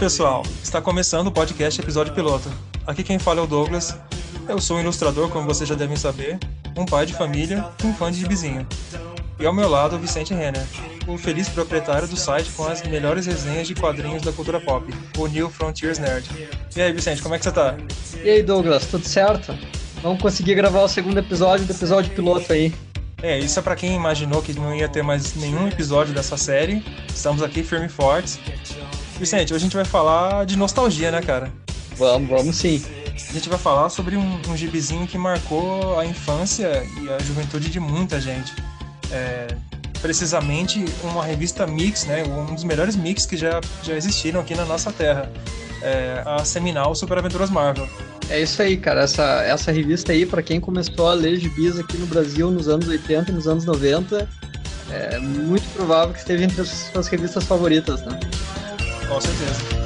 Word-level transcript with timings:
Pessoal, 0.00 0.42
está 0.62 0.80
começando 0.80 1.26
o 1.26 1.30
podcast 1.30 1.78
episódio 1.78 2.14
piloto. 2.14 2.50
Aqui 2.86 3.02
quem 3.02 3.18
fala 3.18 3.40
é 3.40 3.44
o 3.44 3.46
Douglas. 3.46 3.94
Eu 4.48 4.58
sou 4.58 4.78
um 4.78 4.80
ilustrador, 4.80 5.28
como 5.28 5.44
vocês 5.44 5.68
já 5.68 5.74
devem 5.74 5.94
saber, 5.94 6.38
um 6.74 6.86
pai 6.86 7.04
de 7.04 7.12
família 7.12 7.66
e 7.84 7.86
um 7.86 7.92
fã 7.92 8.10
de 8.10 8.18
gibizinho. 8.18 8.66
E 9.38 9.44
ao 9.44 9.52
meu 9.52 9.68
lado, 9.68 9.96
o 9.96 9.98
Vicente 9.98 10.32
Renner, 10.32 10.64
o 11.06 11.18
feliz 11.18 11.50
proprietário 11.50 12.08
do 12.08 12.16
site 12.16 12.50
com 12.52 12.66
as 12.66 12.82
melhores 12.82 13.26
resenhas 13.26 13.68
de 13.68 13.74
quadrinhos 13.74 14.22
da 14.22 14.32
cultura 14.32 14.58
pop, 14.58 14.90
o 15.18 15.26
New 15.26 15.50
Frontiers 15.50 15.98
Nerd. 15.98 16.26
E 16.74 16.80
aí, 16.80 16.90
Vicente, 16.94 17.20
como 17.20 17.34
é 17.34 17.38
que 17.38 17.44
você 17.44 17.52
tá? 17.52 17.76
E 18.24 18.30
aí, 18.30 18.42
Douglas, 18.42 18.86
tudo 18.86 19.06
certo? 19.06 19.54
Vamos 20.02 20.22
conseguir 20.22 20.54
gravar 20.54 20.80
o 20.80 20.88
segundo 20.88 21.18
episódio 21.18 21.66
do 21.66 21.74
episódio 21.74 22.10
piloto 22.14 22.50
aí. 22.54 22.72
É, 23.22 23.38
isso 23.38 23.58
é 23.58 23.62
para 23.62 23.76
quem 23.76 23.94
imaginou 23.94 24.40
que 24.40 24.54
não 24.54 24.74
ia 24.74 24.88
ter 24.88 25.02
mais 25.02 25.34
nenhum 25.34 25.68
episódio 25.68 26.14
dessa 26.14 26.38
série. 26.38 26.82
Estamos 27.14 27.42
aqui 27.42 27.62
firme 27.62 27.84
e 27.84 27.90
fortes. 27.90 28.40
Vicente, 29.20 29.52
hoje 29.52 29.62
a 29.62 29.66
gente 29.66 29.76
vai 29.76 29.84
falar 29.84 30.46
de 30.46 30.56
nostalgia, 30.56 31.10
né, 31.10 31.20
cara? 31.20 31.52
Vamos, 31.94 32.30
vamos 32.30 32.56
sim. 32.56 32.82
A 33.28 33.32
gente 33.34 33.50
vai 33.50 33.58
falar 33.58 33.90
sobre 33.90 34.16
um, 34.16 34.40
um 34.48 34.56
gibizinho 34.56 35.06
que 35.06 35.18
marcou 35.18 36.00
a 36.00 36.06
infância 36.06 36.82
e 36.98 37.10
a 37.10 37.18
juventude 37.18 37.68
de 37.68 37.78
muita 37.78 38.18
gente. 38.18 38.54
É, 39.12 39.48
precisamente 40.00 40.82
uma 41.04 41.22
revista 41.22 41.66
mix, 41.66 42.06
né? 42.06 42.24
Um 42.24 42.54
dos 42.54 42.64
melhores 42.64 42.96
mix 42.96 43.26
que 43.26 43.36
já, 43.36 43.60
já 43.82 43.94
existiram 43.94 44.40
aqui 44.40 44.54
na 44.54 44.64
nossa 44.64 44.90
terra. 44.90 45.30
É, 45.82 46.22
a 46.24 46.42
seminal 46.42 46.94
Super 46.94 47.18
Aventuras 47.18 47.50
Marvel. 47.50 47.86
É 48.30 48.40
isso 48.40 48.62
aí, 48.62 48.78
cara. 48.78 49.02
Essa, 49.02 49.42
essa 49.42 49.70
revista 49.70 50.12
aí, 50.12 50.24
para 50.24 50.42
quem 50.42 50.58
começou 50.58 51.08
a 51.08 51.12
ler 51.12 51.36
gibis 51.36 51.78
aqui 51.78 51.98
no 51.98 52.06
Brasil 52.06 52.50
nos 52.50 52.68
anos 52.68 52.88
80 52.88 53.30
e 53.30 53.34
nos 53.34 53.46
anos 53.46 53.66
90, 53.66 54.26
é 54.90 55.18
muito 55.18 55.68
provável 55.74 56.14
que 56.14 56.20
esteja 56.20 56.44
entre 56.44 56.62
as 56.62 56.68
suas 56.68 57.06
revistas 57.06 57.44
favoritas, 57.44 58.00
né? 58.06 58.18
Com 59.10 59.20
certeza. 59.20 59.80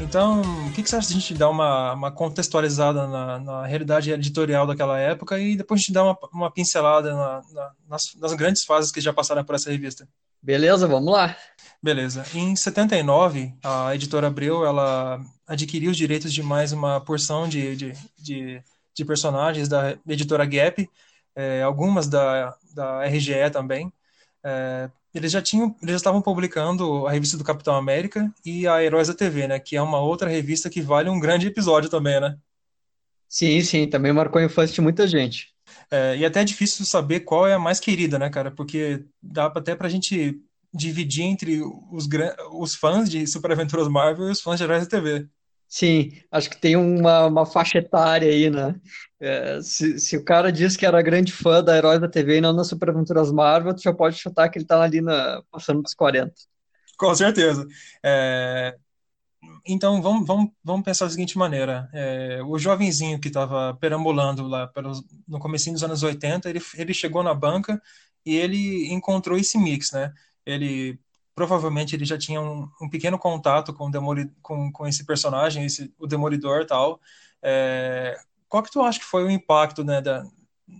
Então, 0.00 0.53
que, 0.84 0.90
que 0.90 0.90
você 0.90 0.96
acha 0.96 1.08
de 1.08 1.14
a 1.14 1.20
gente 1.20 1.34
dar 1.34 1.48
uma, 1.48 1.94
uma 1.94 2.12
contextualizada 2.12 3.06
na, 3.06 3.38
na, 3.40 3.66
realidade 3.66 4.12
editorial 4.12 4.66
daquela 4.66 4.98
época 4.98 5.38
e 5.38 5.56
depois 5.56 5.78
a 5.78 5.82
gente 5.82 5.92
dar 5.92 6.04
uma, 6.04 6.18
uma 6.32 6.50
pincelada 6.50 7.12
na, 7.12 7.42
na, 7.52 7.72
nas, 7.88 8.14
nas, 8.16 8.34
grandes 8.34 8.64
fases 8.64 8.92
que 8.92 9.00
já 9.00 9.12
passaram 9.12 9.44
por 9.44 9.54
essa 9.54 9.70
revista? 9.70 10.06
Beleza, 10.42 10.86
vamos 10.86 11.10
lá. 11.10 11.34
Beleza. 11.82 12.24
Em 12.34 12.54
79, 12.54 13.54
a 13.64 13.94
editora 13.94 14.26
Abreu 14.26 14.64
ela 14.64 15.20
adquiriu 15.46 15.90
os 15.90 15.96
direitos 15.96 16.32
de 16.32 16.42
mais 16.42 16.72
uma 16.72 17.00
porção 17.00 17.48
de, 17.48 17.74
de, 17.74 17.92
de, 18.18 18.62
de 18.94 19.04
personagens 19.04 19.68
da 19.68 19.96
editora 20.06 20.44
Gap, 20.44 20.88
é, 21.34 21.62
algumas 21.62 22.06
da, 22.06 22.54
da 22.74 23.04
RGE 23.06 23.50
também. 23.50 23.92
É, 24.44 24.90
eles 25.14 25.30
já 25.30 25.40
tinham, 25.40 25.74
eles 25.80 25.92
já 25.92 25.96
estavam 25.96 26.20
publicando 26.20 27.06
a 27.06 27.12
revista 27.12 27.38
do 27.38 27.44
Capitão 27.44 27.76
América 27.76 28.32
e 28.44 28.66
a 28.66 28.82
Heróis 28.82 29.08
da 29.08 29.14
TV, 29.14 29.46
né? 29.46 29.58
Que 29.60 29.76
é 29.76 29.82
uma 29.82 30.00
outra 30.00 30.28
revista 30.28 30.68
que 30.68 30.82
vale 30.82 31.08
um 31.08 31.20
grande 31.20 31.46
episódio 31.46 31.88
também, 31.88 32.20
né? 32.20 32.36
Sim, 33.28 33.60
sim, 33.62 33.88
também 33.88 34.12
marcou 34.12 34.40
a 34.40 34.44
infância 34.44 34.74
de 34.74 34.80
muita 34.80 35.06
gente. 35.06 35.54
É, 35.90 36.16
e 36.16 36.24
até 36.24 36.40
é 36.40 36.44
difícil 36.44 36.84
saber 36.84 37.20
qual 37.20 37.46
é 37.46 37.54
a 37.54 37.58
mais 37.58 37.80
querida, 37.80 38.18
né, 38.18 38.28
cara? 38.28 38.50
Porque 38.50 39.04
dá 39.22 39.46
até 39.46 39.74
pra 39.74 39.88
gente 39.88 40.40
dividir 40.72 41.24
entre 41.24 41.62
os, 41.90 42.08
os 42.52 42.74
fãs 42.74 43.08
de 43.08 43.26
Super 43.26 43.52
Aventuras 43.52 43.88
Marvel 43.88 44.28
e 44.28 44.32
os 44.32 44.40
fãs 44.40 44.58
de 44.58 44.64
Heróis 44.64 44.82
da 44.82 44.88
TV. 44.88 45.28
Sim, 45.74 46.12
acho 46.30 46.48
que 46.50 46.56
tem 46.56 46.76
uma, 46.76 47.26
uma 47.26 47.44
faixa 47.44 47.78
etária 47.78 48.30
aí, 48.30 48.48
né? 48.48 48.80
É, 49.18 49.60
se, 49.60 49.98
se 49.98 50.16
o 50.16 50.24
cara 50.24 50.52
diz 50.52 50.76
que 50.76 50.86
era 50.86 51.02
grande 51.02 51.32
fã 51.32 51.64
da 51.64 51.76
Heróis 51.76 52.00
da 52.00 52.08
TV 52.08 52.36
e 52.36 52.40
não 52.40 52.54
das 52.54 52.68
Super 52.68 52.90
Aventuras 52.90 53.32
Marvel, 53.32 53.74
tu 53.74 53.82
já 53.82 53.92
pode 53.92 54.16
chutar 54.16 54.48
que 54.48 54.56
ele 54.56 54.66
tá 54.66 54.80
ali 54.80 55.00
na, 55.00 55.42
passando 55.50 55.82
dos 55.82 55.92
40. 55.92 56.32
Com 56.96 57.12
certeza. 57.16 57.66
É, 58.04 58.76
então, 59.66 60.00
vamos, 60.00 60.24
vamos, 60.24 60.52
vamos 60.62 60.84
pensar 60.84 61.06
da 61.06 61.10
seguinte 61.10 61.36
maneira. 61.36 61.90
É, 61.92 62.40
o 62.44 62.56
jovenzinho 62.56 63.20
que 63.20 63.26
estava 63.26 63.74
perambulando 63.74 64.46
lá 64.46 64.68
pelos, 64.68 65.02
no 65.26 65.40
começo 65.40 65.72
dos 65.72 65.82
anos 65.82 66.04
80, 66.04 66.48
ele, 66.50 66.60
ele 66.76 66.94
chegou 66.94 67.24
na 67.24 67.34
banca 67.34 67.82
e 68.24 68.36
ele 68.36 68.92
encontrou 68.92 69.36
esse 69.36 69.58
mix, 69.58 69.90
né? 69.90 70.12
Ele 70.46 71.00
provavelmente 71.34 71.94
ele 71.94 72.04
já 72.04 72.16
tinha 72.16 72.40
um, 72.40 72.68
um 72.80 72.88
pequeno 72.88 73.18
contato 73.18 73.72
com, 73.72 73.90
Demoli, 73.90 74.30
com, 74.40 74.70
com 74.70 74.86
esse 74.86 75.04
personagem, 75.04 75.64
esse, 75.64 75.92
o 75.98 76.06
Demolidor 76.06 76.64
tal. 76.64 77.00
É, 77.42 78.16
qual 78.48 78.62
que 78.62 78.70
tu 78.70 78.80
acha 78.82 78.98
que 78.98 79.04
foi 79.04 79.24
o 79.24 79.30
impacto 79.30 79.82
né, 79.82 80.00
da, 80.00 80.24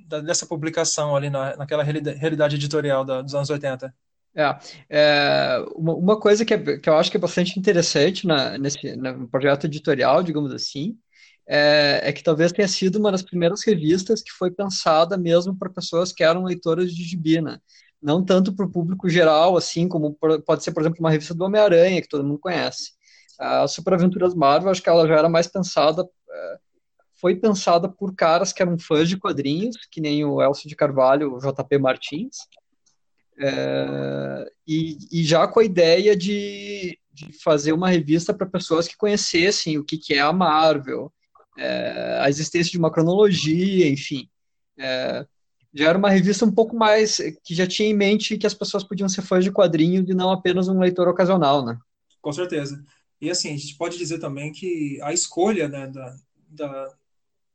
da, 0.09 0.21
dessa 0.21 0.47
publicação 0.47 1.17
ali 1.17 1.29
na, 1.29 1.57
naquela 1.57 1.83
realidade 1.83 2.57
editorial 2.57 3.05
da, 3.05 3.21
dos 3.21 3.35
anos 3.35 3.51
80? 3.51 3.95
É, 4.37 4.59
é 4.91 5.65
uma, 5.77 5.95
uma, 5.95 6.21
coisa 6.21 6.45
que, 6.45 6.55
é, 6.55 6.79
que 6.79 6.89
eu 6.89 6.97
acho 6.97 7.11
que 7.11 7.17
é 7.17 7.21
bastante 7.21 7.59
interessante 7.59 8.27
na, 8.27 8.59
nesse 8.59 8.97
no 8.97 9.29
projeto 9.29 9.67
editorial, 9.67 10.23
digamos 10.23 10.53
assim, 10.53 10.99
é, 11.47 12.01
é, 12.03 12.13
que 12.13 12.23
talvez 12.23 12.53
tenha 12.53 12.67
sido 12.67 12.99
uma 12.99 13.13
das 13.13 13.23
primeiras 13.23 13.63
revistas 13.65 14.23
que 14.23 14.33
foi 14.33 14.51
pensada 14.51 15.17
mesmo 15.17 15.57
para 15.57 15.71
pessoas 15.71 16.13
que 16.13 16.25
eram 16.25 16.45
leitoras 16.45 16.93
de 16.93 17.05
gibi, 17.05 17.41
né? 17.41 17.59
Não 18.05 18.23
tanto 18.23 18.55
para 18.55 18.67
o 18.67 18.71
público 18.71 19.09
geral, 19.09 19.57
assim 19.57 19.89
como 19.89 20.15
pode 20.45 20.63
ser, 20.63 20.73
por 20.73 20.83
exemplo, 20.83 21.01
uma 21.01 21.11
revista 21.11 21.35
do 21.35 21.43
Homem-Aranha, 21.43 22.03
que 22.03 22.09
todo 22.09 22.23
mundo 22.23 22.39
conhece. 22.39 22.93
A 23.39 23.67
Super 23.67 23.95
Aventuras 23.95 24.35
Marvel, 24.35 24.71
acho 24.71 24.83
que 24.83 24.91
ela 24.91 25.09
já 25.09 25.17
era 25.17 25.29
mais 25.29 25.47
pensada, 25.47 26.07
é, 26.31 26.59
foi 27.19 27.35
pensada 27.35 27.89
por 27.89 28.15
caras 28.15 28.53
que 28.53 28.61
eram 28.61 28.79
fãs 28.79 29.09
de 29.09 29.17
quadrinhos, 29.17 29.77
que 29.91 30.03
nem 30.03 30.23
o 30.23 30.43
Elcio 30.43 30.69
de 30.69 30.77
Carvalho, 30.77 31.35
o 31.35 31.39
JP 31.39 31.79
Martins, 31.79 32.37
é, 33.41 34.53
e, 34.67 34.99
e, 35.11 35.25
já 35.25 35.49
com 35.49 35.61
a 35.61 35.65
ideia 35.65 36.15
de, 36.15 36.99
de 37.11 37.33
fazer 37.43 37.73
uma 37.73 37.89
revista 37.89 38.35
para 38.35 38.47
pessoas 38.47 38.87
que 38.87 38.99
conhecessem 38.99 39.79
o 39.79 39.85
que, 39.85 39.97
que 39.97 40.13
é 40.13 40.21
a 40.21 40.33
Marvel, 40.33 41.11
é, 41.59 42.19
a 42.21 42.29
existência 42.29 42.71
de 42.71 42.79
uma 42.79 42.93
cronologia, 42.93 43.89
enfim. 43.89 44.29
É, 44.79 45.27
já 45.75 45.89
era 45.89 45.99
uma 45.99 46.09
revista 46.09 46.45
um 46.45 46.53
pouco 46.53 46.77
mais 46.77 47.19
que 47.43 47.55
já 47.55 47.67
tinha 47.67 47.89
em 47.89 47.95
mente 47.95 48.39
que 48.39 48.47
as 48.47 48.55
pessoas 48.55 48.85
podiam 48.85 49.09
ser 49.09 49.23
fãs 49.23 49.43
de 49.43 49.51
quadrinhos 49.51 50.09
e 50.09 50.15
não 50.15 50.31
apenas 50.31 50.69
um 50.69 50.79
leitor 50.79 51.09
ocasional, 51.09 51.65
né? 51.65 51.77
Com 52.23 52.33
certeza. 52.33 52.83
E 53.21 53.29
assim, 53.29 53.53
a 53.53 53.57
gente 53.57 53.77
pode 53.77 53.99
dizer 53.99 54.19
também 54.19 54.53
que 54.53 55.01
a 55.03 55.13
escolha 55.13 55.69
né, 55.69 55.89
da, 55.89 56.17
da, 56.49 56.95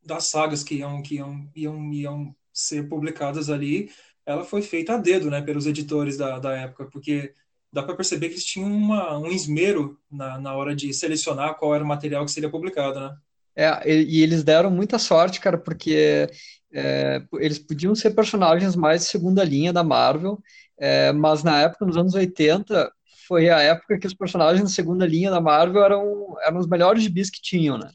das 0.04 0.26
sagas 0.26 0.62
que 0.62 0.76
iam, 0.76 1.02
que 1.02 1.16
iam, 1.16 1.50
iam, 1.56 1.92
iam 1.92 2.36
ser 2.52 2.88
publicadas 2.88 3.48
ali, 3.48 3.90
ela 4.26 4.44
foi 4.44 4.60
feita 4.60 4.94
a 4.94 4.98
dedo, 4.98 5.30
né, 5.30 5.40
pelos 5.40 5.66
editores 5.66 6.16
da, 6.16 6.38
da 6.38 6.52
época, 6.52 6.86
porque 6.86 7.32
dá 7.72 7.82
para 7.82 7.96
perceber 7.96 8.28
que 8.28 8.34
eles 8.34 8.44
tinham 8.44 8.70
uma, 8.70 9.18
um 9.18 9.28
esmero 9.28 9.98
na, 10.10 10.38
na 10.38 10.54
hora 10.54 10.74
de 10.74 10.92
selecionar 10.92 11.56
qual 11.56 11.74
era 11.74 11.84
o 11.84 11.88
material 11.88 12.24
que 12.24 12.32
seria 12.32 12.50
publicado, 12.50 13.00
né? 13.00 13.16
É, 13.56 13.90
e, 13.92 14.22
eles 14.22 14.42
deram 14.42 14.70
muita 14.70 14.98
sorte, 14.98 15.40
cara, 15.40 15.58
porque 15.58 16.30
é, 16.72 17.22
eles 17.34 17.58
podiam 17.58 17.94
ser 17.94 18.10
personagens 18.12 18.76
mais 18.76 19.02
de 19.02 19.08
segunda 19.08 19.44
linha 19.44 19.72
da 19.72 19.82
Marvel, 19.82 20.38
é, 20.78 21.12
mas 21.12 21.42
na 21.42 21.60
época, 21.60 21.84
nos 21.84 21.96
anos 21.96 22.14
80, 22.14 22.90
foi 23.26 23.50
a 23.50 23.60
época 23.60 23.98
que 23.98 24.06
os 24.06 24.14
personagens 24.14 24.66
de 24.66 24.74
segunda 24.74 25.06
linha 25.06 25.30
da 25.30 25.40
Marvel 25.40 25.84
eram, 25.84 26.36
eram 26.44 26.58
os 26.58 26.66
melhores 26.66 27.02
gibis 27.02 27.30
que 27.30 27.40
tinham, 27.40 27.78
né? 27.78 27.90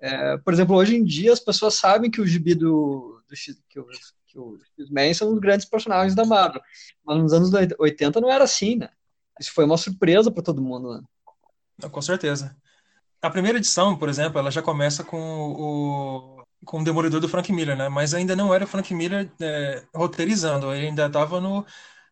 É, 0.00 0.38
por 0.38 0.52
exemplo, 0.52 0.76
hoje 0.76 0.96
em 0.96 1.02
dia 1.02 1.32
as 1.32 1.40
pessoas 1.40 1.74
sabem 1.74 2.10
que 2.10 2.20
o 2.20 2.26
gibi 2.26 2.54
do, 2.54 3.20
do 3.28 3.34
que, 3.68 3.80
o, 3.80 3.86
que 4.26 4.38
os 4.38 4.60
X-Men 4.78 5.12
são 5.12 5.32
os 5.32 5.40
grandes 5.40 5.66
personagens 5.66 6.14
da 6.14 6.24
Marvel, 6.24 6.62
mas 7.04 7.18
nos 7.18 7.32
anos 7.32 7.50
80 7.78 8.20
não 8.20 8.30
era 8.30 8.44
assim, 8.44 8.76
né? 8.76 8.88
Isso 9.40 9.52
foi 9.52 9.64
uma 9.64 9.76
surpresa 9.76 10.30
para 10.30 10.42
todo 10.42 10.62
mundo, 10.62 10.94
né? 10.94 11.88
Com 11.88 12.02
certeza. 12.02 12.56
A 13.20 13.30
primeira 13.30 13.58
edição, 13.58 13.96
por 13.96 14.08
exemplo, 14.08 14.38
ela 14.38 14.50
já 14.50 14.62
começa 14.62 15.02
com 15.04 15.18
o 15.18 16.38
com 16.64 16.80
o 16.80 16.84
Demolidor 16.84 17.20
do 17.20 17.28
Frank 17.28 17.52
Miller, 17.52 17.76
né? 17.76 17.88
Mas 17.88 18.14
ainda 18.14 18.34
não 18.36 18.52
era 18.52 18.64
o 18.64 18.66
Frank 18.66 18.92
Miller 18.94 19.30
é, 19.40 19.84
roteirizando, 19.94 20.72
ele 20.74 20.88
ainda 20.88 21.06
estava 21.06 21.40
no, 21.40 21.64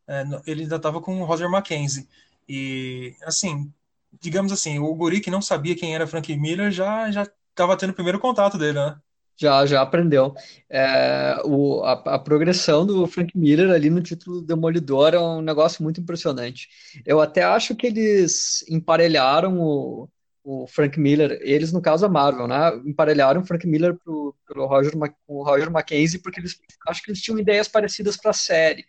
é, 0.07 0.25
no, 0.25 0.41
ele 0.47 0.63
ainda 0.63 0.77
estava 0.77 1.01
com 1.01 1.21
o 1.21 1.25
Roger 1.25 1.51
Mackenzie. 1.51 2.09
E 2.49 3.15
assim, 3.25 3.73
digamos 4.21 4.53
assim, 4.53 4.79
o 4.79 4.95
guri 4.95 5.21
que 5.21 5.31
não 5.31 5.43
sabia 5.43 5.77
quem 5.77 5.95
era 5.95 6.07
Frank 6.07 6.35
Miller 6.37 6.71
já 6.71 7.11
já 7.11 7.27
estava 7.51 7.77
tendo 7.77 7.91
o 7.91 7.95
primeiro 7.95 8.21
contato 8.21 8.59
dele, 8.59 8.75
né? 8.75 8.97
Já, 9.39 9.67
já 9.67 9.83
aprendeu. 9.83 10.35
É, 10.71 11.37
o, 11.45 11.83
a, 11.85 11.93
a, 12.15 12.19
progressão 12.19 12.87
do 12.87 13.07
Frank 13.07 13.37
Miller 13.37 13.71
ali 13.71 13.91
no 13.91 14.03
título 14.03 14.41
Demolidor 14.41 15.13
é 15.13 15.19
um 15.19 15.43
negócio 15.43 15.83
muito 15.83 16.01
impressionante. 16.01 16.69
Eu 17.05 17.21
até 17.21 17.43
acho 17.43 17.77
que 17.77 17.87
eles 17.87 18.65
emparelharam 18.69 19.61
o, 19.61 20.09
o 20.49 20.65
Frank 20.65 20.99
Miller, 21.01 21.41
eles 21.43 21.73
no 21.73 21.83
caso 21.83 22.07
a 22.07 22.09
Marvel, 22.09 22.47
né, 22.47 22.71
emparelharam 22.85 23.41
o 23.41 23.45
Frank 23.45 23.67
Miller 23.67 23.97
pro, 23.97 24.33
pelo 24.47 24.65
Roger, 24.65 24.93
com 24.97 25.11
o 25.27 25.43
Roger 25.43 25.69
Mackenzie 25.69 26.21
porque 26.21 26.39
eles 26.39 26.57
acho 26.87 27.03
que 27.03 27.11
eles 27.11 27.21
tinham 27.21 27.37
ideias 27.37 27.67
parecidas 27.67 28.17
para 28.17 28.31
a 28.31 28.35
série, 28.35 28.87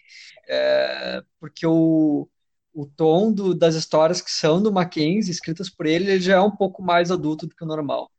é, 0.47 1.23
porque 1.39 1.65
o, 1.65 2.29
o 2.71 2.85
tom 2.85 3.33
do, 3.33 3.55
das 3.55 3.73
histórias 3.73 4.21
que 4.21 4.29
são 4.29 4.61
do 4.61 4.71
Mackenzie, 4.71 5.31
escritas 5.31 5.67
por 5.67 5.87
ele, 5.87 6.11
ele 6.11 6.21
já 6.21 6.35
é 6.35 6.39
um 6.39 6.55
pouco 6.55 6.83
mais 6.83 7.09
adulto 7.09 7.47
do 7.47 7.55
que 7.55 7.63
o 7.63 7.67
normal, 7.67 8.11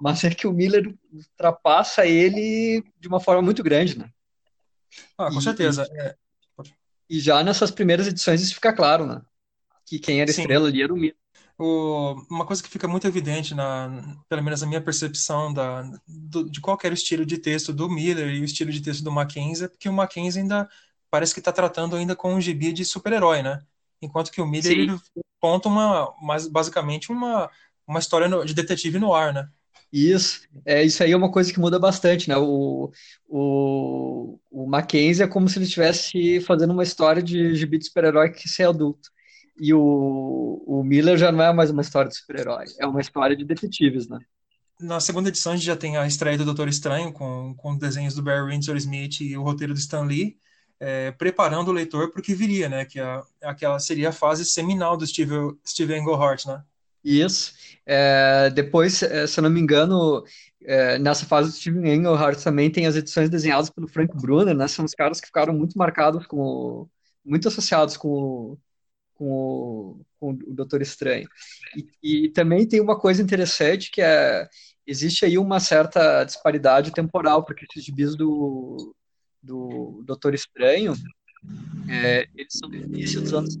mas 0.00 0.24
é 0.24 0.30
que 0.30 0.46
o 0.46 0.52
Miller 0.52 0.90
ultrapassa 1.12 2.06
ele 2.06 2.82
de 2.98 3.08
uma 3.08 3.20
forma 3.20 3.42
muito 3.42 3.62
grande, 3.62 3.98
né? 3.98 4.08
Ah, 5.18 5.30
com 5.30 5.38
e, 5.38 5.42
certeza. 5.42 5.86
E, 5.92 6.00
é. 6.00 6.14
e 7.10 7.20
já 7.20 7.44
nessas 7.44 7.70
primeiras 7.70 8.06
edições 8.06 8.40
isso 8.40 8.54
fica 8.54 8.72
claro, 8.72 9.04
né? 9.04 9.20
Que 9.84 9.98
quem 9.98 10.22
era 10.22 10.32
Sim. 10.32 10.40
estrela 10.40 10.68
ali 10.68 10.82
era 10.82 10.94
o 10.94 10.96
Miller. 10.96 11.25
O, 11.58 12.14
uma 12.30 12.44
coisa 12.44 12.62
que 12.62 12.68
fica 12.68 12.86
muito 12.86 13.06
evidente, 13.06 13.54
na, 13.54 14.18
pelo 14.28 14.42
menos 14.42 14.60
na 14.60 14.66
minha 14.66 14.80
percepção 14.80 15.52
da, 15.52 15.82
do, 16.06 16.50
de 16.50 16.60
qual 16.60 16.78
era 16.82 16.92
o 16.92 16.96
estilo 16.96 17.24
de 17.24 17.38
texto 17.38 17.72
do 17.72 17.88
Miller 17.88 18.28
e 18.28 18.40
o 18.40 18.44
estilo 18.44 18.70
de 18.70 18.82
texto 18.82 19.02
do 19.02 19.10
Mackenzie, 19.10 19.64
é 19.64 19.68
porque 19.68 19.88
o 19.88 19.92
Mackenzie 19.92 20.42
ainda 20.42 20.68
parece 21.10 21.32
que 21.32 21.40
está 21.40 21.52
tratando 21.52 21.96
ainda 21.96 22.14
com 22.14 22.34
um 22.34 22.40
gibi 22.40 22.72
de 22.72 22.84
super-herói, 22.84 23.42
né? 23.42 23.62
Enquanto 24.02 24.30
que 24.30 24.40
o 24.40 24.46
Miller 24.46 24.72
ele 24.72 25.00
conta 25.40 25.68
uma, 25.68 26.14
mais 26.20 26.46
basicamente 26.46 27.10
uma, 27.10 27.50
uma 27.86 27.98
história 28.00 28.28
de 28.44 28.54
detetive 28.54 28.98
no 28.98 29.14
ar, 29.14 29.32
né? 29.32 29.48
Isso, 29.92 30.42
é, 30.64 30.84
isso 30.84 31.02
aí 31.02 31.12
é 31.12 31.16
uma 31.16 31.30
coisa 31.30 31.52
que 31.52 31.60
muda 31.60 31.78
bastante, 31.78 32.28
né? 32.28 32.36
O, 32.36 32.90
o, 33.26 34.38
o 34.50 34.66
Mackenzie 34.66 35.22
é 35.24 35.28
como 35.28 35.48
se 35.48 35.58
ele 35.58 35.64
estivesse 35.64 36.40
fazendo 36.40 36.72
uma 36.72 36.82
história 36.82 37.22
de 37.22 37.54
gibi 37.54 37.78
de 37.78 37.86
super-herói 37.86 38.30
que 38.30 38.48
ser 38.48 38.64
adulto. 38.68 39.10
E 39.58 39.72
o, 39.72 40.62
o 40.66 40.82
Miller 40.84 41.16
já 41.16 41.32
não 41.32 41.42
é 41.42 41.52
mais 41.52 41.70
uma 41.70 41.82
história 41.82 42.08
de 42.08 42.16
super-herói, 42.16 42.66
é 42.78 42.86
uma 42.86 43.00
história 43.00 43.36
de 43.36 43.44
detetives, 43.44 44.08
né? 44.08 44.18
Na 44.78 45.00
segunda 45.00 45.30
edição 45.30 45.52
a 45.52 45.56
gente 45.56 45.64
já 45.64 45.76
tem 45.76 45.96
a 45.96 46.06
estreia 46.06 46.36
do 46.36 46.44
Doutor 46.44 46.68
Estranho, 46.68 47.10
com, 47.12 47.54
com 47.56 47.78
desenhos 47.78 48.14
do 48.14 48.22
Barry 48.22 48.50
Windsor 48.50 48.76
Smith 48.76 49.20
e 49.22 49.36
o 49.36 49.42
roteiro 49.42 49.72
do 49.72 49.78
Stan 49.78 50.02
Lee, 50.02 50.36
é, 50.78 51.10
preparando 51.12 51.68
o 51.68 51.72
leitor 51.72 52.10
para 52.10 52.20
o 52.20 52.22
que 52.22 52.34
viria, 52.34 52.68
né? 52.68 52.84
Que 52.84 53.00
a, 53.00 53.22
aquela 53.42 53.78
seria 53.78 54.10
a 54.10 54.12
fase 54.12 54.44
seminal 54.44 54.96
do 54.96 55.06
Steve, 55.06 55.56
Steve 55.66 55.96
Englehart, 55.96 56.44
né? 56.44 56.62
Isso. 57.02 57.54
É, 57.86 58.50
depois, 58.50 59.02
é, 59.02 59.26
se 59.26 59.38
eu 59.38 59.42
não 59.42 59.50
me 59.50 59.60
engano, 59.60 60.22
é, 60.62 60.98
nessa 60.98 61.24
fase 61.24 61.50
do 61.50 61.56
Steven 61.56 61.94
Englehart 61.94 62.42
também 62.42 62.70
tem 62.70 62.86
as 62.86 62.96
edições 62.96 63.30
desenhadas 63.30 63.70
pelo 63.70 63.88
Frank 63.88 64.14
Brunner, 64.16 64.54
né? 64.54 64.68
São 64.68 64.84
os 64.84 64.92
caras 64.92 65.20
que 65.20 65.28
ficaram 65.28 65.54
muito 65.54 65.78
marcados 65.78 66.26
com, 66.26 66.88
muito 67.24 67.48
associados 67.48 67.96
com, 67.96 68.58
com 69.16 69.28
o, 69.28 70.00
com 70.18 70.30
o 70.30 70.54
Doutor 70.54 70.82
Estranho. 70.82 71.28
E, 72.02 72.24
e, 72.24 72.28
também 72.30 72.66
tem 72.66 72.80
uma 72.80 72.98
coisa 72.98 73.22
interessante 73.22 73.90
que 73.90 74.00
é 74.00 74.48
existe 74.86 75.24
aí 75.24 75.36
uma 75.36 75.58
certa 75.58 76.22
disparidade 76.22 76.92
temporal, 76.92 77.44
porque 77.44 77.66
esses 77.68 77.84
gibis 77.84 78.14
do, 78.14 78.94
do 79.42 80.02
Doutor 80.04 80.32
Estranho 80.32 80.94
é, 81.88 82.28
eles 82.36 82.52
são 82.52 82.68
do 82.68 82.76
início 82.76 83.20
dos 83.20 83.32
anos 83.32 83.58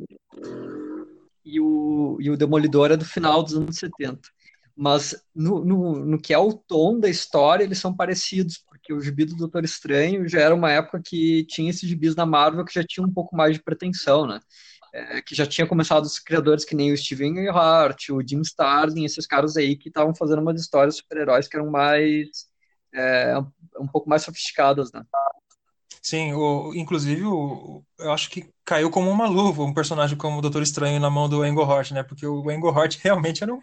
e 1.44 1.60
o, 1.60 2.18
e 2.20 2.28
o 2.28 2.36
Demolidor 2.36 2.90
é 2.90 2.96
do 2.96 3.04
final 3.04 3.42
dos 3.42 3.54
anos 3.54 3.76
70. 3.76 4.20
Mas 4.76 5.16
no, 5.34 5.64
no, 5.64 6.04
no 6.04 6.20
que 6.20 6.34
é 6.34 6.38
o 6.38 6.52
tom 6.52 6.98
da 6.98 7.08
história, 7.08 7.64
eles 7.64 7.78
são 7.78 7.94
parecidos, 7.94 8.58
porque 8.58 8.92
o 8.92 9.00
gibi 9.00 9.24
do 9.24 9.36
Doutor 9.36 9.64
Estranho 9.64 10.28
já 10.28 10.40
era 10.40 10.54
uma 10.54 10.70
época 10.70 11.00
que 11.02 11.44
tinha 11.44 11.70
esses 11.70 11.88
gibis 11.88 12.14
na 12.14 12.26
Marvel 12.26 12.64
que 12.64 12.74
já 12.74 12.84
tinha 12.84 13.06
um 13.06 13.10
pouco 13.10 13.34
mais 13.34 13.54
de 13.54 13.62
pretensão, 13.62 14.26
né? 14.26 14.40
É, 14.96 15.20
que 15.20 15.34
já 15.34 15.46
tinha 15.46 15.66
começado 15.66 16.04
os 16.04 16.18
criadores 16.18 16.64
que 16.64 16.74
nem 16.74 16.90
o 16.90 16.96
Steven 16.96 17.48
Hart, 17.50 18.08
o 18.08 18.26
Jim 18.26 18.40
Starlin, 18.40 19.04
esses 19.04 19.26
caras 19.26 19.56
aí 19.56 19.76
que 19.76 19.88
estavam 19.88 20.14
fazendo 20.14 20.40
umas 20.40 20.58
histórias 20.58 20.94
de 20.94 21.02
super-heróis 21.02 21.46
que 21.46 21.56
eram 21.56 21.70
mais 21.70 22.46
é, 22.94 23.34
um 23.78 23.86
pouco 23.86 24.08
mais 24.08 24.22
sofisticadas, 24.22 24.90
né? 24.92 25.04
Sim, 26.00 26.32
o, 26.32 26.72
inclusive 26.74 27.24
o, 27.26 27.84
eu 27.98 28.10
acho 28.10 28.30
que 28.30 28.48
caiu 28.64 28.90
como 28.90 29.10
uma 29.10 29.28
luva 29.28 29.64
um 29.64 29.74
personagem 29.74 30.16
como 30.16 30.38
o 30.38 30.40
Doutor 30.40 30.62
Estranho 30.62 30.98
na 30.98 31.10
mão 31.10 31.28
do 31.28 31.44
Englehart, 31.44 31.90
né? 31.90 32.02
Porque 32.02 32.26
o 32.26 32.50
Englehart 32.50 32.96
realmente 33.04 33.42
era 33.42 33.52
um, 33.52 33.60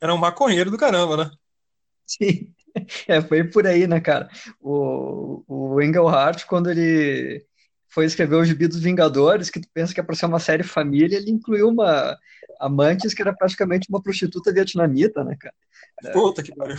era 0.00 0.14
um 0.14 0.18
maconheiro 0.18 0.70
do 0.70 0.78
caramba, 0.78 1.16
né? 1.16 1.30
Sim, 2.06 2.54
é, 3.08 3.20
foi 3.20 3.42
por 3.42 3.66
aí, 3.66 3.88
né, 3.88 4.00
cara? 4.00 4.28
O, 4.60 5.42
o 5.48 5.82
Englehart, 5.82 6.44
quando 6.44 6.70
ele 6.70 7.44
foi 7.96 8.04
escrever 8.04 8.36
o 8.36 8.44
Gibi 8.44 8.68
dos 8.68 8.80
Vingadores, 8.80 9.48
que 9.48 9.58
tu 9.58 9.66
pensa 9.72 9.94
que 9.94 9.98
é 9.98 10.02
para 10.02 10.14
ser 10.14 10.26
uma 10.26 10.38
série 10.38 10.62
família, 10.62 11.16
ele 11.16 11.30
incluiu 11.30 11.70
uma 11.70 12.14
Amantes 12.60 13.14
que 13.14 13.22
era 13.22 13.32
praticamente 13.32 13.88
uma 13.88 14.02
prostituta 14.02 14.52
vietnamita, 14.52 15.24
né, 15.24 15.34
cara? 15.40 15.54
Puta 16.12 16.42
que 16.42 16.54
pariu. 16.54 16.76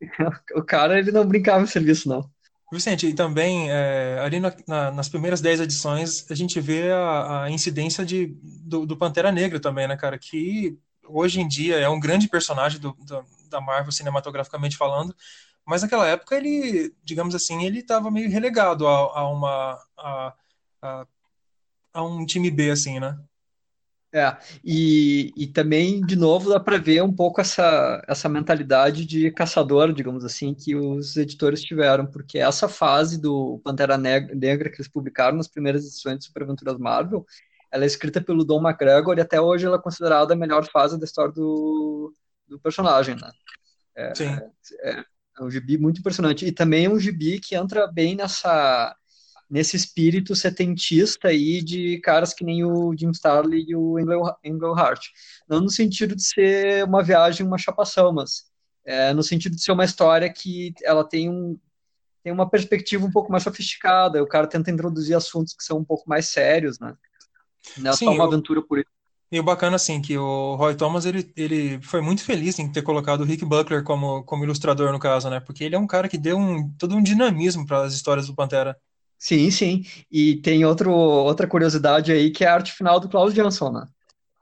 O 0.54 0.62
cara, 0.62 0.98
ele 0.98 1.12
não 1.12 1.26
brincava 1.26 1.62
em 1.62 1.68
serviço, 1.68 2.08
não. 2.08 2.28
Vicente, 2.72 3.06
e 3.06 3.14
também, 3.14 3.70
é, 3.70 4.18
ali 4.20 4.38
na, 4.40 4.52
na, 4.66 4.90
nas 4.90 5.08
primeiras 5.08 5.40
dez 5.40 5.60
edições, 5.60 6.28
a 6.30 6.34
gente 6.34 6.60
vê 6.60 6.90
a, 6.90 7.44
a 7.44 7.50
incidência 7.50 8.04
de, 8.04 8.36
do, 8.42 8.86
do, 8.86 8.96
Pantera 8.96 9.32
Negra 9.32 9.58
também, 9.58 9.88
né, 9.88 9.96
cara? 9.96 10.18
Que 10.18 10.78
hoje 11.04 11.40
em 11.40 11.48
dia 11.48 11.76
é 11.78 11.88
um 11.88 11.98
grande 11.98 12.28
personagem 12.28 12.80
do, 12.80 12.92
do, 12.92 13.24
da 13.48 13.60
Marvel, 13.60 13.90
cinematograficamente 13.92 14.76
falando, 14.76 15.14
mas 15.68 15.82
naquela 15.82 16.06
época 16.08 16.34
ele, 16.34 16.94
digamos 17.04 17.34
assim, 17.34 17.62
ele 17.62 17.80
estava 17.80 18.10
meio 18.10 18.30
relegado 18.30 18.86
a, 18.86 19.18
a 19.18 19.28
uma 19.28 19.78
a, 19.98 20.34
a, 20.80 21.06
a, 21.92 22.02
um 22.02 22.24
time 22.24 22.50
B, 22.50 22.70
assim, 22.70 22.98
né? 22.98 23.18
É, 24.10 24.34
e, 24.64 25.30
e 25.36 25.46
também, 25.46 26.00
de 26.00 26.16
novo, 26.16 26.48
dá 26.48 26.58
para 26.58 26.78
ver 26.78 27.02
um 27.02 27.12
pouco 27.14 27.42
essa, 27.42 28.02
essa 28.08 28.30
mentalidade 28.30 29.04
de 29.04 29.30
caçador, 29.30 29.92
digamos 29.92 30.24
assim, 30.24 30.54
que 30.54 30.74
os 30.74 31.14
editores 31.18 31.62
tiveram, 31.62 32.06
porque 32.06 32.38
essa 32.38 32.66
fase 32.66 33.20
do 33.20 33.60
Pantera 33.62 33.98
Negra 33.98 34.70
que 34.70 34.76
eles 34.76 34.88
publicaram 34.88 35.36
nas 35.36 35.48
primeiras 35.48 35.84
edições 35.84 36.20
de 36.20 36.24
Super 36.24 36.44
Aventuras 36.44 36.78
Marvel, 36.78 37.26
ela 37.70 37.84
é 37.84 37.86
escrita 37.86 38.22
pelo 38.22 38.42
Don 38.42 38.66
McGregor 38.66 39.18
e 39.18 39.20
até 39.20 39.38
hoje 39.38 39.66
ela 39.66 39.76
é 39.76 39.82
considerada 39.82 40.32
a 40.32 40.36
melhor 40.36 40.64
fase 40.64 40.98
da 40.98 41.04
história 41.04 41.34
do, 41.34 42.14
do 42.46 42.58
personagem, 42.58 43.16
né? 43.16 43.30
É, 43.94 44.14
Sim. 44.14 44.38
É, 44.80 45.04
é 45.42 45.44
um 45.44 45.50
gibi 45.50 45.78
muito 45.78 46.00
impressionante. 46.00 46.44
E 46.46 46.52
também 46.52 46.86
é 46.86 46.90
um 46.90 46.98
gibi 46.98 47.38
que 47.40 47.54
entra 47.54 47.86
bem 47.86 48.14
nessa 48.14 48.94
nesse 49.50 49.76
espírito 49.76 50.36
setentista 50.36 51.28
aí 51.28 51.62
de 51.62 51.98
caras 52.00 52.34
que 52.34 52.44
nem 52.44 52.64
o 52.64 52.94
Jim 52.94 53.10
Starlin 53.10 53.64
e 53.66 53.74
o 53.74 53.96
Englehart. 54.44 55.06
Não 55.48 55.60
no 55.60 55.70
sentido 55.70 56.14
de 56.14 56.22
ser 56.22 56.84
uma 56.84 57.02
viagem, 57.02 57.46
uma 57.46 57.56
chapação, 57.56 58.12
mas 58.12 58.44
é, 58.84 59.14
no 59.14 59.22
sentido 59.22 59.56
de 59.56 59.62
ser 59.62 59.72
uma 59.72 59.86
história 59.86 60.30
que 60.30 60.74
ela 60.84 61.02
tem, 61.02 61.30
um, 61.30 61.58
tem 62.22 62.30
uma 62.30 62.48
perspectiva 62.48 63.06
um 63.06 63.10
pouco 63.10 63.32
mais 63.32 63.42
sofisticada. 63.42 64.22
O 64.22 64.28
cara 64.28 64.46
tenta 64.46 64.70
introduzir 64.70 65.16
assuntos 65.16 65.54
que 65.54 65.64
são 65.64 65.78
um 65.78 65.84
pouco 65.84 66.06
mais 66.06 66.28
sérios, 66.28 66.78
né? 66.78 66.94
Não 67.78 67.90
é 67.90 67.94
Sim, 67.94 68.04
só 68.04 68.12
uma 68.12 68.24
eu... 68.24 68.28
aventura 68.28 68.62
por 68.62 68.78
isso. 68.78 68.97
E 69.30 69.38
o 69.38 69.42
bacana, 69.42 69.76
assim, 69.76 70.00
que 70.00 70.16
o 70.16 70.54
Roy 70.56 70.74
Thomas, 70.74 71.04
ele, 71.04 71.30
ele 71.36 71.80
foi 71.82 72.00
muito 72.00 72.24
feliz 72.24 72.58
em 72.58 72.70
ter 72.72 72.80
colocado 72.80 73.20
o 73.20 73.24
Rick 73.24 73.44
Buckler 73.44 73.84
como, 73.84 74.22
como 74.24 74.42
ilustrador, 74.42 74.90
no 74.90 74.98
caso, 74.98 75.28
né? 75.28 75.38
Porque 75.38 75.64
ele 75.64 75.74
é 75.76 75.78
um 75.78 75.86
cara 75.86 76.08
que 76.08 76.16
deu 76.16 76.38
um, 76.38 76.70
todo 76.78 76.96
um 76.96 77.02
dinamismo 77.02 77.66
para 77.66 77.82
as 77.82 77.92
histórias 77.92 78.26
do 78.26 78.34
Pantera. 78.34 78.74
Sim, 79.18 79.50
sim. 79.50 79.84
E 80.10 80.36
tem 80.36 80.64
outro, 80.64 80.90
outra 80.90 81.46
curiosidade 81.46 82.10
aí, 82.10 82.30
que 82.30 82.42
é 82.44 82.48
a 82.48 82.54
arte 82.54 82.72
final 82.72 82.98
do 82.98 83.08
Klaus 83.08 83.34
Jansson, 83.34 83.70
né? 83.70 83.86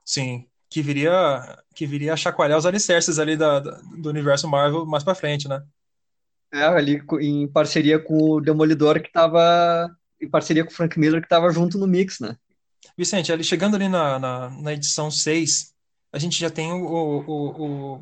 Sim, 0.05 0.47
que 0.71 0.83
viria, 0.83 1.59
que 1.75 1.85
viria 1.85 2.13
a 2.13 2.17
chacoalhar 2.17 2.59
os 2.59 2.67
alicerces 2.67 3.19
ali 3.19 3.37
da, 3.37 3.59
da 3.59 3.81
do 3.99 4.09
universo 4.09 4.47
Marvel 4.47 4.87
mais 4.87 5.03
para 5.03 5.17
frente, 5.17 5.49
né? 5.49 5.65
É, 6.53 6.63
ali 6.63 7.03
em 7.21 7.49
parceria 7.49 7.99
com 7.99 8.15
o 8.15 8.41
Demolidor, 8.41 9.01
que 9.01 9.09
estava 9.09 9.91
em 10.21 10.29
parceria 10.29 10.65
com 10.65 10.71
o 10.71 10.75
Frank 10.75 10.99
Miller, 10.99 11.21
que 11.21 11.27
estava 11.27 11.51
junto 11.51 11.77
no 11.77 11.89
mix, 11.89 12.21
né? 12.21 12.37
Vicente, 12.97 13.31
ali, 13.31 13.45
chegando 13.45 13.77
ali 13.77 13.89
na, 13.89 14.19
na, 14.19 14.51
na, 14.51 14.73
edição 14.73 15.11
6, 15.11 15.75
a 16.13 16.19
gente 16.19 16.39
já 16.39 16.49
tem 16.49 16.73
o, 16.73 16.87
o, 16.87 17.97
o 17.97 18.01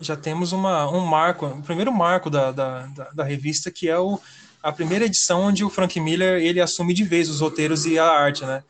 já 0.00 0.16
temos 0.16 0.52
uma, 0.52 0.88
um 0.88 1.00
marco, 1.00 1.46
o 1.46 1.62
primeiro 1.62 1.92
marco 1.92 2.30
da, 2.30 2.52
da, 2.52 2.86
da, 2.86 3.10
da, 3.10 3.24
revista, 3.24 3.70
que 3.70 3.88
é 3.88 3.98
o, 3.98 4.20
a 4.62 4.70
primeira 4.70 5.06
edição 5.06 5.42
onde 5.42 5.64
o 5.64 5.70
Frank 5.70 5.98
Miller 5.98 6.40
ele 6.40 6.60
assume 6.60 6.94
de 6.94 7.02
vez 7.02 7.28
os 7.28 7.40
roteiros 7.40 7.86
e 7.86 7.98
a 7.98 8.04
arte, 8.04 8.44
né? 8.44 8.62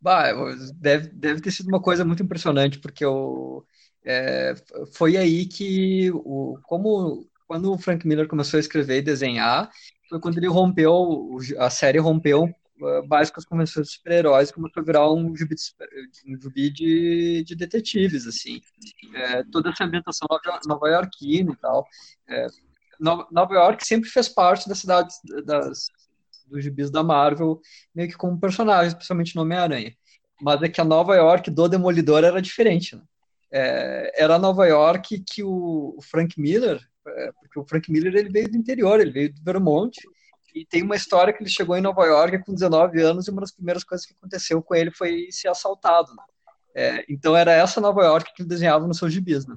Bah, 0.00 0.32
deve, 0.74 1.08
deve 1.08 1.40
ter 1.40 1.50
sido 1.50 1.68
uma 1.68 1.80
coisa 1.80 2.04
muito 2.04 2.22
impressionante, 2.22 2.78
porque 2.78 3.04
o, 3.04 3.62
é, 4.04 4.54
foi 4.92 5.16
aí 5.16 5.44
que, 5.44 6.10
o, 6.12 6.58
como 6.62 7.26
quando 7.46 7.72
o 7.72 7.78
Frank 7.78 8.06
Miller 8.06 8.28
começou 8.28 8.56
a 8.56 8.60
escrever 8.60 8.98
e 8.98 9.02
desenhar, 9.02 9.70
foi 10.08 10.20
quando 10.20 10.38
ele 10.38 10.46
rompeu, 10.48 11.38
a 11.58 11.68
série 11.68 11.98
rompeu 11.98 12.48
básicas 13.06 13.44
convenções 13.44 13.88
de 13.88 13.92
super-heróis 13.94 14.50
começou 14.50 14.80
a 14.80 14.84
virar 14.84 15.12
um 15.12 15.34
gibi 15.36 15.54
um 16.26 16.36
de, 16.36 17.44
de 17.44 17.54
detetives, 17.54 18.26
assim. 18.26 18.60
É, 19.14 19.44
toda 19.44 19.70
essa 19.70 19.84
ambientação 19.84 20.26
nova, 20.30 20.60
nova 20.66 20.88
iorquina 20.88 21.52
e 21.52 21.56
tal. 21.56 21.86
É, 22.28 22.46
Nova 23.00 23.54
York 23.54 23.86
sempre 23.86 24.08
fez 24.08 24.28
parte 24.28 24.68
das 24.68 24.78
cidades 24.78 25.16
das, 25.44 25.88
dos 26.46 26.62
gibis 26.62 26.90
da 26.90 27.02
Marvel, 27.02 27.60
meio 27.94 28.08
que 28.08 28.16
como 28.16 28.40
personagem, 28.40 28.88
especialmente 28.88 29.34
no 29.34 29.42
Homem-Aranha. 29.42 29.94
Mas 30.40 30.62
é 30.62 30.68
que 30.68 30.80
a 30.80 30.84
Nova 30.84 31.14
York 31.16 31.50
do 31.50 31.68
Demolidor 31.68 32.24
era 32.24 32.40
diferente, 32.40 32.96
né? 32.96 33.02
é, 33.54 34.10
era 34.16 34.36
Nova 34.36 34.66
York 34.66 35.22
que 35.24 35.44
o 35.44 35.96
Frank 36.02 36.38
Miller, 36.40 36.80
é, 37.06 37.32
porque 37.40 37.60
o 37.60 37.64
Frank 37.64 37.90
Miller 37.90 38.12
ele 38.16 38.28
veio 38.28 38.50
do 38.50 38.56
interior, 38.56 39.00
ele 39.00 39.12
veio 39.12 39.32
do 39.32 39.40
Vermont, 39.44 39.96
e 40.54 40.64
tem 40.64 40.82
uma 40.82 40.94
história 40.94 41.32
que 41.32 41.42
ele 41.42 41.50
chegou 41.50 41.76
em 41.76 41.80
Nova 41.80 42.04
York 42.04 42.44
com 42.44 42.54
19 42.54 43.02
anos 43.02 43.26
e 43.26 43.30
uma 43.30 43.40
das 43.40 43.50
primeiras 43.50 43.82
coisas 43.82 44.06
que 44.06 44.14
aconteceu 44.14 44.62
com 44.62 44.74
ele 44.74 44.90
foi 44.90 45.26
ser 45.30 45.48
assaltado. 45.48 46.14
Né? 46.14 46.22
É, 46.74 47.04
então 47.08 47.36
era 47.36 47.52
essa 47.52 47.80
Nova 47.80 48.02
York 48.04 48.32
que 48.34 48.42
ele 48.42 48.48
desenhava 48.48 48.86
no 48.86 48.94
seu 48.94 49.10
gibis, 49.10 49.46
né? 49.46 49.56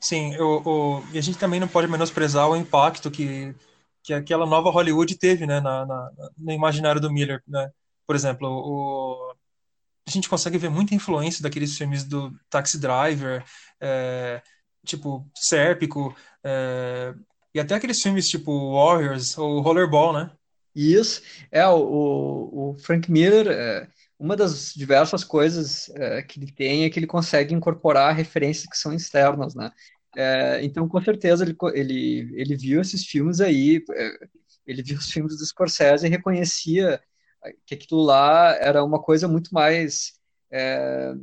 Sim, 0.00 0.36
o, 0.38 0.62
o, 0.64 1.04
e 1.12 1.18
a 1.18 1.20
gente 1.20 1.38
também 1.38 1.60
não 1.60 1.68
pode 1.68 1.86
menosprezar 1.86 2.48
o 2.48 2.56
impacto 2.56 3.10
que, 3.10 3.54
que 4.02 4.12
aquela 4.12 4.44
nova 4.44 4.70
Hollywood 4.70 5.16
teve 5.16 5.46
né, 5.46 5.60
na, 5.60 5.86
na 5.86 6.10
no 6.36 6.52
imaginário 6.52 7.00
do 7.00 7.12
Miller. 7.12 7.42
Né? 7.46 7.70
Por 8.06 8.16
exemplo, 8.16 8.48
o, 8.48 9.34
a 10.06 10.10
gente 10.10 10.28
consegue 10.28 10.58
ver 10.58 10.70
muita 10.70 10.94
influência 10.94 11.42
daqueles 11.42 11.76
filmes 11.76 12.04
do 12.04 12.32
Taxi 12.48 12.78
Driver, 12.78 13.44
é, 13.80 14.42
tipo 14.84 15.28
Sérpico, 15.34 16.16
é, 16.42 17.14
e 17.56 17.60
até 17.60 17.74
aqueles 17.74 18.02
filmes 18.02 18.28
tipo 18.28 18.74
Warriors 18.74 19.38
ou 19.38 19.62
Rollerball, 19.62 20.12
né? 20.12 20.30
Isso, 20.74 21.22
é, 21.50 21.66
o, 21.66 22.74
o 22.74 22.76
Frank 22.78 23.10
Miller, 23.10 23.46
é, 23.48 23.88
uma 24.18 24.36
das 24.36 24.74
diversas 24.74 25.24
coisas 25.24 25.88
é, 25.94 26.22
que 26.22 26.38
ele 26.38 26.52
tem 26.52 26.84
é 26.84 26.90
que 26.90 26.98
ele 26.98 27.06
consegue 27.06 27.54
incorporar 27.54 28.14
referências 28.14 28.66
que 28.66 28.76
são 28.76 28.92
externas, 28.92 29.54
né? 29.54 29.70
É, 30.14 30.62
então, 30.62 30.86
com 30.86 31.00
certeza, 31.02 31.44
ele, 31.44 31.56
ele, 31.72 32.30
ele 32.34 32.56
viu 32.56 32.78
esses 32.78 33.06
filmes 33.06 33.40
aí, 33.40 33.82
é, 33.90 34.28
ele 34.66 34.82
viu 34.82 34.98
os 34.98 35.10
filmes 35.10 35.38
do 35.38 35.46
Scorsese 35.46 36.06
e 36.06 36.10
reconhecia 36.10 37.00
que 37.64 37.74
aquilo 37.74 38.02
lá 38.02 38.54
era 38.56 38.84
uma 38.84 39.00
coisa 39.00 39.26
muito 39.26 39.54
mais. 39.54 40.12
É, 40.50 41.14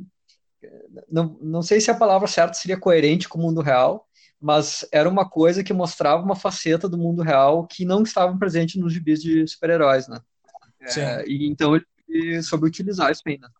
não, 1.08 1.38
não 1.40 1.62
sei 1.62 1.80
se 1.80 1.92
a 1.92 1.96
palavra 1.96 2.26
certa 2.26 2.54
seria 2.54 2.80
coerente 2.80 3.28
com 3.28 3.38
o 3.38 3.42
mundo 3.42 3.60
real, 3.60 4.03
mas 4.44 4.86
era 4.92 5.08
uma 5.08 5.26
coisa 5.26 5.64
que 5.64 5.72
mostrava 5.72 6.22
uma 6.22 6.36
faceta 6.36 6.86
do 6.86 6.98
mundo 6.98 7.22
real 7.22 7.66
que 7.66 7.82
não 7.82 8.02
estava 8.02 8.36
presente 8.36 8.78
nos 8.78 8.92
gibis 8.92 9.22
de 9.22 9.48
super-heróis, 9.48 10.06
né? 10.06 10.20
É, 10.98 11.24
e 11.26 11.48
então 11.48 11.74
ele 12.06 12.42
soube 12.42 12.66
utilizar 12.66 13.10
isso 13.10 13.22
ainda. 13.26 13.50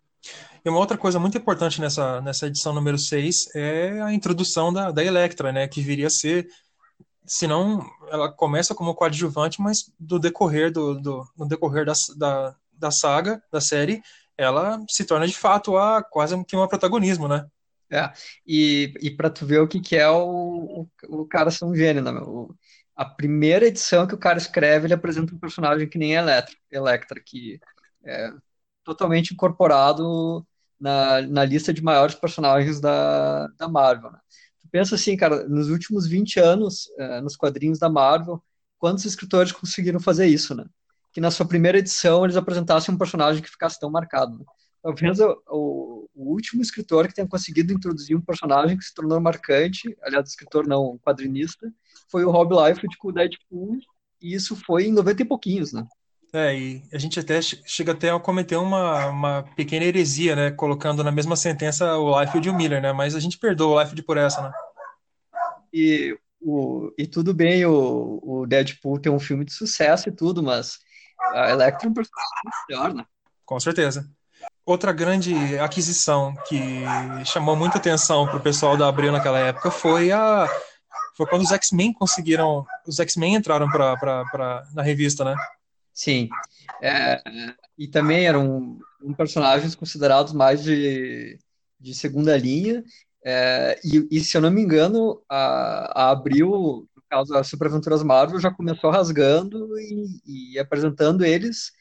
E 0.62 0.68
uma 0.68 0.78
outra 0.78 0.98
coisa 0.98 1.18
muito 1.18 1.38
importante 1.38 1.80
nessa, 1.80 2.20
nessa 2.20 2.48
edição 2.48 2.74
número 2.74 2.98
6 2.98 3.54
é 3.54 4.02
a 4.02 4.12
introdução 4.12 4.70
da, 4.70 4.90
da 4.90 5.02
Electra, 5.02 5.50
né? 5.50 5.66
Que 5.66 5.80
viria 5.80 6.08
a 6.08 6.10
ser 6.10 6.46
se 7.24 7.46
não 7.46 7.82
ela 8.10 8.30
começa 8.30 8.74
como 8.74 8.94
coadjuvante, 8.94 9.62
mas 9.62 9.90
do 9.98 10.18
decorrer 10.18 10.70
do, 10.70 11.00
do 11.00 11.26
no 11.34 11.48
decorrer 11.48 11.86
da, 11.86 11.94
da, 12.14 12.54
da 12.74 12.90
saga, 12.90 13.42
da 13.50 13.58
série, 13.58 14.02
ela 14.36 14.78
se 14.86 15.06
torna 15.06 15.26
de 15.26 15.34
fato 15.34 15.78
a 15.78 16.02
quase 16.02 16.44
que 16.44 16.54
um 16.54 16.68
protagonismo, 16.68 17.26
né? 17.26 17.46
É, 17.90 18.12
e, 18.46 18.92
e 19.00 19.10
para 19.10 19.30
tu 19.30 19.46
ver 19.46 19.60
o 19.60 19.68
que, 19.68 19.80
que 19.80 19.96
é 19.96 20.08
o, 20.08 20.88
o, 21.08 21.20
o 21.22 21.26
cara 21.26 21.50
ser 21.50 21.64
um 21.64 21.74
gênio, 21.74 22.02
né? 22.02 22.10
O, 22.12 22.54
a 22.96 23.04
primeira 23.04 23.66
edição 23.66 24.06
que 24.06 24.14
o 24.14 24.18
cara 24.18 24.38
escreve, 24.38 24.86
ele 24.86 24.94
apresenta 24.94 25.34
um 25.34 25.38
personagem 25.38 25.88
que 25.88 25.98
nem 25.98 26.16
a 26.16 26.22
Electra, 26.22 26.56
Electra 26.70 27.22
que 27.24 27.60
é 28.04 28.30
totalmente 28.84 29.32
incorporado 29.32 30.46
na, 30.80 31.22
na 31.22 31.44
lista 31.44 31.72
de 31.72 31.82
maiores 31.82 32.14
personagens 32.14 32.80
da, 32.80 33.48
da 33.58 33.68
Marvel, 33.68 34.12
né? 34.12 34.18
pensa 34.74 34.96
assim, 34.96 35.16
cara, 35.16 35.46
nos 35.48 35.70
últimos 35.70 36.04
20 36.04 36.40
anos, 36.40 36.86
uh, 36.98 37.22
nos 37.22 37.36
quadrinhos 37.36 37.78
da 37.78 37.88
Marvel, 37.88 38.42
quantos 38.76 39.04
escritores 39.04 39.52
conseguiram 39.52 40.00
fazer 40.00 40.26
isso, 40.26 40.52
né? 40.52 40.64
Que 41.12 41.20
na 41.20 41.30
sua 41.30 41.46
primeira 41.46 41.78
edição 41.78 42.24
eles 42.24 42.36
apresentassem 42.36 42.92
um 42.92 42.98
personagem 42.98 43.40
que 43.40 43.48
ficasse 43.48 43.78
tão 43.78 43.88
marcado. 43.88 44.36
Né? 44.36 44.44
Talvez 44.84 45.18
o, 45.18 45.42
o, 45.48 46.10
o, 46.14 46.30
último 46.30 46.60
escritor 46.60 47.08
que 47.08 47.14
tenha 47.14 47.26
conseguido 47.26 47.72
introduzir 47.72 48.14
um 48.14 48.20
personagem 48.20 48.76
que 48.76 48.84
se 48.84 48.92
tornou 48.92 49.18
marcante, 49.18 49.96
aliás, 50.02 50.28
escritor 50.28 50.66
não, 50.66 50.98
quadrinista, 50.98 51.72
foi 52.10 52.22
o 52.22 52.30
Rob 52.30 52.54
Liefeld 52.54 52.94
com 52.98 53.08
o 53.08 53.12
Deadpool, 53.12 53.78
e 54.20 54.34
isso 54.34 54.54
foi 54.54 54.84
em 54.84 54.92
90 54.92 55.22
e 55.22 55.24
pouquinhos, 55.24 55.72
né? 55.72 55.86
É, 56.34 56.54
e 56.54 56.82
a 56.92 56.98
gente 56.98 57.18
até 57.18 57.40
chega 57.40 57.92
até 57.92 58.10
a 58.10 58.20
cometer 58.20 58.56
uma, 58.56 59.06
uma 59.06 59.42
pequena 59.56 59.86
heresia, 59.86 60.36
né? 60.36 60.50
Colocando 60.50 61.02
na 61.02 61.10
mesma 61.10 61.34
sentença 61.34 61.96
o 61.96 62.20
Liefeld 62.20 62.46
e 62.46 62.50
o 62.50 62.54
Miller, 62.54 62.82
né? 62.82 62.92
Mas 62.92 63.14
a 63.14 63.20
gente 63.20 63.38
perdoa 63.38 63.76
o 63.76 63.80
Liefeld 63.80 64.02
por 64.02 64.18
essa, 64.18 64.42
né? 64.42 64.52
E, 65.72 66.14
o, 66.42 66.92
e 66.98 67.06
tudo 67.06 67.32
bem 67.32 67.64
o, 67.64 68.20
o 68.22 68.46
Deadpool 68.46 69.00
ter 69.00 69.08
um 69.08 69.18
filme 69.18 69.46
de 69.46 69.54
sucesso 69.54 70.10
e 70.10 70.12
tudo, 70.12 70.42
mas 70.42 70.78
a 71.32 71.48
Electra 71.52 71.88
é 71.88 71.90
um 71.90 71.94
personagem 71.94 72.32
melhor, 72.68 72.92
né? 72.92 73.06
Com 73.46 73.58
certeza. 73.58 74.06
Outra 74.66 74.92
grande 74.92 75.58
aquisição 75.58 76.34
que 76.48 76.84
chamou 77.26 77.54
muita 77.54 77.76
atenção 77.76 78.26
para 78.26 78.38
o 78.38 78.42
pessoal 78.42 78.76
da 78.76 78.88
Abril 78.88 79.12
naquela 79.12 79.38
época 79.38 79.70
foi 79.70 80.10
a 80.10 80.48
foi 81.16 81.26
quando 81.26 81.42
os 81.42 81.52
X-Men 81.52 81.92
conseguiram 81.92 82.66
os 82.86 82.98
X-Men 82.98 83.36
entraram 83.36 83.68
para 83.68 84.66
na 84.74 84.82
revista, 84.82 85.24
né? 85.24 85.36
Sim. 85.92 86.28
É, 86.82 87.22
e 87.78 87.86
também 87.86 88.26
eram 88.26 88.78
um, 89.02 89.14
personagens 89.14 89.74
considerados 89.74 90.32
mais 90.32 90.62
de, 90.62 91.38
de 91.78 91.94
segunda 91.94 92.36
linha. 92.36 92.82
É, 93.24 93.78
e, 93.84 94.06
e, 94.10 94.20
se 94.20 94.36
eu 94.36 94.40
não 94.40 94.50
me 94.50 94.60
engano, 94.60 95.22
a, 95.28 96.02
a 96.02 96.10
Abril, 96.10 96.88
no 96.94 97.02
caso 97.08 97.32
das 97.32 97.46
Super 97.46 97.68
Aventuras 97.68 98.02
Marvel, 98.02 98.40
já 98.40 98.50
começou 98.50 98.90
rasgando 98.90 99.78
e, 99.78 100.52
e, 100.54 100.58
apresentando 100.58 101.24
eles. 101.24 101.72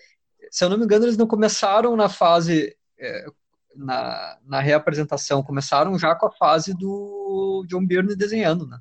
Se 0.54 0.64
eu 0.64 0.70
não 0.70 0.78
me 0.78 0.84
engano, 0.84 1.06
eles 1.06 1.18
não 1.18 1.26
começaram 1.26 1.96
na 1.96 2.08
fase, 2.08 2.78
é, 3.00 3.26
na, 3.76 4.38
na 4.46 4.60
reapresentação, 4.60 5.42
começaram 5.42 5.98
já 5.98 6.14
com 6.14 6.28
a 6.28 6.32
fase 6.32 6.76
do 6.76 7.66
John 7.68 7.84
Byrne 7.84 8.16
desenhando, 8.16 8.68
né? 8.68 8.80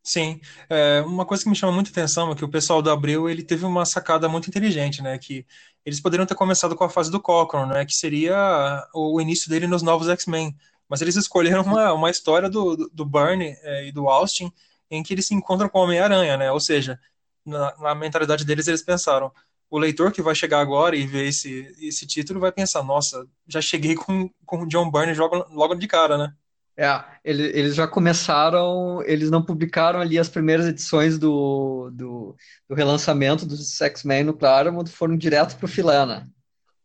Sim, 0.00 0.40
é, 0.70 1.02
uma 1.04 1.26
coisa 1.26 1.42
que 1.42 1.50
me 1.50 1.56
chama 1.56 1.72
muita 1.72 1.90
atenção 1.90 2.30
é 2.30 2.36
que 2.36 2.44
o 2.44 2.48
pessoal 2.48 2.80
do 2.80 2.88
Abril 2.88 3.28
ele 3.28 3.42
teve 3.42 3.64
uma 3.64 3.84
sacada 3.84 4.28
muito 4.28 4.46
inteligente, 4.46 5.02
né? 5.02 5.18
Que 5.18 5.44
eles 5.84 6.00
poderiam 6.00 6.24
ter 6.24 6.36
começado 6.36 6.76
com 6.76 6.84
a 6.84 6.88
fase 6.88 7.10
do 7.10 7.20
Cochran, 7.20 7.66
né? 7.66 7.84
Que 7.84 7.96
seria 7.96 8.86
o 8.94 9.20
início 9.20 9.50
dele 9.50 9.66
nos 9.66 9.82
novos 9.82 10.08
X-Men. 10.08 10.56
Mas 10.88 11.02
eles 11.02 11.16
escolheram 11.16 11.62
uma, 11.62 11.92
uma 11.94 12.10
história 12.10 12.48
do, 12.48 12.76
do, 12.76 12.90
do 12.94 13.18
é, 13.18 13.88
e 13.88 13.92
do 13.92 14.06
Austin 14.08 14.52
em 14.88 15.02
que 15.02 15.12
eles 15.12 15.26
se 15.26 15.34
encontram 15.34 15.68
com 15.68 15.80
o 15.80 15.82
Homem-Aranha, 15.82 16.36
né? 16.36 16.52
Ou 16.52 16.60
seja, 16.60 16.96
na, 17.44 17.76
na, 17.78 17.94
mentalidade 17.96 18.44
deles 18.44 18.68
eles 18.68 18.82
pensaram, 18.82 19.32
o 19.70 19.78
leitor 19.78 20.12
que 20.12 20.22
vai 20.22 20.34
chegar 20.34 20.60
agora 20.60 20.96
e 20.96 21.06
ver 21.06 21.26
esse, 21.26 21.74
esse 21.80 22.06
título 22.06 22.40
vai 22.40 22.50
pensar, 22.50 22.82
nossa, 22.82 23.26
já 23.46 23.60
cheguei 23.60 23.94
com, 23.94 24.30
com 24.46 24.62
o 24.62 24.66
John 24.66 24.90
Barney 24.90 25.14
logo, 25.14 25.46
logo 25.50 25.74
de 25.74 25.86
cara, 25.86 26.16
né? 26.16 26.32
É, 26.76 27.04
eles, 27.24 27.54
eles 27.56 27.74
já 27.74 27.88
começaram, 27.88 29.02
eles 29.02 29.30
não 29.30 29.44
publicaram 29.44 30.00
ali 30.00 30.16
as 30.16 30.28
primeiras 30.28 30.64
edições 30.64 31.18
do, 31.18 31.90
do, 31.90 32.36
do 32.68 32.74
relançamento 32.74 33.44
dos 33.44 33.80
X-Men 33.80 34.22
no 34.22 34.32
Claremont, 34.32 34.88
foram 34.88 35.16
direto 35.16 35.56
para 35.56 35.66
o 35.66 35.68
filé, 35.68 36.06
né? 36.06 36.24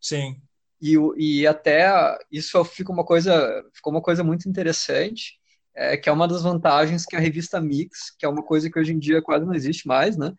Sim. 0.01 0.41
E, 0.81 0.97
e 1.15 1.47
até 1.47 2.17
isso 2.31 2.61
fica 2.65 2.91
uma 2.91 3.05
coisa, 3.05 3.63
ficou 3.71 3.93
uma 3.93 4.01
coisa 4.01 4.23
muito 4.23 4.49
interessante, 4.49 5.39
é, 5.75 5.95
que 5.95 6.09
é 6.09 6.11
uma 6.11 6.27
das 6.27 6.41
vantagens 6.41 7.05
que 7.05 7.15
a 7.15 7.19
revista 7.19 7.61
Mix, 7.61 8.11
que 8.17 8.25
é 8.25 8.29
uma 8.29 8.43
coisa 8.43 8.69
que 8.69 8.79
hoje 8.79 8.93
em 8.93 8.99
dia 8.99 9.21
quase 9.21 9.45
não 9.45 9.53
existe 9.53 9.87
mais, 9.87 10.17
né? 10.17 10.33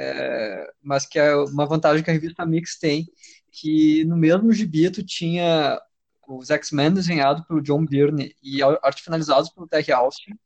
É, 0.00 0.72
mas 0.80 1.04
que 1.04 1.18
é 1.18 1.34
uma 1.34 1.66
vantagem 1.66 2.04
que 2.04 2.10
a 2.10 2.12
revista 2.12 2.46
Mix 2.46 2.78
tem, 2.78 3.08
que 3.50 4.04
no 4.04 4.16
mesmo 4.16 4.52
gibi 4.52 4.88
tu 4.92 5.02
tinha 5.04 5.76
os 6.28 6.50
X-Men 6.50 6.92
desenhado 6.92 7.44
pelo 7.48 7.60
John 7.60 7.84
Byrne 7.84 8.32
e 8.40 8.62
arte 8.62 9.02
finalizados 9.02 9.50
pelo 9.50 9.66
Terry 9.66 9.90
Austin, 9.90 10.38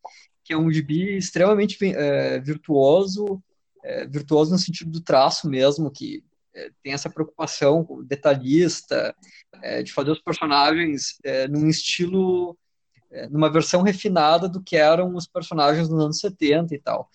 que 0.43 0.55
é 0.55 0.57
um 0.57 0.73
gibi 0.73 1.19
extremamente 1.19 1.77
é, 1.85 2.41
virtuoso, 2.41 3.43
é, 3.85 4.07
virtuoso 4.07 4.53
no 4.53 4.59
sentido 4.59 4.91
do 4.91 5.03
traço 5.03 5.47
mesmo, 5.47 5.91
que 5.91 6.25
é, 6.55 6.71
tem 6.83 6.95
essa 6.95 7.11
preocupação 7.11 7.87
detalhista, 8.07 9.15
é, 9.63 9.83
de 9.83 9.93
fazer 9.93 10.13
os 10.13 10.23
personagens 10.23 11.19
é, 11.23 11.47
num 11.47 11.69
estilo, 11.69 12.57
numa 13.31 13.53
versão 13.53 13.83
refinada 13.83 14.49
do 14.49 14.63
que 14.63 14.79
eram 14.79 15.15
os 15.15 15.27
personagens 15.27 15.91
nos 15.91 16.03
anos 16.03 16.21
70 16.21 16.75
e 16.75 16.79
tal. 16.79 17.11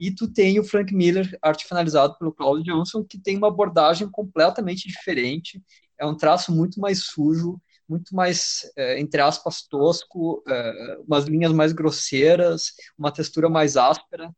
E 0.00 0.10
tu 0.10 0.26
tem 0.26 0.58
o 0.58 0.64
Frank 0.64 0.94
Miller, 0.94 1.38
arte 1.42 1.66
finalizado 1.66 2.16
pelo 2.18 2.32
Claude 2.32 2.64
Johnson, 2.64 3.04
que 3.04 3.18
tem 3.18 3.36
uma 3.36 3.48
abordagem 3.48 4.10
completamente 4.10 4.88
diferente, 4.88 5.62
é 5.98 6.06
um 6.06 6.16
traço 6.16 6.50
muito 6.50 6.80
mais 6.80 7.04
sujo, 7.04 7.60
muito 7.86 8.14
mais, 8.14 8.70
é, 8.76 8.98
entre 8.98 9.20
aspas, 9.20 9.62
tosco, 9.62 10.42
é, 10.48 10.98
umas 11.06 11.24
linhas 11.26 11.52
mais 11.52 11.72
grosseiras, 11.72 12.72
uma 12.96 13.12
textura 13.12 13.50
mais 13.50 13.76
áspera. 13.76 14.34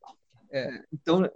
É, 0.51 0.83
então, 0.93 1.31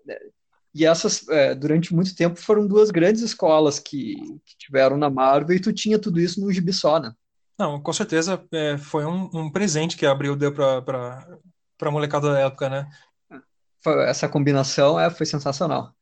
e 0.75 0.85
essas, 0.85 1.25
durante 1.59 1.95
muito 1.95 2.15
tempo, 2.15 2.39
foram 2.39 2.67
duas 2.67 2.91
grandes 2.91 3.23
escolas 3.23 3.79
que, 3.79 4.17
que, 4.45 4.59
tiveram 4.59 4.97
na 4.99 5.09
Marvel, 5.09 5.57
e 5.57 5.61
tu 5.61 5.73
tinha 5.73 5.99
tudo 5.99 6.21
isso 6.21 6.41
no 6.41 6.53
gibi 6.53 6.73
só, 6.73 6.99
né? 6.99 7.15
Não, 7.59 7.81
com 7.81 7.93
certeza 7.93 8.45
é, 8.53 8.77
foi 8.77 9.07
um, 9.07 9.31
um, 9.33 9.51
presente 9.51 9.97
que 9.97 10.05
a 10.05 10.11
Abril 10.11 10.37
deu 10.37 10.53
para 10.53 11.39
a 11.81 11.91
molecada 11.91 12.31
da 12.31 12.41
época, 12.41 12.69
né? 12.69 12.87
Essa 14.07 14.29
combinação 14.29 14.99
é, 14.99 15.11
foi 15.11 15.27
sensacional. 15.27 15.95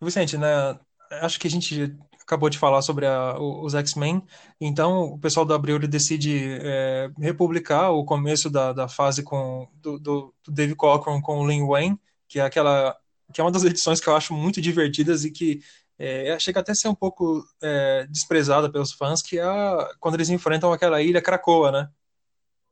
Vicente, 0.00 0.38
né, 0.38 0.78
acho 1.22 1.38
que 1.38 1.46
a 1.46 1.50
gente 1.50 1.96
acabou 2.22 2.50
de 2.50 2.58
falar 2.58 2.82
sobre 2.82 3.06
a, 3.06 3.38
os 3.38 3.74
X-Men. 3.74 4.22
Então, 4.60 5.04
o 5.04 5.18
pessoal 5.18 5.46
da 5.46 5.54
Abril 5.54 5.78
decide 5.78 6.58
é, 6.60 7.10
republicar 7.18 7.90
o 7.92 8.04
começo 8.04 8.50
da, 8.50 8.72
da 8.72 8.86
fase 8.86 9.22
com 9.22 9.66
do, 9.74 9.98
do, 9.98 10.34
do 10.44 10.52
Dave 10.52 10.74
Cockrum 10.74 11.20
com 11.22 11.40
o 11.40 11.48
Lin 11.48 11.66
Wayne, 11.66 11.98
que 12.28 12.38
é 12.38 12.42
aquela 12.42 12.94
que 13.32 13.40
é 13.40 13.44
uma 13.44 13.50
das 13.50 13.64
edições 13.64 14.00
que 14.00 14.08
eu 14.08 14.16
acho 14.16 14.34
muito 14.34 14.60
divertidas 14.60 15.24
e 15.24 15.30
que 15.30 15.60
é, 15.98 16.38
chega 16.38 16.60
até 16.60 16.72
a 16.72 16.74
ser 16.74 16.88
um 16.88 16.94
pouco 16.94 17.42
é, 17.62 18.06
desprezada 18.10 18.70
pelos 18.70 18.92
fãs, 18.92 19.22
que 19.22 19.38
é 19.38 19.42
a, 19.42 19.90
quando 19.98 20.14
eles 20.14 20.28
enfrentam 20.28 20.72
aquela 20.72 21.02
ilha 21.02 21.22
Krakoa, 21.22 21.72
né? 21.72 21.88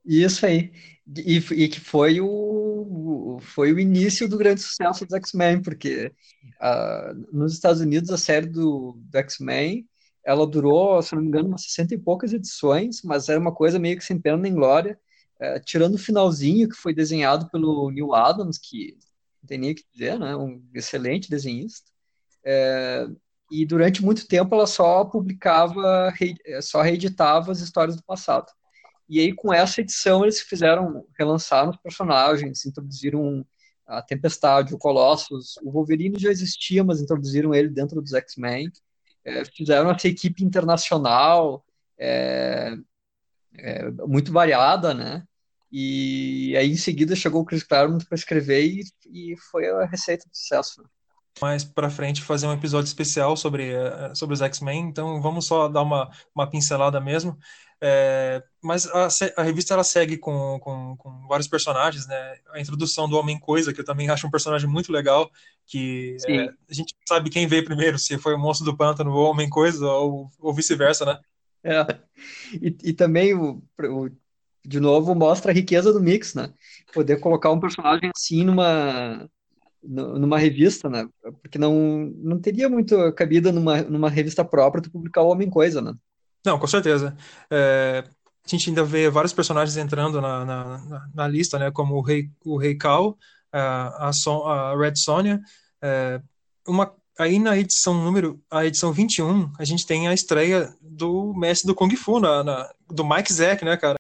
Isso 0.05 0.47
aí. 0.47 0.73
E, 1.17 1.37
e 1.37 1.69
que 1.69 1.81
foi 1.81 2.21
o, 2.21 2.27
foi 3.41 3.73
o 3.73 3.79
início 3.79 4.29
do 4.29 4.39
grande 4.39 4.61
sucesso 4.61 5.05
dos 5.05 5.15
X-Men, 5.15 5.63
porque 5.63 6.13
uh, 6.61 7.37
nos 7.37 7.53
Estados 7.53 7.81
Unidos 7.81 8.11
a 8.11 8.19
série 8.19 8.47
do, 8.47 8.97
do 8.99 9.19
X-Men 9.19 9.87
ela 10.25 10.47
durou, 10.47 11.01
se 11.03 11.15
não 11.15 11.23
me 11.23 11.29
engano, 11.29 11.49
umas 11.49 11.63
60 11.63 11.95
e 11.95 11.99
poucas 11.99 12.33
edições, 12.33 13.03
mas 13.03 13.29
era 13.29 13.39
uma 13.39 13.55
coisa 13.55 13.79
meio 13.79 13.97
que 13.97 14.05
sem 14.05 14.21
pena 14.21 14.37
nem 14.37 14.53
glória, 14.53 14.99
uh, 15.41 15.61
tirando 15.65 15.95
o 15.95 15.99
finalzinho, 15.99 16.69
que 16.69 16.77
foi 16.77 16.93
desenhado 16.93 17.49
pelo 17.51 17.91
Neil 17.91 18.15
Adams, 18.15 18.59
que 18.59 18.97
não 19.43 19.47
tem 19.47 19.59
nem 19.59 19.73
o 19.73 19.75
que 19.75 19.85
dizer, 19.93 20.19
né? 20.19 20.35
Um 20.37 20.63
excelente 20.75 21.31
desenhista. 21.31 21.91
É, 22.45 23.07
e 23.51 23.65
durante 23.65 24.05
muito 24.05 24.27
tempo 24.27 24.55
ela 24.55 24.67
só 24.67 25.05
publicava, 25.05 26.11
re, 26.11 26.35
só 26.61 26.83
reeditava 26.83 27.53
as 27.53 27.61
histórias 27.61 27.97
do 27.97 28.03
passado. 28.03 28.51
E 29.09 29.21
aí, 29.21 29.33
com 29.33 29.53
essa 29.53 29.81
edição, 29.81 30.25
eles 30.25 30.41
fizeram, 30.41 31.07
relançaram 31.19 31.71
os 31.71 31.77
personagens, 31.77 32.67
introduziram 32.67 33.47
a 33.87 34.03
Tempestade, 34.03 34.75
o 34.75 34.79
Colossus. 34.79 35.57
O 35.63 35.71
Wolverine 35.71 36.19
já 36.19 36.31
existia, 36.31 36.83
mas 36.83 37.01
introduziram 37.01 37.55
ele 37.55 37.69
dentro 37.69 38.03
dos 38.03 38.13
X-Men. 38.13 38.71
É, 39.25 39.45
fizeram 39.45 39.91
essa 39.91 40.09
equipe 40.09 40.45
internacional, 40.45 41.65
é, 41.99 42.77
é, 43.59 43.91
muito 44.07 44.33
variada, 44.33 44.93
né? 44.93 45.27
E 45.71 46.57
aí, 46.57 46.71
em 46.71 46.77
seguida, 46.77 47.17
chegou 47.17 47.43
o 47.43 47.45
Chris 47.45 47.63
Claremont 47.63 48.05
para 48.07 48.17
escrever 48.17 48.65
e, 48.65 49.33
e, 49.33 49.37
foi 49.51 49.69
a 49.69 49.85
receita 49.85 50.29
de 50.31 50.39
sucesso. 50.39 50.85
Mais 51.41 51.65
para 51.65 51.91
frente 51.91 52.23
fazer 52.23 52.47
um 52.47 52.53
episódio 52.53 52.87
especial 52.87 53.37
sobre, 53.37 53.73
eh, 53.73 54.15
sobre 54.15 54.35
os 54.35 54.41
X-Men, 54.41 54.89
então 54.89 55.21
vamos 55.21 55.47
só 55.47 55.69
dar 55.69 55.83
uma, 55.83 56.11
uma 56.35 56.49
pincelada 56.49 57.01
mesmo. 57.01 57.37
É, 57.79 58.43
mas 58.63 58.87
a, 58.87 59.09
a, 59.37 59.43
revista 59.43 59.75
ela 59.75 59.85
segue 59.85 60.17
com, 60.17 60.59
com, 60.61 60.97
com, 60.97 61.27
vários 61.29 61.47
personagens, 61.47 62.07
né? 62.07 62.37
A 62.55 62.61
introdução 62.61 63.07
do 63.07 63.19
Homem 63.19 63.39
Coisa, 63.39 63.73
que 63.73 63.81
eu 63.81 63.85
também 63.85 64.09
acho 64.09 64.27
um 64.27 64.31
personagem 64.31 64.69
muito 64.69 64.91
legal, 64.91 65.31
que 65.67 66.17
é, 66.27 66.49
a 66.71 66.73
gente 66.73 66.95
sabe 67.07 67.29
quem 67.29 67.47
veio 67.47 67.65
primeiro, 67.67 67.99
se 67.99 68.17
foi 68.17 68.35
o 68.35 68.39
Monstro 68.39 68.65
do 68.65 68.77
Pântano 68.77 69.13
ou 69.13 69.27
o 69.27 69.31
Homem 69.31 69.49
Coisa, 69.51 69.87
ou, 69.87 70.31
ou 70.39 70.55
vice-versa, 70.55 71.05
né? 71.05 71.19
É. 71.63 71.99
E, 72.55 72.75
e 72.83 72.93
também, 72.95 73.35
o, 73.35 73.63
o, 73.79 74.09
de 74.65 74.81
novo, 74.81 75.15
mostra 75.15 75.51
a 75.51 75.55
riqueza 75.55 75.93
do 75.93 76.01
mix, 76.01 76.35
né? 76.35 76.55
Poder 76.95 77.21
colocar 77.21 77.51
um 77.51 77.61
personagem 77.61 78.11
assim 78.17 78.43
numa, 78.43 79.29
numa 79.89 80.39
revista, 80.39 80.89
né? 80.89 81.09
Porque 81.43 81.59
não, 81.59 82.13
não 82.17 82.39
teria 82.39 82.69
muito 82.69 83.13
cabida 83.13 83.53
numa, 83.53 83.83
numa 83.83 84.11
revista 84.11 84.45
própria 84.45 84.83
tu 84.83 84.91
publicar 84.91 85.23
o 85.23 85.29
Homem 85.29 85.49
Coisa, 85.49 85.81
né? 85.81 85.95
Não, 86.45 86.59
com 86.59 86.67
certeza. 86.67 87.17
É, 87.51 88.05
a 88.45 88.49
gente 88.49 88.71
ainda 88.71 88.85
vê 88.85 89.11
vários 89.11 89.33
personagens 89.33 89.77
entrando 89.77 90.21
na, 90.21 90.45
na, 90.45 91.09
na 91.15 91.29
lista, 91.29 91.59
né? 91.59 91.71
Como 91.71 91.95
o 91.95 92.01
Rei, 92.01 92.31
o 92.45 92.57
Rei 92.57 92.77
Cal, 92.77 93.17
a, 93.53 94.09
a, 94.09 94.13
Son, 94.13 94.45
a 94.47 94.77
Red 94.77 94.97
Sonja. 94.97 95.41
É, 95.83 96.21
uma, 96.67 96.93
aí 97.19 97.39
na 97.39 97.57
edição 97.57 97.95
número, 97.95 98.41
a 98.51 98.65
edição 98.65 98.93
21, 98.93 99.53
a 99.59 99.65
gente 99.65 99.87
tem 99.87 100.09
a 100.09 100.15
estreia 100.15 100.73
do 100.81 101.35
mestre 101.35 101.67
do 101.67 101.75
Kung 101.75 101.95
Fu, 101.97 102.21
na, 102.21 102.45
na 102.45 102.71
do 102.89 103.05
Mike 103.05 103.33
Zack, 103.33 103.65
né, 103.65 103.77
cara? 103.77 103.97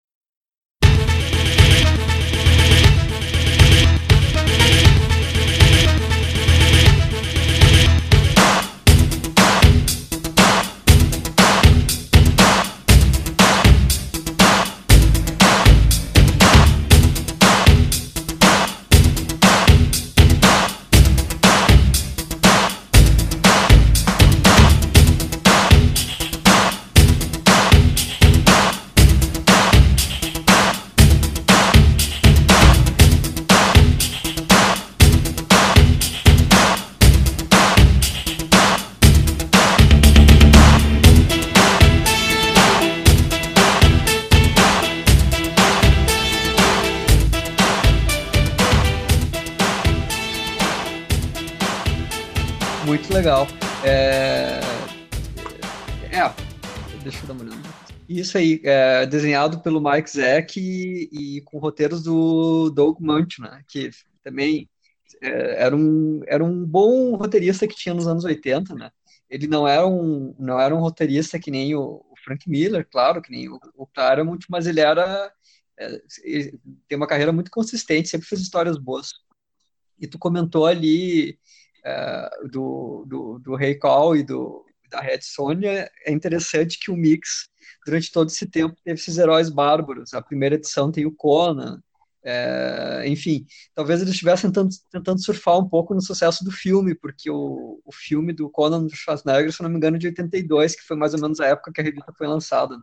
Isso 58.36 58.38
aí, 58.38 58.60
é, 58.64 59.06
desenhado 59.06 59.60
pelo 59.60 59.80
Mike 59.80 60.10
Zeck 60.10 60.60
e, 60.60 61.08
e, 61.36 61.40
com 61.42 61.58
roteiros 61.58 62.02
do 62.02 62.70
Doug 62.70 63.00
Munch, 63.00 63.40
né? 63.40 63.62
Que 63.66 63.90
também 64.22 64.68
é, 65.22 65.64
era, 65.64 65.74
um, 65.74 66.20
era 66.26 66.44
um 66.44 66.64
bom 66.64 67.16
roteirista 67.16 67.66
que 67.66 67.74
tinha 67.74 67.94
nos 67.94 68.06
anos 68.06 68.24
80, 68.24 68.74
né? 68.74 68.90
Ele 69.30 69.46
não 69.46 69.66
era 69.66 69.86
um, 69.86 70.34
não 70.38 70.60
era 70.60 70.74
um 70.74 70.80
roteirista 70.80 71.38
que 71.38 71.50
nem 71.50 71.74
o, 71.74 72.04
o 72.10 72.14
Frank 72.22 72.48
Miller, 72.48 72.86
claro, 72.90 73.22
que 73.22 73.30
nem 73.30 73.48
o, 73.48 73.58
o 73.74 73.86
Claremont, 73.86 74.44
mas 74.50 74.66
ele 74.66 74.80
era 74.80 75.32
é, 75.78 76.00
ele 76.22 76.60
tem 76.86 76.96
uma 76.96 77.06
carreira 77.06 77.32
muito 77.32 77.50
consistente, 77.50 78.08
sempre 78.08 78.28
fez 78.28 78.42
histórias 78.42 78.76
boas. 78.76 79.12
E 79.98 80.06
tu 80.06 80.18
comentou 80.18 80.66
ali 80.66 81.38
uh, 81.86 82.48
do, 82.48 83.04
do, 83.06 83.38
do 83.38 83.54
Rei 83.54 83.76
Call 83.76 84.16
e 84.16 84.22
do, 84.22 84.66
da 84.90 85.00
Red 85.00 85.22
Sonja, 85.22 85.90
é 86.04 86.12
interessante 86.12 86.78
que 86.78 86.90
o 86.90 86.96
Mix, 86.96 87.48
durante 87.86 88.10
todo 88.10 88.28
esse 88.28 88.46
tempo, 88.46 88.76
teve 88.84 89.00
esses 89.00 89.16
heróis 89.16 89.48
bárbaros. 89.48 90.12
A 90.12 90.20
primeira 90.20 90.56
edição 90.56 90.90
tem 90.90 91.06
o 91.06 91.12
Conan, 91.12 91.80
é, 92.28 93.04
enfim, 93.06 93.46
talvez 93.72 94.00
eles 94.00 94.12
estivessem 94.12 94.50
tentando, 94.50 94.74
tentando, 94.90 95.24
surfar 95.24 95.56
um 95.56 95.68
pouco 95.68 95.94
no 95.94 96.02
sucesso 96.02 96.44
do 96.44 96.50
filme, 96.50 96.92
porque 96.92 97.30
o, 97.30 97.80
o 97.84 97.92
filme 97.92 98.32
do 98.32 98.50
Conan 98.50 98.84
do 98.84 98.96
Schwarzenegger, 98.96 99.52
se 99.52 99.62
não 99.62 99.70
me 99.70 99.76
engano, 99.76 99.94
é 99.94 100.00
de 100.00 100.08
82, 100.08 100.74
que 100.74 100.82
foi 100.82 100.96
mais 100.96 101.14
ou 101.14 101.20
menos 101.20 101.38
a 101.38 101.46
época 101.46 101.70
que 101.72 101.80
a 101.80 101.84
revista 101.84 102.12
foi 102.18 102.26
lançada. 102.26 102.76
Né? 102.76 102.82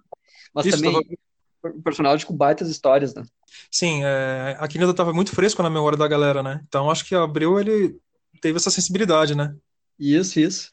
Mas 0.53 0.67
Isso, 0.67 0.77
também 0.77 0.93
tava... 0.93 1.75
um 1.75 1.81
personagem 1.81 2.25
com 2.25 2.33
baitas 2.33 2.69
histórias, 2.69 3.13
né? 3.13 3.23
Sim, 3.69 4.01
é, 4.05 4.55
aquilo 4.61 4.85
ainda 4.85 4.93
estava 4.93 5.11
muito 5.11 5.35
fresco 5.35 5.61
na 5.61 5.69
memória 5.69 5.97
da 5.97 6.07
galera, 6.07 6.41
né? 6.41 6.61
Então 6.65 6.89
acho 6.89 7.03
que 7.03 7.13
abriu 7.13 7.59
ele 7.59 7.99
teve 8.39 8.55
essa 8.55 8.71
sensibilidade, 8.71 9.35
né? 9.35 9.53
Isso, 9.99 10.39
isso. 10.39 10.71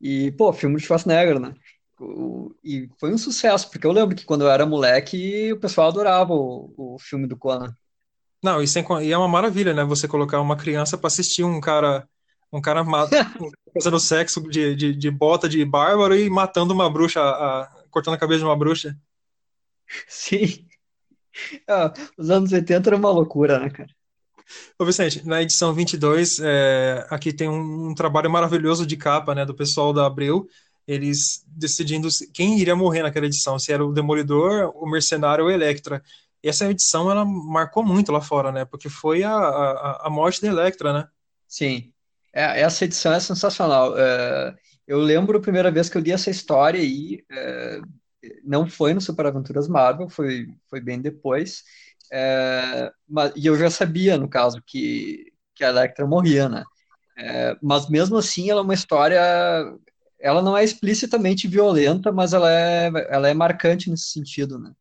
E, 0.00 0.32
pô, 0.32 0.54
filme 0.54 0.76
de 0.76 0.86
Schwarzenegger, 0.86 1.38
né? 1.38 1.52
E 2.62 2.88
foi 3.00 3.12
um 3.12 3.18
sucesso, 3.18 3.70
porque 3.70 3.86
eu 3.86 3.92
lembro 3.92 4.14
que 4.14 4.24
quando 4.24 4.42
eu 4.42 4.50
era 4.50 4.66
moleque, 4.66 5.52
o 5.52 5.60
pessoal 5.60 5.88
adorava 5.88 6.34
o, 6.34 6.72
o 6.76 6.98
filme 6.98 7.26
do 7.26 7.36
Conan. 7.36 7.74
Não, 8.42 8.62
e, 8.62 8.68
sem, 8.68 8.84
e 9.02 9.12
é 9.12 9.18
uma 9.18 9.28
maravilha, 9.28 9.72
né? 9.72 9.82
Você 9.84 10.06
colocar 10.06 10.40
uma 10.40 10.56
criança 10.56 10.98
para 10.98 11.08
assistir 11.08 11.42
um 11.42 11.60
cara 11.60 12.06
um 12.52 12.60
cara 12.60 12.84
fazendo 13.74 13.98
sexo 13.98 14.40
de, 14.48 14.74
de, 14.74 14.94
de, 14.94 15.10
bota 15.10 15.48
de 15.48 15.64
bárbaro 15.64 16.16
e 16.16 16.30
matando 16.30 16.72
uma 16.72 16.88
bruxa, 16.88 17.20
a, 17.20 17.84
cortando 17.90 18.14
a 18.14 18.18
cabeça 18.18 18.40
de 18.40 18.44
uma 18.44 18.56
bruxa. 18.56 18.96
Sim. 20.08 20.64
Ah, 21.68 21.92
os 22.16 22.30
anos 22.30 22.50
80 22.50 22.88
era 22.88 22.96
uma 22.96 23.10
loucura, 23.10 23.58
né, 23.58 23.68
cara? 23.68 23.90
Ô 24.78 24.86
Vicente, 24.86 25.26
na 25.26 25.42
edição 25.42 25.74
22, 25.74 26.38
é, 26.40 27.06
aqui 27.10 27.30
tem 27.30 27.46
um, 27.46 27.90
um, 27.90 27.94
trabalho 27.94 28.30
maravilhoso 28.30 28.86
de 28.86 28.96
capa, 28.96 29.34
né, 29.34 29.44
do 29.44 29.54
pessoal 29.54 29.92
da 29.92 30.06
Abril, 30.06 30.48
eles 30.86 31.44
decidindo 31.48 32.08
quem 32.32 32.58
iria 32.58 32.76
morrer 32.76 33.02
naquela 33.02 33.26
edição, 33.26 33.58
se 33.58 33.72
era 33.72 33.84
o 33.84 33.92
Demolidor, 33.92 34.72
o 34.76 34.88
Mercenário 34.88 35.44
ou 35.44 35.50
o 35.50 35.52
Electra. 35.52 36.02
E 36.42 36.48
essa 36.48 36.70
edição, 36.70 37.10
ela 37.10 37.24
marcou 37.24 37.84
muito 37.84 38.12
lá 38.12 38.20
fora, 38.20 38.52
né, 38.52 38.64
porque 38.64 38.88
foi 38.88 39.24
a, 39.24 39.32
a, 39.34 40.06
a 40.06 40.10
morte 40.10 40.40
da 40.40 40.48
Electra, 40.48 40.92
né? 40.92 41.08
Sim, 41.48 41.92
é, 42.32 42.60
essa 42.60 42.84
edição 42.84 43.12
é 43.12 43.18
sensacional. 43.18 43.98
É, 43.98 44.54
eu 44.86 44.98
lembro 44.98 45.38
a 45.38 45.42
primeira 45.42 45.70
vez 45.70 45.88
que 45.88 45.96
eu 45.96 46.02
li 46.02 46.12
essa 46.12 46.30
história 46.30 46.80
aí, 46.80 47.24
é, 47.32 47.80
não 48.44 48.68
foi 48.68 48.94
no 48.94 49.00
Super 49.00 49.26
Aventuras 49.26 49.66
Marvel, 49.66 50.08
foi, 50.08 50.48
foi 50.68 50.80
bem 50.80 51.00
depois, 51.00 51.64
é, 52.12 52.92
mas, 53.08 53.32
e 53.34 53.46
eu 53.46 53.58
já 53.58 53.70
sabia, 53.70 54.16
no 54.16 54.28
caso, 54.28 54.62
que, 54.64 55.32
que 55.54 55.64
a 55.64 55.68
Electra 55.68 56.06
morria, 56.06 56.48
né? 56.48 56.62
Mas 57.62 57.88
mesmo 57.88 58.18
assim, 58.18 58.50
ela 58.50 58.60
é 58.60 58.62
uma 58.62 58.74
história. 58.74 59.18
Ela 60.18 60.42
não 60.42 60.56
é 60.56 60.64
explicitamente 60.64 61.48
violenta, 61.48 62.10
mas 62.12 62.32
ela 62.32 62.50
é, 62.50 62.90
ela 63.08 63.28
é 63.28 63.34
marcante 63.34 63.90
nesse 63.90 64.10
sentido, 64.10 64.58
né? 64.58 64.72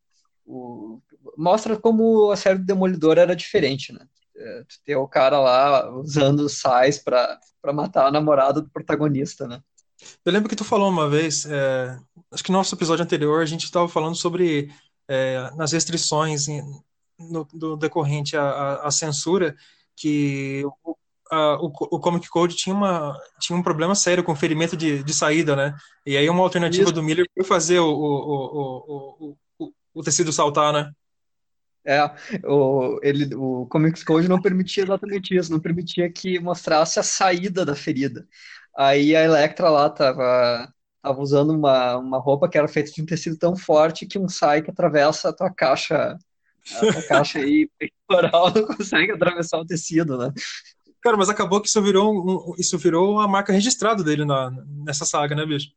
O, 0.46 1.02
mostra 1.38 1.78
como 1.78 2.32
a 2.32 2.36
série 2.36 2.60
do 2.60 2.66
Demolidor 2.66 3.18
era 3.18 3.36
diferente, 3.36 3.92
né? 3.92 4.06
É, 4.38 4.64
ter 4.84 4.96
o 4.96 5.08
cara 5.08 5.40
lá 5.40 5.90
usando 5.98 6.48
sais 6.50 7.00
para 7.00 7.40
matar 7.74 8.08
a 8.08 8.12
namorada 8.12 8.62
do 8.62 8.70
protagonista, 8.70 9.48
né? 9.48 9.62
Eu 10.26 10.32
lembro 10.32 10.50
que 10.50 10.56
tu 10.56 10.64
falou 10.64 10.90
uma 10.90 11.10
vez, 11.10 11.46
é, 11.46 11.98
acho 12.32 12.44
que 12.44 12.52
no 12.52 12.58
nosso 12.58 12.76
episódio 12.76 13.04
anterior 13.04 13.42
a 13.42 13.46
gente 13.46 13.64
estava 13.64 13.88
falando 13.88 14.16
sobre 14.16 14.70
é, 15.08 15.50
nas 15.56 15.72
restrições 15.72 16.46
no, 17.18 17.48
do 17.54 17.78
decorrente 17.78 18.36
à, 18.36 18.90
censura, 18.92 19.56
que 19.96 20.64
a, 21.36 21.60
o, 21.62 21.68
o, 21.68 22.00
Comic 22.00 22.28
Code 22.30 22.56
tinha, 22.56 22.76
uma, 22.76 23.18
tinha 23.40 23.58
um 23.58 23.64
problema 23.64 23.94
sério 23.94 24.24
com 24.24 24.36
ferimento 24.36 24.76
de, 24.78 25.04
de 25.04 25.14
saída, 25.14 25.56
né? 25.56 25.76
E 26.06 26.18
aí 26.18 26.30
uma 26.30 26.42
alternativa 26.42 26.86
Isso. 26.86 26.94
do 26.94 27.04
Miller 27.04 27.28
foi 27.34 27.44
fazer 27.44 27.80
o, 27.80 27.90
o, 27.90 29.38
o, 29.60 29.74
o, 29.94 30.04
tecido 30.04 30.32
saltar, 30.32 30.74
né? 30.74 30.92
É, 31.88 32.04
o, 32.48 33.00
ele, 33.04 33.36
o 33.36 33.68
Comics 33.68 34.04
Code 34.04 34.28
não 34.28 34.42
permitia 34.42 34.84
exatamente 34.84 35.36
isso, 35.36 35.52
não 35.52 35.60
permitia 35.60 36.12
que 36.12 36.40
mostrasse 36.40 37.00
a 37.00 37.04
saída 37.04 37.64
da 37.64 37.76
ferida. 37.76 38.28
Aí 38.76 39.16
a 39.16 39.24
Electra 39.24 39.70
lá 39.70 39.90
tava, 39.90 40.68
tava 41.02 41.22
usando 41.22 41.52
uma, 41.52 41.98
uma 41.98 42.18
roupa 42.20 42.50
que 42.50 42.58
era 42.58 42.68
feita 42.68 42.92
de 42.92 43.02
um 43.02 43.06
tecido 43.06 43.38
tão 43.38 43.56
forte 43.56 44.08
que 44.08 44.18
um 44.18 44.28
sai 44.28 44.64
que 44.64 44.72
atravessa 44.72 45.30
a 45.30 45.34
tua 45.34 45.54
caixa, 45.54 46.18
a 46.76 46.80
tua 46.80 47.04
caixa 47.08 47.40
aí 47.40 47.70
peitoral 47.78 48.52
não 48.54 48.66
consegue 48.66 49.12
atravessar 49.12 49.60
o 49.60 49.66
tecido, 49.66 50.18
né? 50.18 50.32
Cara, 51.06 51.18
mas 51.18 51.30
acabou 51.30 51.62
que 51.62 51.68
isso 51.68 51.80
virou, 51.84 52.56
isso 52.58 52.80
virou 52.80 53.20
a 53.20 53.28
marca 53.28 53.54
registrada 53.54 54.04
dele 54.04 54.26
na, 54.26 54.50
nessa 54.84 55.06
saga, 55.06 55.36
né, 55.36 55.46
bicho? 55.46 55.70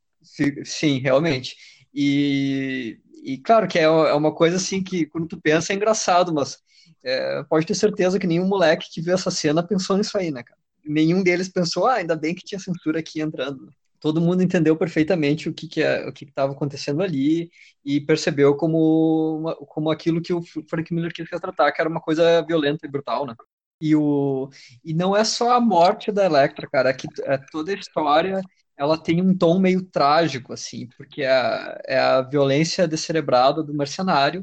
Sim, 0.64 1.00
realmente. 1.00 1.54
E, 1.92 2.98
e 3.22 3.36
claro 3.36 3.68
que 3.68 3.78
é, 3.78 3.82
é 3.82 4.14
uma 4.14 4.34
coisa 4.34 4.56
assim 4.56 4.82
que 4.82 5.04
quando 5.04 5.28
tu 5.28 5.38
pensa 5.38 5.70
é 5.70 5.76
engraçado, 5.76 6.32
mas 6.32 6.56
é, 7.04 7.44
pode 7.44 7.66
ter 7.66 7.74
certeza 7.74 8.18
que 8.18 8.26
nenhum 8.26 8.48
moleque 8.48 8.88
que 8.90 9.02
viu 9.02 9.12
essa 9.12 9.30
cena 9.30 9.62
pensou 9.62 9.98
nisso 9.98 10.16
aí, 10.16 10.30
né, 10.30 10.42
cara? 10.42 10.58
nenhum 10.82 11.22
deles 11.22 11.50
pensou, 11.50 11.86
ah, 11.86 11.96
ainda 11.96 12.16
bem 12.16 12.34
que 12.34 12.42
tinha 12.42 12.58
censura 12.58 13.00
aqui 13.00 13.20
entrando. 13.20 13.68
Todo 14.00 14.22
mundo 14.22 14.42
entendeu 14.42 14.78
perfeitamente 14.78 15.50
o 15.50 15.52
que 15.52 15.68
que 15.68 15.82
é, 15.82 16.08
o 16.08 16.12
que 16.12 16.24
estava 16.24 16.52
acontecendo 16.54 17.02
ali 17.02 17.50
e 17.84 18.00
percebeu 18.00 18.56
como 18.56 19.54
como 19.68 19.90
aquilo 19.90 20.22
que 20.22 20.32
o 20.32 20.40
Frank 20.70 20.94
Miller 20.94 21.12
quis 21.12 21.28
retratar, 21.30 21.74
que 21.74 21.82
era 21.82 21.90
uma 21.90 22.00
coisa 22.00 22.40
violenta 22.40 22.86
e 22.86 22.90
brutal, 22.90 23.26
né? 23.26 23.34
E 23.80 23.94
o 23.94 24.50
e 24.84 24.92
não 24.92 25.16
é 25.16 25.24
só 25.24 25.52
a 25.52 25.60
morte 25.60 26.10
da 26.10 26.24
Electra, 26.24 26.68
cara, 26.68 26.90
é 26.90 26.92
que 26.94 27.06
é 27.24 27.38
toda 27.38 27.70
a 27.72 27.74
história 27.74 28.40
ela 28.76 28.96
tem 28.96 29.20
um 29.20 29.36
tom 29.36 29.58
meio 29.58 29.82
trágico, 29.82 30.52
assim, 30.52 30.86
porque 30.96 31.22
é, 31.22 31.82
é 31.86 31.98
a 31.98 32.22
violência 32.22 32.86
descerebrada 32.86 33.60
do 33.62 33.74
mercenário, 33.74 34.40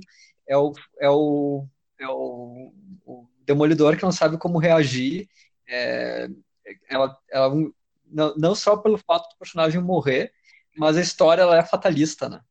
é 0.48 0.58
o, 0.58 0.74
é 1.00 1.10
o, 1.10 1.66
é 1.98 2.08
o, 2.10 2.74
o 3.06 3.28
demolidor 3.46 3.96
que 3.96 4.04
não 4.04 4.12
sabe 4.12 4.38
como 4.38 4.60
reagir 4.60 5.30
é, 5.68 6.28
ela, 6.90 7.18
ela 7.32 7.56
não, 8.06 8.36
não 8.36 8.56
só 8.56 8.78
pelo 8.78 8.98
fato 8.98 9.30
do 9.30 9.38
personagem 9.38 9.82
morrer, 9.82 10.32
mas 10.78 10.98
a 10.98 11.02
história 11.02 11.42
ela 11.42 11.58
é 11.58 11.64
fatalista, 11.64 12.28
né? 12.28 12.42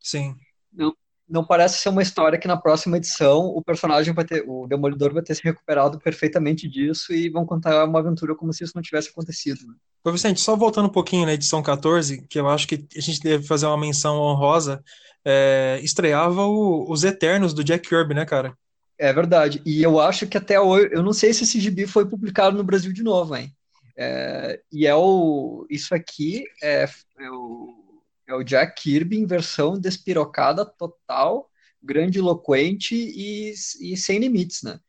Sim. 0.00 0.36
Não, 0.72 0.96
não 1.28 1.44
parece 1.44 1.78
ser 1.78 1.88
uma 1.88 2.02
história 2.02 2.38
que 2.38 2.48
na 2.48 2.56
próxima 2.56 2.96
edição 2.96 3.46
o 3.46 3.62
personagem 3.62 4.12
vai 4.12 4.24
ter, 4.24 4.44
o 4.46 4.66
Demolidor 4.66 5.12
vai 5.12 5.22
ter 5.22 5.34
se 5.34 5.42
recuperado 5.42 5.98
perfeitamente 5.98 6.68
disso 6.68 7.12
e 7.12 7.28
vão 7.28 7.46
contar 7.46 7.84
uma 7.84 7.98
aventura 7.98 8.34
como 8.34 8.52
se 8.52 8.64
isso 8.64 8.74
não 8.74 8.82
tivesse 8.82 9.08
acontecido. 9.08 9.66
Né? 9.66 9.74
Ô 10.04 10.12
Vicente, 10.12 10.40
só 10.40 10.54
voltando 10.54 10.86
um 10.86 10.92
pouquinho 10.92 11.26
na 11.26 11.32
edição 11.32 11.62
14, 11.62 12.26
que 12.28 12.38
eu 12.38 12.48
acho 12.48 12.68
que 12.68 12.86
a 12.96 13.00
gente 13.00 13.20
deve 13.20 13.46
fazer 13.46 13.66
uma 13.66 13.78
menção 13.78 14.18
honrosa, 14.18 14.82
é, 15.24 15.80
estreava 15.82 16.44
o, 16.44 16.90
os 16.90 17.04
Eternos 17.04 17.54
do 17.54 17.64
Jack 17.64 17.88
Kirby, 17.88 18.14
né, 18.14 18.26
cara? 18.26 18.54
É 18.98 19.12
verdade. 19.12 19.60
E 19.64 19.82
eu 19.82 19.98
acho 19.98 20.26
que 20.26 20.36
até 20.36 20.60
hoje, 20.60 20.90
eu 20.92 21.02
não 21.02 21.12
sei 21.12 21.32
se 21.32 21.44
esse 21.44 21.58
gibi 21.58 21.86
foi 21.86 22.06
publicado 22.06 22.56
no 22.56 22.64
Brasil 22.64 22.92
de 22.92 23.02
novo, 23.02 23.34
hein? 23.34 23.52
É, 23.96 24.60
e 24.72 24.86
é 24.86 24.94
o, 24.94 25.66
isso 25.70 25.94
aqui 25.94 26.44
é, 26.62 26.84
é, 27.18 27.30
o, 27.30 27.83
é 28.26 28.34
o 28.34 28.42
Jack 28.42 28.82
Kirby 28.82 29.18
em 29.18 29.26
versão 29.26 29.78
despirocada 29.78 30.64
total, 30.64 31.50
grandiloquente 31.82 32.94
e, 32.94 33.52
e 33.80 33.96
sem 33.96 34.18
limites, 34.18 34.62
né? 34.62 34.80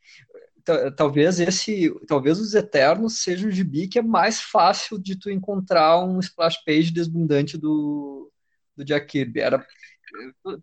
Talvez 0.98 1.39
esse, 1.39 1.93
talvez 2.08 2.39
os 2.39 2.56
Eternos 2.56 3.19
seja 3.21 3.48
o 3.48 3.52
gibi 3.52 3.88
que 3.88 4.00
é 4.00 4.02
mais 4.02 4.41
fácil 4.41 4.98
de 4.98 5.15
tu 5.15 5.30
encontrar 5.30 6.04
um 6.04 6.19
splash 6.19 6.58
page 6.65 6.91
desbundante 6.91 7.56
do, 7.56 8.32
do 8.76 8.84
Jack 8.84 9.06
Kirby. 9.06 9.41
Era, 9.41 9.67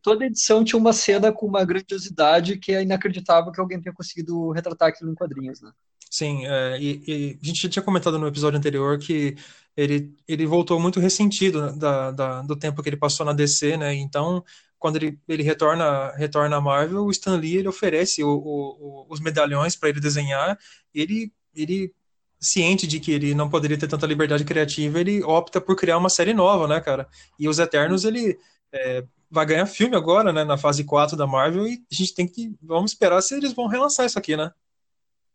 toda 0.03 0.27
edição 0.27 0.65
tinha 0.65 0.79
uma 0.79 0.93
cena 0.93 1.33
com 1.33 1.47
uma 1.47 1.65
grandiosidade 1.65 2.59
que 2.59 2.73
é 2.73 2.83
inacreditável 2.83 3.53
que 3.53 3.61
alguém 3.61 3.81
tenha 3.81 3.95
conseguido 3.95 4.51
retratar 4.51 4.89
aquilo 4.89 5.13
em 5.13 5.15
quadrinhos, 5.15 5.61
né? 5.61 5.71
Sim, 6.13 6.45
é, 6.47 6.79
e, 6.79 7.03
e, 7.07 7.39
a 7.43 7.47
gente 7.47 7.63
já 7.63 7.69
tinha 7.71 7.83
comentado 7.83 8.19
no 8.19 8.27
episódio 8.27 8.59
anterior 8.59 8.99
que 8.99 9.35
ele, 9.75 10.15
ele 10.29 10.45
voltou 10.45 10.79
muito 10.79 11.01
ressentido 11.01 11.73
da, 11.75 12.11
da, 12.11 12.43
do 12.43 12.55
tempo 12.55 12.83
que 12.83 12.91
ele 12.91 12.99
passou 12.99 13.25
na 13.25 13.33
DC, 13.33 13.79
né? 13.79 13.95
Então, 13.95 14.45
quando 14.79 14.97
ele, 14.97 15.19
ele 15.27 15.43
retorna, 15.43 16.11
retorna 16.15 16.57
à 16.57 16.61
Marvel, 16.61 17.05
o 17.07 17.11
Stan 17.11 17.37
Lee 17.37 17.57
ele 17.57 17.69
oferece 17.69 18.23
o, 18.23 18.29
o, 18.29 19.07
os 19.09 19.21
medalhões 19.21 19.75
para 19.75 19.89
ele 19.89 20.01
desenhar, 20.01 20.59
ele, 20.95 21.33
ele 21.55 21.95
ciente 22.39 22.87
de 22.87 23.01
que 23.01 23.11
ele 23.13 23.35
não 23.35 23.49
poderia 23.49 23.79
ter 23.79 23.89
tanta 23.89 24.07
liberdade 24.07 24.45
criativa, 24.45 25.01
ele 25.01 25.23
opta 25.23 25.63
por 25.63 25.77
criar 25.77 25.97
uma 25.97 26.11
série 26.11 26.35
nova, 26.35 26.69
né, 26.69 26.79
cara? 26.79 27.09
E 27.39 27.49
os 27.49 27.59
Eternos, 27.59 28.05
ele 28.05 28.39
é, 28.71 29.03
vai 29.31 29.47
ganhar 29.47 29.65
filme 29.65 29.97
agora, 29.97 30.31
né, 30.31 30.45
na 30.45 30.59
fase 30.59 30.85
4 30.85 31.17
da 31.17 31.27
Marvel, 31.27 31.67
e 31.67 31.83
a 31.91 31.95
gente 31.95 32.15
tem 32.15 32.29
que. 32.29 32.55
Vamos 32.61 32.93
esperar 32.93 33.23
se 33.23 33.35
eles 33.35 33.55
vão 33.55 33.67
relançar 33.67 34.05
isso 34.05 34.19
aqui, 34.19 34.37
né? 34.37 34.53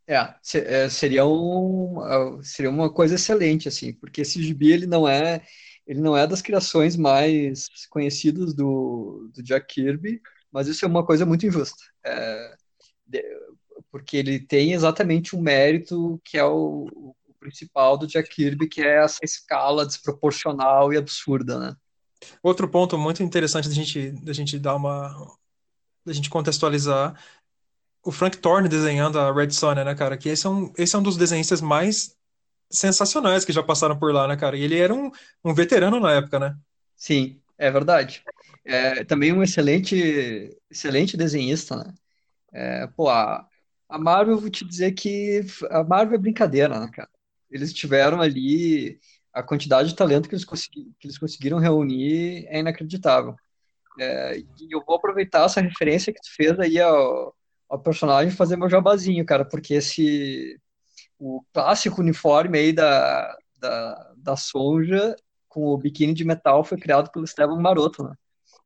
É, 0.08 0.36
é, 0.56 0.90
seria, 0.90 1.26
um, 1.26 2.42
seria 2.42 2.70
uma 2.70 2.90
coisa 2.90 3.16
excelente, 3.16 3.68
assim, 3.68 3.94
porque 3.94 4.22
esse 4.22 4.42
gibi 4.42 4.72
ele 4.72 4.88
não 4.88 5.08
é 5.08 5.42
ele 5.86 6.02
não 6.02 6.18
é 6.18 6.28
das 6.28 6.42
criações 6.42 6.98
mais 6.98 7.68
conhecidas 7.90 8.54
do, 8.54 9.32
do 9.34 9.42
Jack 9.42 9.74
Kirby, 9.74 10.22
mas 10.52 10.68
isso 10.68 10.84
é 10.84 10.88
uma 10.88 11.06
coisa 11.06 11.26
muito 11.26 11.46
injusta. 11.46 11.82
É, 12.06 12.58
porque 13.90 14.18
ele 14.18 14.40
tem 14.40 14.74
exatamente 14.74 15.36
um 15.36 15.42
mérito 15.42 16.22
que 16.26 16.38
é 16.38 16.44
o, 16.44 16.88
o 16.94 17.34
principal 17.40 17.98
do 17.98 18.06
Jack 18.06 18.30
Kirby, 18.30 18.68
que 18.68 18.82
é 18.82 19.04
essa 19.04 19.24
escala 19.24 19.86
desproporcional 19.86 20.92
e 20.92 20.98
absurda, 20.98 21.58
né? 21.58 21.76
Outro 22.42 22.68
ponto 22.68 22.98
muito 22.98 23.24
interessante 23.24 23.70
da 23.70 23.74
gente, 23.74 24.12
da 24.24 24.34
gente 24.34 24.60
dar 24.60 24.76
uma. 24.76 25.10
da 26.06 26.12
gente 26.12 26.30
contextualizar. 26.30 27.18
O 28.08 28.12
Frank 28.14 28.38
Thorne 28.38 28.70
desenhando 28.70 29.20
a 29.20 29.34
Red 29.34 29.50
Sonja, 29.50 29.84
né, 29.84 29.94
cara? 29.94 30.16
Que 30.16 30.30
esse 30.30 30.48
é 30.48 30.50
um, 30.50 30.72
esse 30.78 30.96
é 30.96 30.98
um 30.98 31.04
dos 31.04 31.18
desenhistas 31.18 31.60
mais 31.60 32.16
sensacionais 32.72 33.44
que 33.44 33.52
já 33.52 33.62
passaram 33.62 34.00
por 34.00 34.14
lá, 34.14 34.26
né, 34.26 34.38
cara? 34.38 34.56
E 34.56 34.64
ele 34.64 34.80
era 34.80 34.94
um, 34.94 35.12
um 35.44 35.54
veterano 35.54 36.00
na 36.00 36.14
época, 36.14 36.40
né? 36.40 36.56
Sim, 36.96 37.42
é 37.58 37.70
verdade. 37.70 38.24
É, 38.64 39.04
também 39.04 39.34
um 39.34 39.44
excelente, 39.44 40.58
excelente 40.72 41.18
desenhista, 41.18 41.76
né? 41.76 41.94
É, 42.54 42.88
pô, 42.88 43.10
a, 43.10 43.46
a 43.90 44.00
Marvel, 44.00 44.40
vou 44.40 44.50
te 44.50 44.64
dizer 44.64 44.94
que 44.94 45.46
a 45.70 45.84
Marvel 45.84 46.16
é 46.16 46.18
brincadeira, 46.18 46.80
né, 46.80 46.90
cara? 46.94 47.10
Eles 47.52 47.74
tiveram 47.74 48.22
ali 48.22 49.02
a 49.34 49.44
quantidade 49.44 49.90
de 49.90 49.96
talento 49.98 50.30
que 50.30 50.36
eles, 50.36 50.46
consegui, 50.46 50.94
que 50.98 51.08
eles 51.08 51.18
conseguiram 51.18 51.60
reunir 51.60 52.46
é 52.48 52.60
inacreditável. 52.60 53.36
É, 54.00 54.38
e 54.38 54.46
eu 54.72 54.82
vou 54.86 54.96
aproveitar 54.96 55.44
essa 55.44 55.60
referência 55.60 56.14
que 56.14 56.22
tu 56.22 56.34
fez 56.34 56.58
aí 56.58 56.80
ao, 56.80 57.36
ao 57.70 57.80
personagem 57.80 58.32
fazer 58.32 58.56
meu 58.56 58.70
jabazinho, 58.70 59.26
cara, 59.26 59.46
porque 59.46 59.76
esse 59.76 60.60
o 61.20 61.44
clássico 61.54 62.02
uniforme 62.02 62.60
aí 62.60 62.72
da, 62.72 63.36
da, 63.60 64.14
da 64.18 64.38
Sonja 64.38 65.16
com 65.48 65.66
o 65.68 65.78
biquíni 65.78 66.14
de 66.14 66.24
metal 66.24 66.64
foi 66.64 66.78
criado 66.78 67.12
pelo 67.12 67.26
Esteban 67.26 67.60
Maroto, 67.60 68.04
né? 68.04 68.14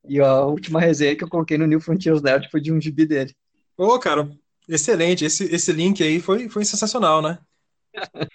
E 0.07 0.19
a 0.19 0.41
última 0.41 0.79
resenha 0.79 1.15
que 1.15 1.23
eu 1.23 1.29
coloquei 1.29 1.57
no 1.57 1.67
New 1.67 1.79
Frontiers 1.79 2.21
Nerd 2.21 2.49
foi 2.49 2.59
de 2.59 2.71
um 2.71 2.81
gibi 2.81 3.05
dele. 3.05 3.33
Ô, 3.77 3.85
oh, 3.85 3.99
cara, 3.99 4.29
excelente. 4.67 5.23
Esse, 5.23 5.45
esse 5.45 5.71
link 5.71 6.03
aí 6.03 6.19
foi, 6.19 6.49
foi 6.49 6.65
sensacional, 6.65 7.21
né? 7.21 7.39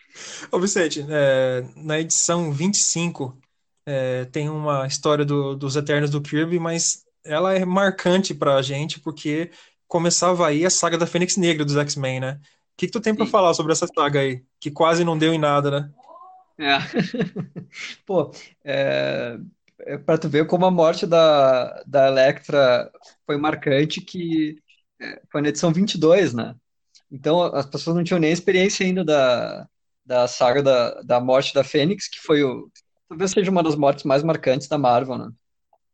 Ô 0.51 0.59
Vicente, 0.59 1.05
é, 1.09 1.65
na 1.77 1.99
edição 2.01 2.53
25 2.53 3.37
é, 3.85 4.25
tem 4.27 4.49
uma 4.49 4.87
história 4.87 5.25
do, 5.25 5.55
dos 5.55 5.77
Eternos 5.77 6.11
do 6.11 6.21
Kirby, 6.21 6.59
mas 6.59 7.05
ela 7.25 7.55
é 7.55 7.65
marcante 7.65 8.35
pra 8.35 8.63
gente 8.63 9.01
porque 9.01 9.51
começava 9.89 10.47
aí 10.47 10.65
a 10.65 10.71
saga 10.71 10.99
da 10.99 11.07
Fênix 11.07 11.37
Negra 11.37 11.65
dos 11.65 11.77
X-Men, 11.77 12.21
né? 12.21 12.41
O 12.43 12.77
que, 12.77 12.87
que 12.87 12.93
tu 12.93 13.01
tem 13.01 13.15
para 13.15 13.27
falar 13.27 13.55
sobre 13.55 13.73
essa 13.73 13.87
saga 13.87 14.21
aí? 14.21 14.45
Que 14.61 14.71
quase 14.71 15.05
não 15.05 15.17
deu 15.17 15.33
em 15.33 15.39
nada, 15.39 15.71
né? 15.71 15.91
É. 16.59 16.79
Pô, 18.05 18.31
é, 18.65 19.39
é 19.81 19.99
para 19.99 20.19
tu 20.19 20.29
ver 20.29 20.47
como 20.47 20.67
a 20.67 20.71
morte 20.71 21.07
da, 21.07 21.83
da 21.87 22.09
Electra 22.09 22.91
foi 23.25 23.37
marcante, 23.37 24.01
que 24.01 24.59
é, 25.01 25.23
foi 25.31 25.41
na 25.41 25.49
edição 25.49 25.73
22, 25.73 26.35
né? 26.35 26.55
Então, 27.11 27.43
as 27.43 27.67
pessoas 27.67 27.97
não 27.97 28.05
tinham 28.05 28.19
nem 28.19 28.33
experiência 28.33 28.85
ainda 28.85 29.05
da, 29.05 29.69
da 30.05 30.29
saga 30.29 30.63
da, 30.63 31.03
da 31.03 31.21
morte 31.21 31.55
da 31.55 31.63
Fênix, 31.65 32.09
que 32.09 32.19
foi 32.21 32.43
o, 32.43 32.71
talvez 33.09 33.31
seja 33.31 33.51
uma 33.51 33.63
das 33.63 33.77
mortes 33.77 34.05
mais 34.05 34.23
marcantes 34.23 34.69
da 34.69 34.79
Marvel, 34.79 35.19
né? 35.19 35.31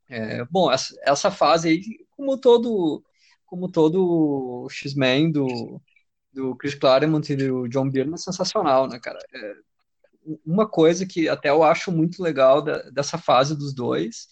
É, 0.08 0.44
bom, 0.46 0.70
essa, 0.70 0.94
essa 1.04 1.30
fase 1.30 1.68
aí, 1.68 1.82
como 2.16 2.36
todo, 2.38 3.02
como 3.52 3.70
todo 3.70 4.66
X-Men 4.70 5.30
do, 5.30 5.78
do 6.32 6.56
Chris 6.56 6.74
Claremont 6.74 7.30
e 7.30 7.36
do 7.36 7.68
John 7.68 7.90
Byrne, 7.90 8.14
é 8.14 8.16
sensacional, 8.16 8.88
né, 8.88 8.98
cara? 8.98 9.18
É, 9.30 9.54
uma 10.46 10.66
coisa 10.66 11.04
que 11.04 11.28
até 11.28 11.50
eu 11.50 11.62
acho 11.62 11.92
muito 11.92 12.22
legal 12.22 12.62
da, 12.62 12.78
dessa 12.88 13.18
fase 13.18 13.54
dos 13.54 13.74
dois 13.74 14.28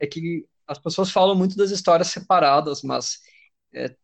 é 0.00 0.08
que 0.08 0.44
as 0.66 0.76
pessoas 0.76 1.12
falam 1.12 1.36
muito 1.36 1.56
das 1.56 1.70
histórias 1.70 2.08
separadas, 2.08 2.82
mas 2.82 3.20
é, 3.72 3.94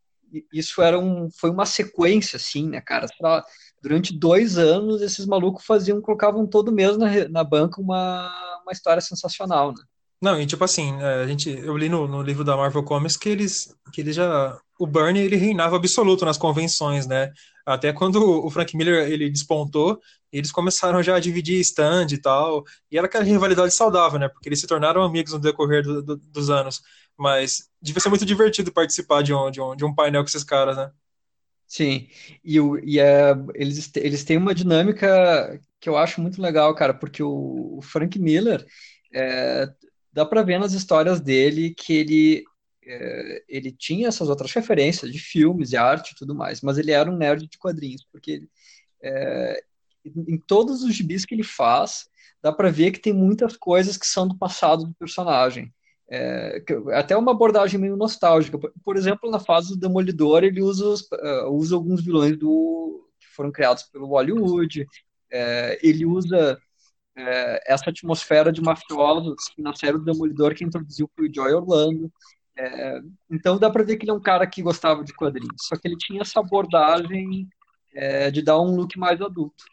isso 0.52 0.80
era 0.80 0.96
um, 0.96 1.28
foi 1.32 1.50
uma 1.50 1.66
sequência, 1.66 2.36
assim, 2.36 2.68
né, 2.68 2.80
cara? 2.80 3.08
Pra, 3.18 3.44
durante 3.82 4.16
dois 4.16 4.56
anos, 4.56 5.02
esses 5.02 5.26
malucos 5.26 5.64
faziam, 5.66 6.00
colocavam 6.00 6.46
todo 6.46 6.70
mês 6.70 6.96
na, 6.96 7.28
na 7.28 7.42
banca 7.42 7.80
uma, 7.80 8.60
uma 8.62 8.72
história 8.72 9.02
sensacional, 9.02 9.72
né? 9.72 9.82
Não, 10.20 10.38
e 10.40 10.46
tipo 10.46 10.62
assim, 10.62 11.00
é, 11.00 11.22
a 11.22 11.26
gente, 11.26 11.48
eu 11.48 11.76
li 11.76 11.88
no, 11.88 12.06
no 12.06 12.20
livro 12.22 12.44
da 12.44 12.56
Marvel 12.56 12.82
Comics 12.84 13.16
que 13.16 13.28
eles, 13.28 13.74
que 13.92 14.02
ele 14.02 14.12
já, 14.12 14.58
o 14.78 14.86
Bernie 14.86 15.22
ele 15.22 15.36
reinava 15.36 15.76
absoluto 15.76 16.26
nas 16.26 16.36
convenções, 16.36 17.06
né? 17.06 17.32
Até 17.64 17.92
quando 17.92 18.22
o 18.44 18.50
Frank 18.50 18.76
Miller 18.76 19.10
ele 19.10 19.30
despontou, 19.30 19.98
eles 20.30 20.52
começaram 20.52 21.02
já 21.02 21.16
a 21.16 21.20
dividir 21.20 21.58
stand 21.60 22.08
e 22.12 22.18
tal, 22.18 22.64
e 22.90 22.98
era 22.98 23.06
aquela 23.06 23.24
rivalidade 23.24 23.74
saudável, 23.74 24.18
né? 24.18 24.28
Porque 24.28 24.48
eles 24.48 24.60
se 24.60 24.66
tornaram 24.66 25.02
amigos 25.02 25.32
no 25.32 25.38
decorrer 25.40 25.82
do, 25.82 26.02
do, 26.02 26.16
dos 26.16 26.50
anos. 26.50 26.82
Mas 27.16 27.68
devia 27.80 28.00
ser 28.00 28.08
muito 28.10 28.26
divertido 28.26 28.72
participar 28.72 29.22
de 29.22 29.32
um, 29.32 29.50
de 29.50 29.60
um, 29.60 29.74
de 29.76 29.84
um 29.84 29.94
painel 29.94 30.22
com 30.22 30.28
esses 30.28 30.44
caras, 30.44 30.76
né? 30.76 30.90
Sim, 31.66 32.08
e, 32.44 32.60
o, 32.60 32.78
e 32.78 32.98
é, 32.98 33.32
eles, 33.54 33.90
eles 33.96 34.24
têm 34.24 34.36
uma 34.36 34.54
dinâmica 34.54 35.60
que 35.78 35.88
eu 35.88 35.96
acho 35.96 36.20
muito 36.20 36.42
legal, 36.42 36.74
cara, 36.74 36.92
porque 36.92 37.22
o, 37.22 37.78
o 37.78 37.80
Frank 37.82 38.18
Miller, 38.18 38.66
é, 39.14 39.68
dá 40.12 40.24
para 40.24 40.42
ver 40.42 40.58
nas 40.58 40.72
histórias 40.72 41.20
dele 41.20 41.74
que 41.74 41.92
ele 41.92 42.44
é, 42.84 43.44
ele 43.48 43.70
tinha 43.70 44.08
essas 44.08 44.28
outras 44.28 44.52
referências 44.52 45.12
de 45.12 45.18
filmes, 45.18 45.70
de 45.70 45.76
arte 45.76 46.12
e 46.12 46.14
tudo 46.16 46.34
mais, 46.34 46.60
mas 46.60 46.78
ele 46.78 46.90
era 46.90 47.10
um 47.10 47.16
nerd 47.16 47.46
de 47.46 47.58
quadrinhos, 47.58 48.06
porque 48.10 48.32
ele, 48.32 48.50
é, 49.02 49.62
em 50.04 50.38
todos 50.38 50.82
os 50.82 50.94
gibis 50.94 51.24
que 51.24 51.34
ele 51.34 51.44
faz, 51.44 52.08
dá 52.42 52.52
para 52.52 52.70
ver 52.70 52.90
que 52.90 53.00
tem 53.00 53.12
muitas 53.12 53.56
coisas 53.56 53.96
que 53.96 54.06
são 54.06 54.26
do 54.26 54.36
passado 54.36 54.84
do 54.84 54.94
personagem. 54.94 55.72
É, 56.12 56.62
até 56.94 57.16
uma 57.16 57.30
abordagem 57.30 57.78
meio 57.78 57.96
nostálgica. 57.96 58.58
Por 58.84 58.96
exemplo, 58.96 59.30
na 59.30 59.38
fase 59.38 59.70
do 59.70 59.76
Demolidor, 59.76 60.42
ele 60.42 60.60
usa, 60.60 60.84
os, 60.86 61.02
uh, 61.02 61.48
usa 61.50 61.76
alguns 61.76 62.04
vilões 62.04 62.36
do, 62.36 63.08
que 63.20 63.28
foram 63.28 63.52
criados 63.52 63.84
pelo 63.84 64.08
Hollywood, 64.08 64.86
é, 65.30 65.78
ele 65.82 66.04
usa 66.04 66.60
é, 67.16 67.72
essa 67.72 67.90
atmosfera 67.90 68.52
de 68.52 68.60
mafiosos 68.60 69.52
na 69.58 69.74
série 69.74 69.98
do 69.98 70.04
Demolidor 70.04 70.54
que 70.54 70.64
introduziu 70.64 71.10
o 71.18 71.34
Joy 71.34 71.52
Orlando. 71.52 72.10
É, 72.56 73.00
então 73.30 73.58
dá 73.58 73.70
para 73.70 73.84
ver 73.84 73.96
que 73.96 74.04
ele 74.04 74.10
é 74.10 74.14
um 74.14 74.20
cara 74.20 74.46
que 74.46 74.62
gostava 74.62 75.02
de 75.04 75.14
quadrinhos, 75.14 75.62
só 75.62 75.76
que 75.76 75.88
ele 75.88 75.96
tinha 75.96 76.20
essa 76.20 76.40
abordagem 76.40 77.48
é, 77.94 78.30
de 78.30 78.42
dar 78.42 78.60
um 78.60 78.76
look 78.76 78.98
mais 78.98 79.20
adulto. 79.20 79.64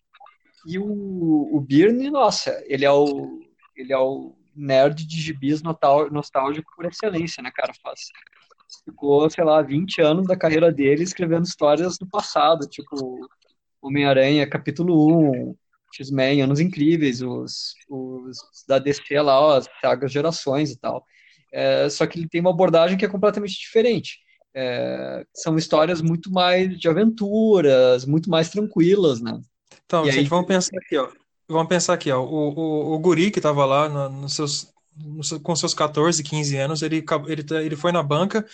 E 0.66 0.78
o, 0.78 1.56
o 1.56 1.62
Byrne, 1.62 2.10
nossa, 2.10 2.62
ele 2.66 2.86
é 2.86 2.92
o, 2.92 3.40
ele 3.76 3.94
é 3.94 3.98
o 3.98 4.36
nerd 4.56 5.06
de 5.06 5.22
gibis 5.22 5.62
nostálgico 5.62 6.72
por 6.76 6.86
excelência, 6.86 7.44
né, 7.44 7.52
cara? 7.54 7.74
Faz, 7.82 8.10
ficou, 8.84 9.30
sei 9.30 9.44
lá, 9.44 9.62
20 9.62 10.02
anos 10.02 10.28
da 10.28 10.36
carreira 10.36 10.72
dele 10.72 11.04
escrevendo 11.04 11.46
histórias 11.46 11.98
do 11.98 12.08
passado, 12.08 12.68
tipo 12.68 13.30
Homem-Aranha 13.82 14.50
capítulo 14.50 15.52
1, 15.52 15.56
X-Men, 15.98 16.42
Anos 16.42 16.60
Incríveis, 16.60 17.22
os, 17.22 17.74
os 17.90 18.38
da 18.68 18.80
DC 18.80 19.20
lá, 19.22 19.40
ó, 19.40 19.58
as 19.58 19.68
sagas 19.82 20.12
Gerações 20.12 20.72
e 20.72 20.78
tal. 20.78 21.04
É, 21.54 21.90
só 21.90 22.06
que 22.06 22.20
ele 22.20 22.30
tem 22.30 22.42
uma 22.42 22.50
abordagem 22.50 22.98
que 22.98 23.06
é 23.06 23.10
completamente 23.10 23.58
diferente. 23.58 24.20
É, 24.54 25.26
são 25.34 25.58
histórias 25.58 26.02
muito 26.02 26.32
mais 26.32 26.78
de 26.78 26.88
aventuras, 26.88 28.06
muito 28.06 28.30
mais 28.30 28.50
tranquilas, 28.50 29.22
né? 29.22 29.40
Então, 29.86 30.06
e 30.08 30.12
gente, 30.12 30.24
aí... 30.24 30.28
vamos 30.28 30.48
pensar 30.48 30.78
aqui, 30.78 30.98
ó. 30.98 31.10
Vamos 31.48 31.68
pensar 31.68 31.94
aqui, 31.94 32.12
ó. 32.12 32.22
O, 32.22 32.50
o, 32.50 32.94
o 32.94 33.00
guri 33.00 33.32
que 33.32 33.40
estava 33.40 33.66
lá 33.66 33.88
no, 33.88 34.10
no 34.22 34.30
seus, 34.30 34.74
no, 34.96 35.40
com 35.40 35.56
seus 35.56 35.74
14, 35.74 36.22
15 36.24 36.58
anos, 36.58 36.82
ele, 36.82 37.04
ele, 37.28 37.46
ele 37.64 37.76
foi 37.76 37.92
na 37.92 38.04
banca 38.04 38.46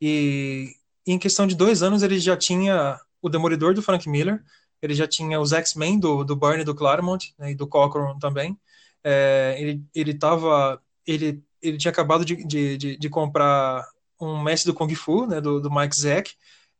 e 0.00 0.68
em 1.06 1.18
questão 1.18 1.46
de 1.46 1.56
dois 1.56 1.82
anos 1.82 2.02
ele 2.02 2.18
já 2.18 2.36
tinha 2.36 2.98
o 3.20 3.28
Demolidor 3.28 3.74
do 3.74 3.82
Frank 3.82 4.08
Miller, 4.08 4.42
ele 4.80 4.94
já 4.94 5.06
tinha 5.06 5.40
os 5.40 5.52
X-Men 5.52 5.98
do, 5.98 6.24
do 6.24 6.36
Barney 6.36 6.64
do 6.64 6.74
Claremont 6.74 7.34
né, 7.38 7.52
e 7.52 7.54
do 7.54 7.66
Cochran 7.66 8.18
também. 8.18 8.58
É, 9.02 9.56
ele 9.58 9.82
ele 9.94 10.14
tava 10.14 10.80
ele 11.06 11.42
ele 11.60 11.78
tinha 11.78 11.90
acabado 11.90 12.24
de, 12.24 12.36
de, 12.44 12.76
de, 12.76 12.96
de 12.96 13.08
comprar 13.08 13.84
um 14.20 14.42
mestre 14.42 14.72
do 14.72 14.76
Kung 14.76 14.92
Fu, 14.94 15.26
né, 15.26 15.40
do, 15.40 15.60
do 15.60 15.70
Mike 15.70 15.96
Zack, 15.96 16.32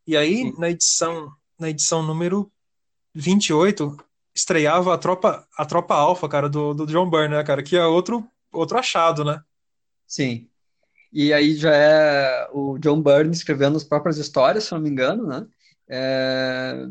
e 0.06 0.16
aí 0.16 0.52
na 0.58 0.70
edição 0.70 1.32
na 1.58 1.70
edição 1.70 2.02
número 2.02 2.50
28 3.14 3.96
estreava 4.34 4.94
a 4.94 4.98
tropa 4.98 5.46
a 5.56 5.64
tropa 5.64 5.94
alfa, 5.94 6.28
cara, 6.28 6.48
do, 6.48 6.74
do 6.74 6.86
John 6.86 7.08
Byrne, 7.10 7.36
né, 7.36 7.44
cara, 7.44 7.62
que 7.62 7.76
é 7.76 7.84
outro 7.84 8.26
outro 8.52 8.78
achado, 8.78 9.24
né? 9.24 9.42
Sim. 10.06 10.48
E 11.12 11.32
aí 11.32 11.54
já 11.54 11.74
é 11.74 12.48
o 12.52 12.78
John 12.78 13.00
Byrne 13.00 13.32
escrevendo 13.32 13.76
as 13.76 13.84
próprias 13.84 14.18
histórias, 14.18 14.64
se 14.64 14.72
não 14.72 14.80
me 14.80 14.90
engano, 14.90 15.26
né? 15.26 15.46
É, 15.88 16.86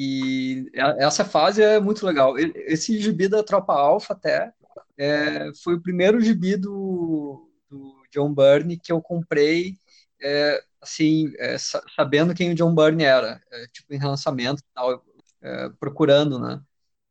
e 0.00 0.70
essa 1.00 1.24
fase 1.24 1.60
é 1.60 1.80
muito 1.80 2.06
legal. 2.06 2.38
Esse 2.38 3.00
gibi 3.00 3.26
da 3.26 3.42
Tropa 3.42 3.72
Alpha 3.72 4.12
até 4.12 4.52
é, 4.96 5.50
foi 5.64 5.74
o 5.74 5.80
primeiro 5.80 6.20
gibi 6.20 6.56
do, 6.56 7.50
do, 7.68 8.00
John 8.12 8.32
Byrne 8.32 8.78
que 8.78 8.92
eu 8.92 9.02
comprei 9.02 9.74
é, 10.22 10.62
assim, 10.80 11.32
é, 11.40 11.56
sabendo 11.96 12.32
quem 12.32 12.52
o 12.52 12.54
John 12.54 12.72
Byrne 12.72 13.02
era, 13.02 13.42
é, 13.50 13.66
tipo 13.72 13.92
em 13.92 13.98
relançamento 13.98 14.62
tal, 14.72 15.04
é, 15.42 15.68
procurando, 15.80 16.38
né? 16.38 16.60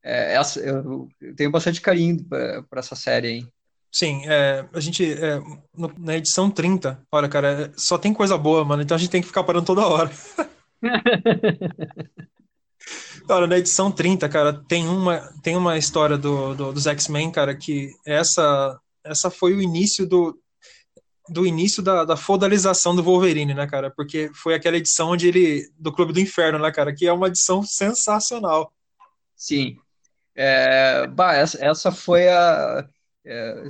essa, 0.02 0.62
eu, 0.62 1.10
eu, 1.20 1.36
tenho 1.36 1.52
bastante 1.52 1.82
carinho 1.82 2.24
para 2.24 2.80
essa 2.80 2.96
série 2.96 3.28
aí. 3.28 3.48
Sim, 3.92 4.22
é, 4.26 4.66
a 4.72 4.80
gente, 4.80 5.04
é, 5.04 5.42
no, 5.76 5.94
na 5.98 6.16
edição 6.16 6.50
30, 6.50 7.06
olha, 7.12 7.28
cara, 7.28 7.74
só 7.76 7.98
tem 7.98 8.14
coisa 8.14 8.38
boa, 8.38 8.64
mano, 8.64 8.82
então 8.82 8.96
a 8.96 8.98
gente 8.98 9.10
tem 9.10 9.20
que 9.20 9.28
ficar 9.28 9.44
parando 9.44 9.66
toda 9.66 9.86
hora. 9.86 10.10
Cara, 13.28 13.46
na 13.46 13.58
edição 13.58 13.92
30, 13.92 14.30
cara, 14.30 14.54
tem 14.54 14.88
uma, 14.88 15.20
tem 15.44 15.58
uma 15.58 15.78
história 15.78 16.18
do, 16.18 16.56
do 16.56 16.72
dos 16.72 16.88
X-Men, 16.88 17.30
cara, 17.30 17.54
que 17.54 17.92
essa, 18.06 18.80
essa 19.04 19.30
foi 19.30 19.54
o 19.54 19.62
início 19.62 20.08
do, 20.08 20.40
do 21.28 21.46
início 21.46 21.84
da, 21.84 22.06
da 22.06 22.16
feudalização 22.16 22.96
do 22.96 23.04
Wolverine, 23.04 23.54
né, 23.54 23.68
cara? 23.68 23.92
Porque 23.92 24.32
foi 24.34 24.54
aquela 24.54 24.78
edição 24.78 25.10
onde 25.10 25.28
ele. 25.28 25.70
do 25.78 25.92
Clube 25.92 26.14
do 26.14 26.22
Inferno, 26.22 26.58
né, 26.58 26.72
cara? 26.72 26.94
Que 26.96 27.06
é 27.06 27.12
uma 27.12 27.28
edição 27.28 27.64
sensacional. 27.64 28.72
Sim. 29.36 29.78
É, 30.34 31.06
bah, 31.08 31.34
essa, 31.36 31.64
essa 31.64 31.92
foi 31.92 32.30
a. 32.30 32.88
É, 33.26 33.64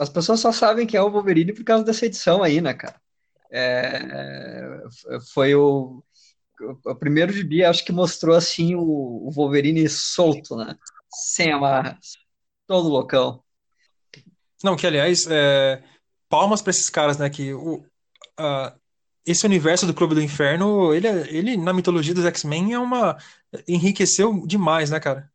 as 0.00 0.08
pessoas 0.08 0.40
só 0.40 0.50
sabem 0.50 0.88
que 0.88 0.96
é 0.96 1.02
o 1.02 1.10
Wolverine 1.10 1.52
por 1.52 1.62
causa 1.62 1.84
dessa 1.84 2.06
edição 2.06 2.42
aí, 2.42 2.60
né, 2.60 2.74
cara? 2.74 3.00
É, 3.48 4.82
foi 5.32 5.54
o 5.54 6.02
o 6.84 6.94
primeiro 6.94 7.32
gibi 7.32 7.64
acho 7.64 7.84
que 7.84 7.92
mostrou 7.92 8.36
assim 8.36 8.74
o, 8.74 9.30
Wolverine 9.34 9.88
solto, 9.88 10.56
né? 10.56 10.76
Sem 11.10 11.52
amarras, 11.52 12.16
todo 12.66 12.88
loucão. 12.88 13.42
Não, 14.62 14.76
que 14.76 14.86
aliás, 14.86 15.26
é, 15.28 15.82
palmas 16.28 16.62
para 16.62 16.70
esses 16.70 16.88
caras, 16.88 17.18
né? 17.18 17.28
Que 17.28 17.52
o, 17.52 17.76
uh, 18.38 18.80
esse 19.26 19.46
universo 19.46 19.86
do 19.86 19.94
Clube 19.94 20.14
do 20.14 20.22
Inferno, 20.22 20.94
ele, 20.94 21.06
é, 21.06 21.34
ele 21.34 21.56
na 21.56 21.72
mitologia 21.72 22.14
dos 22.14 22.24
X-Men 22.24 22.74
é 22.74 22.78
uma 22.78 23.16
enriqueceu 23.66 24.46
demais, 24.46 24.90
né, 24.90 25.00
cara? 25.00 25.31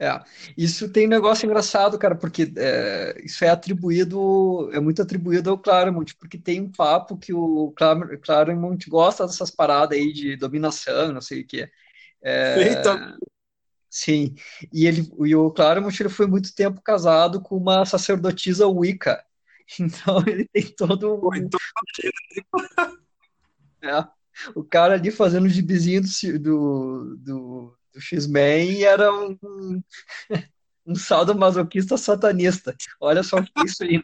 É, 0.00 0.22
isso 0.56 0.88
tem 0.92 1.06
um 1.06 1.10
negócio 1.10 1.44
engraçado, 1.44 1.98
cara, 1.98 2.14
porque 2.14 2.52
é, 2.56 3.20
isso 3.24 3.44
é 3.44 3.48
atribuído, 3.48 4.70
é 4.72 4.78
muito 4.78 5.02
atribuído 5.02 5.50
ao 5.50 5.58
Claremont, 5.58 6.14
porque 6.16 6.38
tem 6.38 6.60
um 6.60 6.70
papo 6.70 7.18
que 7.18 7.32
o 7.34 7.74
Claremont 8.22 8.88
gosta 8.88 9.26
dessas 9.26 9.50
paradas 9.50 9.98
aí 9.98 10.12
de 10.12 10.36
dominação, 10.36 11.12
não 11.12 11.20
sei 11.20 11.40
o 11.40 11.46
que. 11.46 11.68
É, 12.22 12.68
Eita. 12.68 13.18
Sim, 13.90 14.36
e, 14.72 14.86
ele, 14.86 15.10
e 15.24 15.34
o 15.34 15.50
Claremont 15.50 16.00
ele 16.00 16.10
foi 16.10 16.28
muito 16.28 16.54
tempo 16.54 16.80
casado 16.80 17.40
com 17.40 17.56
uma 17.56 17.84
sacerdotisa 17.84 18.68
Wicca, 18.68 19.24
então 19.80 20.22
ele 20.28 20.48
tem 20.52 20.62
todo 20.76 21.14
um... 21.14 21.34
Então... 21.34 21.58
é, 23.82 24.06
o 24.54 24.62
cara 24.62 24.94
ali 24.94 25.10
fazendo 25.10 25.46
o 25.46 25.48
gibizinho 25.48 26.02
do, 26.02 26.38
do 26.38 27.16
do 27.16 27.77
X-Men 28.00 28.82
era 28.82 29.12
um, 29.12 29.36
um 30.86 30.94
saldo 30.94 31.34
masoquista 31.34 31.96
satanista. 31.96 32.74
Olha 33.00 33.22
só 33.22 33.38
isso 33.64 33.82
aí. 33.84 34.02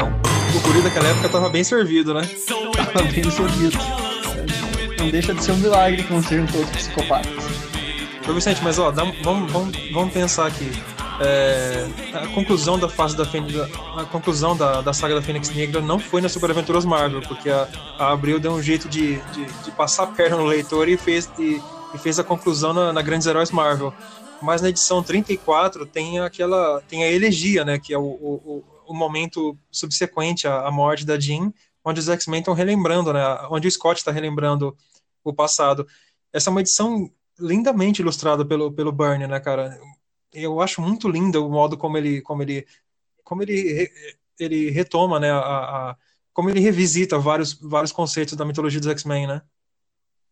O 0.00 0.60
guri 0.60 0.82
daquela 0.82 1.08
época 1.08 1.28
tava 1.28 1.48
bem 1.50 1.64
servido, 1.64 2.14
né? 2.14 2.22
Tava 2.92 3.06
bem 3.08 3.30
servido. 3.30 3.78
Não 4.98 5.10
deixa 5.10 5.34
de 5.34 5.42
ser 5.42 5.52
um 5.52 5.58
milagre 5.58 6.02
que 6.02 6.12
não 6.12 6.22
sejam 6.22 6.46
todos 6.46 6.70
psicopatas. 6.70 7.32
Ô 8.28 8.32
Vicente, 8.32 8.60
mas 8.62 8.78
ó, 8.78 8.90
dá, 8.90 9.04
vamos, 9.22 9.50
vamos, 9.50 9.76
vamos 9.92 10.12
pensar 10.12 10.46
aqui. 10.46 10.70
É, 11.20 11.86
a 12.14 12.26
conclusão 12.28 12.78
da 12.78 12.88
fase 12.88 13.16
da 13.16 13.24
Fênix, 13.24 13.54
a 13.96 14.04
conclusão 14.04 14.56
da, 14.56 14.80
da 14.80 14.92
saga 14.92 15.14
da 15.14 15.22
Fênix 15.22 15.50
Negra 15.50 15.80
não 15.80 15.98
foi 15.98 16.20
nas 16.20 16.32
Super 16.32 16.50
Aventuras 16.50 16.84
Marvel, 16.84 17.20
porque 17.22 17.50
a, 17.50 17.68
a 17.98 18.12
Abril 18.12 18.40
deu 18.40 18.52
um 18.52 18.62
jeito 18.62 18.88
de, 18.88 19.16
de, 19.32 19.44
de, 19.44 19.70
passar 19.72 20.04
a 20.04 20.06
perna 20.06 20.36
no 20.36 20.44
leitor 20.44 20.88
e 20.88 20.96
fez, 20.96 21.30
e 21.38 21.60
fez 21.98 22.18
a 22.18 22.24
conclusão 22.24 22.72
na, 22.72 22.92
na, 22.92 23.02
Grandes 23.02 23.26
Heróis 23.26 23.50
Marvel. 23.50 23.92
Mas 24.40 24.62
na 24.62 24.68
edição 24.68 25.02
34 25.02 25.86
tem 25.86 26.18
aquela 26.18 26.82
tem 26.88 27.04
a 27.04 27.10
elegia, 27.10 27.64
né, 27.64 27.78
que 27.78 27.92
é 27.92 27.98
o, 27.98 28.02
o, 28.02 28.64
o 28.92 28.94
momento 28.94 29.58
subsequente 29.70 30.46
à, 30.46 30.70
morte 30.70 31.06
da 31.06 31.18
Jean, 31.18 31.52
onde 31.82 31.98
os 31.98 32.08
X-Men 32.08 32.40
estão 32.40 32.52
relembrando, 32.52 33.12
né, 33.12 33.20
onde 33.50 33.66
o 33.66 33.70
Scott 33.70 33.98
está 33.98 34.12
relembrando 34.12 34.76
o 35.24 35.32
passado. 35.32 35.86
Essa 36.30 36.50
é 36.50 36.52
uma 36.52 36.60
edição 36.60 37.10
lindamente 37.38 38.02
ilustrada 38.02 38.44
pelo, 38.44 38.70
pelo 38.70 38.92
Byrne, 38.92 39.26
né, 39.26 39.40
cara? 39.40 39.80
Eu 40.32 40.60
acho 40.60 40.82
muito 40.82 41.08
lindo 41.08 41.44
o 41.44 41.50
modo 41.50 41.76
como 41.76 41.96
ele, 41.96 42.20
como 42.20 42.42
ele, 42.42 42.66
como 43.24 43.42
ele, 43.42 43.90
ele 44.38 44.70
retoma, 44.70 45.18
né, 45.18 45.30
a, 45.30 45.38
a 45.38 45.96
como 46.34 46.50
ele 46.50 46.60
revisita 46.60 47.18
vários, 47.18 47.54
vários 47.54 47.92
conceitos 47.92 48.36
da 48.36 48.44
mitologia 48.44 48.80
dos 48.80 48.90
X-Men, 48.90 49.26
né? 49.26 49.42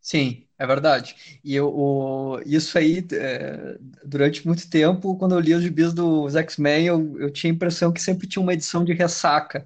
Sim, 0.01 0.47
é 0.61 0.67
verdade. 0.67 1.17
E 1.43 1.55
eu, 1.57 1.69
o, 1.75 2.39
isso 2.45 2.77
aí, 2.77 3.03
é, 3.13 3.79
durante 4.05 4.47
muito 4.47 4.69
tempo, 4.69 5.17
quando 5.17 5.35
eu 5.35 5.41
li 5.41 5.55
os 5.55 5.63
gibis 5.63 5.95
dos 5.95 6.37
X-Men, 6.37 6.85
eu, 6.85 7.19
eu 7.19 7.31
tinha 7.33 7.51
a 7.51 7.55
impressão 7.55 7.91
que 7.91 8.03
sempre 8.03 8.29
tinha 8.29 8.43
uma 8.43 8.53
edição 8.53 8.85
de 8.85 8.93
ressaca. 8.93 9.65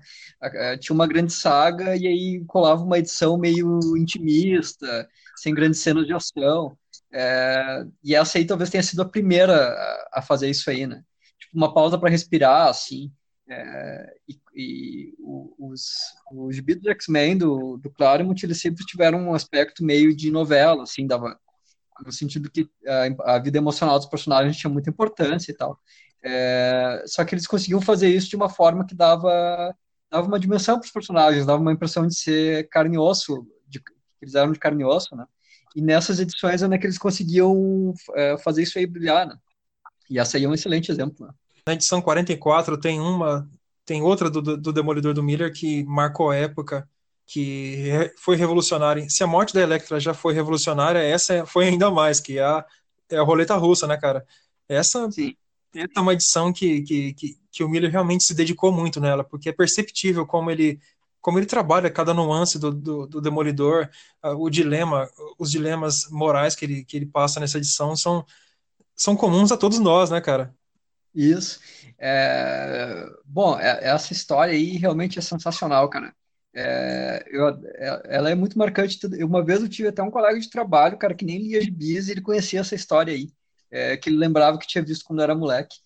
Tinha 0.79 0.95
uma 0.95 1.07
grande 1.09 1.33
saga 1.33 1.97
e 1.97 2.07
aí 2.07 2.45
colava 2.47 2.85
uma 2.85 2.99
edição 2.99 3.37
meio 3.37 3.81
intimista, 3.97 5.09
sem 5.37 5.53
grandes 5.53 5.81
cenas 5.81 6.07
de 6.07 6.13
ação. 6.13 6.77
É, 7.13 7.85
e 8.03 8.15
essa 8.15 8.39
aí 8.39 8.45
talvez 8.45 8.71
tenha 8.71 8.83
sido 8.83 9.03
a 9.03 9.09
primeira 9.09 9.55
a, 10.13 10.21
a 10.21 10.23
fazer 10.23 10.49
isso 10.49 10.71
aí, 10.71 10.87
né? 10.87 11.03
Tipo, 11.41 11.57
uma 11.57 11.75
pausa 11.75 11.99
para 11.99 12.11
respirar, 12.11 12.69
assim. 12.69 13.11
É, 13.49 14.15
e, 14.29 14.39
e 14.55 15.13
os, 15.59 15.97
os 16.33 16.55
gibis 16.55 16.81
do 16.81 16.91
X-Men, 16.91 17.39
do, 17.39 17.77
do 17.77 17.91
Claremont, 17.91 18.41
eles 18.45 18.61
sempre 18.61 18.85
tiveram 18.85 19.19
um 19.19 19.35
aspecto 19.35 19.85
meio 19.85 20.15
de 20.15 20.31
novela, 20.31 20.85
assim, 20.85 21.07
dava, 21.07 21.39
no 22.05 22.13
sentido 22.13 22.51
que 22.51 22.69
a, 22.87 23.35
a 23.35 23.39
vida 23.39 23.59
emocional 23.59 23.99
dos 23.99 24.09
personagens 24.09 24.57
tinha 24.57 24.71
muita 24.71 24.91
importância 24.91 25.51
e 25.51 25.55
tal. 25.55 25.79
É, 26.23 27.03
só 27.07 27.25
que 27.25 27.35
eles 27.35 27.47
conseguiam 27.47 27.81
fazer 27.81 28.09
isso 28.09 28.31
de 28.31 28.37
uma 28.37 28.49
forma 28.49 28.87
que 28.87 28.95
dava, 28.95 29.75
dava 30.11 30.27
uma 30.27 30.39
dimensão 30.39 30.79
para 30.79 30.87
os 30.87 30.93
personagens, 30.93 31.45
dava 31.45 31.61
uma 31.61 31.73
impressão 31.73 32.07
de 32.07 32.15
ser 32.15 32.69
carne 32.69 32.95
e 32.95 32.99
osso, 32.99 33.47
de, 33.69 33.83
eles 34.23 34.35
eram 34.35 34.53
de 34.53 34.59
carne 34.59 34.83
e 34.83 34.87
osso, 34.87 35.17
né? 35.17 35.27
E 35.75 35.83
nessas 35.83 36.21
edições 36.21 36.63
é 36.63 36.79
que 36.79 36.87
eles 36.87 36.99
conseguiam 36.99 37.93
é, 38.15 38.39
fazer 38.39 38.63
isso 38.63 38.79
aí 38.79 38.87
brilhar, 38.87 39.27
né? 39.27 39.37
E 40.09 40.19
essa 40.19 40.37
aí 40.37 40.45
é 40.45 40.49
um 40.49 40.55
excelente 40.55 40.93
exemplo, 40.93 41.27
né? 41.27 41.33
Na 41.67 41.73
edição 41.73 42.01
44 42.01 42.79
tem 42.79 43.01
uma, 43.01 43.49
tem 43.85 44.03
outra 44.03 44.31
do, 44.31 44.41
do 44.57 44.73
Demolidor 44.73 45.15
do 45.15 45.23
Miller 45.23 45.53
que 45.53 45.85
marcou 45.85 46.31
a 46.31 46.37
época, 46.37 46.89
que 47.27 48.13
foi 48.19 48.37
revolucionária. 48.37 49.09
Se 49.09 49.23
a 49.23 49.27
morte 49.27 49.55
da 49.55 49.63
Electra 49.63 49.99
já 50.01 50.15
foi 50.15 50.35
revolucionária, 50.35 50.99
essa 50.99 51.45
foi 51.47 51.69
ainda 51.69 51.91
mais, 51.91 52.21
que 52.21 52.39
é 52.39 52.45
a, 52.45 52.65
é 53.11 53.17
a 53.17 53.23
roleta 53.23 53.57
russa, 53.57 53.87
né, 53.87 53.97
cara? 53.97 54.27
Essa 54.69 55.11
Sim. 55.11 55.35
é 55.75 56.01
uma 56.01 56.13
edição 56.13 56.53
que, 56.53 56.83
que, 56.83 57.15
que, 57.15 57.39
que 57.51 57.65
o 57.65 57.69
Miller 57.69 57.91
realmente 57.91 58.25
se 58.25 58.35
dedicou 58.35 58.73
muito 58.73 59.01
nela, 59.01 59.25
porque 59.25 59.49
é 59.49 59.53
perceptível 59.53 60.27
como 60.27 60.51
ele 60.51 60.81
como 61.21 61.39
ele 61.39 61.47
trabalha 61.47 61.91
cada 61.91 62.13
nuance 62.13 62.59
do, 62.59 62.71
do, 62.71 63.07
do 63.07 63.19
Demolidor, 63.19 63.89
o 64.37 64.51
dilema, 64.51 65.09
os 65.39 65.51
dilemas 65.51 66.07
morais 66.11 66.55
que 66.55 66.67
ele, 66.67 66.85
que 66.85 66.99
ele 66.99 67.07
passa 67.07 67.41
nessa 67.41 67.57
edição 67.57 67.97
são, 67.97 68.27
são 68.95 69.17
comuns 69.17 69.51
a 69.51 69.57
todos 69.57 69.79
nós, 69.79 70.11
né, 70.11 70.21
cara? 70.21 70.55
Isso. 71.15 71.61
É, 71.99 73.07
bom, 73.25 73.59
é, 73.59 73.81
essa 73.85 74.13
história 74.13 74.53
aí 74.53 74.77
realmente 74.77 75.19
é 75.19 75.23
sensacional, 75.23 75.89
cara. 75.89 76.15
É, 76.55 77.25
eu, 77.31 77.49
é, 77.49 78.03
ela 78.17 78.31
é 78.31 78.35
muito 78.35 78.59
marcante. 78.59 78.99
Uma 79.23 79.45
vez 79.45 79.61
eu 79.63 79.69
tive 79.69 79.89
até 79.89 80.03
um 80.03 80.11
colega 80.11 80.39
de 80.39 80.51
trabalho, 80.51 80.99
cara, 80.99 81.15
que 81.15 81.25
nem 81.25 81.39
lia 81.39 81.61
gibis, 81.63 82.09
e 82.09 82.13
ele 82.13 82.21
conhecia 82.21 82.61
essa 82.61 82.75
história 82.75 83.13
aí, 83.15 83.29
é, 83.71 83.97
que 83.97 84.09
ele 84.09 84.17
lembrava 84.19 84.59
que 84.59 84.67
tinha 84.67 84.85
visto 84.85 85.05
quando 85.05 85.23
era 85.23 85.35
moleque. 85.35 85.77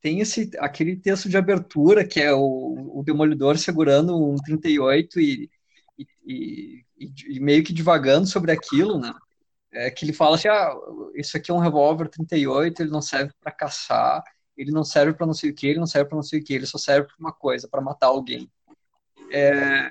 Tem 0.00 0.18
esse, 0.20 0.50
aquele 0.58 0.96
texto 0.96 1.28
de 1.28 1.36
abertura, 1.36 2.04
que 2.06 2.20
é 2.20 2.32
o, 2.32 2.98
o 2.98 3.02
Demolidor 3.04 3.56
segurando 3.56 4.20
um 4.20 4.36
38 4.36 5.20
e, 5.20 5.48
e, 6.26 6.84
e, 6.98 7.12
e 7.36 7.40
meio 7.40 7.62
que 7.62 7.72
divagando 7.72 8.26
sobre 8.26 8.50
aquilo, 8.50 8.98
né? 8.98 9.12
É, 9.72 9.90
que 9.90 10.04
ele 10.04 10.12
fala 10.12 10.36
assim, 10.36 10.48
ah, 10.48 10.74
isso 11.14 11.36
aqui 11.36 11.50
é 11.50 11.54
um 11.54 11.58
revólver 11.58 12.08
38, 12.08 12.82
ele 12.82 12.90
não 12.90 13.00
serve 13.00 13.32
para 13.40 13.50
caçar, 13.50 14.22
ele 14.56 14.70
não 14.70 14.84
serve 14.84 15.14
para 15.14 15.26
não 15.26 15.34
sei 15.34 15.50
o 15.50 15.54
que, 15.54 15.66
ele 15.66 15.78
não 15.78 15.86
serve 15.86 16.08
para 16.08 16.16
não 16.16 16.22
sei 16.22 16.40
o 16.40 16.44
que, 16.44 16.52
ele 16.52 16.66
só 16.66 16.78
serve 16.78 17.08
para 17.08 17.16
uma 17.18 17.32
coisa, 17.32 17.68
para 17.68 17.80
matar 17.80 18.08
alguém. 18.08 18.50
É, 19.32 19.90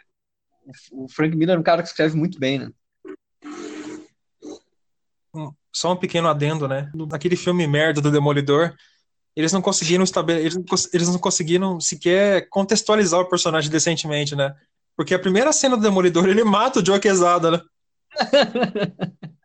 o 0.91 1.07
Frank 1.09 1.35
Miller 1.35 1.55
é 1.55 1.59
um 1.59 1.63
cara 1.63 1.81
que 1.81 1.87
escreve 1.87 2.15
muito 2.15 2.39
bem, 2.39 2.59
né? 2.59 2.71
Só 5.73 5.93
um 5.93 5.97
pequeno 5.97 6.27
adendo, 6.27 6.67
né? 6.67 6.91
Naquele 6.93 7.35
filme 7.35 7.65
merda 7.65 8.01
do 8.01 8.11
Demolidor, 8.11 8.75
eles 9.35 9.53
não 9.53 9.61
conseguiram 9.61 10.03
estabelecer, 10.03 10.45
eles, 10.45 10.55
não, 10.57 10.65
eles 10.93 11.07
não 11.07 11.17
conseguiram 11.17 11.79
sequer 11.79 12.47
contextualizar 12.49 13.19
o 13.19 13.29
personagem 13.29 13.71
decentemente, 13.71 14.35
né? 14.35 14.53
Porque 14.95 15.15
a 15.15 15.19
primeira 15.19 15.53
cena 15.53 15.77
do 15.77 15.81
Demolidor, 15.81 16.27
ele 16.27 16.43
mata 16.43 16.79
o 16.79 16.85
Joe 16.85 16.99
Quesada, 16.99 17.51
né? 17.51 17.61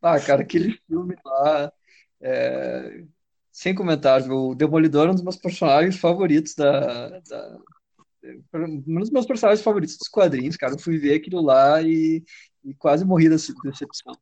Ah, 0.00 0.20
cara, 0.20 0.42
aquele 0.42 0.78
filme 0.86 1.16
lá. 1.24 1.72
é, 2.20 3.04
sem 3.52 3.74
comentários. 3.74 4.28
O 4.30 4.54
Demolidor 4.54 5.08
é 5.08 5.10
um 5.10 5.14
dos 5.14 5.22
meus 5.24 5.36
personagens 5.36 5.96
favoritos 5.96 6.54
da, 6.54 7.18
da- 7.20 7.58
um 8.54 9.00
dos 9.00 9.10
meus 9.10 9.26
personagens 9.26 9.62
favoritos 9.64 9.96
dos 9.96 10.08
quadrinhos, 10.08 10.56
cara. 10.56 10.74
Eu 10.74 10.78
fui 10.78 10.98
ver 10.98 11.14
aquilo 11.14 11.40
lá 11.42 11.80
e, 11.82 12.22
e 12.64 12.74
quase 12.74 13.04
morri 13.04 13.28
dessa 13.28 13.52
decepção. 13.64 14.14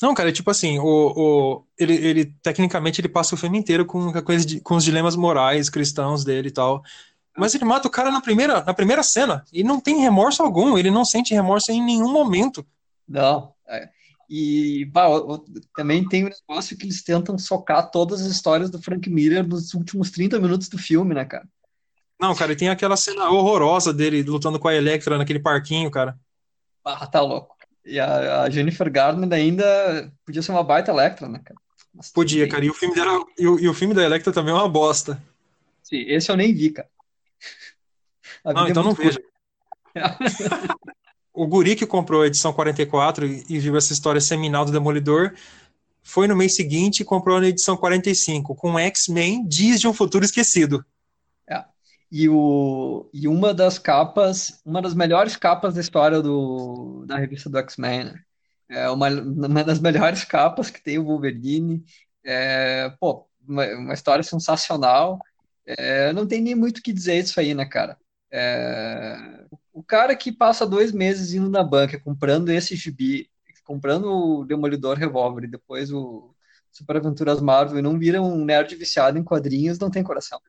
Não, 0.00 0.12
cara, 0.14 0.28
é 0.28 0.32
tipo 0.32 0.50
assim, 0.50 0.78
o, 0.78 0.84
o, 0.84 1.64
ele, 1.78 1.94
ele 1.94 2.24
tecnicamente 2.42 3.00
ele 3.00 3.08
passa 3.08 3.34
o 3.34 3.38
filme 3.38 3.58
inteiro 3.58 3.86
com 3.86 4.12
de, 4.12 4.60
com 4.60 4.76
os 4.76 4.84
dilemas 4.84 5.16
morais 5.16 5.70
cristãos 5.70 6.22
dele 6.22 6.48
e 6.48 6.52
tal. 6.52 6.82
Mas 7.36 7.54
ele 7.54 7.64
mata 7.64 7.88
o 7.88 7.90
cara 7.90 8.10
na 8.10 8.20
primeira, 8.20 8.62
na 8.62 8.74
primeira 8.74 9.02
cena 9.02 9.44
e 9.52 9.64
não 9.64 9.80
tem 9.80 10.00
remorso 10.00 10.42
algum, 10.42 10.76
ele 10.76 10.90
não 10.90 11.04
sente 11.04 11.34
remorso 11.34 11.72
em 11.72 11.82
nenhum 11.82 12.12
momento. 12.12 12.66
Não. 13.08 13.54
é. 13.68 13.88
E 14.28 14.84
bah, 14.86 15.08
também 15.74 16.06
tem 16.08 16.24
um 16.24 16.28
negócio 16.28 16.76
que 16.76 16.84
eles 16.84 17.02
tentam 17.02 17.38
socar 17.38 17.90
todas 17.90 18.20
as 18.20 18.26
histórias 18.26 18.70
do 18.70 18.82
Frank 18.82 19.08
Miller 19.08 19.46
nos 19.46 19.72
últimos 19.74 20.10
30 20.10 20.38
minutos 20.40 20.68
do 20.68 20.78
filme, 20.78 21.14
né, 21.14 21.24
cara? 21.24 21.48
Não, 22.20 22.34
cara, 22.34 22.52
e 22.52 22.56
tem 22.56 22.68
aquela 22.68 22.96
cena 22.96 23.30
horrorosa 23.30 23.92
dele 23.92 24.22
lutando 24.22 24.58
com 24.58 24.68
a 24.68 24.74
Electra 24.74 25.18
naquele 25.18 25.38
parquinho, 25.38 25.90
cara. 25.90 26.18
Ah, 26.84 27.06
tá 27.06 27.20
louco. 27.20 27.54
E 27.84 28.00
a, 28.00 28.42
a 28.42 28.50
Jennifer 28.50 28.90
Garner 28.90 29.32
ainda 29.32 30.12
podia 30.24 30.42
ser 30.42 30.50
uma 30.50 30.64
baita 30.64 30.90
Electra, 30.90 31.28
né, 31.28 31.40
cara? 31.44 31.60
Mas 31.94 32.10
podia, 32.10 32.48
cara. 32.48 32.64
E 32.64 32.70
o 32.70 32.74
filme 32.74 32.94
dela, 32.94 33.24
e 33.38 33.46
o, 33.46 33.58
e 33.60 33.68
o 33.68 33.74
filme 33.74 33.94
da 33.94 34.02
Electra 34.02 34.32
também 34.32 34.52
é 34.52 34.56
uma 34.56 34.68
bosta. 34.68 35.22
Sim, 35.82 36.04
esse 36.08 36.30
eu 36.30 36.36
nem 36.36 36.52
vi, 36.52 36.70
cara. 36.70 36.88
não, 38.44 38.66
é 38.66 38.70
então 38.70 38.82
não 38.82 38.92
veja. 38.92 39.20
o 41.36 41.46
guri 41.46 41.76
que 41.76 41.86
comprou 41.86 42.22
a 42.22 42.26
edição 42.26 42.52
44 42.52 43.26
e 43.26 43.58
viu 43.58 43.76
essa 43.76 43.92
história 43.92 44.20
seminal 44.20 44.64
do 44.64 44.72
Demolidor 44.72 45.34
foi 46.02 46.26
no 46.26 46.34
mês 46.34 46.56
seguinte 46.56 47.00
e 47.00 47.04
comprou 47.04 47.36
a 47.36 47.46
edição 47.46 47.76
45 47.76 48.54
com 48.54 48.78
X-Men 48.78 49.46
Dias 49.46 49.80
de 49.80 49.86
um 49.86 49.92
Futuro 49.92 50.24
Esquecido. 50.24 50.84
É. 51.48 51.62
E, 52.10 52.28
o, 52.28 53.10
e 53.12 53.28
uma 53.28 53.52
das 53.52 53.78
capas, 53.78 54.60
uma 54.64 54.80
das 54.80 54.94
melhores 54.94 55.36
capas 55.36 55.74
da 55.74 55.80
história 55.80 56.22
do, 56.22 57.04
da 57.06 57.18
revista 57.18 57.50
do 57.50 57.58
X-Men, 57.58 58.04
né? 58.04 58.20
É 58.68 58.88
uma, 58.90 59.08
uma 59.08 59.62
das 59.62 59.78
melhores 59.78 60.24
capas 60.24 60.70
que 60.70 60.82
tem 60.82 60.98
o 60.98 61.04
Wolverine. 61.04 61.84
É, 62.24 62.90
pô, 62.98 63.26
uma, 63.46 63.66
uma 63.74 63.94
história 63.94 64.24
sensacional. 64.24 65.20
É, 65.66 66.12
não 66.12 66.26
tem 66.26 66.40
nem 66.40 66.54
muito 66.54 66.78
o 66.78 66.82
que 66.82 66.92
dizer 66.92 67.18
isso 67.18 67.38
aí, 67.38 67.54
né, 67.54 67.64
cara? 67.66 67.98
É, 68.30 69.44
o 69.76 69.82
cara 69.82 70.16
que 70.16 70.32
passa 70.32 70.66
dois 70.66 70.90
meses 70.90 71.34
indo 71.34 71.50
na 71.50 71.62
banca 71.62 72.00
comprando 72.00 72.48
esse 72.48 72.74
gibi, 72.74 73.28
comprando 73.62 74.06
o 74.06 74.44
Demolidor 74.46 74.96
Revolver 74.96 75.44
e 75.44 75.50
depois 75.50 75.92
o 75.92 76.34
Super 76.72 76.96
Aventuras 76.96 77.42
Marvel 77.42 77.78
e 77.78 77.82
não 77.82 77.98
vira 77.98 78.22
um 78.22 78.42
nerd 78.42 78.74
viciado 78.74 79.18
em 79.18 79.22
quadrinhos, 79.22 79.78
não 79.78 79.90
tem 79.90 80.02
coração. 80.02 80.40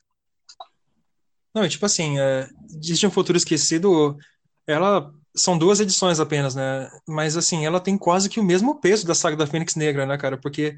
Não, 1.53 1.61
é 1.61 1.67
tipo 1.67 1.85
assim, 1.85 2.17
é, 2.17 2.47
Dias 2.79 2.99
de 2.99 3.05
um 3.05 3.11
Futuro 3.11 3.37
Esquecido, 3.37 4.17
ela 4.65 5.13
são 5.35 5.57
duas 5.57 5.81
edições 5.81 6.21
apenas, 6.21 6.55
né? 6.55 6.89
Mas 7.05 7.35
assim, 7.35 7.65
ela 7.65 7.81
tem 7.81 7.97
quase 7.97 8.29
que 8.29 8.39
o 8.39 8.45
mesmo 8.45 8.79
peso 8.79 9.05
da 9.05 9.13
saga 9.13 9.35
da 9.35 9.45
Fênix 9.45 9.75
Negra, 9.75 10.05
né, 10.05 10.17
cara? 10.17 10.37
Porque 10.37 10.77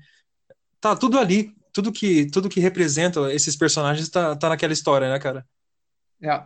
tá 0.81 0.95
tudo 0.95 1.19
ali, 1.19 1.53
tudo 1.71 1.91
que 1.91 2.25
tudo 2.31 2.49
que 2.49 2.59
representa 2.59 3.31
esses 3.31 3.55
personagens 3.55 4.09
tá, 4.09 4.35
tá 4.35 4.49
naquela 4.49 4.73
história, 4.73 5.07
né, 5.07 5.19
cara? 5.19 5.45
É. 6.19 6.43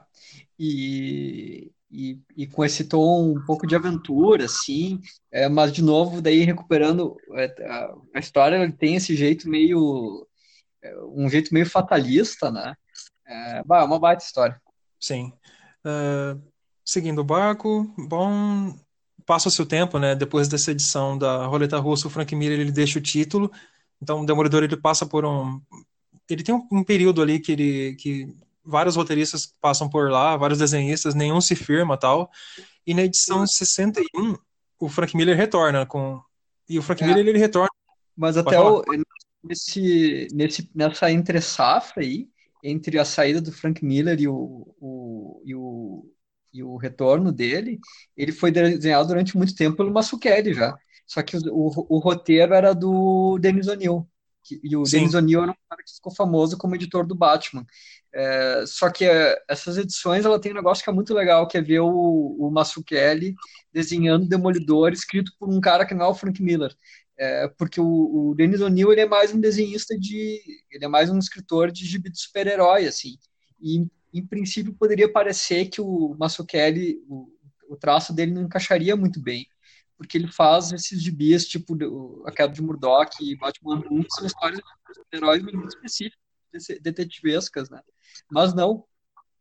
E, 0.59 1.71
e, 1.93 2.19
e, 2.35 2.47
com 2.47 2.65
esse 2.65 2.85
tom 2.85 3.35
um 3.35 3.45
pouco 3.45 3.67
de 3.67 3.75
aventura, 3.75 4.45
assim, 4.45 4.99
é, 5.31 5.47
mas 5.47 5.71
de 5.71 5.83
novo, 5.83 6.21
daí 6.21 6.43
recuperando 6.43 7.15
é, 7.33 7.45
a, 7.67 7.95
a 8.15 8.19
história, 8.19 8.71
tem 8.71 8.95
esse 8.95 9.15
jeito 9.15 9.47
meio, 9.47 10.27
é, 10.81 10.95
um 11.05 11.29
jeito 11.29 11.53
meio 11.53 11.69
fatalista, 11.69 12.51
né? 12.51 12.73
É, 13.27 13.59
é 13.59 13.83
uma 13.83 13.99
baita 13.99 14.23
história. 14.23 14.59
Sim. 14.99 15.31
Uh, 15.85 16.41
seguindo 16.83 17.19
o 17.19 17.23
barco, 17.23 17.93
bom, 17.95 18.75
passa-se 19.25 19.61
o 19.61 19.65
tempo, 19.65 19.99
né? 19.99 20.15
Depois 20.15 20.47
dessa 20.47 20.71
edição 20.71 21.15
da 21.15 21.45
Roleta 21.45 21.77
Russa, 21.77 22.07
o 22.07 22.09
Frank 22.09 22.35
Miller 22.35 22.59
ele 22.59 22.71
deixa 22.71 22.97
o 22.97 23.01
título, 23.01 23.51
então 24.01 24.21
o 24.21 24.25
Demolidor 24.25 24.63
ele 24.63 24.77
passa 24.77 25.05
por 25.05 25.25
um, 25.25 25.61
ele 26.27 26.43
tem 26.43 26.55
um, 26.55 26.67
um 26.71 26.83
período 26.83 27.21
ali 27.21 27.39
que 27.39 27.51
ele 27.51 27.95
que 27.95 28.35
vários 28.65 28.95
roteiristas 28.95 29.53
passam 29.59 29.89
por 29.89 30.09
lá, 30.09 30.37
vários 30.37 30.59
desenhistas, 30.59 31.15
nenhum 31.15 31.41
se 31.41 31.55
firma 31.55 31.97
tal. 31.97 32.31
E 32.85 32.93
na 32.93 33.03
edição 33.03 33.45
61, 33.45 34.37
o 34.79 34.89
Frank 34.89 35.15
Miller 35.15 35.37
retorna 35.37 35.85
com 35.85 36.21
e 36.67 36.79
o 36.79 36.81
Frank 36.81 37.03
é. 37.03 37.07
Miller 37.07 37.27
ele 37.27 37.39
retorna. 37.39 37.69
Mas 38.15 38.37
até 38.37 38.59
o, 38.59 38.83
nesse, 39.43 40.27
nesse 40.31 40.69
nessa 40.73 41.11
entre 41.11 41.41
safra 41.41 42.03
aí, 42.03 42.29
entre 42.63 42.97
a 42.97 43.05
saída 43.05 43.41
do 43.41 43.51
Frank 43.51 43.83
Miller 43.83 44.19
e 44.19 44.27
o, 44.27 44.73
o, 44.79 45.41
e 45.45 45.55
o, 45.55 46.05
e 46.53 46.63
o 46.63 46.77
retorno 46.77 47.31
dele, 47.31 47.79
ele 48.15 48.31
foi 48.31 48.51
desenhado 48.51 49.07
durante 49.07 49.37
muito 49.37 49.55
tempo 49.55 49.77
pelo 49.77 49.91
Masukeli 49.91 50.53
já. 50.53 50.75
Só 51.05 51.21
que 51.21 51.35
o, 51.35 51.41
o, 51.47 51.97
o 51.97 51.99
roteiro 51.99 52.53
era 52.53 52.73
do 52.73 53.37
Denis 53.39 53.67
O'Neill. 53.67 54.07
E 54.63 54.75
o 54.75 54.85
Sim. 54.85 54.99
Denis 54.99 55.13
O'Neill 55.13 55.43
era 55.43 55.51
um 55.51 55.55
cara 55.69 55.83
que 55.83 55.93
ficou 55.93 56.13
famoso 56.13 56.57
como 56.57 56.75
editor 56.75 57.05
do 57.05 57.15
Batman. 57.15 57.65
É, 58.13 58.63
só 58.67 58.89
que 58.89 59.05
é, 59.05 59.41
essas 59.49 59.77
edições 59.77 60.25
ela 60.25 60.39
tem 60.39 60.51
um 60.51 60.55
negócio 60.55 60.83
que 60.83 60.89
é 60.89 60.93
muito 60.93 61.13
legal, 61.13 61.47
que 61.47 61.57
é 61.57 61.61
ver 61.61 61.79
o, 61.79 62.35
o 62.39 62.51
Masukeli 62.51 63.35
desenhando 63.71 64.27
Demolidor, 64.27 64.91
escrito 64.91 65.31
por 65.39 65.49
um 65.49 65.59
cara 65.59 65.85
que 65.85 65.93
não 65.93 66.05
é 66.05 66.09
o 66.09 66.15
Frank 66.15 66.41
Miller. 66.41 66.75
É, 67.17 67.47
porque 67.57 67.79
o, 67.79 67.85
o 68.29 68.35
Dennis 68.35 68.61
O'Neill 68.61 68.91
ele 68.91 69.01
é 69.01 69.05
mais 69.05 69.33
um 69.33 69.39
desenhista 69.39 69.97
de. 69.97 70.41
ele 70.71 70.85
é 70.85 70.87
mais 70.87 71.09
um 71.09 71.17
escritor 71.17 71.71
de 71.71 71.85
gibi 71.85 72.09
de 72.09 72.19
super-herói, 72.19 72.87
assim. 72.87 73.17
E 73.61 73.85
em 74.13 74.25
princípio 74.25 74.73
poderia 74.73 75.11
parecer 75.11 75.67
que 75.67 75.79
o 75.79 76.15
Masukeli, 76.19 76.99
o, 77.07 77.27
o 77.69 77.75
traço 77.75 78.13
dele 78.13 78.31
não 78.31 78.43
encaixaria 78.43 78.95
muito 78.95 79.19
bem 79.21 79.47
porque 80.03 80.17
ele 80.17 80.31
faz 80.31 80.71
esses 80.71 81.01
gibis, 81.01 81.47
tipo 81.47 82.23
A 82.25 82.31
Queda 82.31 82.53
de 82.53 82.61
Murdoch 82.61 83.11
e 83.21 83.35
Batman 83.37 83.81
1, 83.89 84.03
que 84.03 84.13
são 84.13 84.27
histórias 84.27 84.59
de 84.59 85.17
heróis 85.17 85.41
muito 85.41 85.65
específicas, 85.67 86.19
detetivescas, 86.81 87.69
né? 87.69 87.81
Mas 88.29 88.53
não, 88.53 88.83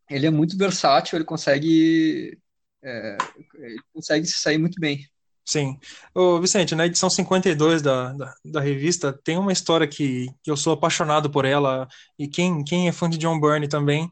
ele 0.09 0.25
é 0.25 0.31
muito 0.31 0.57
versátil, 0.57 1.17
ele 1.17 1.25
consegue, 1.25 2.39
é, 2.81 3.17
ele 3.55 3.79
consegue 3.93 4.25
se 4.25 4.39
sair 4.39 4.57
muito 4.57 4.79
bem. 4.79 5.05
Sim. 5.45 5.77
Ô, 6.15 6.39
Vicente, 6.39 6.73
na 6.73 6.85
edição 6.85 7.09
52 7.09 7.81
da, 7.81 8.13
da, 8.13 8.33
da 8.45 8.61
revista, 8.61 9.11
tem 9.11 9.37
uma 9.37 9.51
história 9.51 9.85
que, 9.85 10.27
que 10.41 10.49
eu 10.49 10.55
sou 10.55 10.73
apaixonado 10.73 11.29
por 11.29 11.43
ela, 11.43 11.87
e 12.17 12.27
quem, 12.27 12.63
quem 12.63 12.87
é 12.87 12.93
fã 12.93 13.09
de 13.09 13.17
John 13.17 13.39
Byrne 13.39 13.67
também, 13.67 14.09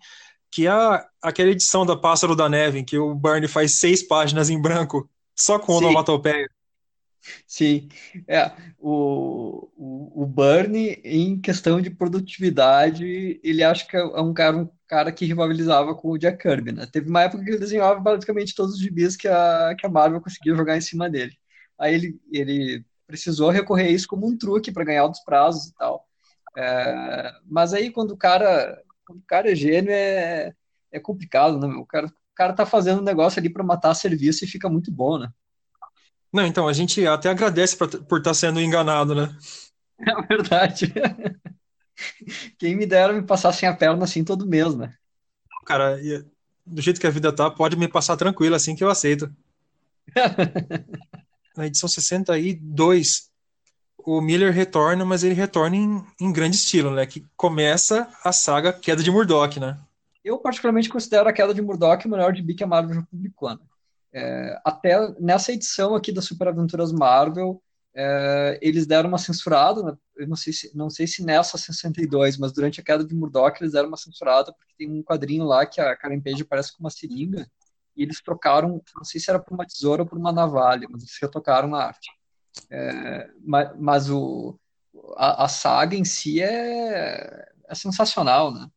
que 0.51 0.67
é 0.67 0.71
aquela 1.21 1.49
edição 1.49 1.85
da 1.85 1.95
Pássaro 1.95 2.35
da 2.35 2.49
Neve, 2.49 2.79
em 2.79 2.85
que 2.85 2.97
o 2.97 3.15
Byrne 3.15 3.47
faz 3.47 3.79
seis 3.79 4.05
páginas 4.05 4.49
em 4.49 4.61
branco, 4.61 5.09
só 5.35 5.59
com 5.59 5.73
onomatopeia. 5.73 6.47
Sim, 7.45 7.87
é, 8.27 8.51
o, 8.79 9.69
o, 9.75 10.23
o 10.23 10.25
Bernie, 10.25 10.99
em 11.03 11.39
questão 11.39 11.79
de 11.79 11.89
produtividade, 11.89 13.39
ele 13.43 13.63
acha 13.63 13.85
que 13.85 13.95
é 13.95 14.03
um 14.21 14.33
cara, 14.33 14.57
um 14.57 14.69
cara 14.87 15.11
que 15.11 15.25
rivalizava 15.25 15.93
com 15.93 16.09
o 16.09 16.17
Jack 16.17 16.41
Kirby, 16.41 16.71
né? 16.71 16.87
Teve 16.91 17.09
uma 17.09 17.21
época 17.21 17.43
que 17.43 17.49
ele 17.51 17.59
desenhava 17.59 17.99
basicamente 17.99 18.55
todos 18.55 18.75
os 18.75 18.81
gibis 18.81 19.15
que 19.15 19.27
a, 19.27 19.75
que 19.77 19.85
a 19.85 19.89
Marvel 19.89 20.21
conseguia 20.21 20.55
jogar 20.55 20.77
em 20.77 20.81
cima 20.81 21.09
dele. 21.09 21.37
Aí 21.77 21.93
ele, 21.93 22.19
ele 22.31 22.85
precisou 23.05 23.49
recorrer 23.49 23.87
a 23.87 23.91
isso 23.91 24.07
como 24.07 24.27
um 24.27 24.37
truque 24.37 24.71
para 24.71 24.83
ganhar 24.85 25.03
outros 25.03 25.23
prazos 25.23 25.67
e 25.67 25.73
tal. 25.75 26.07
É, 26.57 27.31
mas 27.45 27.73
aí 27.73 27.91
quando 27.91 28.11
o 28.11 28.17
cara, 28.17 28.81
quando 29.05 29.19
o 29.19 29.25
cara 29.25 29.51
é 29.51 29.55
gênio, 29.55 29.91
é, 29.91 30.53
é 30.91 30.99
complicado, 30.99 31.59
né? 31.59 31.67
O 31.75 31.85
cara, 31.85 32.07
o 32.07 32.13
cara 32.41 32.53
tá 32.53 32.65
fazendo 32.65 33.01
um 33.01 33.03
negócio 33.03 33.39
ali 33.39 33.49
para 33.49 33.63
matar 33.63 33.93
serviço 33.93 34.43
e 34.43 34.47
fica 34.47 34.67
muito 34.67 34.91
bom, 34.91 35.19
né? 35.19 35.29
Não, 36.33 36.45
então, 36.45 36.67
a 36.67 36.73
gente 36.73 37.05
até 37.05 37.29
agradece 37.29 37.77
pra, 37.77 37.87
por 37.87 38.17
estar 38.17 38.31
tá 38.31 38.33
sendo 38.33 38.59
enganado, 38.59 39.13
né? 39.13 39.35
É 40.03 40.19
verdade. 40.23 40.91
Quem 42.57 42.75
me 42.75 42.87
dera 42.87 43.13
me 43.13 43.21
passar 43.21 43.53
sem 43.53 43.69
a 43.69 43.75
perna 43.75 44.03
assim 44.03 44.23
todo 44.23 44.47
mês, 44.47 44.73
né? 44.73 44.91
Cara, 45.63 45.95
do 46.65 46.81
jeito 46.81 46.99
que 46.99 47.05
a 47.05 47.11
vida 47.11 47.31
tá, 47.31 47.51
pode 47.51 47.75
me 47.75 47.87
passar 47.87 48.17
tranquilo 48.17 48.55
assim 48.55 48.75
que 48.75 48.83
eu 48.83 48.89
aceito. 48.89 49.31
Na 51.55 51.67
edição 51.67 51.87
62, 51.87 53.29
o 53.99 54.19
Miller 54.19 54.51
retorna, 54.51 55.05
mas 55.05 55.23
ele 55.23 55.35
retorna 55.35 55.75
em, 55.75 56.03
em 56.19 56.33
grande 56.33 56.55
estilo, 56.55 56.89
né? 56.89 57.05
Que 57.05 57.23
começa 57.37 58.11
a 58.23 58.31
saga 58.31 58.73
Queda 58.73 59.03
de 59.03 59.11
Murdoch, 59.11 59.59
né? 59.59 59.79
Eu 60.23 60.37
particularmente 60.39 60.89
considero 60.89 61.27
a 61.27 61.33
Queda 61.33 61.53
de 61.53 61.61
Murdoch 61.61 62.05
o 62.05 62.11
melhor 62.11 62.33
de 62.33 62.53
que 62.53 62.63
a 62.63 62.67
Marvel 62.67 62.95
já 62.95 63.01
publicou, 63.03 63.49
né? 63.49 63.59
É, 64.13 64.59
até 64.65 64.97
nessa 65.19 65.53
edição 65.53 65.95
aqui 65.95 66.11
da 66.11 66.21
Super 66.21 66.49
Aventuras 66.49 66.91
Marvel, 66.91 67.61
é, 67.93 68.59
eles 68.61 68.85
deram 68.85 69.09
uma 69.09 69.17
censurada, 69.17 69.83
né? 69.83 69.97
eu 70.17 70.27
não 70.27 70.35
sei, 70.35 70.53
se, 70.53 70.75
não 70.75 70.89
sei 70.89 71.07
se 71.07 71.23
nessa 71.23 71.57
62, 71.57 72.37
mas 72.37 72.51
durante 72.51 72.79
a 72.79 72.83
queda 72.83 73.03
de 73.03 73.15
Murdoch 73.15 73.57
eles 73.61 73.73
deram 73.73 73.87
uma 73.87 73.97
censurada, 73.97 74.53
porque 74.53 74.73
tem 74.77 74.89
um 74.89 75.03
quadrinho 75.03 75.45
lá 75.45 75.65
que 75.65 75.79
a 75.81 75.95
Karen 75.95 76.21
Page 76.21 76.43
parece 76.43 76.75
com 76.75 76.83
uma 76.83 76.89
seringa, 76.89 77.49
e 77.95 78.03
eles 78.03 78.21
trocaram, 78.21 78.81
não 78.95 79.03
sei 79.03 79.19
se 79.19 79.29
era 79.29 79.39
por 79.39 79.53
uma 79.53 79.65
tesoura 79.65 80.03
ou 80.03 80.07
por 80.07 80.17
uma 80.17 80.31
navalha, 80.31 80.87
mas 80.89 81.03
eles 81.03 81.17
retocaram 81.21 81.73
a 81.75 81.85
arte. 81.85 82.09
É, 82.69 83.29
mas, 83.43 83.71
mas 83.77 84.09
o, 84.09 84.59
a, 85.15 85.45
a, 85.45 85.47
saga 85.47 85.95
em 85.95 86.05
si 86.05 86.41
é, 86.41 87.49
é 87.67 87.75
sensacional, 87.75 88.53
né? 88.53 88.67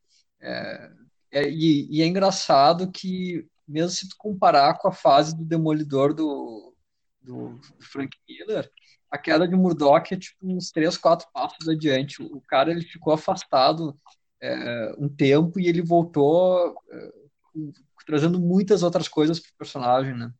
É, 0.41 0.91
é, 1.35 1.49
e, 1.51 1.89
e, 1.91 2.03
é 2.03 2.07
engraçado 2.07 2.91
que 2.91 3.47
mesmo 3.67 3.91
se 3.91 4.09
tu 4.09 4.15
comparar 4.17 4.79
com 4.79 4.89
a 4.89 4.93
fase 4.93 5.37
do 5.37 5.45
Demolidor 5.45 6.15
do, 6.15 6.75
do, 7.21 7.59
Frank 7.81 8.17
Miller, 8.29 8.71
a 9.11 9.19
queda 9.19 9.49
de 9.49 9.57
Murdoch 9.57 10.15
é 10.15 10.17
tipo 10.17 10.39
uns 10.43 10.71
três, 10.71 10.97
quatro 10.97 11.27
passos 11.33 11.69
adiante. 11.69 12.23
O 12.23 12.41
cara 12.43 12.71
ele 12.71 12.83
ficou 12.83 13.13
afastado 13.13 13.99
é, 14.41 14.95
um 14.99 15.09
tempo 15.09 15.59
e 15.59 15.67
ele 15.67 15.83
voltou 15.83 16.77
é, 16.91 17.13
trazendo 18.07 18.39
muitas 18.39 18.83
outras 18.83 19.09
coisas 19.09 19.41
para 19.41 19.51
o 19.51 19.59
personagem, 19.59 20.15
né? 20.15 20.33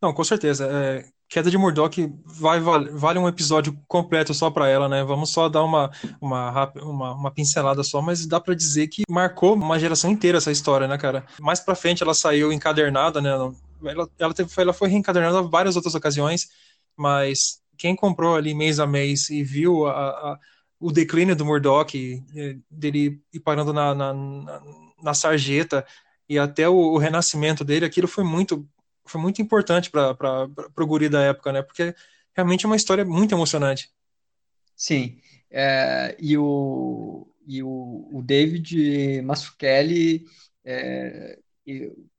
Não, 0.00 0.14
com 0.14 0.24
certeza. 0.24 0.66
É, 0.70 1.04
Queda 1.34 1.50
de 1.50 1.58
Murdoch 1.58 2.00
vai, 2.24 2.60
vale, 2.60 3.18
um 3.18 3.26
episódio 3.26 3.76
completo 3.88 4.32
só 4.32 4.52
para 4.52 4.68
ela, 4.68 4.88
né? 4.88 5.02
Vamos 5.02 5.30
só 5.30 5.48
dar 5.48 5.64
uma, 5.64 5.90
uma, 6.20 6.72
uma, 6.76 7.12
uma 7.14 7.30
pincelada 7.32 7.82
só, 7.82 8.00
mas 8.00 8.24
dá 8.24 8.38
para 8.38 8.54
dizer 8.54 8.86
que 8.86 9.02
marcou 9.10 9.54
uma 9.54 9.76
geração 9.76 10.12
inteira 10.12 10.38
essa 10.38 10.52
história, 10.52 10.86
né, 10.86 10.96
cara? 10.96 11.26
Mais 11.40 11.58
pra 11.58 11.74
frente 11.74 12.04
ela 12.04 12.14
saiu 12.14 12.52
encadernada, 12.52 13.20
né? 13.20 13.30
Ela, 13.30 14.08
ela, 14.16 14.32
teve, 14.32 14.48
ela 14.56 14.72
foi 14.72 14.88
reencadernada 14.88 15.42
várias 15.42 15.74
outras 15.74 15.96
ocasiões, 15.96 16.50
mas 16.96 17.60
quem 17.76 17.96
comprou 17.96 18.36
ali 18.36 18.54
mês 18.54 18.78
a 18.78 18.86
mês 18.86 19.28
e 19.28 19.42
viu 19.42 19.88
a, 19.88 19.90
a, 19.90 20.38
o 20.78 20.92
declínio 20.92 21.34
do 21.34 21.44
Murdoch, 21.44 22.22
dele 22.70 23.20
ir 23.32 23.40
parando 23.40 23.72
na, 23.72 23.92
na, 23.92 24.14
na, 24.14 24.62
na 25.02 25.14
sarjeta 25.14 25.84
e 26.28 26.38
até 26.38 26.68
o, 26.68 26.76
o 26.76 26.96
renascimento 26.96 27.64
dele, 27.64 27.84
aquilo 27.84 28.06
foi 28.06 28.22
muito 28.22 28.64
foi 29.06 29.20
muito 29.20 29.40
importante 29.40 29.90
para 29.90 30.48
o 30.78 30.86
guri 30.86 31.08
da 31.08 31.22
época, 31.22 31.52
né? 31.52 31.62
Porque 31.62 31.94
realmente 32.34 32.64
é 32.64 32.68
uma 32.68 32.76
história 32.76 33.04
muito 33.04 33.34
emocionante. 33.34 33.90
Sim. 34.76 35.18
É, 35.50 36.16
e 36.18 36.36
o, 36.36 37.28
e 37.46 37.62
o, 37.62 38.08
o 38.12 38.22
David 38.22 39.22
Mazzucchelli, 39.22 40.26
é, 40.64 41.38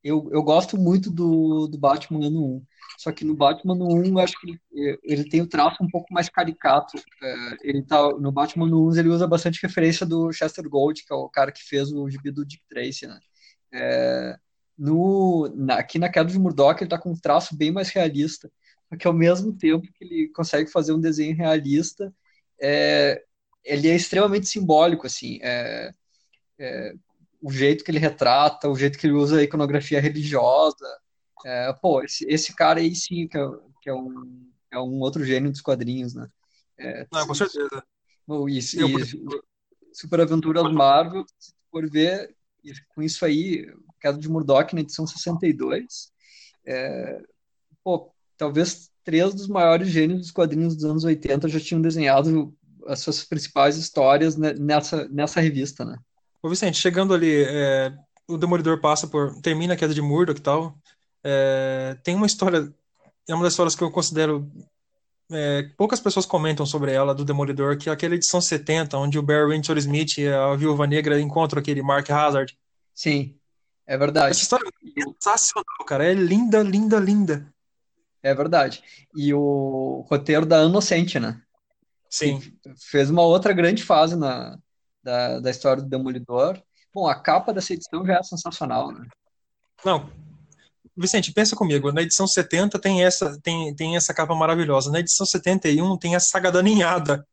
eu, 0.03 0.29
eu 0.31 0.43
gosto 0.43 0.77
muito 0.77 1.11
do, 1.11 1.67
do 1.67 1.77
Batman 1.77 2.27
ano 2.27 2.55
1. 2.57 2.65
Só 2.97 3.11
que 3.11 3.25
no 3.25 3.35
Batman 3.35 3.75
1, 3.75 4.05
eu 4.05 4.19
acho 4.19 4.39
que 4.39 4.57
ele, 4.71 4.99
ele 5.03 5.29
tem 5.29 5.41
o 5.41 5.47
traço 5.47 5.83
um 5.83 5.89
pouco 5.89 6.13
mais 6.13 6.29
caricato. 6.29 6.97
É, 7.21 7.57
ele 7.61 7.83
tá, 7.83 8.09
no 8.13 8.31
Batman 8.31 8.65
1, 8.65 8.97
ele 8.97 9.09
usa 9.09 9.27
bastante 9.27 9.61
referência 9.61 10.05
do 10.05 10.31
Chester 10.31 10.67
Gold, 10.69 11.03
que 11.03 11.13
é 11.13 11.15
o 11.15 11.29
cara 11.29 11.51
que 11.51 11.63
fez 11.63 11.91
o 11.91 12.09
gibi 12.09 12.31
do 12.31 12.45
Dick 12.45 12.63
Tracy, 12.69 13.07
né? 13.07 13.19
É, 13.73 14.39
no, 14.77 15.51
na, 15.55 15.75
aqui 15.75 15.97
na 15.97 16.09
queda 16.09 16.29
de 16.29 16.39
Murdoch 16.39 16.79
ele 16.79 16.85
está 16.85 16.97
com 16.97 17.11
um 17.11 17.19
traço 17.19 17.55
bem 17.55 17.71
mais 17.71 17.89
realista, 17.89 18.51
porque 18.89 19.07
ao 19.07 19.13
mesmo 19.13 19.53
tempo 19.53 19.87
que 19.93 20.03
ele 20.03 20.29
consegue 20.29 20.69
fazer 20.69 20.93
um 20.93 20.99
desenho 20.99 21.35
realista, 21.35 22.13
é, 22.61 23.23
ele 23.63 23.89
é 23.89 23.95
extremamente 23.95 24.47
simbólico, 24.47 25.07
assim, 25.07 25.39
é, 25.41 25.91
é, 26.59 26.93
o 27.41 27.51
jeito 27.51 27.83
que 27.83 27.91
ele 27.91 27.99
retrata, 27.99 28.69
o 28.69 28.75
jeito 28.75 28.97
que 28.97 29.07
ele 29.07 29.13
usa 29.13 29.39
a 29.39 29.43
iconografia 29.43 29.99
religiosa, 29.99 30.85
é, 31.45 31.73
pô, 31.73 32.01
esse, 32.03 32.25
esse, 32.27 32.55
cara 32.55 32.79
aí 32.79 32.95
sim 32.95 33.27
que 33.27 33.37
é, 33.37 33.47
que 33.81 33.89
é, 33.89 33.93
um, 33.93 34.49
é 34.71 34.79
um 34.79 34.99
outro 34.99 35.23
gênio 35.23 35.51
dos 35.51 35.61
quadrinhos, 35.61 36.13
né? 36.13 36.27
É, 36.77 37.07
Não, 37.11 37.27
com 37.27 37.33
certeza. 37.33 37.83
Bom, 38.27 38.49
e, 38.49 38.57
e 38.57 38.61
Super 39.93 40.21
Aventuras 40.21 40.71
Marvel, 40.71 41.25
se 41.37 41.53
for 41.71 41.89
ver, 41.89 42.35
com 42.89 43.01
isso 43.01 43.23
aí, 43.23 43.71
Queda 44.05 44.19
de 44.19 44.29
Murdoch 44.29 44.75
na 44.75 44.81
edição 44.81 45.07
62, 45.07 46.11
é, 46.63 47.23
pô, 47.83 48.11
talvez 48.37 48.91
três 49.03 49.33
dos 49.33 49.47
maiores 49.47 49.87
gênios 49.87 50.19
dos 50.19 50.31
quadrinhos 50.31 50.75
dos 50.75 50.85
anos 50.85 51.03
80 51.03 51.49
já 51.49 51.59
tinham 51.59 51.81
desenhado 51.81 52.53
as 52.85 52.99
suas 52.99 53.23
principais 53.23 53.77
histórias 53.77 54.35
nessa, 54.37 55.07
nessa 55.07 55.41
revista, 55.41 55.83
né? 55.83 55.97
Ô 56.39 56.47
Vicente, 56.49 56.77
chegando 56.77 57.15
ali, 57.15 57.45
é, 57.47 57.91
o 58.27 58.37
Demolidor 58.37 58.79
passa 58.79 59.07
por. 59.07 59.41
termina 59.41 59.73
a 59.73 59.77
queda 59.77 59.91
de 59.91 60.03
Murdoch 60.03 60.39
e 60.39 60.43
tal. 60.43 60.77
É, 61.23 61.97
tem 62.03 62.13
uma 62.13 62.27
história. 62.27 62.71
É 63.27 63.33
uma 63.33 63.43
das 63.43 63.53
histórias 63.53 63.75
que 63.75 63.83
eu 63.83 63.89
considero. 63.89 64.47
É, 65.31 65.63
poucas 65.75 65.99
pessoas 65.99 66.27
comentam 66.27 66.63
sobre 66.63 66.91
ela, 66.91 67.15
do 67.15 67.25
Demolidor, 67.25 67.75
que 67.75 67.89
é 67.89 67.91
aquela 67.91 68.13
edição 68.13 68.39
70, 68.39 68.95
onde 68.99 69.17
o 69.17 69.23
Barry 69.23 69.55
Windsor 69.55 69.79
Smith 69.79 70.19
e 70.19 70.27
a 70.27 70.53
Viúva 70.55 70.85
Negra 70.85 71.19
encontram 71.19 71.59
aquele 71.59 71.81
Mark 71.81 72.07
Hazard. 72.11 72.55
Sim, 72.93 73.35
é 73.87 73.97
verdade. 73.97 74.31
Essa 74.31 74.41
história 74.41 74.67
é 74.67 75.01
sensacional, 75.01 75.85
cara. 75.85 76.05
É 76.05 76.13
linda, 76.13 76.61
linda, 76.63 76.97
linda. 76.99 77.53
É 78.23 78.33
verdade. 78.33 78.83
E 79.15 79.33
o 79.33 80.05
roteiro 80.09 80.45
da 80.45 80.63
Inocente, 80.63 81.19
né? 81.19 81.39
Sim. 82.09 82.41
fez 82.89 83.09
uma 83.09 83.21
outra 83.21 83.53
grande 83.53 83.83
fase 83.83 84.15
na, 84.15 84.57
da, 85.03 85.39
da 85.39 85.51
história 85.51 85.83
do 85.83 85.89
Demolidor. 85.89 86.61
Bom, 86.93 87.07
a 87.07 87.15
capa 87.15 87.53
dessa 87.53 87.73
edição 87.73 88.05
já 88.05 88.15
é 88.15 88.23
sensacional, 88.23 88.91
né? 88.91 89.05
Não. 89.83 90.09
Vicente, 90.97 91.33
pensa 91.33 91.55
comigo, 91.55 91.91
na 91.91 92.01
edição 92.01 92.25
70 92.25 92.79
tem 92.79 93.03
essa, 93.03 93.37
tem, 93.41 93.75
tem 93.75 93.97
essa 93.97 94.13
capa 94.13 94.33
maravilhosa. 94.33 94.89
Na 94.91 95.01
edição 95.01 95.25
71 95.25 95.97
tem 95.97 96.15
a 96.15 96.19
saga 96.19 96.51
da 96.51 96.63
ninhada. 96.63 97.27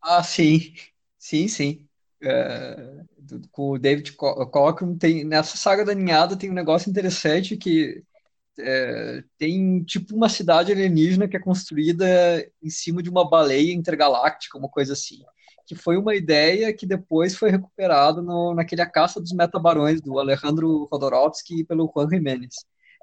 Ah, 0.00 0.22
sim. 0.22 0.72
Sim, 1.18 1.48
sim. 1.48 1.88
É, 2.22 3.04
com 3.52 3.70
o 3.70 3.78
David 3.78 4.12
Cockrum 4.12 4.96
tem 4.96 5.24
nessa 5.24 5.56
saga 5.56 5.84
da 5.84 5.94
ninhada 5.94 6.36
tem 6.36 6.50
um 6.50 6.54
negócio 6.54 6.90
interessante 6.90 7.56
que 7.56 8.02
é, 8.58 9.22
tem 9.38 9.82
tipo 9.84 10.14
uma 10.14 10.28
cidade 10.28 10.72
alienígena 10.72 11.28
que 11.28 11.36
é 11.36 11.40
construída 11.40 12.06
em 12.62 12.70
cima 12.70 13.02
de 13.02 13.08
uma 13.08 13.28
baleia 13.28 13.72
intergaláctica, 13.72 14.58
uma 14.58 14.68
coisa 14.68 14.92
assim. 14.92 15.22
Que 15.66 15.74
foi 15.74 15.96
uma 15.96 16.14
ideia 16.14 16.72
que 16.72 16.86
depois 16.86 17.36
foi 17.36 17.50
recuperada 17.50 18.22
no, 18.22 18.54
naquele 18.54 18.80
A 18.80 18.90
Caça 18.90 19.20
dos 19.20 19.32
Metabarões, 19.32 20.00
do 20.00 20.18
Alejandro 20.18 20.88
Rodorovsky 20.90 21.62
pelo 21.62 21.90
Juan 21.94 22.08
Jiménez. 22.08 22.54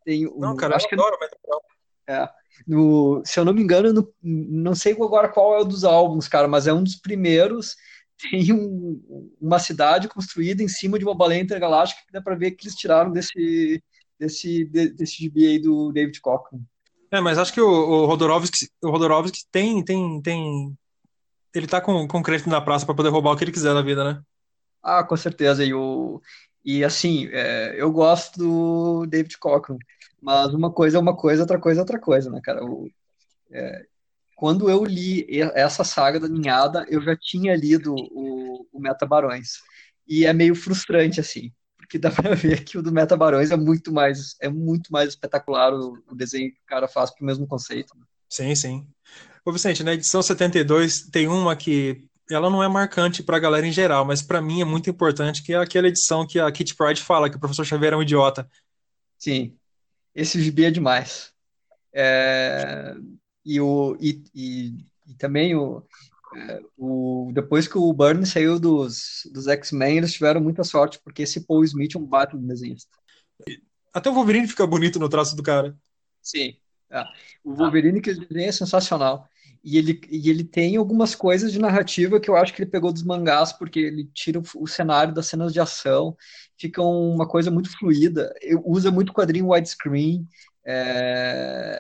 Tem 0.04 0.24
não, 0.38 0.56
cara, 0.56 0.76
acho 0.76 0.86
eu 0.86 0.90
que 0.90 0.96
adoro 0.96 1.18
é, 2.08 2.30
no, 2.68 3.22
se 3.26 3.40
eu 3.40 3.46
não 3.46 3.54
me 3.54 3.62
engano, 3.62 3.92
no, 3.92 4.14
não 4.22 4.76
sei 4.76 4.94
agora 4.94 5.28
qual 5.28 5.56
é 5.56 5.62
o 5.62 5.66
dos 5.66 5.84
álbuns, 5.84 6.28
cara, 6.28 6.48
mas 6.48 6.68
é 6.68 6.74
um 6.74 6.84
dos 6.84 6.96
primeiros. 6.96 7.76
Tem 8.18 8.54
um, 8.54 9.32
uma 9.42 9.60
cidade 9.60 10.08
construída 10.08 10.64
em 10.64 10.68
cima 10.68 10.98
de 10.98 11.06
uma 11.06 11.16
baleia 11.16 11.42
intergaláctica 11.42 12.02
que 12.06 12.14
dá 12.14 12.22
para 12.22 12.36
ver 12.36 12.52
que 12.52 12.66
eles 12.66 12.76
tiraram 12.76 13.12
desse, 13.12 13.84
desse, 14.20 14.66
desse 14.66 15.18
gibi 15.18 15.46
aí 15.46 15.60
do 15.60 15.92
David 15.92 16.20
Cochran. 16.22 16.60
É, 17.12 17.20
mas 17.22 17.38
acho 17.38 17.54
que 17.54 17.62
o, 17.62 17.68
o 17.68 18.06
Rodorovsky, 18.06 18.70
o 18.82 18.90
Rodorovsky 18.90 19.40
tem, 19.52 19.84
tem, 19.84 20.22
tem. 20.22 20.78
Ele 21.54 21.68
tá 21.68 21.80
com, 21.80 22.08
com 22.08 22.24
crédito 22.24 22.50
na 22.50 22.62
praça 22.62 22.86
para 22.86 22.96
poder 22.96 23.10
roubar 23.10 23.32
o 23.32 23.38
que 23.38 23.44
ele 23.44 23.52
quiser 23.52 23.74
da 23.74 23.82
vida, 23.82 24.04
né? 24.04 24.22
Ah, 24.82 25.04
com 25.04 25.16
certeza. 25.16 25.64
E, 25.64 25.74
o, 25.74 26.22
e 26.64 26.84
assim, 26.84 27.28
é, 27.32 27.76
eu 27.78 27.92
gosto 27.92 28.38
do 28.38 29.06
David 29.08 29.38
Cochran, 29.38 29.78
mas 30.22 30.54
uma 30.54 30.72
coisa 30.72 30.98
é 30.98 31.00
uma 31.00 31.16
coisa, 31.16 31.44
outra 31.44 31.60
coisa 31.60 31.80
é 31.80 31.84
outra 31.84 32.00
coisa, 32.00 32.30
né, 32.30 32.40
cara? 32.44 32.64
O, 32.66 32.90
é, 33.52 33.86
quando 34.36 34.70
eu 34.70 34.84
li 34.84 35.26
essa 35.56 35.84
saga 35.84 36.20
da 36.20 36.28
ninhada, 36.28 36.86
eu 36.90 37.02
já 37.02 37.16
tinha 37.16 37.56
lido 37.56 37.96
o, 37.96 38.68
o 38.72 38.80
Meta 38.80 39.06
Barões. 39.06 39.62
E 40.08 40.26
é 40.26 40.34
meio 40.34 40.54
frustrante, 40.54 41.20
assim 41.20 41.52
porque 41.86 42.00
dá 42.00 42.10
para 42.12 42.36
ver 42.36 42.64
que 42.64 42.78
o 42.78 42.82
do 42.82 42.92
Meta 42.92 43.16
Barões 43.16 43.52
é 43.52 43.58
muito 43.58 43.94
mais 43.94 44.36
é 44.42 44.50
muito 44.50 44.92
mais 44.92 45.10
espetacular 45.10 45.74
o, 45.74 46.04
o 46.10 46.16
desenho 46.16 46.52
que 46.52 46.60
o 46.60 46.66
cara 46.66 46.88
faz 46.88 47.12
pro 47.12 47.26
mesmo 47.26 47.48
conceito. 47.48 47.96
Né? 47.98 48.04
Sim, 48.30 48.56
sim. 48.56 48.88
Ô 49.46 49.52
Vicente, 49.52 49.84
na 49.84 49.94
edição 49.94 50.22
72 50.22 51.04
tem 51.12 51.28
uma 51.28 51.56
que 51.56 52.08
ela 52.30 52.50
não 52.50 52.64
é 52.64 52.68
marcante 52.68 53.22
para 53.22 53.38
a 53.38 53.40
galera 53.40 53.68
em 53.68 53.72
geral, 53.72 54.04
mas 54.04 54.22
para 54.22 54.42
mim 54.42 54.60
é 54.60 54.66
muito 54.66 54.90
importante, 54.90 55.44
que 55.44 55.54
é 55.54 55.58
aquela 55.58 55.88
edição 55.88 56.26
que 56.26 56.40
a 56.40 56.52
Kitty 56.52 56.76
Pride 56.76 57.02
fala 57.02 57.30
que 57.30 57.38
o 57.38 57.40
professor 57.40 57.64
Xavier 57.64 57.94
é 57.94 57.96
um 57.96 58.02
idiota. 58.02 58.50
Sim, 59.20 59.56
esse 60.14 60.42
gibi 60.42 60.66
é 60.66 60.72
demais. 60.72 61.32
É... 61.94 62.96
E, 63.46 63.62
o, 63.62 63.96
e, 64.00 64.24
e, 64.34 64.86
e 65.08 65.14
também 65.14 65.56
o, 65.56 65.84
o, 66.78 67.32
depois 67.34 67.68
que 67.68 67.78
o 67.78 67.94
Burns 67.94 68.30
saiu 68.30 68.60
dos, 68.60 69.28
dos 69.32 69.48
X-Men, 69.48 69.98
eles 69.98 70.14
tiveram 70.14 70.42
muita 70.42 70.64
sorte, 70.64 71.00
porque 71.04 71.24
esse 71.24 71.42
Paul 71.42 71.64
Smith 71.64 71.96
é 71.96 72.00
um 72.00 72.06
baita 72.06 72.38
desenhista. 72.38 72.90
Até 73.94 74.10
o 74.10 74.14
Wolverine 74.14 74.48
fica 74.48 74.68
bonito 74.68 75.00
no 75.00 75.08
traço 75.08 75.36
do 75.36 75.44
cara. 75.44 75.78
Sim. 76.22 76.56
É. 76.90 77.04
O 77.44 77.54
Wolverine 77.54 78.02
que 78.02 78.10
ele 78.10 78.26
desenha 78.26 78.50
é 78.50 78.52
sensacional. 78.52 79.28
E 79.64 79.78
ele, 79.78 80.00
e 80.12 80.30
ele 80.30 80.44
tem 80.44 80.76
algumas 80.76 81.16
coisas 81.16 81.52
de 81.52 81.58
narrativa 81.58 82.20
que 82.20 82.30
eu 82.30 82.36
acho 82.36 82.54
que 82.54 82.62
ele 82.62 82.70
pegou 82.70 82.94
dos 82.94 83.02
mangás, 83.02 83.52
porque 83.52 83.80
ele 83.80 84.06
tira 84.14 84.40
o, 84.40 84.44
o 84.58 84.68
cenário 84.68 85.14
das 85.14 85.26
cenas 85.26 85.52
de 85.52 85.60
ação, 85.60 86.16
fica 86.56 86.84
uma 86.84 87.28
coisa 87.28 87.50
muito 87.50 87.76
fluida, 87.76 88.32
usa 88.64 88.92
muito 88.92 89.12
quadrinho 89.12 89.50
widescreen, 89.50 90.28
é, 90.64 91.80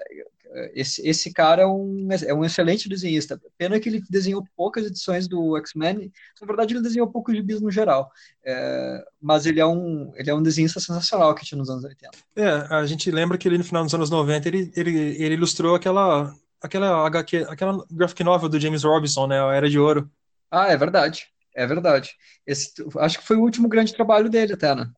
esse, 0.73 1.07
esse 1.07 1.33
cara 1.33 1.63
é 1.63 1.65
um, 1.65 2.07
é 2.11 2.33
um 2.33 2.45
excelente 2.45 2.87
desenhista. 2.87 3.39
Pena 3.57 3.79
que 3.79 3.89
ele 3.89 4.03
desenhou 4.09 4.43
poucas 4.55 4.85
edições 4.85 5.27
do 5.27 5.57
X-Men. 5.57 6.11
Na 6.39 6.47
verdade, 6.47 6.73
ele 6.73 6.81
desenhou 6.81 7.07
poucos 7.07 7.35
gibis 7.35 7.61
no 7.61 7.71
geral. 7.71 8.11
É, 8.43 9.03
mas 9.21 9.45
ele 9.45 9.59
é, 9.59 9.65
um, 9.65 10.11
ele 10.15 10.29
é 10.29 10.33
um 10.33 10.43
desenhista 10.43 10.79
sensacional 10.79 11.33
que 11.35 11.45
tinha 11.45 11.57
nos 11.57 11.69
anos 11.69 11.83
80. 11.83 12.17
É, 12.35 12.49
a 12.73 12.85
gente 12.85 13.09
lembra 13.11 13.37
que 13.37 13.47
ele 13.47 13.57
no 13.57 13.63
final 13.63 13.83
dos 13.83 13.93
anos 13.93 14.09
90 14.09 14.47
ele, 14.47 14.71
ele, 14.75 14.91
ele 15.21 15.35
ilustrou 15.35 15.75
aquela, 15.75 16.33
aquela 16.61 17.05
HQ, 17.07 17.45
aquela 17.49 17.85
graphic 17.91 18.23
novel 18.23 18.49
do 18.49 18.59
James 18.59 18.83
Robinson, 18.83 19.27
né? 19.27 19.41
A 19.41 19.53
Era 19.53 19.69
de 19.69 19.79
Ouro. 19.79 20.09
Ah, 20.49 20.71
é 20.71 20.77
verdade. 20.77 21.27
É 21.55 21.65
verdade. 21.65 22.11
Esse, 22.45 22.73
acho 22.99 23.19
que 23.19 23.25
foi 23.25 23.37
o 23.37 23.41
último 23.41 23.67
grande 23.67 23.93
trabalho 23.93 24.29
dele 24.29 24.53
até, 24.53 24.75
né? 24.75 24.89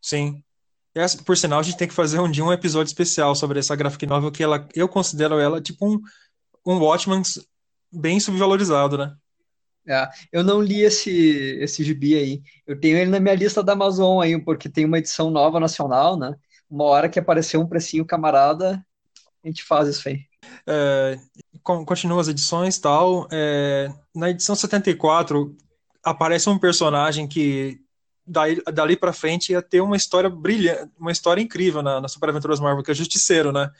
Sim. 0.00 0.42
Essa, 0.94 1.22
por 1.22 1.36
sinal, 1.36 1.60
a 1.60 1.62
gente 1.62 1.76
tem 1.76 1.88
que 1.88 1.94
fazer 1.94 2.18
um 2.18 2.30
dia 2.30 2.44
um 2.44 2.52
episódio 2.52 2.88
especial 2.88 3.34
sobre 3.34 3.58
essa 3.58 3.76
graphic 3.76 4.06
novel, 4.06 4.32
que 4.32 4.42
ela, 4.42 4.66
eu 4.74 4.88
considero 4.88 5.38
ela 5.38 5.60
tipo 5.60 5.86
um, 5.86 6.00
um 6.66 6.78
Watchman 6.78 7.22
bem 7.92 8.18
subvalorizado, 8.18 8.98
né? 8.98 9.14
É, 9.88 10.08
eu 10.32 10.44
não 10.44 10.60
li 10.60 10.82
esse, 10.82 11.10
esse 11.60 11.82
gibi 11.82 12.14
aí. 12.14 12.42
Eu 12.66 12.78
tenho 12.78 12.98
ele 12.98 13.10
na 13.10 13.20
minha 13.20 13.34
lista 13.34 13.62
da 13.62 13.72
Amazon 13.72 14.20
aí, 14.20 14.38
porque 14.40 14.68
tem 14.68 14.84
uma 14.84 14.98
edição 14.98 15.30
nova 15.30 15.58
nacional, 15.58 16.18
né? 16.18 16.34
Uma 16.68 16.84
hora 16.84 17.08
que 17.08 17.18
apareceu 17.18 17.60
um 17.60 17.66
precinho 17.66 18.04
camarada, 18.04 18.84
a 19.42 19.48
gente 19.48 19.64
faz 19.64 19.88
isso 19.88 20.08
aí. 20.08 20.20
É, 20.66 21.18
continua 21.62 22.20
as 22.20 22.28
edições 22.28 22.78
tal. 22.78 23.26
É, 23.32 23.92
na 24.14 24.30
edição 24.30 24.54
74 24.54 25.56
aparece 26.02 26.48
um 26.48 26.58
personagem 26.58 27.26
que 27.26 27.80
daí, 28.26 28.60
dali 28.72 28.96
para 28.96 29.12
frente 29.12 29.52
ia 29.52 29.62
ter 29.62 29.80
uma 29.80 29.96
história 29.96 30.30
brilhante, 30.30 30.90
uma 30.98 31.12
história 31.12 31.40
incrível 31.40 31.82
na, 31.82 32.00
na 32.00 32.08
Super 32.08 32.30
Aventuras 32.30 32.60
Marvel, 32.60 32.82
que 32.82 32.90
é 32.90 32.94
Justiceiro, 32.94 33.52
né? 33.52 33.70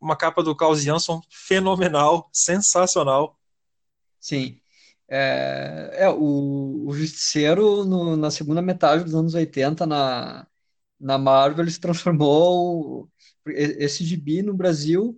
Uma 0.00 0.16
capa 0.16 0.42
do 0.42 0.54
Klaus 0.54 0.82
Jansson 0.82 1.20
fenomenal, 1.30 2.28
sensacional. 2.32 3.38
Sim. 4.20 4.60
É, 5.08 5.90
é 5.94 6.08
o, 6.10 6.84
o 6.86 6.94
Justiceiro, 6.94 7.84
no, 7.84 8.16
na 8.16 8.30
segunda 8.30 8.60
metade 8.60 9.04
dos 9.04 9.14
anos 9.14 9.34
80, 9.34 9.86
na, 9.86 10.46
na 11.00 11.18
Marvel, 11.18 11.64
ele 11.64 11.70
se 11.70 11.80
transformou. 11.80 13.08
Esse 13.46 14.04
gibi 14.04 14.42
no 14.42 14.52
Brasil, 14.52 15.16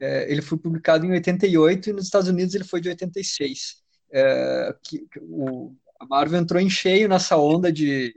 é, 0.00 0.30
ele 0.30 0.40
foi 0.40 0.56
publicado 0.56 1.04
em 1.04 1.12
88 1.12 1.90
e 1.90 1.92
nos 1.92 2.04
Estados 2.04 2.28
Unidos 2.28 2.54
ele 2.54 2.64
foi 2.64 2.80
de 2.80 2.88
86. 2.88 3.82
É, 4.10 4.74
que, 4.82 5.06
o, 5.20 5.74
a 5.98 6.06
Marvel 6.06 6.40
entrou 6.40 6.60
em 6.60 6.70
cheio 6.70 7.08
nessa 7.08 7.36
onda 7.36 7.72
de, 7.72 8.14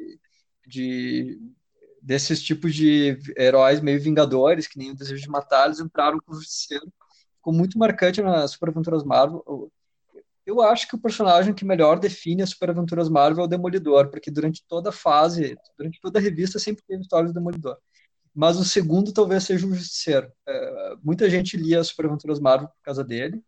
de 0.67 1.39
desses 2.01 2.41
tipos 2.41 2.73
de 2.73 3.17
heróis 3.37 3.79
meio 3.79 4.01
vingadores, 4.01 4.67
que 4.67 4.77
nem 4.77 4.91
o 4.91 4.95
Desejo 4.95 5.21
de 5.21 5.29
Matar, 5.29 5.65
eles 5.65 5.79
entraram 5.79 6.19
com 6.19 6.31
o 6.31 6.35
Justiceiro. 6.35 6.91
Ficou 7.37 7.53
muito 7.53 7.77
marcante 7.77 8.21
nas 8.21 8.51
Super 8.51 8.69
Aventuras 8.69 9.03
Marvel. 9.03 9.71
Eu 10.45 10.61
acho 10.61 10.87
que 10.87 10.95
o 10.95 10.99
personagem 10.99 11.53
que 11.53 11.65
melhor 11.65 11.99
define 11.99 12.41
as 12.41 12.49
Super 12.49 12.71
Aventuras 12.71 13.09
Marvel 13.09 13.43
é 13.43 13.45
o 13.45 13.49
Demolidor, 13.49 14.09
porque 14.09 14.31
durante 14.31 14.63
toda 14.67 14.89
a 14.89 14.93
fase, 14.93 15.57
durante 15.77 15.99
toda 16.01 16.19
a 16.19 16.21
revista, 16.21 16.59
sempre 16.59 16.83
teve 16.87 17.01
histórias 17.01 17.31
do 17.31 17.35
Demolidor. 17.35 17.77
Mas 18.33 18.57
o 18.57 18.65
segundo 18.65 19.11
talvez 19.11 19.43
seja 19.43 19.67
o 19.67 19.73
Justiceiro. 19.73 20.31
É, 20.47 20.95
muita 21.03 21.29
gente 21.29 21.57
lia 21.57 21.79
as 21.79 21.87
Super 21.87 22.07
Aventuras 22.07 22.39
Marvel 22.39 22.69
por 22.69 22.81
causa 22.83 23.03
dele, 23.03 23.43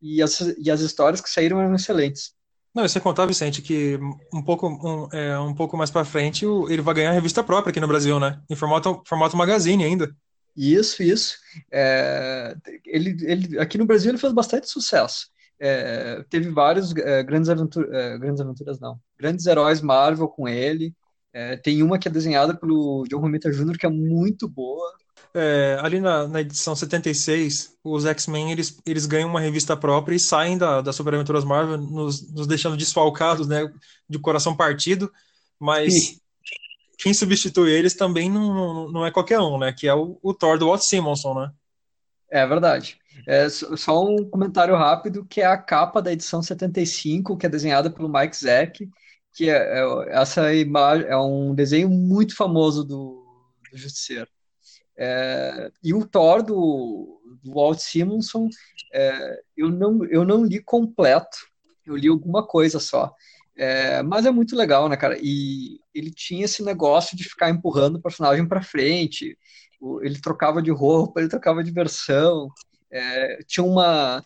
e 0.00 0.22
as, 0.22 0.40
e 0.40 0.70
as 0.70 0.80
histórias 0.80 1.20
que 1.20 1.30
saíram 1.30 1.60
eram 1.60 1.74
excelentes. 1.74 2.35
Não, 2.76 2.86
você 2.86 3.00
contar, 3.00 3.24
Vicente, 3.24 3.62
que 3.62 3.98
um 4.30 4.42
pouco, 4.42 4.68
um, 4.68 5.08
é, 5.10 5.38
um 5.38 5.54
pouco 5.54 5.78
mais 5.78 5.90
para 5.90 6.04
frente 6.04 6.44
ele 6.68 6.82
vai 6.82 6.92
ganhar 6.92 7.10
revista 7.10 7.42
própria 7.42 7.70
aqui 7.70 7.80
no 7.80 7.88
Brasil, 7.88 8.20
né? 8.20 8.38
Em 8.50 8.54
formato, 8.54 9.02
formato 9.06 9.34
magazine 9.34 9.82
ainda. 9.82 10.14
Isso, 10.54 11.02
isso. 11.02 11.38
É, 11.72 12.54
ele, 12.84 13.16
ele, 13.22 13.58
aqui 13.58 13.78
no 13.78 13.86
Brasil 13.86 14.10
ele 14.10 14.18
fez 14.18 14.30
bastante 14.30 14.68
sucesso. 14.68 15.28
é, 15.58 16.22
teve 16.28 16.50
vários 16.50 16.94
é, 16.96 17.22
grandes, 17.22 17.48
aventuras, 17.48 17.90
é, 17.90 18.18
grandes 18.18 18.42
aventuras, 18.42 18.78
não, 18.78 19.00
grandes 19.18 19.46
heróis 19.46 19.80
Marvel 19.80 20.28
com 20.28 20.46
ele. 20.46 20.94
É, 21.32 21.56
tem 21.56 21.82
uma 21.82 21.98
que 21.98 22.08
é 22.08 22.10
desenhada 22.10 22.54
pelo 22.54 23.06
John 23.08 23.20
Romita 23.20 23.50
Jr., 23.50 23.78
que 23.78 23.86
é 23.86 23.90
muito 23.90 24.46
boa. 24.46 24.92
É, 25.38 25.78
ali 25.82 26.00
na, 26.00 26.26
na, 26.26 26.40
edição 26.40 26.74
76, 26.74 27.76
os 27.84 28.06
X-Men 28.06 28.52
eles, 28.52 28.80
eles 28.86 29.04
ganham 29.04 29.28
uma 29.28 29.38
revista 29.38 29.76
própria 29.76 30.14
e 30.14 30.18
saem 30.18 30.56
da, 30.56 30.80
da 30.80 30.94
Super 30.94 31.14
Aventuras 31.14 31.44
Marvel, 31.44 31.76
nos, 31.76 32.32
nos 32.32 32.46
deixando 32.46 32.74
desfalcados, 32.74 33.46
né, 33.46 33.70
de 34.08 34.18
coração 34.18 34.56
partido, 34.56 35.12
mas 35.60 35.92
Sim. 35.92 36.20
quem 36.96 37.12
substitui 37.12 37.70
eles 37.70 37.92
também 37.94 38.30
não, 38.30 38.90
não 38.90 39.04
é 39.04 39.10
qualquer 39.10 39.38
um, 39.38 39.58
né, 39.58 39.74
que 39.76 39.86
é 39.86 39.94
o, 39.94 40.18
o 40.22 40.32
Thor 40.32 40.58
do 40.58 40.68
Walt 40.68 40.80
Simonson, 40.80 41.34
né? 41.34 41.50
É 42.30 42.46
verdade. 42.46 42.98
É, 43.28 43.46
só 43.50 44.06
um 44.06 44.24
comentário 44.30 44.74
rápido, 44.74 45.26
que 45.26 45.42
é 45.42 45.46
a 45.46 45.58
capa 45.58 46.00
da 46.00 46.14
edição 46.14 46.42
75, 46.42 47.36
que 47.36 47.44
é 47.44 47.48
desenhada 47.50 47.90
pelo 47.90 48.08
Mike 48.08 48.36
Zeck, 48.38 48.88
que 49.34 49.50
é, 49.50 49.80
é 49.80 50.18
essa 50.18 50.54
imagem 50.54 51.06
é 51.06 51.16
um 51.18 51.54
desenho 51.54 51.90
muito 51.90 52.34
famoso 52.34 52.82
do, 52.82 53.22
do 53.70 53.76
Justiceiro. 53.76 54.28
É, 54.98 55.70
e 55.82 55.92
o 55.94 56.06
Thor 56.06 56.42
do, 56.42 57.20
do 57.42 57.52
Walt 57.52 57.78
Simonson, 57.78 58.48
é, 58.92 59.40
eu, 59.56 59.70
não, 59.70 60.04
eu 60.06 60.24
não 60.24 60.44
li 60.44 60.62
completo, 60.62 61.36
eu 61.86 61.96
li 61.96 62.08
alguma 62.08 62.46
coisa 62.46 62.80
só. 62.80 63.14
É, 63.56 64.02
mas 64.02 64.26
é 64.26 64.30
muito 64.30 64.54
legal, 64.54 64.88
né, 64.88 64.96
cara? 64.96 65.16
E 65.20 65.80
ele 65.94 66.10
tinha 66.10 66.44
esse 66.44 66.62
negócio 66.62 67.16
de 67.16 67.24
ficar 67.24 67.48
empurrando 67.50 67.96
o 67.96 68.02
personagem 68.02 68.46
para 68.46 68.62
frente. 68.62 69.36
Ele 70.02 70.20
trocava 70.20 70.62
de 70.62 70.70
roupa, 70.70 71.20
ele 71.20 71.28
trocava 71.28 71.64
de 71.64 71.70
versão. 71.70 72.48
É, 72.90 73.38
tinha 73.46 73.64
uma 73.64 74.22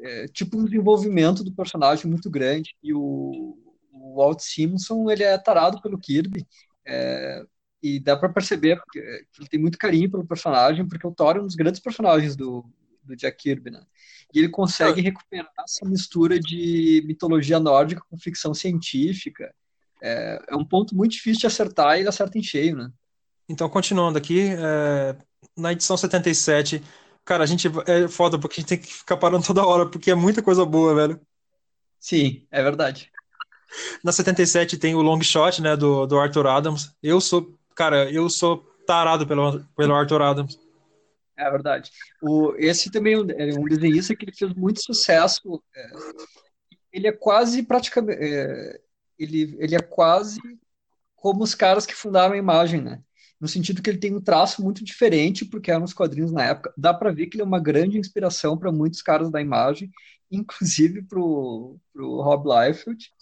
é, 0.00 0.28
tipo 0.28 0.58
um 0.58 0.64
desenvolvimento 0.64 1.42
do 1.42 1.52
personagem 1.52 2.06
muito 2.06 2.30
grande. 2.30 2.74
E 2.82 2.94
o, 2.94 3.58
o 3.92 4.16
Walt 4.16 4.40
Simonson 4.40 5.10
ele 5.10 5.24
é 5.24 5.36
tarado 5.38 5.80
pelo 5.82 5.98
Kirby. 5.98 6.46
É, 7.82 7.86
e 7.86 8.00
dá 8.00 8.16
para 8.16 8.28
perceber 8.28 8.80
que 8.92 8.98
ele 8.98 9.48
tem 9.48 9.60
muito 9.60 9.78
carinho 9.78 10.10
pelo 10.10 10.26
personagem, 10.26 10.86
porque 10.86 11.06
o 11.06 11.12
Thor 11.12 11.36
é 11.36 11.40
um 11.40 11.46
dos 11.46 11.54
grandes 11.54 11.80
personagens 11.80 12.36
do, 12.36 12.64
do 13.02 13.16
Jack 13.16 13.36
Kirby, 13.42 13.70
né? 13.70 13.82
E 14.32 14.38
ele 14.38 14.48
consegue 14.48 15.00
recuperar 15.00 15.50
essa 15.64 15.88
mistura 15.88 16.38
de 16.38 17.02
mitologia 17.06 17.58
nórdica 17.58 18.02
com 18.08 18.18
ficção 18.18 18.52
científica. 18.52 19.54
É, 20.02 20.38
é 20.48 20.56
um 20.56 20.64
ponto 20.64 20.94
muito 20.94 21.12
difícil 21.12 21.40
de 21.40 21.46
acertar 21.46 21.96
e 21.96 22.00
ele 22.00 22.08
acerta 22.08 22.38
em 22.38 22.42
cheio, 22.42 22.76
né? 22.76 22.90
Então, 23.48 23.68
continuando 23.68 24.18
aqui, 24.18 24.50
é, 24.50 25.16
na 25.56 25.72
edição 25.72 25.96
77, 25.96 26.82
cara, 27.24 27.42
a 27.42 27.46
gente 27.46 27.68
é 27.86 28.06
foda 28.06 28.38
porque 28.38 28.54
a 28.54 28.60
gente 28.60 28.68
tem 28.68 28.78
que 28.78 28.92
ficar 28.92 29.16
parando 29.16 29.46
toda 29.46 29.66
hora, 29.66 29.88
porque 29.88 30.10
é 30.10 30.14
muita 30.14 30.42
coisa 30.42 30.64
boa, 30.66 30.94
velho. 30.94 31.20
Sim, 31.98 32.46
é 32.50 32.62
verdade. 32.62 33.10
Na 34.04 34.12
77 34.12 34.78
tem 34.78 34.94
o 34.94 35.02
long 35.02 35.20
shot, 35.22 35.60
né, 35.60 35.76
do, 35.76 36.06
do 36.06 36.18
Arthur 36.18 36.46
Adams. 36.46 36.94
Eu 37.02 37.20
sou 37.20 37.58
cara, 37.78 38.10
eu 38.10 38.28
sou 38.28 38.58
tarado 38.84 39.24
pelo, 39.24 39.64
pelo 39.76 39.94
Arthur 39.94 40.20
Adams. 40.20 40.58
É 41.36 41.48
verdade. 41.48 41.92
O, 42.20 42.52
esse 42.56 42.90
também 42.90 43.14
é 43.14 43.18
um 43.20 43.30
é 43.30 43.68
desenhista 43.68 44.16
que 44.16 44.24
ele 44.24 44.34
fez 44.34 44.52
muito 44.52 44.82
sucesso. 44.82 45.62
É, 45.72 45.90
ele 46.92 47.06
é 47.06 47.12
quase 47.12 47.62
praticamente. 47.62 48.18
É, 48.20 48.80
ele, 49.16 49.56
ele 49.60 49.76
é 49.76 49.80
quase 49.80 50.40
como 51.14 51.44
os 51.44 51.54
caras 51.54 51.86
que 51.86 51.94
fundaram 51.94 52.34
a 52.34 52.38
imagem, 52.38 52.82
né? 52.82 53.00
No 53.40 53.46
sentido 53.46 53.80
que 53.80 53.88
ele 53.88 53.98
tem 53.98 54.12
um 54.16 54.20
traço 54.20 54.60
muito 54.60 54.84
diferente, 54.84 55.44
porque 55.44 55.70
eram 55.70 55.84
os 55.84 55.94
quadrinhos 55.94 56.32
na 56.32 56.44
época. 56.44 56.74
Dá 56.76 56.92
para 56.92 57.12
ver 57.12 57.26
que 57.26 57.36
ele 57.36 57.42
é 57.42 57.46
uma 57.46 57.60
grande 57.60 57.96
inspiração 57.96 58.58
para 58.58 58.72
muitos 58.72 59.00
caras 59.00 59.30
da 59.30 59.40
imagem, 59.40 59.88
inclusive 60.28 61.02
para 61.02 61.20
o 61.20 61.78
Rob 61.96 62.48
Liefeld. 62.48 63.12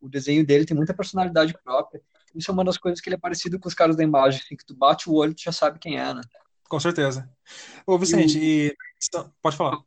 O 0.00 0.08
desenho 0.08 0.44
dele 0.44 0.64
tem 0.64 0.76
muita 0.76 0.92
personalidade 0.92 1.54
própria. 1.62 2.02
Isso 2.34 2.50
é 2.50 2.54
uma 2.54 2.64
das 2.64 2.78
coisas 2.78 3.00
que 3.00 3.08
ele 3.08 3.16
é 3.16 3.18
parecido 3.18 3.58
com 3.58 3.68
os 3.68 3.74
caras 3.74 3.96
da 3.96 4.02
imagem, 4.02 4.40
assim, 4.44 4.56
que 4.56 4.64
tu 4.64 4.74
bate 4.74 5.08
o 5.08 5.14
olho 5.14 5.32
e 5.32 5.34
tu 5.34 5.42
já 5.42 5.52
sabe 5.52 5.78
quem 5.78 5.98
é, 5.98 6.14
né? 6.14 6.20
Com 6.68 6.80
certeza. 6.80 7.28
Ô, 7.86 7.98
Vicente, 7.98 8.38
e, 8.38 8.68
o... 8.70 9.20
e... 9.20 9.24
pode 9.42 9.56
falar. 9.56 9.78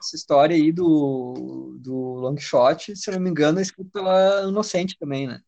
Essa 0.00 0.14
história 0.14 0.54
aí 0.54 0.70
do, 0.70 1.76
do 1.80 1.94
Long 1.94 2.36
Shot, 2.36 2.94
se 2.94 3.10
eu 3.10 3.14
não 3.14 3.20
me 3.20 3.30
engano, 3.30 3.58
é 3.58 3.62
escrito 3.62 3.90
pela 3.90 4.46
Inocente 4.48 4.96
também, 4.98 5.26
né? 5.26 5.40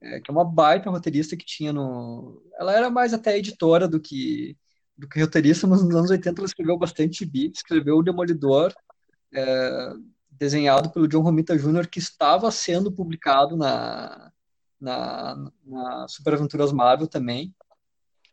É, 0.00 0.20
que 0.20 0.30
é 0.30 0.32
uma 0.32 0.44
baita 0.44 0.88
roteirista 0.90 1.36
que 1.36 1.44
tinha 1.44 1.72
no... 1.72 2.40
Ela 2.58 2.72
era 2.72 2.88
mais 2.88 3.12
até 3.12 3.36
editora 3.36 3.88
do 3.88 4.00
que, 4.00 4.56
do 4.96 5.08
que 5.08 5.20
roteirista, 5.20 5.66
mas 5.66 5.82
nos 5.82 5.94
anos 5.94 6.10
80 6.10 6.40
ela 6.40 6.46
escreveu 6.46 6.78
bastante 6.78 7.26
beat, 7.26 7.56
escreveu 7.56 7.98
O 7.98 8.02
Demolidor, 8.02 8.72
é, 9.34 9.92
desenhado 10.30 10.90
pelo 10.90 11.08
John 11.08 11.22
Romita 11.22 11.58
Jr., 11.58 11.88
que 11.88 11.98
estava 11.98 12.50
sendo 12.50 12.92
publicado 12.92 13.56
na, 13.56 14.32
na, 14.80 15.50
na 15.64 16.08
Super 16.08 16.34
Aventuras 16.34 16.72
Marvel 16.72 17.06
também. 17.06 17.54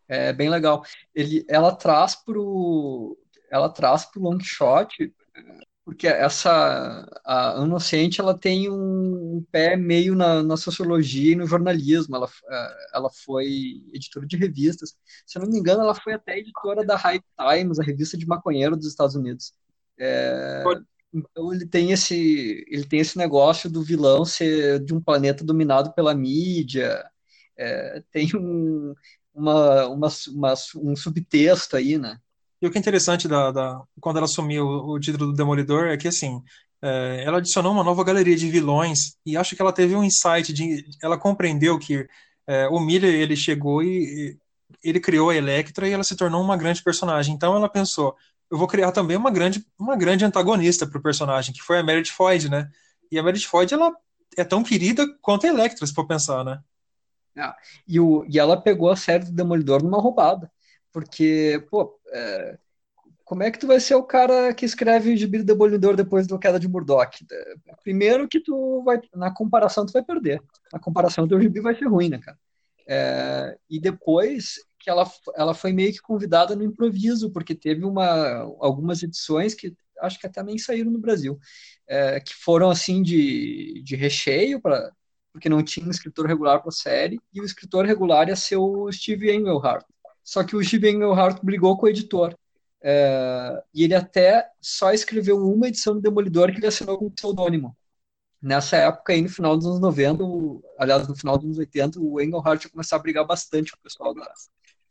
É 0.08 0.32
bem 0.32 0.50
legal. 0.50 0.84
Ele, 1.14 1.46
ela 1.50 1.76
traz 1.76 2.16
pro 2.16 3.18
ela 3.50 3.70
traz 3.70 4.06
pro 4.06 4.22
long 4.22 4.39
shot 4.39 5.14
porque 5.86 6.08
essa 6.08 7.08
a 7.24 7.62
Inocente 7.64 8.20
ela 8.20 8.36
tem 8.36 8.68
um 8.72 9.46
pé 9.52 9.78
meio 9.78 10.16
na, 10.16 10.41
na 10.41 10.58
sociologia 10.58 11.34
e 11.34 11.36
no 11.36 11.46
jornalismo. 11.46 12.16
Ela, 12.16 12.28
ela 12.91 13.10
foi 13.24 13.84
editora 13.93 14.26
de 14.26 14.36
revistas. 14.36 14.98
Se 15.28 15.38
eu 15.38 15.43
não 15.43 15.52
me 15.52 15.60
engano, 15.60 15.84
ela 15.84 15.93
foi 15.93 16.14
até 16.14 16.39
editora 16.39 16.84
da 16.84 16.96
High 16.98 17.22
Times, 17.39 17.80
a 17.80 17.84
revista 17.84 18.18
de 18.18 18.26
maconheiro 18.26 18.76
dos 18.76 18.88
Estados 18.88 19.16
Unidos. 19.16 19.54
É, 20.00 20.62
então 20.62 20.84
ele 21.51 21.66
tem 21.66 21.91
esse 21.91 22.66
ele 22.68 22.86
tem 22.86 22.99
esse 22.99 23.18
negócio 23.18 23.70
do 23.70 23.84
vilão 23.84 24.26
ser 24.26 24.80
de 24.84 24.93
um 24.93 25.01
planeta 25.01 25.43
dominado 25.43 25.93
pela 25.93 26.13
mídia. 26.13 27.03
É, 27.57 28.03
tem 28.11 28.30
um, 28.36 28.93
uma, 29.34 29.88
uma, 29.88 30.07
uma, 30.30 30.53
um 30.78 30.95
subtexto 30.95 31.78
aí, 31.78 31.97
né? 31.97 32.18
E 32.61 32.68
o 32.68 32.72
que 32.72 32.78
é 32.78 32.82
interessante 32.82 33.28
da, 33.28 33.51
da 33.51 33.82
quando 33.99 34.18
ela 34.18 34.26
assumiu 34.26 34.66
o, 34.66 34.93
o 34.93 34.99
título 34.99 35.28
do 35.28 35.34
Demolidor 35.34 35.88
é 35.88 35.97
que 35.97 36.07
assim 36.07 36.41
é, 36.82 37.24
ela 37.26 37.38
adicionou 37.38 37.72
uma 37.72 37.84
nova 37.84 38.03
galeria 38.03 38.36
de 38.36 38.49
vilões 38.49 39.18
e 39.26 39.38
acho 39.38 39.55
que 39.55 39.61
ela 39.61 39.74
teve 39.74 39.95
um 39.95 40.03
insight 40.03 40.53
de 40.53 40.86
ela 41.01 41.18
compreendeu 41.18 41.80
que 41.80 42.07
é, 42.47 42.68
o 42.68 42.80
Miller 42.80 43.13
ele 43.13 43.36
chegou 43.36 43.82
e, 43.84 44.38
e 44.84 44.89
ele 44.89 44.99
criou 44.99 45.30
a 45.30 45.36
Electra 45.36 45.88
e 45.88 45.91
ela 45.91 46.03
se 46.03 46.16
tornou 46.16 46.41
uma 46.41 46.57
grande 46.57 46.84
personagem. 46.84 47.34
Então 47.34 47.55
ela 47.55 47.70
pensou, 47.70 48.16
eu 48.50 48.58
vou 48.58 48.68
criar 48.68 48.91
também 48.91 49.18
uma 49.18 49.32
grande, 49.32 49.66
uma 49.78 49.96
grande 49.96 50.26
antagonista 50.26 50.88
para 50.88 51.00
o 51.00 51.04
personagem, 51.04 51.54
que 51.54 51.62
foi 51.62 51.80
a 51.80 51.84
Meredith 51.84 52.14
Floyd, 52.14 52.50
né? 52.50 52.70
E 53.12 53.18
a 53.18 53.24
Meredith 53.24 53.48
Floyd, 53.48 53.74
ela 53.74 53.91
é 54.38 54.43
tão 54.43 54.64
querida 54.64 55.06
quanto 55.22 55.46
a 55.46 55.50
Electra, 55.50 55.86
se 55.86 55.93
for 55.93 56.08
pensar, 56.08 56.43
né? 56.43 56.60
É, 57.38 57.54
e, 57.88 58.00
o, 58.00 58.26
e 58.30 58.39
ela 58.39 58.62
pegou 58.62 58.89
a 58.89 58.96
série 58.96 59.26
do 59.26 59.32
Demolidor 59.32 59.84
numa 59.84 60.00
roubada. 60.00 60.50
Porque, 60.91 61.66
pô, 61.70 62.00
é, 62.10 62.58
como 63.26 63.43
é 63.43 63.52
que 63.52 63.60
tu 63.60 63.68
vai 63.68 63.80
ser 63.80 63.96
o 63.96 64.04
cara 64.04 64.54
que 64.54 64.66
escreve 64.66 65.12
o 65.12 65.18
gibi 65.18 65.39
do 65.39 65.43
Demolidor 65.43 65.96
depois 65.96 66.28
da 66.28 66.38
queda 66.38 66.60
de 66.60 66.68
Murdoch? 66.68 67.26
Primeiro 67.84 68.28
que 68.28 68.39
tu 68.39 68.84
vai, 68.84 69.02
na 69.14 69.32
comparação, 69.32 69.86
tu 69.86 69.91
vai 69.91 70.04
perder. 70.04 70.41
Na 70.72 70.80
comparação, 70.80 71.28
teu 71.28 71.41
gibi 71.41 71.60
vai 71.60 71.76
ser 71.76 71.88
ruim, 71.88 72.10
né, 72.10 72.20
cara? 72.20 72.38
É, 72.88 73.58
e 73.70 73.80
depois 73.80 74.56
que 74.86 74.90
ela, 74.92 75.12
ela 75.36 75.56
foi 75.56 75.74
meio 75.74 75.92
que 75.92 76.00
convidada 76.00 76.56
no 76.56 76.64
improviso, 76.64 77.32
porque 77.32 77.56
teve 77.56 77.84
uma, 77.84 78.06
algumas 78.60 79.02
edições 79.02 79.56
que 79.56 79.76
acho 80.00 80.20
que 80.20 80.28
até 80.28 80.44
nem 80.44 80.60
saíram 80.60 80.92
no 80.92 81.00
Brasil, 81.00 81.40
é, 81.88 82.20
que 82.20 82.36
foram 82.36 82.70
assim 82.70 83.02
de, 83.02 83.82
de 83.84 83.96
recheio, 83.96 84.62
pra, 84.62 84.92
porque 85.34 85.50
não 85.50 85.64
tinha 85.64 85.88
um 85.88 85.90
escritor 85.90 86.28
regular 86.28 86.60
para 86.60 86.70
a 86.70 86.72
série, 86.72 87.20
e 87.34 87.42
o 87.42 87.46
escritor 87.46 87.84
regular 87.84 88.28
ia 88.30 88.36
ser 88.36 88.58
o 88.58 88.92
Steve 88.92 89.34
Englehart. 89.34 89.84
Só 90.24 90.44
que 90.44 90.56
o 90.56 90.64
Steve 90.64 90.92
Englehart 90.92 91.40
brigou 91.44 91.76
com 91.78 91.88
o 91.88 91.90
editor. 91.90 92.38
É, 92.84 93.64
e 93.74 93.84
ele 93.84 93.96
até 93.96 94.48
só 94.62 94.94
escreveu 94.94 95.38
uma 95.40 95.68
edição 95.68 95.96
do 95.96 96.02
Demolidor 96.02 96.52
que 96.52 96.60
ele 96.60 96.68
assinou 96.68 97.00
com 97.00 97.10
pseudônimo. 97.10 97.76
Nessa 98.40 98.78
época 98.78 99.14
aí, 99.14 99.24
no 99.24 99.30
final 99.30 99.58
dos 99.58 99.66
anos 99.66 99.80
90, 99.80 100.24
aliás, 100.78 101.08
no 101.08 101.16
final 101.16 101.38
dos 101.38 101.46
anos 101.46 101.58
80, 101.58 102.00
o 102.00 102.22
Englehart 102.22 102.64
ia 102.64 102.70
começar 102.70 102.98
a 102.98 103.00
brigar 103.00 103.26
bastante 103.26 103.72
com 103.72 103.80
o 103.80 103.82
pessoal 103.82 104.14
da, 104.14 104.32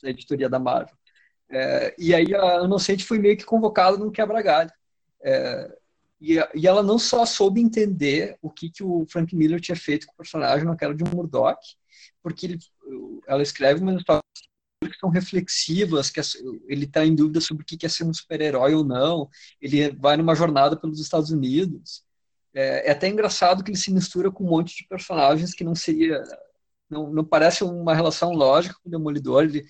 da 0.02 0.10
editoria 0.10 0.48
da 0.48 0.58
Marvel. 0.58 0.96
É, 1.50 1.94
e 1.98 2.14
aí 2.14 2.34
a 2.34 2.64
Inocente 2.64 3.04
foi 3.04 3.18
meio 3.18 3.36
que 3.36 3.44
convocada 3.44 3.96
num 3.96 4.10
quebra-galho. 4.10 4.70
É, 5.22 5.76
e, 6.20 6.34
e, 6.54 6.66
ela 6.66 6.82
não 6.82 6.98
só 6.98 7.26
soube 7.26 7.60
entender 7.60 8.36
o 8.40 8.50
que, 8.50 8.70
que 8.70 8.82
o 8.82 9.04
Frank 9.08 9.34
Miller 9.34 9.60
tinha 9.60 9.76
feito 9.76 10.06
com 10.06 10.12
o 10.14 10.16
personagem 10.16 10.64
naquela 10.64 10.94
de 10.94 11.04
Murdoch, 11.04 11.60
porque 12.22 12.46
ele, 12.46 12.58
ela 13.26 13.42
escreve 13.42 13.80
umas 13.82 13.96
histórias 13.96 14.22
que 14.82 14.98
são 14.98 15.10
reflexivas, 15.10 16.10
que 16.10 16.20
ele 16.66 16.84
está 16.84 17.04
em 17.04 17.14
dúvida 17.14 17.40
sobre 17.40 17.62
o 17.62 17.66
que 17.66 17.84
é 17.84 17.88
ser 17.88 18.04
um 18.04 18.12
super-herói 18.12 18.74
ou 18.74 18.84
não, 18.84 19.28
ele 19.60 19.90
vai 19.92 20.16
numa 20.16 20.34
jornada 20.34 20.76
pelos 20.76 21.00
Estados 21.00 21.30
Unidos. 21.30 22.04
É, 22.54 22.88
é, 22.88 22.90
até 22.92 23.08
engraçado 23.08 23.64
que 23.64 23.70
ele 23.70 23.78
se 23.78 23.92
mistura 23.92 24.30
com 24.30 24.44
um 24.44 24.50
monte 24.50 24.76
de 24.76 24.88
personagens 24.88 25.52
que 25.52 25.64
não 25.64 25.74
seria 25.74 26.22
não, 26.94 27.12
não 27.12 27.24
parece 27.24 27.64
uma 27.64 27.94
relação 27.94 28.32
lógica 28.32 28.76
com 28.82 28.88
o 28.88 28.90
Demolidor. 28.90 29.42
Ele, 29.42 29.66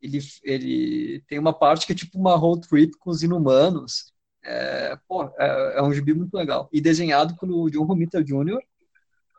ele, 0.00 0.18
ele 0.42 1.24
tem 1.28 1.38
uma 1.38 1.52
parte 1.52 1.86
que 1.86 1.92
é 1.92 1.94
tipo 1.94 2.18
uma 2.18 2.34
road 2.34 2.66
trip 2.66 2.96
com 2.98 3.10
os 3.10 3.22
inumanos. 3.22 4.12
É, 4.44 4.98
pô, 5.06 5.24
é, 5.38 5.78
é, 5.78 5.82
um 5.82 5.92
gibi 5.92 6.14
muito 6.14 6.34
legal. 6.34 6.68
E 6.72 6.80
desenhado 6.80 7.36
pelo 7.36 7.70
John 7.70 7.84
Romita 7.84 8.24
Jr., 8.24 8.58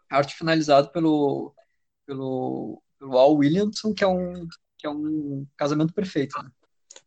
arte 0.09 0.35
finalizado 0.35 0.89
pelo, 0.91 1.53
pelo, 2.05 2.81
pelo 2.99 3.17
Al 3.17 3.35
Williamson, 3.35 3.93
que 3.93 4.03
é 4.03 4.07
um, 4.07 4.47
que 4.77 4.85
é 4.85 4.89
um 4.89 5.45
casamento 5.57 5.93
perfeito. 5.93 6.41
Né? 6.41 6.49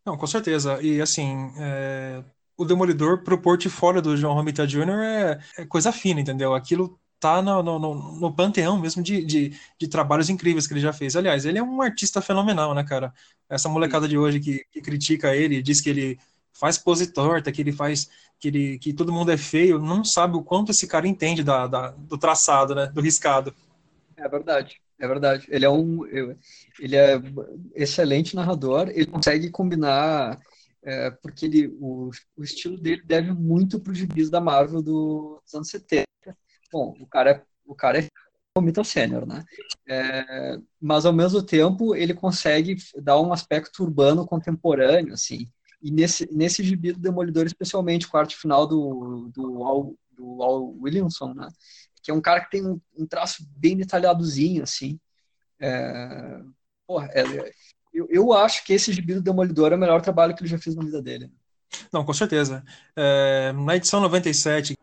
Não, 0.05 0.17
com 0.17 0.27
certeza. 0.27 0.81
E 0.81 1.01
assim, 1.01 1.51
é, 1.57 2.23
o 2.57 2.65
Demolidor 2.65 3.23
pro 3.23 3.41
portfólio 3.41 4.01
do 4.01 4.17
John 4.17 4.33
Romita 4.33 4.67
Jr. 4.67 4.89
É, 4.99 5.39
é 5.59 5.65
coisa 5.65 5.91
fina, 5.91 6.19
entendeu? 6.19 6.53
Aquilo 6.53 6.99
tá 7.19 7.41
no, 7.41 7.63
no, 7.63 7.79
no, 7.79 8.33
panteão 8.33 8.79
mesmo 8.79 9.01
de, 9.01 9.23
de, 9.25 9.53
de, 9.79 9.87
trabalhos 9.87 10.29
incríveis 10.29 10.67
que 10.67 10.73
ele 10.73 10.79
já 10.79 10.93
fez. 10.93 11.15
Aliás, 11.15 11.45
ele 11.45 11.57
é 11.57 11.63
um 11.63 11.81
artista 11.81 12.21
fenomenal, 12.21 12.73
né, 12.73 12.83
cara? 12.83 13.13
Essa 13.49 13.69
molecada 13.69 14.07
de 14.07 14.17
hoje 14.17 14.39
que, 14.39 14.65
que 14.71 14.81
critica 14.81 15.35
ele, 15.35 15.61
diz 15.61 15.81
que 15.81 15.89
ele 15.89 16.19
faz 16.53 16.77
pose 16.77 17.11
torta, 17.11 17.51
que 17.51 17.61
ele 17.61 17.71
faz 17.71 18.09
que 18.39 18.47
ele 18.49 18.79
que 18.79 18.93
todo 18.93 19.13
mundo 19.13 19.31
é 19.31 19.37
feio, 19.37 19.79
não 19.79 20.03
sabe 20.03 20.37
o 20.37 20.43
quanto 20.43 20.71
esse 20.71 20.87
cara 20.87 21.07
entende 21.07 21.43
da, 21.43 21.65
da 21.65 21.91
do 21.91 22.17
traçado, 22.17 22.75
né, 22.75 22.87
do 22.87 23.01
riscado. 23.01 23.53
É 24.15 24.27
verdade. 24.27 24.79
É 24.99 25.07
verdade. 25.07 25.45
Ele 25.49 25.65
é 25.65 25.69
um 25.69 26.05
ele 26.79 26.95
é 26.95 27.21
excelente 27.75 28.35
narrador, 28.35 28.89
ele 28.89 29.05
consegue 29.05 29.49
combinar 29.49 30.39
é, 30.83 31.11
porque 31.11 31.45
ele, 31.45 31.67
o, 31.79 32.11
o 32.35 32.43
estilo 32.43 32.77
dele 32.77 33.01
deve 33.05 33.31
muito 33.33 33.79
para 33.79 33.91
os 33.91 33.97
gibis 33.97 34.29
da 34.29 34.39
Marvel 34.39 34.81
do, 34.81 35.41
dos 35.43 35.53
anos 35.53 35.69
70 35.69 36.07
bom, 36.71 36.95
o 36.99 37.05
cara, 37.05 37.31
é, 37.31 37.43
o 37.65 37.75
cara 37.75 37.99
é 37.99 38.07
Romita 38.57 38.83
Sênior, 38.83 39.25
né? 39.25 39.43
É, 39.87 40.57
mas 40.81 41.05
ao 41.05 41.13
mesmo 41.13 41.43
tempo 41.43 41.95
ele 41.95 42.13
consegue 42.13 42.75
dar 43.01 43.19
um 43.21 43.31
aspecto 43.31 43.83
urbano 43.83 44.25
contemporâneo, 44.25 45.13
assim. 45.13 45.47
E 45.81 45.91
nesse, 45.91 46.27
nesse 46.33 46.63
gibi 46.63 46.91
do 46.91 46.99
Demolidor, 46.99 47.45
especialmente 47.45 48.07
arte 48.13 48.35
final 48.35 48.65
do, 48.65 49.29
do, 49.33 49.63
Al, 49.63 49.95
do 50.11 50.41
Al 50.41 50.73
Williamson, 50.81 51.33
né? 51.33 51.47
Que 52.01 52.09
é 52.09 52.13
um 52.13 52.21
cara 52.21 52.41
que 52.41 52.49
tem 52.49 52.65
um, 52.65 52.81
um 52.97 53.05
traço 53.05 53.45
bem 53.55 53.77
detalhadozinho, 53.77 54.63
assim. 54.63 54.99
É, 55.59 56.41
porra, 56.87 57.09
é, 57.13 57.23
eu, 57.93 58.07
eu 58.09 58.33
acho 58.33 58.63
que 58.63 58.73
esse 58.73 58.91
gibi 58.91 59.13
do 59.13 59.21
Demolidor 59.21 59.71
é 59.71 59.75
o 59.75 59.79
melhor 59.79 60.01
trabalho 60.01 60.35
que 60.35 60.41
ele 60.41 60.49
já 60.49 60.57
fez 60.57 60.75
na 60.75 60.83
vida 60.83 61.01
dele. 61.01 61.31
Não, 61.91 62.03
com 62.03 62.13
certeza. 62.13 62.63
É, 62.95 63.51
na 63.53 63.75
edição 63.75 63.99
97, 63.99 64.77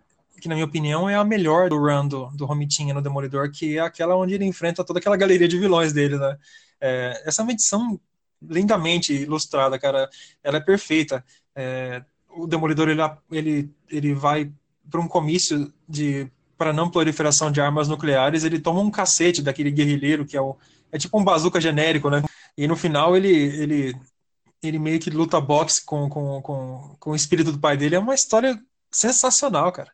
que 0.44 0.48
na 0.48 0.54
minha 0.54 0.66
opinião 0.66 1.08
é 1.08 1.14
a 1.14 1.24
melhor 1.24 1.70
do 1.70 1.78
run 1.78 2.06
do, 2.06 2.26
do 2.34 2.44
Romitinha 2.44 2.92
no 2.92 3.00
Demolidor, 3.00 3.50
que 3.50 3.78
é 3.78 3.80
aquela 3.80 4.14
onde 4.14 4.34
ele 4.34 4.44
enfrenta 4.44 4.84
toda 4.84 4.98
aquela 4.98 5.16
galeria 5.16 5.48
de 5.48 5.58
vilões 5.58 5.90
dele, 5.90 6.18
né? 6.18 6.36
É, 6.78 7.22
essa 7.24 7.40
é 7.40 7.42
uma 7.44 7.52
edição 7.52 7.98
lindamente 8.42 9.14
ilustrada, 9.14 9.78
cara. 9.78 10.06
Ela 10.42 10.58
é 10.58 10.60
perfeita. 10.60 11.24
É, 11.56 12.04
o 12.28 12.46
Demolidor 12.46 12.90
ele, 12.90 13.00
ele, 13.32 13.70
ele 13.88 14.12
vai 14.12 14.52
para 14.90 15.00
um 15.00 15.08
comício 15.08 15.72
de 15.88 16.30
para 16.58 16.74
não 16.74 16.90
proliferação 16.90 17.50
de 17.50 17.62
armas 17.62 17.88
nucleares, 17.88 18.44
ele 18.44 18.60
toma 18.60 18.80
um 18.80 18.90
cacete 18.90 19.40
daquele 19.40 19.70
guerrilheiro 19.70 20.26
que 20.26 20.36
é, 20.36 20.42
o, 20.42 20.58
é 20.92 20.98
tipo 20.98 21.18
um 21.18 21.24
bazuca 21.24 21.58
genérico, 21.58 22.10
né? 22.10 22.22
E 22.54 22.68
no 22.68 22.76
final 22.76 23.16
ele, 23.16 23.32
ele, 23.32 23.96
ele 24.62 24.78
meio 24.78 25.00
que 25.00 25.08
luta 25.08 25.40
boxe 25.40 25.82
com, 25.82 26.06
com, 26.10 26.42
com, 26.42 26.96
com 27.00 27.10
o 27.12 27.16
espírito 27.16 27.50
do 27.50 27.58
pai 27.58 27.78
dele. 27.78 27.94
É 27.94 27.98
uma 27.98 28.14
história 28.14 28.62
sensacional, 28.92 29.72
cara. 29.72 29.93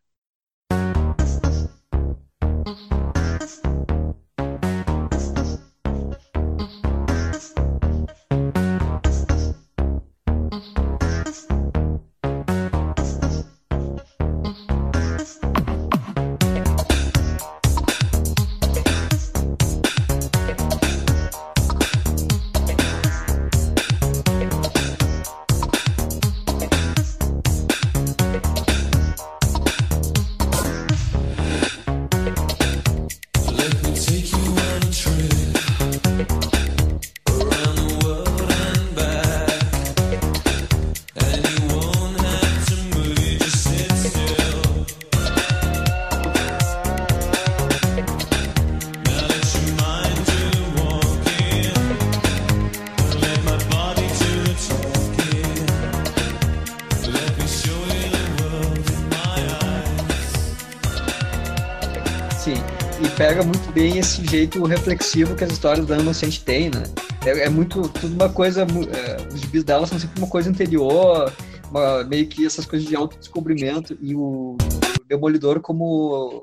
Pega 63.30 63.44
muito 63.44 63.70
bem 63.70 63.96
esse 63.96 64.26
jeito 64.26 64.64
reflexivo 64.64 65.36
que 65.36 65.44
as 65.44 65.52
histórias 65.52 65.86
da 65.86 65.96
Innocent 65.96 66.40
têm, 66.40 66.68
né? 66.68 66.82
É, 67.24 67.44
é, 67.44 67.48
muito, 67.48 67.88
tudo 67.88 68.12
uma 68.12 68.28
coisa, 68.28 68.62
é, 68.62 69.32
os 69.32 69.40
gibis 69.40 69.62
dela 69.62 69.86
são 69.86 70.00
sempre 70.00 70.18
uma 70.20 70.28
coisa 70.28 70.50
interior, 70.50 71.32
uma, 71.70 72.02
meio 72.02 72.26
que 72.26 72.44
essas 72.44 72.66
coisas 72.66 72.88
de 72.88 72.96
autodescobrimento, 72.96 73.96
e 74.00 74.16
o, 74.16 74.56
o 74.56 75.06
Demolidor 75.06 75.60
como 75.60 76.42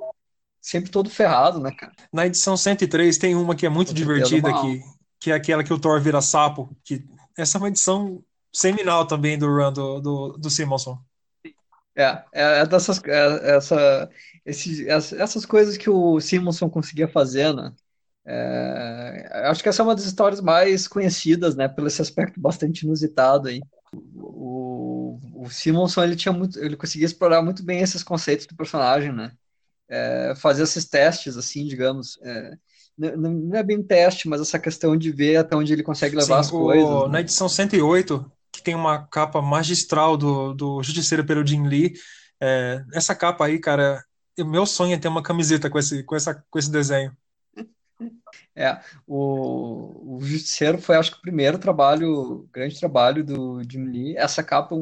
sempre 0.62 0.90
todo 0.90 1.10
ferrado, 1.10 1.60
né, 1.60 1.72
cara? 1.78 1.92
Na 2.12 2.26
edição 2.26 2.56
103 2.56 3.18
tem 3.18 3.36
uma 3.36 3.54
que 3.54 3.66
é 3.66 3.70
muito 3.70 3.94
divertida, 3.94 4.50
que, 4.62 4.82
que 5.20 5.32
é 5.32 5.36
aquela 5.36 5.66
que 5.66 5.74
o 5.74 5.80
Thor 5.80 6.00
vira 6.00 6.22
sapo, 6.22 6.74
que 6.86 7.04
essa 7.38 7.58
é 7.58 7.60
uma 7.60 7.68
edição 7.68 8.24
seminal 8.50 9.06
também 9.06 9.38
do 9.38 9.48
run 9.48 9.74
do, 9.74 10.00
do, 10.00 10.38
do 10.38 10.50
Simonson. 10.50 10.98
É, 11.98 12.24
é, 12.32 12.60
é 12.62 12.66
dessas, 12.66 13.02
é, 13.04 13.58
essa, 13.58 14.10
esse, 14.48 14.90
essas 14.90 15.46
coisas 15.46 15.76
que 15.76 15.90
o 15.90 16.22
Simonson 16.22 16.70
conseguia 16.70 17.08
fazer, 17.08 17.54
né? 17.54 17.74
É, 18.26 19.30
acho 19.50 19.62
que 19.62 19.68
essa 19.68 19.82
é 19.82 19.86
uma 19.86 19.96
das 19.96 20.06
histórias 20.06 20.40
mais 20.40 20.88
conhecidas, 20.88 21.56
né? 21.56 21.68
Pelo 21.68 21.88
esse 21.88 22.02
aspecto 22.02 22.40
bastante 22.40 22.84
inusitado 22.86 23.50
aí. 23.50 23.62
O, 24.16 25.20
o 25.36 25.50
Simonson 25.50 26.04
ele 26.04 26.16
tinha 26.16 26.32
muito, 26.32 26.58
ele 26.60 26.78
conseguia 26.78 27.06
explorar 27.06 27.42
muito 27.42 27.62
bem 27.62 27.82
esses 27.82 28.04
conceitos 28.04 28.48
do 28.48 28.56
personagem, 28.56 29.12
né? 29.12 29.34
É, 29.90 30.34
fazer 30.38 30.64
esses 30.64 30.86
testes, 30.86 31.36
assim, 31.36 31.66
digamos. 31.66 32.18
É, 32.24 32.52
não, 32.98 33.32
não, 33.32 33.58
é 33.58 33.64
bem 33.64 33.84
teste, 33.84 34.30
mas 34.30 34.40
essa 34.40 34.58
questão 34.58 34.96
de 34.96 35.12
ver 35.12 35.38
até 35.38 35.58
onde 35.58 35.74
ele 35.74 35.84
consegue 35.84 36.16
levar 36.16 36.36
Sim, 36.36 36.40
as 36.40 36.54
o, 36.54 36.58
coisas. 36.58 37.04
Né? 37.04 37.08
Na 37.10 37.22
edição 37.22 37.50
108, 37.50 38.32
que 38.52 38.64
tem 38.64 38.76
uma 38.76 39.06
capa 39.08 39.42
magistral 39.42 40.16
do, 40.16 40.54
do 40.54 40.82
Justiceiro 40.82 41.26
pelo 41.26 41.46
Jim 41.46 41.68
Lee, 41.68 41.94
é, 42.42 42.84
essa 42.94 43.14
capa 43.14 43.46
aí, 43.46 43.60
cara, 43.60 44.04
o 44.40 44.46
meu 44.46 44.66
sonho 44.66 44.94
é 44.94 44.98
ter 44.98 45.08
uma 45.08 45.24
camiseta 45.24 45.70
com 45.70 45.80
esse, 45.80 46.04
com 46.04 46.16
essa, 46.16 46.44
com 46.50 46.60
esse 46.60 46.72
desenho. 46.72 47.16
É, 48.56 48.80
o, 49.06 50.18
o 50.18 50.20
Justiceiro 50.22 50.80
foi, 50.80 50.96
acho 50.96 51.12
que, 51.12 51.18
o 51.18 51.22
primeiro 51.22 51.58
trabalho, 51.58 52.48
grande 52.52 52.80
trabalho 52.80 53.24
do 53.24 53.62
Jim 53.70 53.86
Lee. 53.86 54.18
Essa 54.18 54.44
capa 54.44 54.76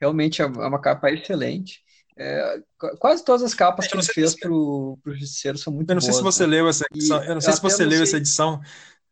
realmente 0.00 0.40
é 0.40 0.46
uma 0.46 0.80
capa 0.80 1.10
excelente. 1.10 1.82
É, 2.16 2.60
quase 2.98 3.24
todas 3.24 3.42
as 3.42 3.54
capas 3.54 3.86
que 3.86 3.96
ele 3.96 4.02
fez 4.02 4.34
pro, 4.34 4.98
pro 5.02 5.14
Justiceiro 5.14 5.56
são 5.56 5.72
muito 5.72 5.90
Eu 5.90 5.94
não 5.94 6.00
sei 6.00 6.12
se 6.12 6.22
você 6.22 6.46
né? 6.46 6.56
leu 6.56 6.68
essa 6.68 6.84
edição, 6.92 7.22
eu 7.24 7.34
não 7.34 7.40
sei 7.40 7.52
se 7.52 7.62
você 7.62 7.84
leu 7.84 7.98
sei. 7.98 8.02
essa 8.02 8.16
edição, 8.18 8.60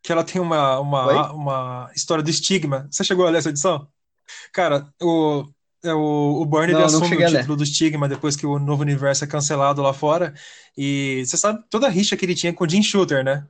que 0.03 0.13
ela 0.13 0.25
tem 0.25 0.41
uma, 0.41 0.79
uma, 0.79 1.33
uma 1.33 1.91
história 1.95 2.23
do 2.23 2.31
estigma. 2.31 2.87
Você 2.91 3.05
chegou 3.05 3.27
a 3.27 3.31
ler 3.31 3.39
essa 3.39 3.51
edição? 3.51 3.89
Cara, 4.53 4.87
o, 5.01 5.49
é, 5.85 5.95
o, 5.95 6.41
o 6.41 6.45
Burn 6.45 6.73
ele 6.73 6.83
assume 6.83 7.17
o 7.17 7.29
título 7.29 7.57
do 7.57 7.67
Stigma 7.67 8.09
depois 8.09 8.37
que 8.37 8.47
o 8.47 8.59
novo 8.59 8.83
universo 8.83 9.25
é 9.25 9.27
cancelado 9.27 9.83
lá 9.83 9.93
fora. 9.93 10.35
E 10.77 11.23
você 11.25 11.37
sabe 11.37 11.63
toda 11.71 11.87
a 11.87 11.91
rixa 11.91 12.17
que 12.17 12.25
ele 12.25 12.35
tinha 12.35 12.53
com 12.53 12.65
o 12.65 12.69
Jim 12.69 12.83
Shooter, 12.83 13.25
né? 13.25 13.47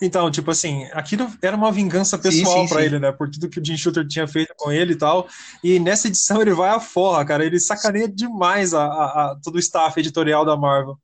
Então, 0.00 0.30
tipo 0.30 0.50
assim, 0.50 0.84
aquilo 0.92 1.30
era 1.40 1.56
uma 1.56 1.72
vingança 1.72 2.18
pessoal 2.18 2.68
para 2.68 2.84
ele, 2.84 2.98
né? 2.98 3.10
Por 3.10 3.30
tudo 3.30 3.48
que 3.48 3.58
o 3.58 3.64
Jim 3.64 3.76
Shooter 3.76 4.06
tinha 4.06 4.28
feito 4.28 4.52
com 4.56 4.70
ele 4.70 4.92
e 4.92 4.96
tal. 4.96 5.26
E 5.64 5.78
nessa 5.78 6.08
edição 6.08 6.42
ele 6.42 6.52
vai 6.52 6.70
à 6.70 6.80
forra, 6.80 7.24
cara. 7.24 7.44
Ele 7.44 7.58
sacaneia 7.58 8.08
demais 8.08 8.74
a, 8.74 8.84
a, 8.84 9.32
a 9.32 9.36
todo 9.42 9.56
o 9.56 9.58
staff 9.58 9.98
editorial 9.98 10.44
da 10.44 10.56
Marvel. 10.56 10.98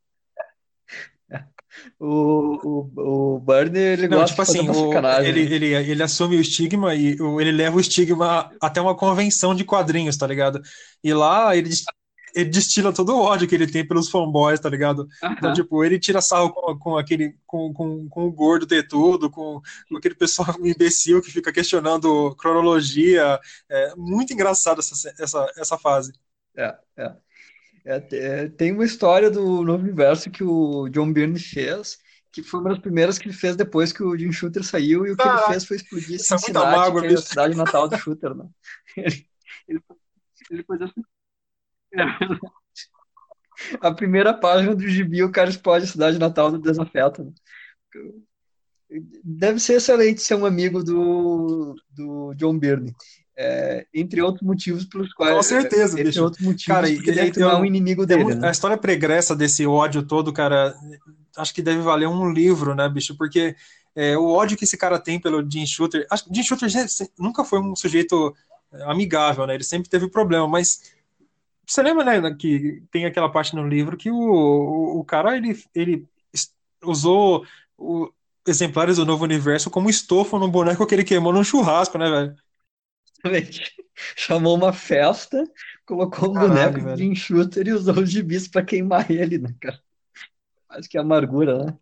O, 1.98 2.06
o, 2.06 3.36
o 3.36 3.40
Burner, 3.40 3.98
ele 3.98 4.08
não, 4.08 4.18
gosta 4.18 4.42
tipo 4.42 4.52
de 4.52 4.58
assim, 4.58 4.70
o, 4.70 4.92
ele, 5.22 5.40
ele, 5.54 5.74
ele 5.74 6.02
assume 6.02 6.36
o 6.36 6.40
estigma 6.40 6.94
e 6.94 7.16
ele 7.40 7.52
leva 7.52 7.76
o 7.76 7.80
estigma 7.80 8.50
até 8.60 8.80
uma 8.80 8.96
convenção 8.96 9.54
de 9.54 9.64
quadrinhos, 9.64 10.16
tá 10.16 10.26
ligado? 10.26 10.60
E 11.02 11.12
lá 11.12 11.56
ele, 11.56 11.70
ele 12.34 12.50
destila 12.50 12.92
todo 12.92 13.14
o 13.14 13.20
ódio 13.20 13.48
que 13.48 13.54
ele 13.54 13.66
tem 13.66 13.86
pelos 13.86 14.08
fanboys, 14.08 14.60
tá 14.60 14.68
ligado? 14.68 15.08
Então, 15.22 15.52
tipo, 15.52 15.84
ele 15.84 15.98
tira 15.98 16.20
sarro 16.20 16.52
com, 16.52 16.78
com 16.78 16.96
aquele, 16.96 17.34
com, 17.46 17.72
com, 17.72 18.08
com 18.08 18.26
o 18.26 18.32
gordo 18.32 18.66
ter 18.66 18.86
tudo, 18.86 19.30
com, 19.30 19.60
com 19.88 19.96
aquele 19.96 20.14
pessoal 20.14 20.54
imbecil 20.64 21.20
que 21.20 21.30
fica 21.30 21.52
questionando 21.52 22.34
cronologia. 22.36 23.40
É 23.68 23.94
muito 23.96 24.32
engraçado 24.32 24.80
essa, 24.80 25.14
essa, 25.18 25.52
essa 25.56 25.78
fase. 25.78 26.12
É, 26.56 26.74
é. 26.96 27.12
É, 27.88 28.06
é, 28.12 28.48
tem 28.50 28.72
uma 28.72 28.84
história 28.84 29.30
do 29.30 29.62
novo 29.64 29.82
universo 29.82 30.30
que 30.30 30.44
o 30.44 30.88
John 30.90 31.10
Byrne 31.10 31.38
fez, 31.38 31.96
que 32.30 32.42
foi 32.42 32.60
uma 32.60 32.68
das 32.70 32.78
primeiras 32.78 33.16
que 33.18 33.26
ele 33.28 33.34
fez 33.34 33.56
depois 33.56 33.92
que 33.92 34.02
o 34.02 34.14
Jim 34.16 34.30
Shooter 34.30 34.62
saiu, 34.62 35.06
e 35.06 35.12
o 35.12 35.16
que 35.16 35.22
ele 35.22 35.38
fez 35.52 35.64
foi 35.64 35.76
explodir 35.78 36.16
Isso 36.16 36.34
é 36.34 36.52
mágoa, 36.52 37.00
que 37.00 37.06
é 37.06 37.14
a 37.14 37.16
cidade 37.22 37.56
natal 37.56 37.88
do 37.88 37.96
Shooter, 37.96 38.34
né? 38.34 38.46
Ele, 38.96 39.26
ele, 39.68 39.80
ele 40.50 40.64
fez 40.64 40.80
essa- 40.82 42.48
a 43.80 43.92
primeira 43.92 44.34
página 44.34 44.74
do 44.74 44.86
gibi, 44.86 45.22
o 45.22 45.32
cara 45.32 45.50
explode 45.50 45.84
a 45.84 45.88
cidade 45.88 46.18
natal 46.18 46.50
do 46.50 46.58
Desafeto. 46.58 47.24
né? 47.24 47.32
Deve 49.24 49.58
ser 49.60 49.74
excelente 49.74 50.22
ser 50.22 50.34
um 50.34 50.46
amigo 50.46 50.82
do, 50.82 51.74
do 51.90 52.34
John 52.34 52.58
Byrne. 52.58 52.94
É, 53.40 53.86
entre 53.94 54.20
outros 54.20 54.42
motivos 54.42 54.84
pelos 54.84 55.14
quais. 55.14 55.36
Com 55.36 55.42
certeza, 55.44 55.92
entre 55.92 56.04
bicho. 56.10 56.24
outros 56.24 56.44
motivos, 56.44 56.66
Cara, 56.66 56.88
porque 56.92 57.12
e- 57.12 57.14
daí 57.14 57.28
e- 57.28 57.30
tu 57.30 57.40
é 57.40 57.56
um 57.56 57.64
inimigo 57.64 58.04
dele, 58.04 58.34
né? 58.34 58.48
A 58.48 58.50
história 58.50 58.76
pregressa 58.76 59.36
desse 59.36 59.64
ódio 59.64 60.02
todo, 60.02 60.32
cara, 60.32 60.74
acho 61.36 61.54
que 61.54 61.62
deve 61.62 61.80
valer 61.80 62.08
um 62.08 62.32
livro, 62.32 62.74
né, 62.74 62.88
bicho? 62.88 63.16
Porque 63.16 63.54
é, 63.94 64.18
o 64.18 64.26
ódio 64.26 64.56
que 64.56 64.64
esse 64.64 64.76
cara 64.76 64.98
tem 64.98 65.20
pelo 65.20 65.48
Jim 65.48 65.64
Shooter. 65.64 66.04
Acho 66.10 66.24
que 66.24 66.34
Jim 66.34 66.42
Shooter 66.42 66.68
nunca 67.16 67.44
foi 67.44 67.60
um 67.60 67.76
sujeito 67.76 68.34
é, 68.72 68.82
amigável, 68.90 69.46
né? 69.46 69.54
Ele 69.54 69.64
sempre 69.64 69.88
teve 69.88 70.08
problema, 70.08 70.48
mas. 70.48 70.96
Você 71.64 71.82
lembra, 71.82 72.02
né, 72.20 72.34
que 72.36 72.82
tem 72.90 73.04
aquela 73.04 73.28
parte 73.28 73.54
no 73.54 73.68
livro 73.68 73.96
que 73.96 74.10
o, 74.10 74.16
o, 74.16 75.00
o 75.00 75.04
cara 75.04 75.36
ele, 75.36 75.56
ele 75.74 76.06
usou 76.82 77.44
o, 77.76 78.10
exemplares 78.46 78.96
do 78.96 79.04
novo 79.04 79.22
universo 79.24 79.70
como 79.70 79.90
estofo 79.90 80.38
no 80.38 80.48
boneco 80.48 80.86
que 80.86 80.94
ele 80.94 81.04
queimou 81.04 81.32
num 81.32 81.44
churrasco, 81.44 81.98
né, 81.98 82.10
velho? 82.10 82.36
Exatamente. 83.24 83.72
Chamou 84.16 84.56
uma 84.56 84.72
festa, 84.72 85.44
colocou 85.86 86.32
um 86.34 86.38
Caralho, 86.38 86.38
boneco 86.38 86.80
velho. 86.80 86.96
de 86.96 87.04
enxuter 87.04 87.66
e 87.68 87.72
usou 87.72 88.00
os 88.00 88.10
gibis 88.10 88.48
pra 88.48 88.64
queimar 88.64 89.10
ele, 89.10 89.38
né, 89.38 89.54
cara? 89.60 89.80
Acho 90.70 90.88
que 90.88 90.96
é 90.98 91.00
amargura, 91.00 91.64
né? 91.66 91.78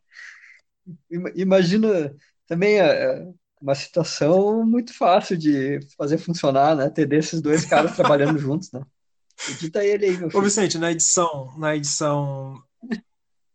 Ima- 1.10 1.30
Imagina 1.34 2.14
também 2.46 2.78
é, 2.80 3.20
é, 3.22 3.32
uma 3.60 3.74
situação 3.74 4.64
muito 4.64 4.92
fácil 4.94 5.36
de 5.36 5.80
fazer 5.96 6.18
funcionar, 6.18 6.76
né? 6.76 6.90
Ter 6.90 7.06
desses 7.06 7.40
dois 7.40 7.64
caras 7.64 7.92
trabalhando 7.94 8.38
juntos, 8.38 8.70
né? 8.72 8.80
Edita 9.46 9.84
ele 9.84 10.06
aí, 10.06 10.18
meu 10.18 10.30
Ô, 10.32 10.40
filho. 10.40 10.42
Vicente, 10.42 10.78
na 10.78 10.90
edição, 10.92 11.56
na 11.58 11.74
edição 11.76 12.62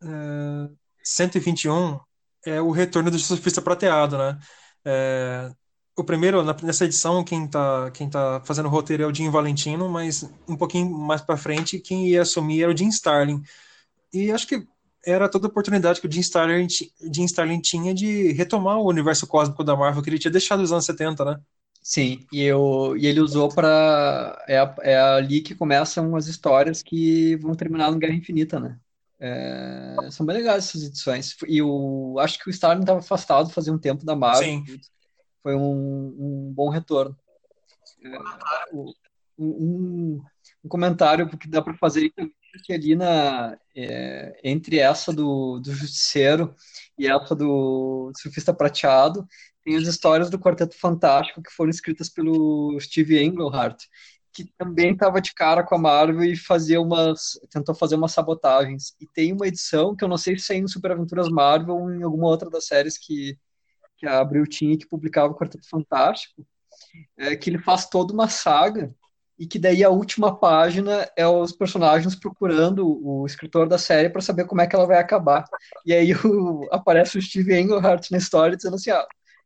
é, 0.04 0.70
121 1.04 2.00
é 2.46 2.62
o 2.62 2.72
retorno 2.72 3.12
do 3.12 3.20
surfista 3.20 3.62
prateado, 3.62 4.18
né? 4.18 4.40
É, 4.86 5.52
o 6.02 6.04
primeiro, 6.04 6.44
nessa 6.64 6.86
edição, 6.86 7.24
quem 7.24 7.48
tá, 7.48 7.90
quem 7.92 8.10
tá 8.10 8.42
fazendo 8.44 8.66
o 8.66 8.70
roteiro 8.70 9.04
é 9.04 9.08
o 9.08 9.14
Jim 9.14 9.30
Valentino, 9.30 9.88
mas 9.90 10.30
um 10.48 10.56
pouquinho 10.56 10.90
mais 10.90 11.22
pra 11.22 11.38
frente, 11.38 11.80
quem 11.80 12.10
ia 12.10 12.24
assumir 12.24 12.64
era 12.64 12.72
o 12.72 12.78
Jim 12.78 12.90
Starlin. 12.90 13.42
E 14.14 14.32
acho 14.32 14.48
que 14.48 14.68
era 15.06 15.30
toda 15.30 15.48
a 15.48 15.50
oportunidade 15.50 16.02
que 16.02 16.08
o 16.08 16.12
Jim 16.12 16.20
Starlin, 16.20 16.68
Jim 16.70 17.26
Starlin 17.26 17.60
tinha 17.62 17.94
de 17.94 18.32
retomar 18.34 18.78
o 18.78 18.88
universo 18.90 19.26
cósmico 19.26 19.64
da 19.64 19.76
Marvel 19.76 20.04
que 20.04 20.10
ele 20.10 20.20
tinha 20.20 20.32
deixado 20.32 20.60
nos 20.60 20.72
anos 20.72 20.86
70, 20.86 21.26
né? 21.26 21.40
Sim, 21.82 22.26
e, 22.32 22.44
eu, 22.44 22.96
e 22.96 23.08
ele 23.08 23.20
usou 23.20 23.50
para 23.50 24.44
é, 24.48 24.58
é 24.82 25.00
ali 25.00 25.42
que 25.42 25.56
começam 25.56 26.16
as 26.16 26.28
histórias 26.28 26.84
que 26.84 27.36
vão 27.38 27.56
terminar 27.56 27.92
no 27.92 27.98
Guerra 27.98 28.14
Infinita, 28.14 28.60
né? 28.60 28.78
É, 29.20 29.96
são 30.10 30.26
bem 30.26 30.38
legais 30.38 30.66
essas 30.66 30.84
edições. 30.84 31.36
E 31.48 31.62
o, 31.62 32.18
acho 32.20 32.40
que 32.40 32.50
o 32.50 32.52
Starlin 32.52 32.82
estava 32.82 33.00
afastado 33.00 33.50
fazia 33.50 33.74
um 33.74 33.80
tempo 33.80 34.06
da 34.06 34.16
Marvel. 34.16 34.44
Sim. 34.44 34.66
Foi 35.42 35.56
um, 35.56 36.16
um 36.20 36.54
bom 36.54 36.70
retorno. 36.70 37.18
É, 38.04 38.76
um, 39.40 40.22
um 40.64 40.70
comentário 40.70 41.28
que 41.30 41.48
dá 41.48 41.62
para 41.62 41.74
fazer 41.76 42.12
é 42.18 42.26
que 42.64 42.74
ali 42.74 42.96
na, 42.96 43.58
é, 43.76 44.40
entre 44.44 44.78
essa 44.78 45.14
do, 45.14 45.60
do 45.60 45.74
Justiceiro 45.74 46.54
e 46.98 47.08
essa 47.08 47.34
do 47.34 48.12
Surfista 48.18 48.54
Prateado, 48.54 49.26
tem 49.64 49.76
as 49.78 49.84
histórias 49.84 50.30
do 50.30 50.40
Quarteto 50.40 50.78
Fantástico 50.78 51.42
que 51.42 51.52
foram 51.52 51.70
escritas 51.70 52.10
pelo 52.10 52.78
Steve 52.80 53.24
Englehart, 53.24 53.84
que 54.34 54.46
também 54.58 54.94
estava 54.94 55.22
de 55.22 55.34
cara 55.34 55.64
com 55.64 55.76
a 55.76 55.78
Marvel 55.78 56.24
e 56.24 56.36
fazia 56.36 56.82
umas, 56.82 57.40
tentou 57.50 57.76
fazer 57.76 57.96
umas 57.96 58.12
sabotagens. 58.12 58.96
E 59.00 59.06
tem 59.14 59.34
uma 59.34 59.48
edição 59.48 59.96
que 59.96 60.04
eu 60.04 60.08
não 60.08 60.18
sei 60.18 60.38
se 60.38 60.46
saiu 60.46 60.62
no 60.64 60.70
Super 60.70 60.92
Aventuras 60.92 61.30
Marvel 61.30 61.76
ou 61.76 61.92
em 61.92 62.04
alguma 62.04 62.28
outra 62.28 62.50
das 62.50 62.66
séries 62.66 62.98
que, 62.98 63.38
que 64.02 64.08
a 64.08 64.20
Abril 64.20 64.48
tinha 64.48 64.76
que 64.76 64.88
publicava 64.88 65.32
o 65.32 65.36
Quarteto 65.38 65.70
Fantástico, 65.70 66.44
é, 67.16 67.36
que 67.36 67.52
ele 67.52 67.60
faz 67.60 67.88
toda 67.88 68.12
uma 68.12 68.28
saga 68.28 68.92
e 69.38 69.46
que 69.46 69.60
daí 69.60 69.84
a 69.84 69.90
última 69.92 70.36
página 70.36 71.08
é 71.16 71.28
os 71.28 71.52
personagens 71.52 72.16
procurando 72.16 72.84
o 72.84 73.26
escritor 73.28 73.70
da 73.70 73.78
série 73.78 74.10
para 74.10 74.22
saber 74.22 74.46
como 74.46 74.60
é 74.60 74.66
que 74.66 74.76
ela 74.76 74.88
vai 74.88 74.98
acabar. 74.98 75.46
E 75.86 75.94
aí 75.94 76.14
o, 76.26 76.68
aparece 76.72 77.20
o 77.20 77.22
Steve 77.22 77.60
Englehart 77.60 78.10
na 78.10 78.18
história 78.18 78.58
dizendo 78.58 78.76
assim, 78.76 78.90
ah, 78.90 79.06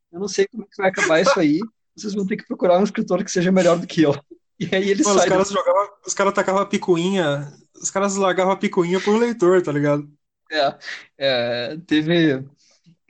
eu 0.10 0.20
não 0.22 0.28
sei 0.30 0.48
como 0.48 0.64
é 0.64 0.68
que 0.68 0.78
vai 0.78 0.90
acabar 0.90 1.22
isso 1.22 1.38
aí, 1.38 1.60
vocês 1.94 2.14
vão 2.14 2.26
ter 2.26 2.38
que 2.38 2.48
procurar 2.48 2.80
um 2.80 2.84
escritor 2.84 3.24
que 3.26 3.32
seja 3.32 3.52
melhor 3.52 3.78
do 3.78 3.86
que 3.86 4.02
eu. 4.04 4.14
E 4.58 4.74
aí 4.74 4.90
ele 4.90 5.04
Mano, 5.04 5.18
os 5.18 5.22
sai. 5.24 5.30
caras 5.30 5.50
jogavam, 5.50 5.90
os 6.08 6.14
caras 6.14 6.34
tacavam 6.34 6.62
a 6.62 6.66
picuinha, 6.66 7.54
os 7.76 7.92
caras 7.92 8.16
largavam 8.16 8.54
a 8.54 8.58
picuinha 8.58 9.02
pro 9.02 9.18
leitor, 9.18 9.62
tá 9.62 9.70
ligado? 9.70 10.10
É, 10.50 10.78
é, 11.18 11.78
teve. 11.86 12.46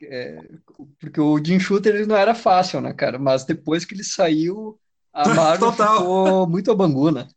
é, 0.02 0.40
porque 0.98 1.20
o 1.20 1.42
Jim 1.42 1.58
Shooter 1.60 1.94
ele 1.94 2.06
não 2.06 2.16
era 2.16 2.34
fácil, 2.34 2.80
né, 2.80 2.92
cara? 2.92 3.18
Mas 3.18 3.44
depois 3.44 3.84
que 3.84 3.94
ele 3.94 4.04
saiu, 4.04 4.78
a 5.12 5.28
Marvel 5.28 5.72
Total. 5.72 5.72
ficou 5.72 6.48
muito 6.48 6.70
a 6.70 6.74
bangu, 6.74 7.10
né? 7.10 7.28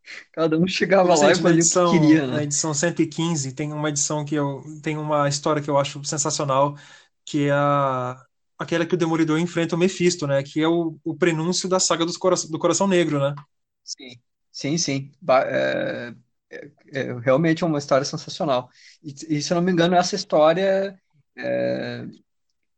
Cada 0.32 0.58
um 0.58 0.66
chegava 0.68 1.14
lá 1.14 1.32
e 1.32 1.36
na 1.40 1.40
fazia 1.40 1.64
o 1.64 1.68
edição, 1.68 1.76
que 1.82 1.82
queria, 1.98 2.26
na 2.30 2.42
né? 2.42 2.44
edição 2.44 2.72
115 2.74 3.52
tem 3.54 3.72
uma 3.72 3.88
edição 3.88 4.24
que 4.24 4.34
eu 4.34 4.62
tem 4.82 4.96
uma 4.96 5.28
história 5.28 5.62
que 5.62 5.70
eu 5.70 5.78
acho 5.78 6.02
sensacional, 6.04 6.76
que 7.24 7.46
é 7.48 7.52
a, 7.52 8.16
aquela 8.58 8.86
que 8.86 8.94
o 8.94 8.98
Demolidor 8.98 9.38
enfrenta 9.38 9.74
o 9.76 9.78
Mephisto, 9.78 10.26
né? 10.26 10.42
Que 10.42 10.60
é 10.60 10.68
o, 10.68 10.98
o 11.04 11.16
prenúncio 11.16 11.68
da 11.68 11.80
saga 11.80 12.04
dos 12.06 12.16
cora, 12.16 12.36
do 12.50 12.58
Coração 12.58 12.86
Negro, 12.86 13.18
né? 13.20 13.34
Sim, 13.84 14.20
sim, 14.50 14.78
sim. 14.78 15.12
É- 15.28 16.14
é- 16.50 16.70
é- 16.92 17.12
realmente 17.20 17.62
é 17.64 17.66
uma 17.66 17.78
história 17.78 18.04
sensacional. 18.04 18.70
E, 19.02 19.14
e, 19.38 19.42
se 19.42 19.52
eu 19.52 19.56
não 19.56 19.62
me 19.62 19.72
engano, 19.72 19.94
essa 19.94 20.14
história 20.16 21.00
é, 21.36 22.06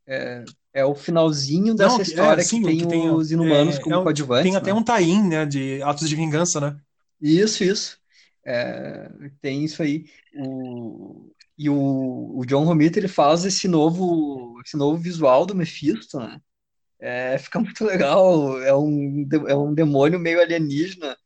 é, 0.06 0.44
é 0.74 0.84
o 0.84 0.94
finalzinho 0.94 1.74
dessa 1.74 1.96
Não, 1.96 2.02
história 2.02 2.40
é, 2.40 2.44
sim, 2.44 2.60
que 2.60 2.66
tem 2.66 2.78
que 2.78 2.86
tem, 2.86 3.10
os 3.10 3.30
Inumanos 3.30 3.76
é, 3.76 3.80
como 3.80 3.96
é 3.96 4.02
coadjuvantes, 4.02 4.44
tem 4.44 4.56
até 4.56 4.72
né? 4.72 4.78
um 4.78 4.82
tie-in, 4.82 5.28
né? 5.28 5.46
De 5.46 5.82
Atos 5.82 6.08
de 6.08 6.16
Vingança, 6.16 6.60
né? 6.60 6.76
Isso, 7.20 7.64
isso. 7.64 7.98
É, 8.44 9.10
tem 9.42 9.64
isso 9.64 9.82
aí. 9.82 10.06
O, 10.34 11.30
e 11.56 11.68
o, 11.68 12.38
o 12.38 12.46
John 12.46 12.64
Romita 12.64 12.98
ele 12.98 13.08
faz 13.08 13.44
esse 13.44 13.68
novo, 13.68 14.60
esse 14.64 14.76
novo 14.76 14.96
visual 14.96 15.44
do 15.44 15.54
Mephisto, 15.54 16.18
né? 16.18 16.40
É, 17.00 17.36
fica 17.38 17.60
muito 17.60 17.84
legal. 17.84 18.60
É 18.62 18.74
um, 18.74 19.28
é 19.46 19.54
um 19.54 19.74
demônio 19.74 20.18
meio 20.18 20.40
alienígena. 20.40 21.16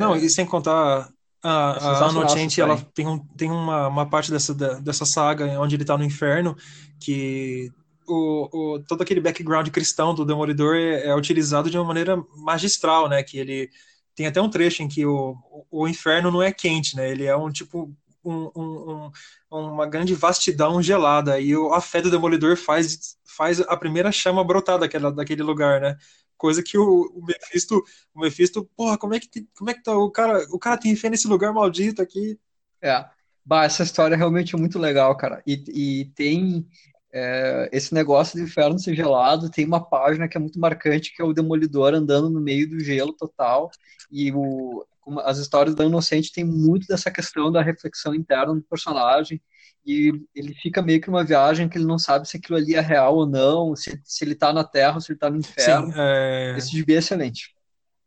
Não, 0.00 0.16
e 0.16 0.28
sem 0.28 0.44
contar 0.44 1.08
É 1.08 1.15
a, 1.48 1.72
a 1.76 1.80
sensacional 1.80 2.10
Inocente, 2.10 2.60
essa 2.60 2.60
ela 2.60 2.76
tem, 2.94 3.06
um, 3.06 3.18
tem 3.36 3.50
uma, 3.50 3.88
uma 3.88 4.08
parte 4.08 4.30
dessa, 4.30 4.54
dessa 4.80 5.04
saga 5.06 5.46
onde 5.60 5.76
ele 5.76 5.84
tá 5.84 5.96
no 5.98 6.04
inferno 6.04 6.56
que 7.00 7.70
o, 8.06 8.74
o, 8.76 8.78
todo 8.84 9.02
aquele 9.02 9.20
background 9.20 9.68
cristão 9.70 10.14
do 10.14 10.24
Demolidor 10.24 10.76
é, 10.76 11.06
é 11.08 11.14
utilizado 11.16 11.70
de 11.70 11.76
uma 11.78 11.84
maneira 11.86 12.16
magistral, 12.36 13.08
né? 13.08 13.22
Que 13.22 13.38
ele 13.38 13.70
tem 14.14 14.26
até 14.26 14.40
um 14.40 14.48
trecho 14.50 14.82
em 14.82 14.88
que 14.88 15.04
o, 15.04 15.36
o, 15.70 15.82
o 15.84 15.88
inferno 15.88 16.30
não 16.30 16.42
é 16.42 16.52
quente, 16.52 16.96
né? 16.96 17.10
Ele 17.10 17.24
é 17.24 17.36
um 17.36 17.50
tipo 17.50 17.92
um, 18.24 18.50
um- 18.56 19.10
um- 19.52 19.58
uma 19.70 19.86
grande 19.86 20.14
vastidão 20.14 20.82
gelada 20.82 21.38
e 21.40 21.56
o- 21.56 21.72
a 21.72 21.80
fé 21.80 22.00
do 22.02 22.10
Demolidor 22.10 22.56
faz, 22.56 23.16
faz 23.24 23.60
a 23.60 23.76
primeira 23.76 24.10
chama 24.12 24.42
brotar 24.44 24.78
daquela, 24.78 25.12
daquele 25.12 25.42
lugar, 25.42 25.80
né? 25.80 25.96
Coisa 26.36 26.62
que 26.62 26.76
o, 26.76 27.12
o 27.14 27.24
Mephisto, 27.24 27.82
o 28.14 28.20
Mephisto, 28.20 28.68
porra, 28.76 28.98
como 28.98 29.14
é 29.14 29.20
que, 29.20 29.46
como 29.56 29.70
é 29.70 29.74
que 29.74 29.82
tá 29.82 29.96
o 29.96 30.10
cara, 30.10 30.46
o 30.50 30.58
cara 30.58 30.78
tem 30.78 30.94
fé 30.96 31.08
nesse 31.08 31.26
lugar 31.26 31.52
maldito 31.52 32.02
aqui? 32.02 32.38
É. 32.82 33.04
Bah, 33.44 33.64
essa 33.64 33.82
história 33.82 34.16
realmente 34.16 34.54
é 34.54 34.58
muito 34.58 34.78
legal, 34.78 35.16
cara. 35.16 35.42
E, 35.46 35.64
e 35.68 36.04
tem 36.16 36.66
é, 37.12 37.68
esse 37.72 37.94
negócio 37.94 38.36
do 38.36 38.44
inferno 38.44 38.78
ser 38.78 38.94
gelado, 38.94 39.50
tem 39.50 39.64
uma 39.64 39.82
página 39.82 40.28
que 40.28 40.36
é 40.36 40.40
muito 40.40 40.58
marcante, 40.58 41.14
que 41.14 41.22
é 41.22 41.24
o 41.24 41.32
Demolidor 41.32 41.94
andando 41.94 42.28
no 42.28 42.40
meio 42.40 42.68
do 42.68 42.80
gelo 42.80 43.12
total. 43.12 43.70
E 44.10 44.32
o, 44.32 44.84
as 45.24 45.38
histórias 45.38 45.74
da 45.74 45.84
Inocente 45.84 46.32
tem 46.32 46.44
muito 46.44 46.86
dessa 46.86 47.10
questão 47.10 47.50
da 47.50 47.62
reflexão 47.62 48.14
interna 48.14 48.54
do 48.54 48.62
personagem. 48.62 49.40
E 49.86 50.12
ele 50.34 50.52
fica 50.54 50.82
meio 50.82 51.00
que 51.00 51.08
numa 51.08 51.24
viagem 51.24 51.68
que 51.68 51.78
ele 51.78 51.86
não 51.86 51.98
sabe 51.98 52.28
se 52.28 52.36
aquilo 52.36 52.58
ali 52.58 52.74
é 52.74 52.80
real 52.80 53.16
ou 53.16 53.26
não, 53.26 53.76
se, 53.76 54.00
se 54.04 54.24
ele 54.24 54.34
tá 54.34 54.52
na 54.52 54.64
Terra 54.64 54.96
ou 54.96 55.00
se 55.00 55.12
ele 55.12 55.18
tá 55.18 55.30
no 55.30 55.40
Sim, 55.42 55.50
inferno. 55.60 55.92
é, 55.96 56.54
Esse 56.58 56.70
gibi 56.72 56.94
é 56.94 56.98
excelente. 56.98 57.54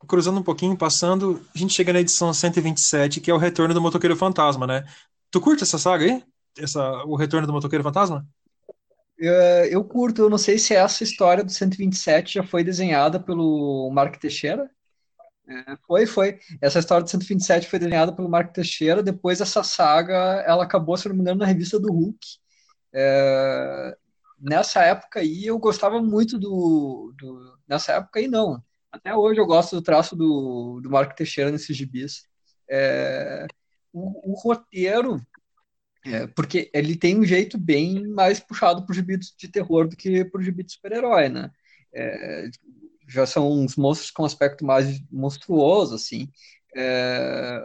cruzando 0.07 0.39
um 0.39 0.43
pouquinho, 0.43 0.77
passando, 0.77 1.41
a 1.53 1.57
gente 1.57 1.73
chega 1.73 1.93
na 1.93 1.99
edição 2.01 2.33
127, 2.33 3.21
que 3.21 3.31
é 3.31 3.33
o 3.33 3.37
Retorno 3.37 3.73
do 3.73 3.81
Motoqueiro 3.81 4.15
Fantasma, 4.15 4.67
né? 4.67 4.83
Tu 5.31 5.39
curte 5.39 5.63
essa 5.63 5.77
saga 5.77 6.05
aí? 6.05 6.23
Essa, 6.57 7.03
o 7.05 7.15
Retorno 7.15 7.47
do 7.47 7.53
Motoqueiro 7.53 7.83
Fantasma? 7.83 8.27
Eu, 9.17 9.33
eu 9.65 9.83
curto, 9.83 10.21
eu 10.23 10.29
não 10.29 10.37
sei 10.37 10.57
se 10.57 10.73
essa 10.73 11.03
história 11.03 11.43
do 11.43 11.51
127 11.51 12.35
já 12.35 12.43
foi 12.43 12.63
desenhada 12.63 13.19
pelo 13.19 13.89
Mark 13.91 14.15
Teixeira. 14.17 14.69
Foi, 15.85 16.05
foi. 16.05 16.39
Essa 16.61 16.79
história 16.79 17.03
de 17.03 17.11
127 17.11 17.67
foi 17.67 17.79
desenhada 17.79 18.13
pelo 18.13 18.29
Marco 18.29 18.53
Teixeira. 18.53 19.01
Depois 19.01 19.41
essa 19.41 19.63
saga, 19.63 20.43
ela 20.45 20.63
acabou, 20.63 20.95
se 20.97 21.07
não 21.07 21.15
me 21.15 21.21
engano, 21.21 21.39
na 21.39 21.45
revista 21.45 21.79
do 21.79 21.91
Hulk. 21.91 22.19
É, 22.93 23.97
nessa 24.39 24.81
época 24.83 25.19
aí, 25.19 25.45
eu 25.45 25.57
gostava 25.59 26.01
muito 26.01 26.37
do, 26.37 27.13
do, 27.17 27.57
Nessa 27.67 27.93
época 27.93 28.19
aí, 28.19 28.27
não. 28.27 28.63
Até 28.91 29.15
hoje 29.15 29.39
eu 29.39 29.45
gosto 29.45 29.75
do 29.75 29.81
traço 29.81 30.15
do, 30.15 30.79
do 30.81 30.89
Marco 30.89 31.15
Teixeira 31.15 31.51
nesses 31.51 31.75
gibis. 31.77 32.27
É, 32.69 33.45
o, 33.93 34.31
o, 34.31 34.33
roteiro, 34.33 35.21
é, 36.05 36.27
porque 36.27 36.69
ele 36.73 36.95
tem 36.95 37.19
um 37.19 37.25
jeito 37.25 37.57
bem 37.57 38.07
mais 38.07 38.39
puxado 38.39 38.85
pro 38.85 38.93
gibi 38.93 39.17
de 39.17 39.47
terror 39.47 39.87
do 39.87 39.95
que 39.95 40.25
pro 40.25 40.41
gibi 40.41 40.63
de 40.63 40.73
super-herói, 40.73 41.29
né? 41.29 41.51
É, 41.93 42.49
já 43.09 43.25
são 43.25 43.51
uns 43.51 43.75
monstros 43.75 44.11
com 44.11 44.23
aspecto 44.23 44.63
mais 44.63 45.01
monstruoso, 45.11 45.95
assim. 45.95 46.29
É, 46.75 47.63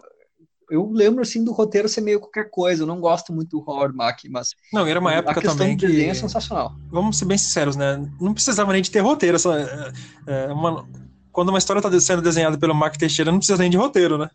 eu 0.70 0.90
lembro, 0.90 1.22
assim, 1.22 1.44
do 1.44 1.52
roteiro 1.52 1.88
ser 1.88 2.00
meio 2.00 2.18
qualquer 2.18 2.50
coisa. 2.50 2.82
Eu 2.82 2.86
não 2.86 3.00
gosto 3.00 3.32
muito 3.32 3.50
do 3.50 3.70
horror 3.70 3.94
Mac, 3.94 4.20
mas... 4.30 4.54
Não, 4.72 4.86
era 4.86 4.98
uma 4.98 5.12
época 5.12 5.40
também 5.42 5.76
que... 5.76 6.04
é 6.04 6.14
sensacional. 6.14 6.74
Vamos 6.90 7.18
ser 7.18 7.26
bem 7.26 7.36
sinceros, 7.36 7.76
né? 7.76 8.10
Não 8.20 8.32
precisava 8.32 8.72
nem 8.72 8.82
de 8.82 8.90
ter 8.90 9.00
roteiro. 9.00 9.38
Só, 9.38 9.56
é, 9.56 9.92
é, 10.26 10.46
uma... 10.46 10.88
Quando 11.30 11.50
uma 11.50 11.58
história 11.58 11.80
está 11.80 12.00
sendo 12.00 12.22
desenhada 12.22 12.56
pelo 12.56 12.74
Mark 12.74 12.96
Teixeira, 12.96 13.30
não 13.30 13.38
precisa 13.38 13.58
nem 13.58 13.70
de 13.70 13.76
roteiro, 13.76 14.16
né? 14.16 14.30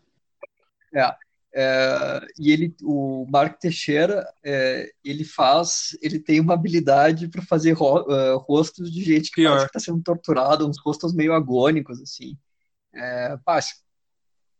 É. 0.94 1.14
É, 1.52 2.26
e 2.38 2.52
ele, 2.52 2.74
o 2.82 3.26
Mark 3.28 3.58
Teixeira, 3.58 4.24
é, 4.44 4.90
ele 5.04 5.24
faz, 5.24 5.96
ele 6.00 6.18
tem 6.18 6.40
uma 6.40 6.54
habilidade 6.54 7.28
para 7.28 7.42
fazer 7.42 7.72
ro, 7.72 8.02
uh, 8.02 8.38
rostos 8.38 8.92
de 8.92 9.02
gente 9.02 9.30
que 9.30 9.42
está 9.42 9.80
sendo 9.80 10.02
torturada, 10.02 10.64
uns 10.64 10.78
rostos 10.78 11.12
meio 11.12 11.32
agônicos, 11.32 12.00
assim. 12.00 12.36
É, 12.94 13.36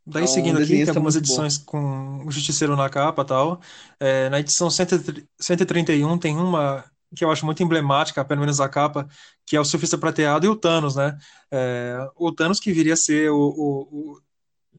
Daí, 0.06 0.22
então, 0.22 0.34
seguindo 0.34 0.58
aqui, 0.58 0.68
tem 0.68 0.88
algumas 0.88 1.14
edições 1.14 1.58
bom. 1.58 1.64
com 1.66 2.26
o 2.26 2.30
Justiceiro 2.30 2.74
na 2.74 2.88
capa 2.88 3.24
tal. 3.24 3.60
É, 3.98 4.28
na 4.28 4.40
edição 4.40 4.68
131 4.70 6.18
tem 6.18 6.36
uma 6.36 6.84
que 7.14 7.24
eu 7.24 7.30
acho 7.30 7.44
muito 7.44 7.62
emblemática, 7.62 8.24
pelo 8.24 8.40
menos 8.40 8.60
a 8.60 8.68
capa, 8.68 9.08
que 9.44 9.56
é 9.56 9.60
o 9.60 9.64
Surfista 9.64 9.98
Prateado 9.98 10.46
e 10.46 10.48
o 10.48 10.54
Thanos, 10.54 10.94
né? 10.94 11.18
É, 11.50 12.08
o 12.14 12.32
Thanos 12.32 12.60
que 12.60 12.72
viria 12.72 12.94
a 12.94 12.96
ser 12.96 13.30
o, 13.30 13.36
o, 13.36 13.80
o 13.90 14.20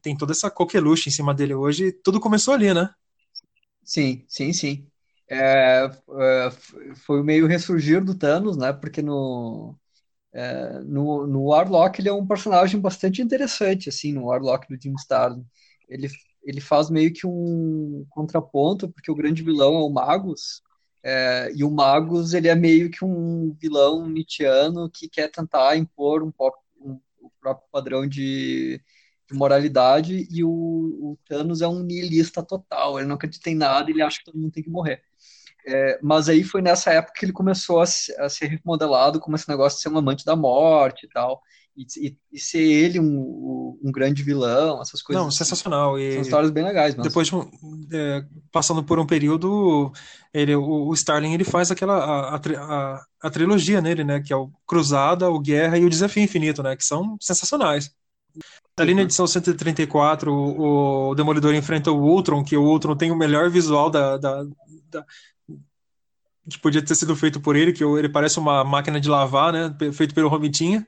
tem 0.02 0.16
toda 0.16 0.32
essa 0.32 0.50
coqueluche 0.50 1.08
em 1.08 1.12
cima 1.12 1.34
dele 1.34 1.54
hoje, 1.54 1.92
tudo 1.92 2.20
começou 2.20 2.54
ali, 2.54 2.74
né? 2.74 2.90
Sim, 3.84 4.24
sim, 4.28 4.52
sim. 4.52 4.86
É, 5.28 5.84
é, 5.86 6.50
foi 6.96 7.20
o 7.20 7.24
meio 7.24 7.46
ressurgir 7.46 8.04
do 8.04 8.16
Thanos, 8.16 8.56
né? 8.56 8.72
Porque 8.72 9.02
no, 9.02 9.76
é, 10.32 10.80
no, 10.80 11.26
no 11.26 11.44
Warlock 11.46 12.00
ele 12.00 12.08
é 12.08 12.12
um 12.12 12.26
personagem 12.26 12.80
bastante 12.80 13.22
interessante, 13.22 13.88
assim, 13.88 14.12
no 14.12 14.26
Warlock 14.26 14.68
do 14.68 14.80
Jim 14.82 14.94
Starlin. 14.96 15.44
Ele, 15.88 16.08
ele 16.44 16.60
faz 16.60 16.90
meio 16.90 17.12
que 17.12 17.26
um 17.26 18.06
contraponto, 18.10 18.90
porque 18.92 19.10
o 19.10 19.14
grande 19.14 19.42
vilão 19.42 19.74
é 19.76 19.80
o 19.80 19.90
Magus, 19.90 20.62
é, 21.04 21.52
e 21.54 21.64
o 21.64 21.70
Magus 21.70 22.34
ele 22.34 22.48
é 22.48 22.54
meio 22.54 22.90
que 22.90 23.04
um 23.04 23.54
vilão 23.60 24.08
nietzscheano 24.08 24.90
que 24.90 25.08
quer 25.08 25.30
tentar 25.30 25.76
impor 25.76 26.22
um, 26.22 26.32
um, 26.80 27.00
um 27.22 27.30
próprio 27.40 27.68
padrão 27.72 28.06
de 28.08 28.80
de 29.32 29.38
moralidade 29.38 30.28
e 30.30 30.44
o, 30.44 30.50
o, 30.50 31.18
Thanos 31.28 31.62
é 31.62 31.68
um 31.68 31.82
nihilista 31.82 32.42
total, 32.42 32.98
ele 32.98 33.08
não 33.08 33.16
acredita 33.16 33.50
em 33.50 33.54
nada, 33.54 33.90
ele 33.90 34.02
acha 34.02 34.18
que 34.18 34.24
todo 34.24 34.38
mundo 34.38 34.52
tem 34.52 34.62
que 34.62 34.70
morrer. 34.70 35.02
É, 35.66 35.98
mas 36.02 36.28
aí 36.28 36.42
foi 36.42 36.60
nessa 36.60 36.90
época 36.92 37.14
que 37.18 37.24
ele 37.24 37.32
começou 37.32 37.80
a, 37.80 37.84
a, 37.84 38.28
ser 38.28 38.46
remodelado 38.46 39.20
como 39.20 39.36
esse 39.36 39.48
negócio 39.48 39.78
de 39.78 39.82
ser 39.82 39.88
um 39.88 39.98
amante 39.98 40.24
da 40.24 40.34
morte 40.34 41.06
e 41.06 41.08
tal, 41.08 41.40
e, 41.76 41.86
e, 41.96 42.16
e 42.32 42.38
ser 42.38 42.60
ele 42.60 43.00
um, 43.00 43.78
um, 43.82 43.90
grande 43.90 44.22
vilão, 44.22 44.82
essas 44.82 45.00
coisas. 45.00 45.20
Não, 45.20 45.28
assim. 45.28 45.38
sensacional. 45.38 45.98
E 45.98 46.12
São 46.12 46.22
histórias 46.22 46.50
bem 46.50 46.64
legais. 46.64 46.94
Mesmo. 46.94 47.04
Depois, 47.04 47.28
de 47.28 47.96
é, 47.96 48.24
passando 48.50 48.82
por 48.82 48.98
um 48.98 49.06
período, 49.06 49.92
ele, 50.34 50.54
o, 50.54 50.88
o 50.88 50.94
Starling 50.94 51.32
ele 51.32 51.44
faz 51.44 51.70
aquela 51.70 51.96
a, 51.96 52.36
a, 52.36 53.04
a, 53.22 53.30
trilogia 53.30 53.80
nele, 53.80 54.04
né, 54.04 54.20
que 54.20 54.32
é 54.32 54.36
o 54.36 54.50
Cruzada, 54.66 55.30
o 55.30 55.40
Guerra 55.40 55.78
e 55.78 55.84
o 55.84 55.90
Desafio 55.90 56.22
Infinito, 56.22 56.62
né, 56.62 56.76
que 56.76 56.84
são 56.84 57.16
sensacionais. 57.20 57.90
Ali 58.78 58.94
na 58.94 59.02
edição 59.02 59.26
134, 59.26 60.32
o, 60.32 61.10
o 61.10 61.14
Demolidor 61.14 61.54
enfrenta 61.54 61.90
o 61.92 62.02
Ultron, 62.02 62.42
que 62.42 62.56
o 62.56 62.62
Ultron 62.62 62.96
tem 62.96 63.10
o 63.10 63.16
melhor 63.16 63.50
visual 63.50 63.90
da, 63.90 64.16
da, 64.16 64.44
da 64.90 65.04
que 66.48 66.58
podia 66.58 66.84
ter 66.84 66.94
sido 66.94 67.14
feito 67.14 67.40
por 67.40 67.54
ele, 67.54 67.72
que 67.72 67.84
ele 67.84 68.08
parece 68.08 68.38
uma 68.38 68.64
máquina 68.64 69.00
de 69.00 69.08
lavar, 69.08 69.52
né? 69.52 69.76
Feito 69.92 70.14
pelo 70.14 70.28
Romitinha. 70.28 70.86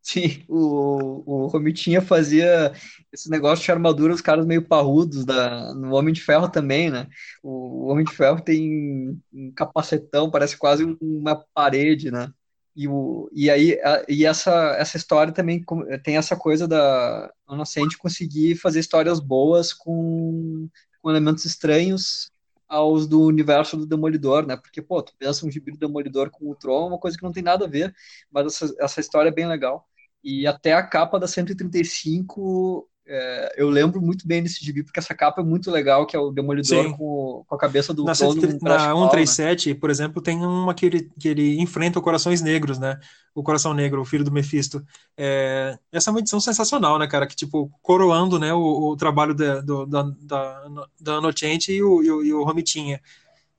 Sim, 0.00 0.44
o, 0.48 1.44
o 1.44 1.46
Romitinha 1.46 2.02
fazia 2.02 2.72
esse 3.12 3.30
negócio 3.30 3.64
de 3.64 3.70
armadura, 3.72 4.12
os 4.12 4.20
caras 4.20 4.44
meio 4.46 4.62
parrudos 4.66 5.24
da, 5.24 5.74
no 5.74 5.94
Homem 5.94 6.12
de 6.12 6.20
Ferro 6.20 6.48
também, 6.48 6.90
né? 6.90 7.08
O, 7.42 7.86
o 7.86 7.90
Homem 7.90 8.04
de 8.04 8.12
Ferro 8.12 8.40
tem 8.40 9.18
um 9.32 9.50
capacetão, 9.52 10.30
parece 10.30 10.58
quase 10.58 10.84
uma 11.00 11.36
parede, 11.54 12.10
né? 12.10 12.30
E, 12.76 12.88
o, 12.88 13.30
e 13.32 13.48
aí 13.50 13.80
a, 13.82 14.04
e 14.08 14.24
essa, 14.24 14.74
essa 14.78 14.96
história 14.96 15.32
também 15.32 15.64
tem 16.02 16.16
essa 16.16 16.36
coisa 16.36 16.66
da 16.66 17.32
Inocente 17.48 17.96
conseguir 17.96 18.56
fazer 18.56 18.80
histórias 18.80 19.20
boas 19.20 19.72
com, 19.72 20.68
com 21.00 21.10
elementos 21.10 21.44
estranhos 21.44 22.32
aos 22.68 23.06
do 23.06 23.22
universo 23.22 23.76
do 23.76 23.86
Demolidor, 23.86 24.46
né? 24.46 24.56
Porque, 24.56 24.82
pô, 24.82 25.00
tu 25.02 25.14
pensa 25.16 25.46
um 25.46 25.50
gibi 25.50 25.70
do 25.70 25.78
Demolidor 25.78 26.30
com 26.30 26.50
o 26.50 26.54
Tron, 26.54 26.86
é 26.86 26.88
uma 26.88 26.98
coisa 26.98 27.16
que 27.16 27.22
não 27.22 27.32
tem 27.32 27.42
nada 27.42 27.66
a 27.66 27.68
ver, 27.68 27.94
mas 28.30 28.46
essa, 28.46 28.74
essa 28.80 29.00
história 29.00 29.28
é 29.28 29.32
bem 29.32 29.46
legal. 29.46 29.86
E 30.22 30.46
até 30.46 30.72
a 30.72 30.82
capa 30.82 31.20
da 31.20 31.28
135 31.28 32.88
é, 33.06 33.54
eu 33.58 33.68
lembro 33.68 34.00
muito 34.00 34.26
bem 34.26 34.42
desse 34.42 34.64
gibi, 34.64 34.82
porque 34.82 34.98
essa 34.98 35.14
capa 35.14 35.42
é 35.42 35.44
muito 35.44 35.70
legal, 35.70 36.06
que 36.06 36.16
é 36.16 36.18
o 36.18 36.30
Demolidor 36.30 36.96
com, 36.96 37.44
com, 37.46 37.54
a 37.54 37.58
cabeça 37.58 37.92
do 37.92 38.02
na, 38.02 38.08
na 38.08 38.14
137, 38.14 39.68
né? 39.68 39.74
por 39.74 39.90
exemplo, 39.90 40.22
tem 40.22 40.38
uma 40.38 40.72
que 40.72 40.86
ele, 40.86 41.10
que 41.18 41.28
ele 41.28 41.60
enfrenta 41.60 41.98
o 41.98 42.02
Corações 42.02 42.40
Negros, 42.40 42.78
né? 42.78 42.98
O 43.34 43.42
Coração 43.42 43.74
Negro, 43.74 44.00
o 44.00 44.04
filho 44.06 44.24
do 44.24 44.32
Mephisto. 44.32 44.82
É, 45.16 45.78
essa 45.92 46.08
é 46.08 46.12
uma 46.12 46.20
edição 46.20 46.40
sensacional, 46.40 46.98
né, 46.98 47.06
cara? 47.06 47.26
Que, 47.26 47.36
tipo, 47.36 47.70
coroando 47.82 48.38
né, 48.38 48.54
o, 48.54 48.92
o 48.92 48.96
trabalho 48.96 49.34
da, 49.34 49.60
do, 49.60 49.84
da, 49.84 50.02
da, 50.20 50.86
da 50.98 51.20
Nocente 51.20 51.72
e 51.72 51.82
o, 51.82 52.02
e 52.02 52.10
o, 52.10 52.24
e 52.24 52.32
o 52.32 52.42
Romitinha. 52.42 53.02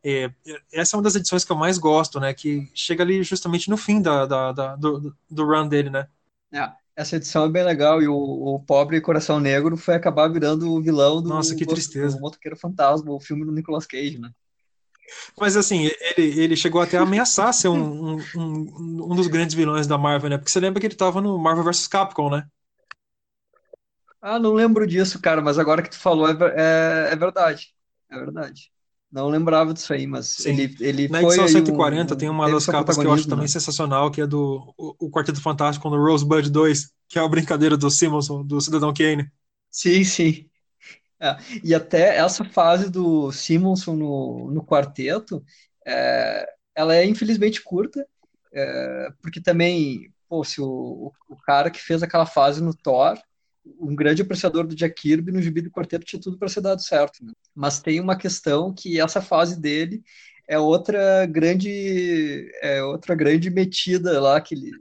É, 0.04 0.32
essa 0.72 0.96
é 0.96 0.98
uma 0.98 1.04
das 1.04 1.16
edições 1.16 1.44
que 1.46 1.52
eu 1.52 1.56
mais 1.56 1.78
gosto, 1.78 2.20
né? 2.20 2.34
Que 2.34 2.68
chega 2.74 3.04
ali 3.04 3.22
justamente 3.22 3.70
no 3.70 3.78
fim 3.78 4.02
da, 4.02 4.26
da, 4.26 4.52
da 4.52 4.76
do, 4.76 5.16
do 5.30 5.46
run 5.46 5.68
dele, 5.68 5.92
né? 5.92 6.08
É 6.52 6.85
essa 6.96 7.18
edição 7.18 7.46
é 7.46 7.50
bem 7.50 7.64
legal 7.64 8.02
e 8.02 8.08
o, 8.08 8.16
o 8.16 8.60
pobre 8.60 9.02
Coração 9.02 9.40
Negro 9.40 9.76
foi 9.76 9.96
acabar 9.96 10.30
virando 10.30 10.72
o 10.72 10.82
vilão 10.82 11.22
do, 11.22 11.30
Nossa, 11.30 11.56
que 11.56 11.66
tristeza. 11.66 12.16
do 12.16 12.22
Motoqueiro 12.22 12.58
Fantasma, 12.58 13.12
o 13.12 13.20
filme 13.20 13.44
do 13.44 13.52
Nicolas 13.52 13.86
Cage, 13.86 14.18
né? 14.18 14.32
Mas 15.40 15.56
assim, 15.56 15.90
ele, 16.00 16.40
ele 16.40 16.56
chegou 16.56 16.82
até 16.82 16.98
a 16.98 17.02
ameaçar 17.02 17.54
ser 17.54 17.68
um, 17.68 18.16
um, 18.16 18.18
um, 18.36 19.12
um 19.12 19.16
dos 19.16 19.28
grandes 19.28 19.54
vilões 19.54 19.86
da 19.86 19.98
Marvel, 19.98 20.30
né? 20.30 20.38
Porque 20.38 20.50
você 20.50 20.60
lembra 20.60 20.80
que 20.80 20.88
ele 20.88 20.96
tava 20.96 21.22
no 21.22 21.38
Marvel 21.38 21.64
vs 21.64 21.88
Capcom, 21.88 22.30
né? 22.30 22.48
Ah, 24.22 24.40
não 24.40 24.54
lembro 24.54 24.88
disso, 24.88 25.22
cara, 25.22 25.42
mas 25.42 25.60
agora 25.60 25.84
que 25.84 25.90
tu 25.90 26.00
falou 26.00 26.28
é, 26.28 26.34
é, 26.56 27.14
é 27.14 27.16
verdade. 27.16 27.76
É 28.10 28.18
verdade. 28.18 28.72
Não 29.16 29.30
lembrava 29.30 29.74
disso 29.74 29.94
aí, 29.94 30.06
mas 30.06 30.28
Sim. 30.28 30.50
ele, 30.50 30.76
ele 30.82 31.08
Na 31.08 31.24
edição 31.24 31.48
140 31.48 32.14
um, 32.14 32.18
tem 32.18 32.28
uma 32.28 32.52
das 32.52 32.66
capas 32.66 32.98
que 32.98 33.06
eu 33.06 33.14
acho 33.14 33.30
também 33.30 33.44
né? 33.44 33.48
sensacional, 33.48 34.12
que 34.12 34.20
é 34.20 34.28
do 34.28 34.74
o, 34.78 35.06
o 35.06 35.10
Quarteto 35.10 35.42
Fantástico 35.42 35.90
no 35.90 35.96
Rosebud 35.96 36.50
2, 36.50 36.92
que 37.08 37.18
é 37.18 37.22
a 37.22 37.28
brincadeira 37.28 37.78
do 37.78 37.90
Simonson, 37.90 38.44
do 38.44 38.60
Cidadão 38.60 38.94
Kane. 38.94 39.32
Sim, 39.72 40.04
sim. 40.04 40.50
É, 41.18 41.38
e 41.64 41.74
até 41.74 42.18
essa 42.18 42.44
fase 42.44 42.92
do 42.92 43.32
Simonson 43.32 43.96
no, 43.96 44.52
no 44.52 44.62
quarteto, 44.66 45.42
é, 45.88 46.46
ela 46.76 46.94
é 46.94 47.06
infelizmente 47.06 47.64
curta, 47.64 48.06
é, 48.54 49.08
porque 49.22 49.40
também, 49.40 50.12
pô, 50.28 50.44
se 50.44 50.60
o, 50.60 51.14
o 51.30 51.38
cara 51.46 51.72
que 51.72 51.82
fez 51.82 52.04
aquela 52.04 52.26
fase 52.26 52.62
no 52.62 52.76
Thor 52.76 53.18
um 53.80 53.96
grande 53.96 54.22
apreciador 54.22 54.66
do 54.66 54.76
Jack 54.76 55.02
Kirby 55.02 55.32
no 55.32 55.42
gibi 55.42 55.62
do 55.62 55.72
quarteto 55.72 56.06
tinha 56.06 56.22
tudo 56.22 56.38
para 56.38 56.48
ser 56.48 56.62
dado 56.62 56.82
certo. 56.82 57.24
Né? 57.24 57.34
Mas 57.54 57.80
tem 57.80 58.00
uma 58.00 58.18
questão 58.18 58.74
que 58.74 59.00
essa 59.00 59.22
fase 59.22 59.60
dele 59.60 60.04
é 60.48 60.60
outra 60.60 61.26
grande 61.26 62.52
é 62.62 62.84
outra 62.84 63.16
grande 63.16 63.50
metida 63.50 64.22
lá 64.22 64.40
que 64.40 64.54
ele, 64.54 64.72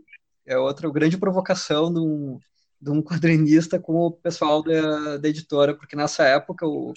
é 0.46 0.58
outra 0.58 0.90
grande 0.90 1.16
provocação 1.16 1.92
de 1.92 2.00
um, 2.00 2.38
de 2.80 2.90
um 2.90 3.02
quadrinista 3.02 3.78
com 3.78 3.94
o 3.94 4.10
pessoal 4.10 4.62
da, 4.62 5.16
da 5.16 5.28
editora, 5.28 5.74
porque 5.74 5.96
nessa 5.96 6.24
época 6.24 6.66
o, 6.66 6.92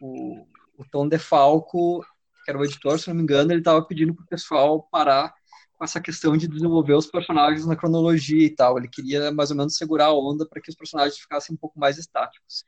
o, 0.00 0.46
o 0.76 0.84
Tom 0.90 1.08
DeFalco, 1.08 2.04
que 2.44 2.50
era 2.50 2.58
o 2.58 2.64
editor, 2.64 2.98
se 2.98 3.08
não 3.08 3.14
me 3.14 3.22
engano, 3.22 3.52
ele 3.52 3.60
estava 3.60 3.82
pedindo 3.82 4.14
para 4.14 4.24
o 4.24 4.28
pessoal 4.28 4.82
parar 4.90 5.32
com 5.78 5.84
essa 5.84 6.00
questão 6.00 6.36
de 6.36 6.48
desenvolver 6.48 6.94
os 6.94 7.06
personagens 7.06 7.64
na 7.64 7.76
cronologia 7.76 8.44
e 8.44 8.50
tal. 8.50 8.76
Ele 8.76 8.88
queria 8.88 9.30
mais 9.30 9.50
ou 9.50 9.56
menos 9.56 9.76
segurar 9.76 10.06
a 10.06 10.14
onda 10.14 10.44
para 10.44 10.60
que 10.60 10.68
os 10.68 10.74
personagens 10.74 11.16
ficassem 11.16 11.54
um 11.54 11.58
pouco 11.58 11.78
mais 11.78 11.96
estáticos. 11.96 12.64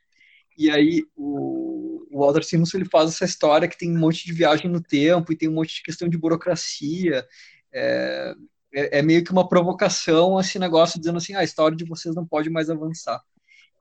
E 0.57 0.71
aí 0.71 1.03
o, 1.15 2.07
o 2.09 2.19
Walter 2.19 2.43
Simonson 2.43 2.77
ele 2.77 2.89
faz 2.89 3.09
essa 3.09 3.25
história 3.25 3.67
que 3.67 3.77
tem 3.77 3.91
um 3.91 3.99
monte 3.99 4.25
de 4.25 4.31
viagem 4.31 4.71
no 4.71 4.81
tempo 4.81 5.31
e 5.31 5.35
tem 5.35 5.49
um 5.49 5.53
monte 5.53 5.75
de 5.75 5.83
questão 5.83 6.07
de 6.07 6.17
burocracia. 6.17 7.27
É, 7.73 8.33
é, 8.73 8.99
é 8.99 9.01
meio 9.01 9.23
que 9.23 9.31
uma 9.31 9.47
provocação 9.47 10.39
esse 10.39 10.57
negócio 10.57 10.97
dizendo 10.97 11.17
assim, 11.17 11.35
ah, 11.35 11.39
a 11.39 11.43
história 11.43 11.75
de 11.75 11.85
vocês 11.85 12.15
não 12.15 12.25
pode 12.25 12.49
mais 12.49 12.69
avançar. 12.69 13.21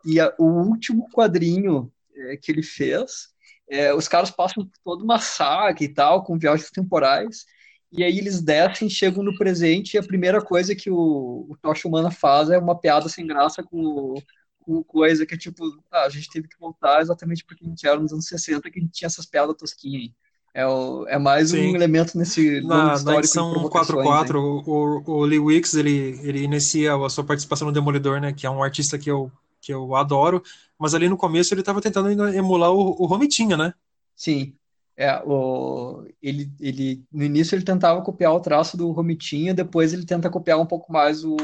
E 0.05 0.19
a, 0.19 0.35
o 0.39 0.45
último 0.45 1.09
quadrinho 1.11 1.93
é, 2.17 2.37
que 2.37 2.51
ele 2.51 2.63
fez, 2.63 3.29
é, 3.71 3.95
os 3.95 4.09
caras 4.09 4.31
passam 4.31 4.65
por 4.65 4.73
toda 4.83 5.05
uma 5.05 5.21
saga 5.21 5.85
e 5.85 5.89
tal, 5.89 6.25
com 6.25 6.39
viagens 6.39 6.71
temporais, 6.71 7.45
e 7.93 8.05
aí 8.05 8.19
eles 8.19 8.41
descem, 8.41 8.89
chegam 8.89 9.23
no 9.23 9.37
presente, 9.37 9.95
e 9.95 9.99
a 9.99 10.03
primeira 10.03 10.41
coisa 10.41 10.75
que 10.75 10.91
o, 10.91 11.47
o 11.49 11.57
Tocha 11.61 11.89
Humana 11.89 12.11
faz 12.11 12.49
é 12.51 12.59
uma 12.59 12.79
piada 12.79 13.09
sem 13.09 13.27
graça 13.27 13.63
com, 13.63 14.15
com 14.61 14.83
coisa 14.85 15.27
que 15.27 15.35
é 15.35 15.39
tipo, 15.39 15.65
ah, 15.91 16.05
a 16.05 16.09
gente 16.09 16.31
teve 16.31 16.47
que 16.47 16.59
voltar 16.59 17.01
exatamente 17.01 17.45
porque 17.45 17.65
a 17.65 17.69
gente 17.69 17.87
era 17.87 17.99
nos 17.99 18.13
anos 18.13 18.27
60 18.27 18.71
que 18.71 18.79
a 18.79 18.83
gente 18.83 18.93
tinha 18.93 19.07
essas 19.07 19.27
piadas 19.27 19.57
tosquinhas 19.57 20.03
aí. 20.03 20.13
É, 20.53 20.67
o, 20.67 21.07
é 21.09 21.19
mais 21.19 21.51
Sim. 21.51 21.73
um 21.73 21.77
elemento 21.77 22.19
nesse 22.19 22.61
na, 22.63 23.01
na 23.03 23.17
edição 23.17 23.55
4.4, 23.69 24.35
o, 24.35 24.63
o, 24.67 25.19
o 25.19 25.25
Lee 25.25 25.39
Wicks, 25.39 25.75
ele, 25.75 26.19
ele 26.23 26.43
inicia 26.43 26.95
a 26.95 27.09
sua 27.09 27.25
participação 27.25 27.69
no 27.69 27.73
Demolidor, 27.73 28.21
né, 28.21 28.33
que 28.33 28.47
é 28.47 28.51
um 28.51 28.63
artista 28.63 28.99
que 28.99 29.09
eu, 29.11 29.31
que 29.61 29.73
eu 29.73 29.95
adoro, 29.95 30.43
mas 30.79 30.93
ali 30.93 31.09
no 31.09 31.17
começo 31.17 31.55
ele 31.55 31.61
estava 31.61 31.81
tentando 31.81 32.11
emular 32.29 32.73
o, 32.73 33.01
o 33.01 33.07
Romitinha, 33.07 33.57
né? 33.57 33.75
Sim, 34.17 34.55
é, 35.01 35.19
o, 35.25 36.07
ele, 36.21 36.53
ele, 36.61 37.03
no 37.11 37.25
início 37.25 37.55
ele 37.55 37.65
tentava 37.65 38.03
copiar 38.03 38.35
o 38.35 38.41
traço 38.41 38.77
do 38.77 38.91
Romitinha, 38.91 39.55
depois 39.55 39.95
ele 39.95 40.05
tenta 40.05 40.29
copiar 40.29 40.61
um 40.61 40.67
pouco 40.67 40.93
mais 40.93 41.25
o, 41.25 41.37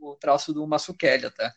o 0.00 0.16
traço 0.20 0.54
do 0.54 0.64
Masukeli, 0.64 1.28
tá? 1.32 1.52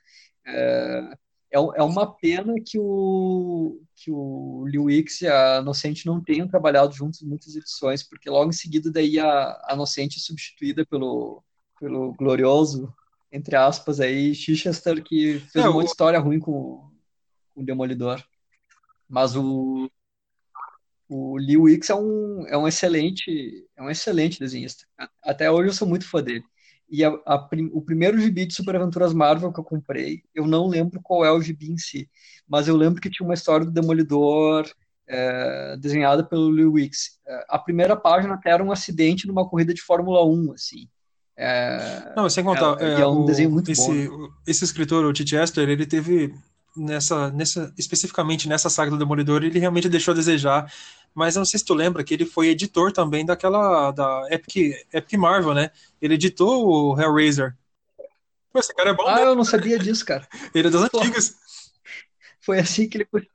É, 0.48 1.16
é, 1.52 1.58
é 1.58 1.84
uma 1.84 2.12
pena 2.12 2.56
que 2.66 2.80
o, 2.80 3.80
que 3.96 4.10
o 4.10 4.66
Liu 4.66 4.86
Wix 4.86 5.22
e 5.22 5.28
a 5.28 5.62
Nocente 5.62 6.08
não 6.08 6.20
tenham 6.20 6.48
trabalhado 6.48 6.92
juntos 6.92 7.22
em 7.22 7.28
muitas 7.28 7.56
edições, 7.56 8.02
porque 8.02 8.32
logo 8.32 8.50
em 8.50 8.54
seguida 8.54 8.92
daí 8.92 9.20
a, 9.20 9.62
a 9.68 9.76
Nocente 9.76 10.18
é 10.18 10.22
substituída 10.22 10.84
pelo, 10.84 11.44
pelo 11.80 12.14
glorioso, 12.14 12.92
entre 13.32 13.56
aspas, 13.56 14.00
aí, 14.00 14.34
Chichester, 14.34 15.04
que 15.04 15.40
fez 15.52 15.64
é, 15.64 15.70
uma 15.70 15.84
o... 15.84 15.84
história 15.84 16.18
ruim 16.18 16.40
com, 16.40 16.90
com 17.54 17.62
o 17.62 17.64
Demolidor. 17.64 18.24
Mas 19.08 19.36
o, 19.36 19.88
o 21.14 21.38
Lee 21.38 21.58
Wicks 21.58 21.90
é 21.92 21.96
um, 21.96 22.46
é 22.48 22.58
um 22.58 22.68
excelente 22.68 23.68
é 23.78 23.84
um 23.84 23.90
excelente 23.90 24.40
desenhista. 24.40 24.86
Até 25.24 25.52
hoje 25.52 25.70
eu 25.70 25.74
sou 25.74 25.88
muito 25.88 26.10
fã 26.10 26.24
dele. 26.24 26.44
E 26.90 27.04
a, 27.04 27.10
a, 27.26 27.50
o 27.72 27.82
primeiro 27.82 28.20
gibi 28.20 28.46
de 28.46 28.54
Super 28.54 28.76
Aventuras 28.76 29.14
Marvel 29.14 29.54
que 29.54 29.60
eu 29.60 29.64
comprei, 29.64 30.24
eu 30.34 30.48
não 30.48 30.68
lembro 30.68 31.00
qual 31.02 31.24
é 31.24 31.32
o 31.32 31.42
gibi 31.42 31.72
em 31.72 31.78
si, 31.78 32.10
mas 32.48 32.68
eu 32.68 32.76
lembro 32.76 33.00
que 33.00 33.10
tinha 33.10 33.26
uma 33.26 33.34
história 33.34 33.66
do 33.66 33.72
Demolidor 33.72 34.68
é, 35.08 35.78
desenhada 35.78 36.24
pelo 36.24 36.50
Lee 36.50 36.66
Wicks. 36.66 37.20
É, 37.28 37.46
a 37.50 37.60
primeira 37.60 37.96
página 37.96 38.34
até 38.34 38.50
era 38.50 38.64
um 38.64 38.72
acidente 38.72 39.28
numa 39.28 39.48
corrida 39.48 39.74
de 39.74 39.82
Fórmula 39.82 40.26
1, 40.26 40.54
assim. 40.54 40.88
É, 41.36 42.14
não, 42.16 42.30
sem 42.30 42.44
contar, 42.44 42.80
é, 42.80 42.94
é, 42.96 43.02
é 43.02 43.08
um 43.08 43.22
o, 43.22 43.26
desenho 43.26 43.52
muito 43.52 43.72
esse, 43.72 44.08
bom. 44.08 44.30
Esse 44.46 44.64
escritor, 44.64 45.04
o. 45.06 45.12
Esther, 45.12 45.70
ele 45.70 45.86
teve 45.86 46.34
nessa, 46.76 47.32
nessa, 47.32 47.74
especificamente 47.78 48.48
nessa 48.48 48.70
saga 48.70 48.92
do 48.92 48.98
Demolidor, 48.98 49.44
ele 49.44 49.60
realmente 49.60 49.90
deixou 49.90 50.14
a 50.14 50.16
desejar. 50.16 50.72
Mas 51.14 51.36
eu 51.36 51.42
não 51.42 51.46
sei 51.46 51.60
se 51.60 51.66
tu 51.66 51.74
lembra 51.74 52.04
que 52.04 52.14
ele 52.14 52.26
foi 52.26 52.50
editor 52.50 52.92
também 52.92 53.26
daquela 53.26 53.92
da 53.92 54.28
Epic, 54.32 54.76
Epic 54.92 55.14
Marvel, 55.14 55.54
né? 55.54 55.70
Ele 56.02 56.16
editou 56.16 56.68
o 56.68 57.00
Hellraiser. 57.00 57.56
Pô, 58.52 58.60
esse 58.60 58.74
cara 58.74 58.92
é 58.92 58.94
bom. 58.94 59.08
Ah, 59.08 59.16
né? 59.18 59.24
eu 59.24 59.36
não 59.36 59.44
sabia 59.44 59.78
disso, 59.78 60.06
cara. 60.06 60.28
ele 60.54 60.68
é 60.68 60.72
das 60.72 60.90
Pô, 60.90 61.00
antigas. 61.00 61.36
Foi 62.42 62.60
assim 62.60 62.90
que 62.90 62.98
ele 62.98 63.08
foi. 63.10 63.28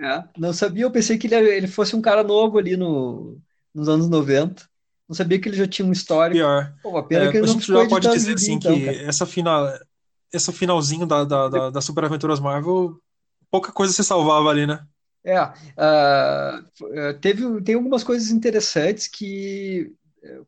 É, 0.00 0.22
não 0.38 0.52
sabia, 0.52 0.84
eu 0.84 0.92
pensei 0.92 1.18
que 1.18 1.26
ele, 1.26 1.48
ele 1.48 1.66
fosse 1.66 1.96
um 1.96 2.00
cara 2.00 2.22
novo 2.22 2.56
ali 2.56 2.76
no, 2.76 3.40
nos 3.74 3.88
anos 3.88 4.08
90. 4.08 4.68
Não 5.08 5.16
sabia 5.16 5.40
que 5.40 5.48
ele 5.48 5.56
já 5.56 5.66
tinha 5.66 5.86
um 5.86 5.92
histórico. 5.92 6.38
Pior. 6.38 6.72
Pô, 6.82 6.90
uma 6.90 7.02
pena 7.02 7.24
é, 7.24 7.30
que 7.30 7.38
ele 7.38 7.46
a 7.46 7.48
gente 7.48 7.66
já 7.66 7.88
pode 7.88 8.08
dizer 8.10 8.34
assim 8.34 8.52
então, 8.52 8.74
que 8.74 8.88
essa 8.88 9.26
final, 9.26 9.66
esse 10.32 10.52
finalzinho 10.52 11.06
da, 11.06 11.24
da, 11.24 11.48
da, 11.48 11.70
da 11.70 11.80
Super 11.80 12.04
Aventuras 12.04 12.40
Marvel, 12.40 13.00
pouca 13.50 13.72
coisa 13.72 13.92
se 13.92 14.04
salvava 14.04 14.48
ali, 14.48 14.66
né? 14.66 14.86
É, 15.24 15.42
uh, 15.42 17.18
teve, 17.20 17.60
tem 17.62 17.74
algumas 17.74 18.04
coisas 18.04 18.30
interessantes 18.30 19.08
que, 19.08 19.92
eh, 20.22 20.40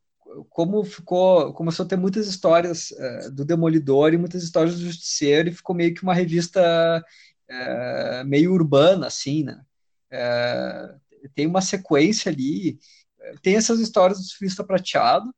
como 0.48 0.84
ficou, 0.84 1.52
começou 1.52 1.84
a 1.84 1.88
ter 1.88 1.96
muitas 1.96 2.26
histórias 2.28 2.90
uh, 2.92 3.30
do 3.30 3.44
Demolidor 3.44 4.14
e 4.14 4.18
muitas 4.18 4.42
histórias 4.42 4.76
do 4.76 4.86
Justiceiro, 4.86 5.48
e 5.48 5.54
ficou 5.54 5.74
meio 5.74 5.92
que 5.92 6.02
uma 6.02 6.14
revista 6.14 7.04
uh, 7.50 8.24
meio 8.26 8.52
urbana, 8.52 9.06
assim, 9.06 9.44
né? 9.44 9.60
tem 11.34 11.46
uma 11.46 11.60
sequência 11.60 12.32
ali, 12.32 12.78
tem 13.42 13.54
essas 13.54 13.78
histórias 13.78 14.18
do 14.18 14.24
Surfista 14.24 14.64
Prateado, 14.64 15.32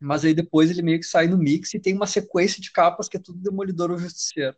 mas 0.00 0.24
aí 0.24 0.34
depois 0.34 0.70
ele 0.70 0.82
meio 0.82 1.00
que 1.00 1.06
sai 1.06 1.26
no 1.26 1.38
mix 1.38 1.72
e 1.74 1.80
tem 1.80 1.94
uma 1.94 2.06
sequência 2.06 2.60
de 2.60 2.70
capas 2.70 3.08
que 3.08 3.16
é 3.16 3.20
tudo 3.20 3.38
Demolidor 3.38 3.90
ou 3.90 3.98
Justiceiro. 3.98 4.56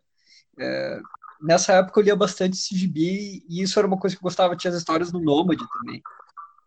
É, 0.57 0.99
nessa 1.41 1.73
época 1.73 1.99
eu 1.99 2.03
lia 2.03 2.15
bastante 2.15 2.57
CGB 2.57 3.43
e 3.47 3.61
isso 3.61 3.79
era 3.79 3.87
uma 3.87 3.97
coisa 3.97 4.15
que 4.15 4.21
eu 4.21 4.23
gostava, 4.23 4.55
tinha 4.55 4.71
as 4.71 4.77
histórias 4.77 5.11
do 5.11 5.19
Nômade 5.19 5.63
também. 5.79 6.01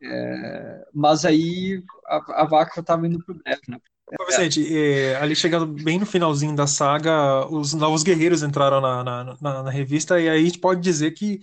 É, 0.02 0.84
mas 0.92 1.24
aí 1.24 1.82
a, 2.06 2.42
a 2.42 2.44
vaca 2.44 2.80
estava 2.80 3.06
indo 3.06 3.22
pro 3.24 3.34
breve, 3.34 3.62
né? 3.68 3.78
Ô, 4.20 4.26
Vicente, 4.26 4.66
é, 4.76 5.16
ali 5.16 5.34
chegando 5.34 5.66
bem 5.66 5.98
no 5.98 6.04
finalzinho 6.04 6.54
da 6.54 6.66
saga, 6.66 7.46
os 7.46 7.72
novos 7.72 8.02
guerreiros 8.02 8.42
entraram 8.42 8.80
na, 8.80 9.02
na, 9.02 9.36
na, 9.40 9.62
na 9.62 9.70
revista 9.70 10.20
e 10.20 10.28
aí 10.28 10.40
a 10.40 10.44
gente 10.44 10.58
pode 10.58 10.80
dizer 10.80 11.12
que 11.12 11.40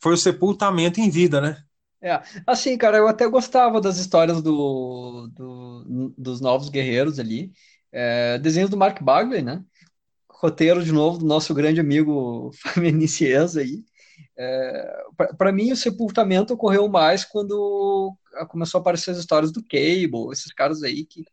foi 0.00 0.14
o 0.14 0.16
sepultamento 0.16 1.00
em 1.00 1.10
vida, 1.10 1.40
né? 1.40 1.62
É, 2.02 2.22
assim, 2.46 2.78
cara, 2.78 2.96
eu 2.96 3.06
até 3.06 3.28
gostava 3.28 3.80
das 3.80 3.98
histórias 3.98 4.40
do, 4.42 5.28
do 5.34 6.14
dos 6.16 6.40
novos 6.40 6.68
guerreiros 6.70 7.18
ali. 7.18 7.52
É, 7.92 8.38
desenhos 8.38 8.70
do 8.70 8.76
Mark 8.76 9.02
Bagley, 9.02 9.42
né? 9.42 9.62
Roteiro 10.30 10.82
de 10.82 10.92
novo 10.92 11.18
do 11.18 11.26
nosso 11.26 11.52
grande 11.54 11.80
amigo 11.80 12.50
Fabian 12.62 12.98
aí. 13.58 13.84
É, 14.36 15.02
para 15.36 15.52
mim, 15.52 15.72
o 15.72 15.76
sepultamento 15.76 16.54
ocorreu 16.54 16.88
mais 16.88 17.24
quando 17.24 18.16
começou 18.48 18.78
a 18.78 18.80
aparecer 18.80 19.10
as 19.10 19.18
histórias 19.18 19.52
do 19.52 19.62
Cable, 19.62 20.32
esses 20.32 20.52
caras 20.52 20.82
aí 20.82 21.04
que, 21.04 21.24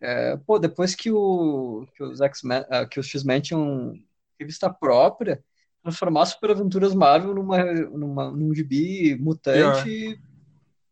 é, 0.00 0.36
pô, 0.36 0.58
depois 0.58 0.94
que, 0.94 1.10
o, 1.10 1.86
que 1.96 2.02
os 2.02 2.20
X-Men, 2.20 2.60
uh, 2.62 2.88
que 2.88 3.00
os 3.00 3.08
X-Men 3.08 3.40
tinham 3.40 3.94
revista 4.38 4.70
própria, 4.72 5.42
transformar 5.84 6.24
Super 6.24 6.52
Aventuras 6.52 6.94
Marvel 6.94 7.34
numa, 7.34 7.62
numa, 7.62 8.30
num 8.30 8.54
gibi 8.54 9.14
mutante 9.16 9.84
Pior. 9.84 10.18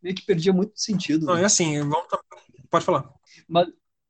meio 0.03 0.15
que 0.15 0.27
perdia 0.27 0.53
muito 0.53 0.73
sentido. 0.77 1.25
Não, 1.25 1.35
né? 1.35 1.43
é 1.43 1.45
assim, 1.47 1.81
vamos, 1.81 2.07
pode 2.71 2.85
falar. 2.85 3.11
Mas, 3.49 3.69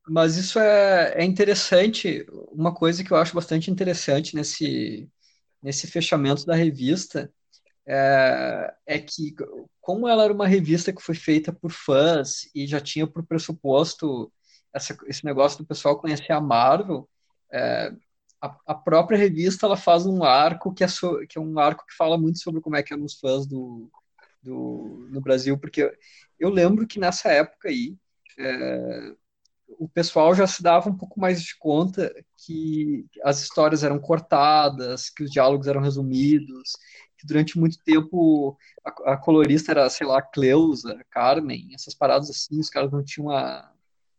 mas 0.09 0.37
isso 0.37 0.59
é, 0.59 1.15
é 1.17 1.25
interessante, 1.25 2.27
uma 2.51 2.75
coisa 2.75 3.05
que 3.05 3.13
eu 3.13 3.17
acho 3.17 3.35
bastante 3.35 3.71
interessante 3.71 4.35
nesse, 4.35 5.09
nesse 5.63 5.87
fechamento 5.87 6.45
da 6.45 6.57
revista 6.57 7.33
é, 7.87 8.75
é 8.85 8.99
que, 8.99 9.35
como 9.81 10.09
ela 10.09 10.25
era 10.25 10.33
uma 10.33 10.49
revista 10.49 10.93
que 10.93 11.03
foi 11.03 11.15
feita 11.15 11.53
por 11.53 11.71
fãs 11.71 12.51
e 12.53 12.67
já 12.67 12.81
tinha 12.81 13.07
por 13.07 13.25
pressuposto 13.25 14.33
essa, 14.75 14.97
esse 15.07 15.25
negócio 15.25 15.59
do 15.59 15.67
pessoal 15.67 16.01
conhecer 16.01 16.33
a 16.33 16.41
Marvel, 16.41 17.09
é, 17.53 17.93
a, 18.43 18.57
a, 18.67 18.75
própria 18.75 19.17
revista 19.17 19.67
ela 19.67 19.77
faz 19.77 20.05
um 20.05 20.25
arco 20.25 20.75
que 20.75 20.83
é, 20.83 20.89
so, 20.89 21.25
que 21.29 21.39
é 21.39 21.41
um 21.41 21.59
arco 21.59 21.87
que 21.87 21.95
fala 21.95 22.19
muito 22.19 22.41
sobre 22.41 22.61
como 22.61 22.77
é 22.77 22.83
que 22.83 22.93
eram 22.93 23.05
os 23.05 23.15
fãs 23.19 23.47
do, 23.47 23.89
do, 24.43 25.07
no 25.11 25.21
Brasil, 25.21 25.57
porque 25.57 25.97
eu 26.39 26.51
lembro 26.51 26.87
que 26.87 26.99
nessa 26.99 27.31
época 27.31 27.69
aí 27.69 27.97
é, 28.37 29.15
o 29.79 29.89
pessoal 29.89 30.35
já 30.35 30.47
se 30.47 30.63
dava 30.63 30.91
um 30.91 30.97
pouco 30.97 31.21
mais 31.21 31.43
de 31.43 31.57
conta 31.57 32.13
que 32.45 33.07
as 33.23 33.41
histórias 33.41 33.85
eram 33.85 33.99
cortadas, 34.01 35.09
que 35.09 35.23
os 35.23 35.31
diálogos 35.31 35.69
eram 35.69 35.81
resumidos, 35.81 36.73
que 37.17 37.27
durante 37.27 37.59
muito 37.59 37.79
tempo 37.85 38.59
a, 38.85 39.13
a 39.13 39.17
colorista 39.17 39.71
era, 39.71 39.89
sei 39.89 40.07
lá, 40.07 40.21
Cleusa, 40.21 41.01
Carmen, 41.11 41.71
essas 41.75 41.95
paradas 41.95 42.29
assim, 42.29 42.59
os 42.59 42.69
caras 42.69 42.91
não 42.91 43.05
tinham 43.05 43.31
a, 43.31 43.73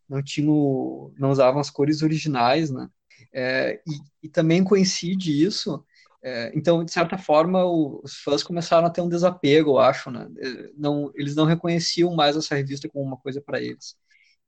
não 0.08 0.24
tinham, 0.24 1.14
não 1.18 1.32
usavam 1.32 1.60
as 1.60 1.70
cores 1.70 2.02
originais, 2.02 2.70
né? 2.70 2.90
É, 3.31 3.81
e, 3.88 4.27
e, 4.27 4.30
também 4.30 4.64
coincide 4.64 5.44
isso. 5.44 5.84
É, 6.23 6.52
então, 6.56 6.84
de 6.84 6.91
certa 6.91 7.18
forma, 7.18 7.65
o, 7.65 8.02
os 8.03 8.15
fãs 8.18 8.44
começaram 8.44 8.88
a 8.88 8.90
ter 8.90 9.02
um 9.02 9.10
desapego, 9.10 9.72
eu 9.72 9.80
acho. 9.80 10.11
Né? 10.11 10.27
É, 10.38 10.72
não, 10.77 11.11
eles 11.15 11.35
não 11.35 11.45
reconheciam 11.45 12.14
mais 12.15 12.35
essa 12.35 12.56
revista 12.56 12.88
como 12.90 13.06
uma 13.06 13.18
coisa 13.18 13.41
para 13.41 13.61
eles. 13.61 13.95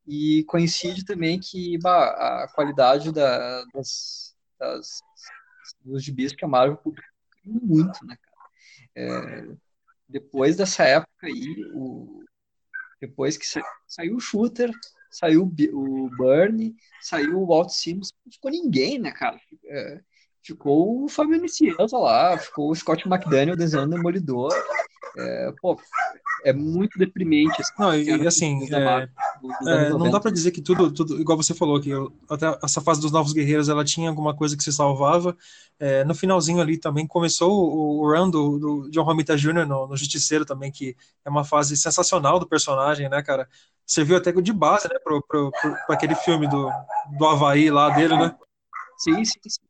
E 0.08 0.44
coincide 0.46 1.04
também 1.04 1.40
que 1.40 1.78
bah, 1.80 2.10
a 2.44 2.48
qualidade 2.54 3.12
da, 3.12 3.64
das, 3.74 4.36
das, 4.60 5.02
dos 5.84 6.04
gibis 6.04 6.32
que 6.32 6.46
a 6.46 6.48
Marvel 6.48 6.78
publicou 6.78 7.12
muito, 7.46 8.06
né, 8.06 8.16
cara? 8.22 8.36
É, 8.96 9.48
depois 10.08 10.56
dessa 10.56 10.84
época 10.84 11.28
aí, 11.28 11.66
o, 11.74 12.24
depois 13.02 13.38
que 13.38 13.46
sa, 13.46 13.62
saiu 13.88 14.16
o 14.16 14.20
Shooter, 14.20 14.72
saiu 15.16 15.44
o 15.44 16.10
Burn, 16.18 16.76
saiu 17.02 17.40
o 17.40 17.48
Walt 17.48 17.70
Simmons, 17.70 18.12
não 18.26 18.32
ficou 18.32 18.52
ninguém, 18.52 19.00
né, 19.00 19.12
cara? 19.12 19.40
É, 19.66 20.02
ficou 20.44 21.06
o 21.06 21.08
Fabio 21.08 21.42
Nicieza 21.42 21.98
lá, 21.98 22.38
ficou 22.38 22.70
o 22.70 22.76
Scott 22.76 23.08
McDaniel 23.08 23.56
desenhando 23.56 23.94
o 23.94 23.96
Demolidor. 23.96 24.52
É, 25.18 25.54
pô, 25.62 25.80
é 26.44 26.52
muito 26.52 27.00
deprimente. 27.00 27.62
Assim, 27.62 27.74
não, 27.80 27.96
e 27.96 28.28
assim, 28.28 28.68
é, 28.74 29.10
é, 29.68 29.90
não 29.90 30.10
dá 30.10 30.20
para 30.20 30.32
dizer 30.32 30.52
que 30.52 30.62
tudo, 30.62 30.92
tudo, 30.92 31.20
igual 31.20 31.38
você 31.38 31.54
falou, 31.54 31.80
que 31.80 31.90
eu, 31.90 32.12
até 32.30 32.58
essa 32.64 32.82
fase 32.82 33.00
dos 33.00 33.12
Novos 33.12 33.32
Guerreiros 33.32 33.70
ela 33.70 33.86
tinha 33.86 34.10
alguma 34.10 34.36
coisa 34.36 34.58
que 34.58 34.64
se 34.64 34.74
salvava. 34.74 35.36
É, 35.80 36.04
no 36.04 36.14
finalzinho 36.14 36.62
ali 36.62 36.78
também 36.78 37.08
começou 37.08 37.52
o, 37.52 38.02
o 38.02 38.12
run 38.12 38.30
do, 38.30 38.60
do 38.60 38.92
John 38.92 39.04
Romita 39.04 39.38
Jr. 39.38 39.66
No, 39.66 39.88
no, 39.88 39.96
Justiceiro 39.96 40.46
também, 40.46 40.72
que 40.72 40.96
é 41.24 41.30
uma 41.30 41.46
fase 41.46 41.78
sensacional 41.78 42.38
do 42.38 42.48
personagem, 42.48 43.08
né, 43.10 43.22
cara? 43.24 43.48
Serviu 43.86 44.18
até 44.18 44.32
de 44.32 44.54
base, 44.54 44.90
né, 44.90 45.00
para 45.00 45.22
pro, 45.22 45.52
pro, 45.52 45.52
pro, 45.52 45.96
aquele 45.96 46.16
filme 46.16 46.48
do, 46.48 46.70
do 47.18 47.26
Havaí 47.26 47.70
lá 47.70 47.90
dele, 47.90 48.18
né? 48.18 48.36
Sim, 48.98 49.24
sim, 49.24 49.40
sim. 49.48 49.62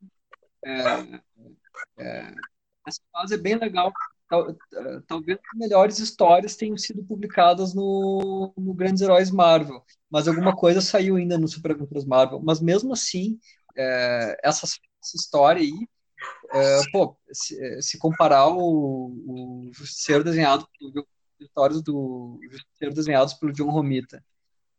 É, 0.64 1.20
é, 1.98 2.34
essa 2.86 3.00
fase 3.12 3.34
é 3.34 3.38
bem 3.38 3.56
legal 3.56 3.92
talvez 5.06 5.38
as 5.38 5.58
melhores 5.58 5.98
histórias 5.98 6.56
tenham 6.56 6.76
sido 6.76 7.02
publicadas 7.04 7.74
no, 7.74 8.52
no 8.56 8.74
Grandes 8.74 9.02
Heróis 9.02 9.30
Marvel, 9.30 9.82
mas 10.10 10.26
alguma 10.26 10.54
coisa 10.54 10.80
saiu 10.80 11.16
ainda 11.16 11.38
no 11.38 11.48
Super 11.48 11.72
Aventuras 11.72 12.04
Marvel. 12.04 12.40
Mas 12.42 12.60
mesmo 12.60 12.92
assim, 12.92 13.38
é, 13.76 14.38
essa, 14.42 14.66
essa, 14.66 15.16
história 15.16 15.62
aí, 15.62 15.88
é, 16.52 16.80
pô, 16.92 17.16
se, 17.32 17.82
se, 17.82 17.98
comparar 17.98 18.48
o, 18.48 19.12
o 19.26 19.70
Justiceiro 19.72 20.24
desenhado 20.24 20.66
histórias 21.38 21.82
do 21.82 22.40
Justiceiro 22.50 22.94
desenhados 22.94 23.34
pelo 23.34 23.52
John 23.52 23.70
Romita 23.70 24.24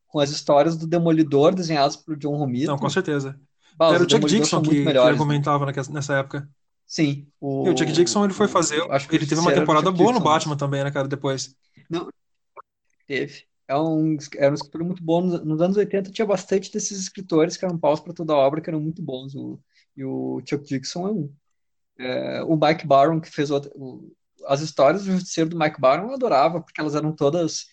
com 0.08 0.20
as 0.20 0.30
histórias 0.30 0.76
do 0.76 0.88
Demolidor 0.88 1.54
desenhadas 1.54 1.96
pelo 1.96 2.18
John 2.18 2.36
Romita. 2.36 2.72
Não, 2.72 2.78
com 2.78 2.90
certeza. 2.90 3.40
Bah, 3.78 3.94
Era 3.94 4.04
o 4.04 4.10
Chuck 4.10 4.26
Dixon 4.26 4.62
que, 4.62 4.84
que 4.84 4.98
argumentava 4.98 5.66
né? 5.66 5.74
nessa 5.92 6.16
época. 6.16 6.50
Sim. 6.88 7.28
O, 7.40 7.68
e 7.68 7.70
o 7.70 7.74
Jack 7.74 7.92
Dixon 7.92 8.24
ele 8.24 8.34
foi 8.34 8.48
fazer. 8.48 8.82
Acho 8.90 9.10
que 9.10 9.16
ele 9.16 9.28
teve 9.28 9.42
uma 9.42 9.54
temporada 9.54 9.92
boa 9.92 10.14
no 10.14 10.22
Batman 10.22 10.56
também, 10.56 10.84
né, 10.86 10.90
cara? 10.90 11.08
Depois. 11.08 11.54
Não. 11.90 12.10
Teve. 13.06 13.44
É 13.68 13.78
um, 13.78 14.16
era 14.38 14.52
um 14.52 14.56
escritor 14.56 14.84
muito 14.86 15.04
bom. 15.04 15.22
Nos, 15.22 15.44
nos, 15.44 15.62
anos 15.62 15.76
80 15.76 16.12
tinha 16.12 16.26
bastante 16.26 16.72
desses 16.72 16.98
escritores 16.98 17.58
que 17.58 17.66
eram 17.66 17.78
paus 17.78 18.00
para 18.00 18.14
toda 18.14 18.32
a 18.32 18.38
obra, 18.38 18.62
que 18.62 18.70
eram 18.70 18.80
muito 18.80 19.02
bons. 19.02 19.36
O, 19.36 19.60
e 19.98 20.06
o 20.06 20.42
Chuck 20.48 20.64
Dixon 20.64 21.08
é 21.08 21.12
um. 21.12 21.34
É, 22.00 22.44
o 22.44 22.56
Mike 22.56 22.88
Baron, 22.88 23.20
que 23.20 23.30
fez 23.30 23.52
outra, 23.52 23.70
o, 23.76 24.16
as 24.46 24.62
histórias 24.62 25.04
do 25.04 25.12
Justiceiro 25.12 25.50
do 25.50 25.60
Mike 25.60 25.82
Baron, 25.82 26.08
eu 26.08 26.14
adorava, 26.14 26.62
porque 26.62 26.80
elas 26.80 26.96
eram 26.96 27.12
todas. 27.12 27.66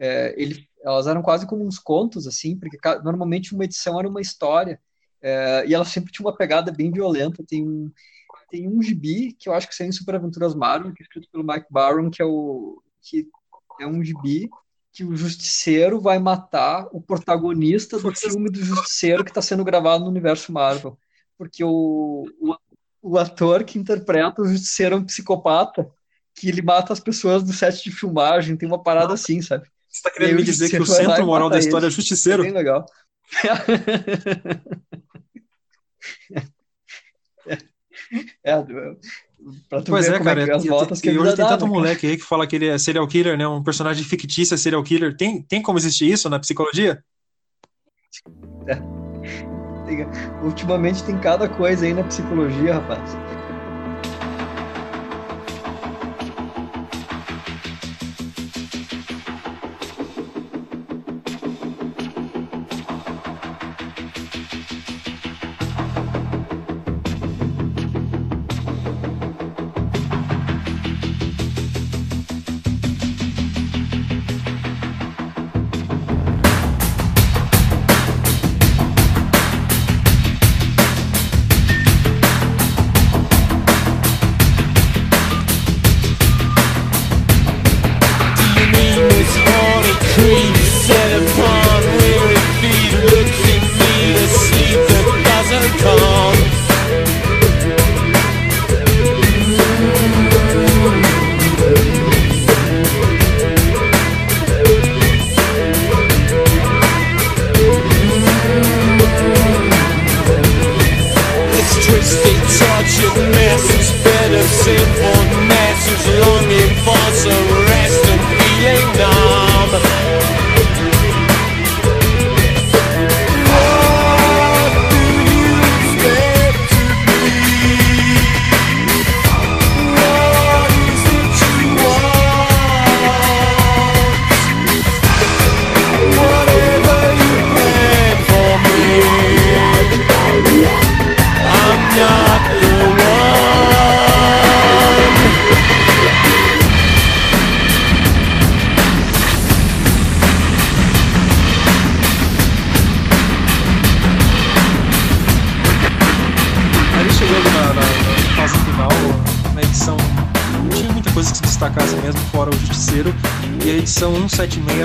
É, 0.00 0.34
ele, 0.36 0.66
elas 0.82 1.06
eram 1.06 1.22
quase 1.22 1.46
como 1.46 1.64
uns 1.64 1.78
contos, 1.78 2.26
assim, 2.26 2.58
porque 2.58 2.76
normalmente 3.04 3.54
uma 3.54 3.64
edição 3.64 3.98
era 4.00 4.08
uma 4.08 4.20
história. 4.20 4.80
É, 5.22 5.64
e 5.66 5.74
ela 5.74 5.84
sempre 5.84 6.10
tinha 6.12 6.26
uma 6.26 6.36
pegada 6.36 6.72
bem 6.72 6.90
violenta. 6.90 7.44
Tem 7.46 7.62
um 7.62 7.90
tem 8.50 8.68
um 8.68 8.82
gibi 8.82 9.32
que 9.32 9.48
eu 9.48 9.54
acho 9.54 9.68
que 9.68 9.74
saiu 9.74 9.88
em 9.88 9.92
Super 9.92 10.16
Aventuras 10.16 10.54
Marvel, 10.54 10.92
que 10.92 11.02
é 11.02 11.04
escrito 11.04 11.28
pelo 11.30 11.44
Mike 11.44 11.66
Baron, 11.70 12.10
que 12.10 12.22
é 12.22 12.24
o 12.24 12.82
que 13.02 13.28
é 13.80 13.86
um 13.86 14.02
gibi 14.02 14.48
que 14.92 15.04
o 15.04 15.14
Justiceiro 15.14 16.00
vai 16.00 16.18
matar 16.18 16.88
o 16.92 17.00
protagonista 17.00 17.98
do 17.98 18.12
filme 18.14 18.50
do 18.50 18.62
Justiceiro 18.62 19.24
que 19.24 19.30
está 19.30 19.40
sendo 19.40 19.64
gravado 19.64 20.02
no 20.02 20.10
universo 20.10 20.52
Marvel. 20.52 20.98
Porque 21.36 21.62
o, 21.62 22.24
o, 22.40 22.56
o, 23.00 23.18
ator 23.18 23.62
que 23.62 23.78
interpreta 23.78 24.42
o 24.42 24.48
Justiceiro 24.48 24.96
é 24.96 24.98
um 24.98 25.04
psicopata 25.04 25.88
que 26.34 26.48
ele 26.48 26.62
mata 26.62 26.92
as 26.92 27.00
pessoas 27.00 27.42
do 27.44 27.52
set 27.52 27.82
de 27.84 27.92
filmagem, 27.92 28.56
tem 28.56 28.68
uma 28.68 28.82
parada 28.82 29.14
assim, 29.14 29.40
sabe? 29.40 29.68
Você 29.88 29.98
está 29.98 30.10
querendo 30.10 30.36
me 30.36 30.42
dizer 30.42 30.68
que 30.68 30.78
o 30.78 30.86
centro 30.86 31.24
moral 31.24 31.48
da 31.48 31.58
história 31.58 31.86
ele. 31.86 31.92
é 31.92 31.96
Justiceiro? 31.96 32.42
É 32.42 32.46
bem 32.46 32.54
legal. 32.54 32.84
É, 38.44 38.56
pra 39.68 39.82
tu 39.82 39.90
pois 39.90 40.08
é, 40.08 40.18
cara. 40.18 40.46
É, 40.46 40.54
as 40.54 40.64
voltas 40.64 41.00
que 41.00 41.10
e 41.10 41.18
hoje 41.18 41.36
tem 41.36 41.46
tanto 41.46 41.66
né, 41.66 41.70
moleque 41.70 42.06
aí 42.06 42.16
que 42.16 42.24
fala 42.24 42.46
que 42.46 42.56
ele 42.56 42.66
é 42.66 42.78
serial 42.78 43.06
killer, 43.06 43.36
né? 43.36 43.46
Um 43.46 43.62
personagem 43.62 44.04
fictício 44.04 44.54
é 44.54 44.58
serial 44.58 44.82
killer. 44.82 45.16
Tem, 45.16 45.42
tem 45.42 45.62
como 45.62 45.78
existir 45.78 46.10
isso 46.10 46.28
na 46.28 46.38
psicologia? 46.38 47.02
É. 48.66 48.98
Ultimamente 50.42 51.02
tem 51.04 51.18
cada 51.18 51.48
coisa 51.48 51.86
aí 51.86 51.94
na 51.94 52.04
psicologia, 52.04 52.74
rapaz. 52.74 53.16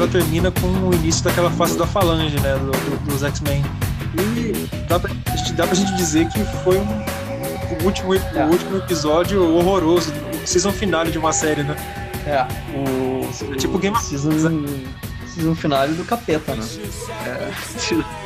Termina 0.08 0.52
com 0.52 0.68
o 0.68 0.94
início 0.94 1.24
daquela 1.24 1.52
fase 1.52 1.78
da 1.78 1.86
falange, 1.86 2.40
né, 2.40 2.54
do, 2.56 2.72
do, 2.72 3.06
dos 3.06 3.24
X-Men. 3.24 3.64
E 4.18 4.68
dá 4.88 5.00
pra, 5.00 5.12
dá 5.56 5.68
pra 5.68 5.76
gente 5.76 5.94
dizer 5.95 6.28
que 6.30 6.40
foi 6.64 6.78
um, 6.78 6.86
o, 7.82 7.86
último, 7.86 8.14
é. 8.16 8.45
o 8.45 8.50
último 8.50 8.78
episódio 8.78 9.56
horroroso, 9.56 10.12
o 10.44 10.48
season 10.48 10.72
finale 10.72 11.12
de 11.12 11.18
uma 11.18 11.34
série, 11.34 11.64
né? 11.64 11.76
É, 12.26 12.45
o, 12.76 13.54
é 13.54 13.56
tipo 13.56 13.78
Game 13.78 13.95
of 13.95 14.06
season, 14.06 14.32
season 15.28 15.56
finale 15.56 15.94
do 15.94 16.06
capeta, 16.06 16.56
né? 16.56 16.64
É, 17.26 17.52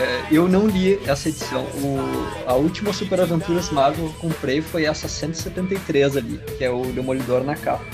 é, 0.00 0.26
eu 0.30 0.48
não 0.48 0.66
li 0.66 0.98
essa 1.06 1.28
edição. 1.28 1.62
O, 1.62 2.48
a 2.48 2.54
última 2.54 2.90
Super 2.90 3.20
Aventuras 3.20 3.70
Marvel 3.70 4.08
que 4.08 4.14
eu 4.14 4.30
comprei 4.30 4.62
foi 4.62 4.84
essa 4.84 5.06
173 5.06 6.16
ali, 6.16 6.40
que 6.56 6.64
é 6.64 6.70
o 6.70 6.82
Demolidor 6.86 7.44
na 7.44 7.54
capa. 7.54 7.84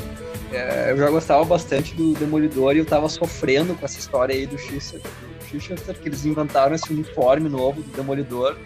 É, 0.53 0.93
eu 0.93 0.97
já 0.97 1.11
gostava 1.11 1.45
bastante 1.45 1.95
do 1.97 2.15
Demolidor 2.15 2.77
e 2.77 2.79
eu 2.79 2.87
tava 2.87 3.09
sofrendo 3.09 3.75
com 3.75 3.85
essa 3.85 3.99
história 3.99 4.33
aí 4.33 4.47
do 4.47 4.57
Chichester, 4.57 5.99
que 6.01 6.09
eles 6.09 6.25
inventaram 6.25 6.77
esse 6.77 6.93
uniforme 6.93 7.49
novo 7.49 7.83
do 7.83 7.91
Demolidor. 7.91 8.57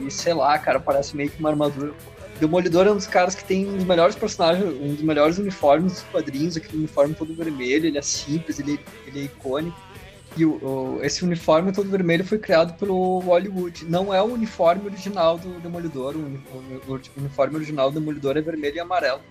E 0.00 0.08
sei 0.08 0.34
lá, 0.34 0.56
cara, 0.56 0.78
parece 0.78 1.16
meio 1.16 1.28
que 1.28 1.40
uma 1.40 1.50
armadura. 1.50 1.92
Demolidor 2.38 2.86
é 2.86 2.92
um 2.92 2.96
dos 2.96 3.06
caras 3.06 3.34
que 3.34 3.44
tem 3.44 3.66
um 3.66 3.78
dos 3.78 3.84
melhores 3.84 4.14
personagens, 4.14 4.64
um 4.64 4.94
dos 4.94 5.02
melhores 5.02 5.38
uniformes 5.38 5.92
dos 5.92 6.02
quadrinhos, 6.02 6.56
aquele 6.56 6.78
uniforme 6.78 7.14
todo 7.14 7.34
vermelho, 7.34 7.86
ele 7.86 7.98
é 7.98 8.02
simples, 8.02 8.60
ele, 8.60 8.78
ele 9.06 9.20
é 9.20 9.22
icônico. 9.24 9.76
E 10.36 10.44
o, 10.44 10.52
o, 10.62 11.00
esse 11.02 11.24
uniforme 11.24 11.72
todo 11.72 11.88
vermelho 11.88 12.24
foi 12.24 12.38
criado 12.38 12.76
pelo 12.78 13.20
Hollywood. 13.20 13.86
Não 13.86 14.12
é 14.12 14.20
o 14.20 14.34
uniforme 14.34 14.84
original 14.86 15.38
do 15.38 15.58
Demolidor. 15.60 16.14
O, 16.14 16.92
o 16.92 17.00
uniforme 17.16 17.56
original 17.56 17.90
do 17.90 17.98
Demolidor 17.98 18.36
é 18.36 18.42
vermelho 18.42 18.76
e 18.76 18.80
amarelo. 18.80 19.22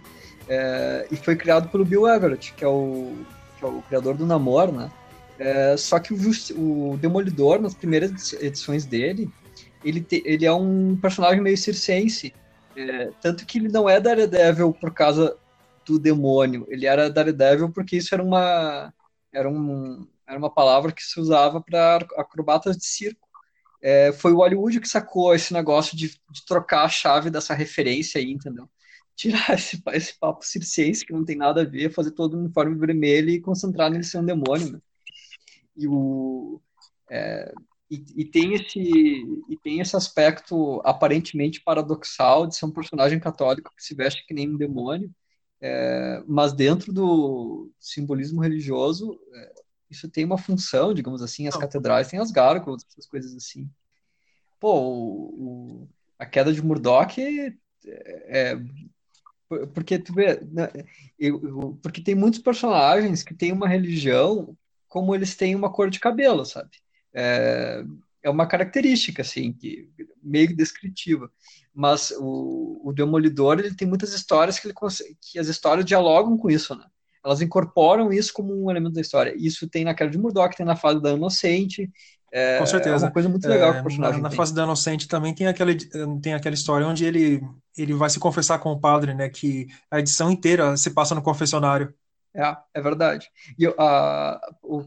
É, 0.47 1.07
e 1.11 1.15
foi 1.15 1.35
criado 1.35 1.69
pelo 1.69 1.85
Bill 1.85 2.07
Everett, 2.07 2.53
que 2.53 2.63
é 2.63 2.67
o, 2.67 3.13
que 3.57 3.65
é 3.65 3.67
o 3.67 3.81
criador 3.83 4.15
do 4.15 4.25
Namor, 4.25 4.71
né? 4.71 4.91
É, 5.37 5.75
só 5.77 5.99
que 5.99 6.13
o, 6.13 6.97
Demolidor, 6.97 7.61
nas 7.61 7.73
primeiras 7.73 8.33
edições 8.33 8.85
dele, 8.85 9.29
ele, 9.83 10.01
te, 10.01 10.23
ele 10.25 10.45
é 10.45 10.53
um 10.53 10.97
personagem 10.99 11.41
meio 11.41 11.57
circense. 11.57 12.33
É, 12.75 13.09
tanto 13.21 13.45
que 13.45 13.59
ele 13.59 13.69
não 13.69 13.87
é 13.87 13.99
Daredevil 13.99 14.73
por 14.73 14.91
causa 14.91 15.37
do 15.85 15.99
demônio. 15.99 16.65
Ele 16.67 16.85
era 16.85 17.09
Daredevil 17.09 17.69
porque 17.69 17.97
isso 17.97 18.13
era 18.13 18.23
uma, 18.23 18.93
era 19.31 19.47
um, 19.49 20.07
era 20.27 20.37
uma 20.37 20.53
palavra 20.53 20.91
que 20.91 21.03
se 21.03 21.19
usava 21.19 21.61
para 21.61 21.97
acrobatas 22.17 22.77
de 22.77 22.85
circo. 22.85 23.27
É, 23.81 24.11
foi 24.11 24.31
o 24.33 24.37
Hollywood 24.37 24.79
que 24.79 24.87
sacou 24.87 25.35
esse 25.35 25.53
negócio 25.53 25.95
de, 25.95 26.09
de, 26.31 26.45
trocar 26.45 26.85
a 26.85 26.89
chave 26.89 27.29
dessa 27.29 27.53
referência 27.53 28.19
aí, 28.19 28.31
entendeu? 28.31 28.67
Tirar 29.15 29.53
esse, 29.53 29.81
esse 29.93 30.17
papo 30.17 30.43
circense 30.43 31.05
que 31.05 31.13
não 31.13 31.23
tem 31.23 31.35
nada 31.35 31.61
a 31.61 31.65
ver, 31.65 31.93
fazer 31.93 32.11
todo 32.11 32.35
o 32.35 32.39
uniforme 32.39 32.75
vermelho 32.75 33.29
e 33.29 33.41
concentrar 33.41 33.91
nele 33.91 34.03
ser 34.03 34.19
um 34.19 34.25
demônio, 34.25 34.71
né? 34.71 34.79
E 35.75 35.87
o... 35.87 36.61
É, 37.09 37.53
e, 37.89 38.03
e, 38.15 38.25
tem 38.25 38.55
esse, 38.55 38.79
e 38.79 39.57
tem 39.61 39.79
esse 39.79 39.95
aspecto 39.95 40.81
aparentemente 40.83 41.61
paradoxal 41.61 42.47
de 42.47 42.55
ser 42.55 42.65
um 42.65 42.71
personagem 42.71 43.19
católico 43.19 43.71
que 43.77 43.83
se 43.83 43.93
veste 43.93 44.25
que 44.25 44.33
nem 44.33 44.49
um 44.49 44.57
demônio, 44.57 45.13
é, 45.61 46.23
mas 46.27 46.53
dentro 46.53 46.91
do 46.91 47.71
simbolismo 47.79 48.41
religioso, 48.41 49.19
é, 49.33 49.53
isso 49.89 50.09
tem 50.09 50.25
uma 50.25 50.37
função, 50.37 50.93
digamos 50.93 51.21
assim, 51.21 51.47
as 51.47 51.57
catedrais 51.57 52.07
têm 52.07 52.19
as 52.19 52.31
gárgulas, 52.31 52.85
essas 52.89 53.05
coisas 53.05 53.35
assim. 53.35 53.69
Pô, 54.59 54.73
o, 54.79 55.83
o, 55.83 55.89
a 56.17 56.25
queda 56.25 56.51
de 56.51 56.63
Murdoch 56.63 57.21
é, 57.21 57.53
é 57.85 58.59
porque 59.73 59.99
tu 59.99 60.13
vê, 60.13 60.39
né, 60.51 60.69
eu, 61.19 61.41
eu, 61.43 61.79
porque 61.81 62.01
tem 62.01 62.15
muitos 62.15 62.39
personagens 62.39 63.23
que 63.23 63.33
têm 63.33 63.51
uma 63.51 63.67
religião 63.67 64.57
como 64.87 65.13
eles 65.13 65.35
têm 65.35 65.55
uma 65.55 65.71
cor 65.71 65.89
de 65.89 65.99
cabelo, 65.99 66.45
sabe? 66.45 66.71
É, 67.13 67.83
é 68.23 68.29
uma 68.29 68.47
característica, 68.47 69.21
assim, 69.21 69.53
que, 69.53 69.89
meio 70.23 70.55
descritiva. 70.55 71.31
Mas 71.73 72.11
o, 72.17 72.81
o 72.83 72.93
Demolidor, 72.93 73.59
ele 73.59 73.75
tem 73.75 73.87
muitas 73.87 74.13
histórias 74.13 74.57
que, 74.57 74.67
ele, 74.67 74.75
que 75.21 75.37
as 75.37 75.47
histórias 75.47 75.85
dialogam 75.85 76.37
com 76.37 76.49
isso, 76.49 76.75
né? 76.75 76.85
Elas 77.25 77.41
incorporam 77.41 78.13
isso 78.13 78.31
como 78.31 78.53
um 78.53 78.69
elemento 78.69 78.93
da 78.93 79.01
história. 79.01 79.33
Isso 79.35 79.67
tem 79.67 79.83
na 79.83 79.95
Queda 79.95 80.11
de 80.11 80.17
Murdoch, 80.17 80.55
tem 80.55 80.65
na 80.65 80.75
fase 80.75 81.01
da 81.01 81.11
Inocente, 81.11 81.91
é, 82.31 82.59
com 82.59 82.65
certeza. 82.65 83.05
É 83.05 83.07
uma 83.07 83.13
coisa 83.13 83.29
muito 83.29 83.47
legal 83.47 83.69
é, 83.69 83.73
que 83.75 83.79
o 83.79 83.83
personagem 83.83 84.21
Na, 84.21 84.29
na 84.29 84.35
fase 84.35 84.53
da 84.53 84.63
Inocente 84.63 85.07
também 85.07 85.33
tem, 85.33 85.47
aquele, 85.47 85.77
tem 86.21 86.33
aquela 86.33 86.53
história 86.53 86.85
onde 86.85 87.05
ele, 87.05 87.41
ele 87.77 87.93
vai 87.93 88.09
se 88.09 88.19
confessar 88.19 88.59
com 88.59 88.73
o 88.73 88.79
padre, 88.79 89.13
né? 89.13 89.29
Que 89.29 89.67
a 89.89 89.99
edição 89.99 90.29
inteira 90.29 90.75
se 90.75 90.91
passa 90.91 91.15
no 91.15 91.21
confessionário. 91.21 91.93
É, 92.35 92.53
é 92.73 92.81
verdade. 92.81 93.29
E 93.57 93.65
a, 93.77 94.41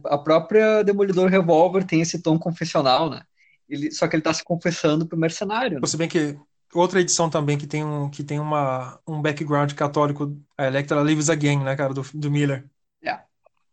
a 0.04 0.18
própria 0.18 0.82
Demolidor 0.82 1.30
Revolver 1.30 1.84
tem 1.84 2.02
esse 2.02 2.20
tom 2.20 2.38
confessional, 2.38 3.08
né? 3.08 3.22
Ele, 3.66 3.90
só 3.90 4.06
que 4.06 4.16
ele 4.16 4.22
tá 4.22 4.34
se 4.34 4.44
confessando 4.44 5.06
pro 5.06 5.18
mercenário. 5.18 5.80
Né? 5.80 5.86
Se 5.86 5.96
bem 5.96 6.08
que 6.08 6.36
outra 6.74 7.00
edição 7.00 7.30
também 7.30 7.56
que 7.56 7.66
tem 7.66 7.84
um, 7.84 8.10
que 8.10 8.22
tem 8.22 8.38
uma, 8.38 9.00
um 9.06 9.20
background 9.20 9.72
católico, 9.74 10.36
a 10.56 10.66
Electra 10.66 11.02
Lives 11.02 11.30
Again, 11.30 11.62
né, 11.62 11.76
cara, 11.76 11.94
do, 11.94 12.02
do 12.14 12.30
Miller. 12.30 12.68
É. 13.02 13.18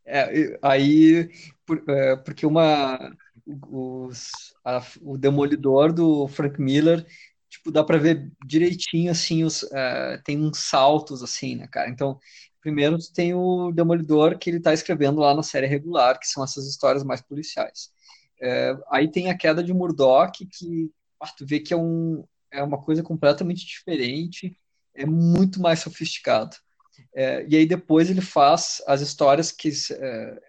é 0.05 0.59
aí, 0.61 1.29
por, 1.65 1.83
é, 1.87 2.15
porque 2.17 2.45
uma. 2.45 3.11
Os, 3.69 4.55
a, 4.63 4.81
o 5.01 5.17
Demolidor 5.17 5.93
do 5.93 6.27
Frank 6.27 6.59
Miller, 6.59 7.05
tipo, 7.47 7.71
dá 7.71 7.83
pra 7.83 7.97
ver 7.97 8.31
direitinho, 8.43 9.11
assim, 9.11 9.43
os, 9.43 9.61
uh, 9.63 10.21
tem 10.23 10.43
uns 10.43 10.57
saltos, 10.57 11.21
assim, 11.21 11.55
né, 11.55 11.67
cara? 11.67 11.89
Então, 11.89 12.19
Primeiro, 12.65 12.97
tem 13.13 13.31
o 13.31 13.71
Demolidor, 13.71 14.39
que 14.39 14.49
ele 14.49 14.57
está 14.57 14.73
escrevendo 14.73 15.19
lá 15.19 15.35
na 15.35 15.43
série 15.43 15.67
regular, 15.67 16.19
que 16.19 16.27
são 16.27 16.43
essas 16.43 16.65
histórias 16.65 17.03
mais 17.03 17.21
policiais. 17.21 17.91
É, 18.41 18.75
aí 18.89 19.07
tem 19.07 19.29
a 19.29 19.37
queda 19.37 19.63
de 19.63 19.71
Murdoch, 19.71 20.43
que 20.47 20.89
ah, 21.21 21.31
tu 21.37 21.45
vê 21.45 21.59
que 21.59 21.75
é, 21.75 21.77
um, 21.77 22.25
é 22.55 22.63
uma 22.63 22.81
coisa 22.81 23.03
completamente 23.03 23.65
diferente, 23.65 24.57
é 24.93 25.05
muito 25.05 25.61
mais 25.61 25.79
sofisticado. 25.79 26.55
É, 27.13 27.45
e 27.47 27.55
aí 27.55 27.65
depois 27.65 28.09
ele 28.09 28.21
faz 28.21 28.81
as 28.87 29.01
histórias 29.01 29.51
que 29.51 29.69
é, 29.91 30.39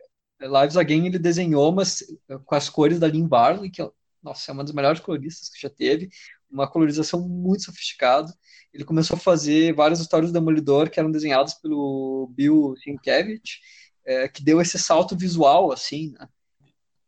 Lives 0.40 0.76
Again 0.76 1.06
ele 1.06 1.18
desenhou, 1.18 1.72
mas 1.72 2.04
com 2.44 2.54
as 2.54 2.68
cores 2.70 2.98
da 2.98 3.08
Lynn 3.08 3.26
Barley, 3.26 3.70
que 3.70 3.82
nossa, 4.22 4.50
é 4.50 4.54
uma 4.54 4.64
das 4.64 4.72
melhores 4.72 5.00
coloristas 5.00 5.48
que 5.48 5.60
já 5.60 5.70
teve, 5.70 6.08
uma 6.50 6.68
colorização 6.68 7.20
muito 7.28 7.64
sofisticada 7.64 8.32
ele 8.76 8.84
começou 8.84 9.16
a 9.16 9.20
fazer 9.20 9.74
várias 9.74 10.00
histórias 10.00 10.30
do 10.30 10.34
Demolidor 10.38 10.90
que 10.90 11.00
eram 11.00 11.10
desenhadas 11.10 11.54
pelo 11.54 12.30
Bill 12.34 12.74
Sienkiewicz, 12.82 13.58
é, 14.04 14.28
que 14.28 14.44
deu 14.44 14.60
esse 14.60 14.78
salto 14.78 15.16
visual, 15.16 15.72
assim, 15.72 16.12
né? 16.12 16.28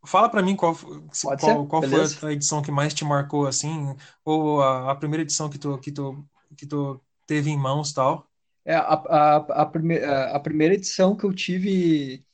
Fala 0.05 0.29
para 0.29 0.43
mim 0.43 0.55
qual, 0.55 0.77
qual, 1.41 1.67
qual 1.67 1.83
foi 1.83 2.31
a 2.31 2.33
edição 2.33 2.63
que 2.63 2.71
mais 2.71 2.95
te 2.95 3.05
marcou, 3.05 3.47
assim, 3.47 3.95
ou 4.25 4.63
a, 4.63 4.93
a, 4.93 4.95
primeira 4.95 5.23
edição 5.23 5.51
que 5.51 5.59
tu, 5.59 5.77
que, 5.79 5.91
tu, 5.91 6.25
que 6.57 6.67
tu 6.67 7.01
teve 7.27 7.51
em 7.51 7.59
mãos 7.59 7.93
tal. 7.93 8.27
É, 8.65 8.75
a, 8.75 8.83
a, 8.83 9.37
a, 9.37 9.67
prime, 9.67 9.99
a 9.99 10.39
primeira 10.39 10.75
edição 10.75 11.17
que 11.17 11.25
eu 11.25 11.33
tive, 11.33 12.25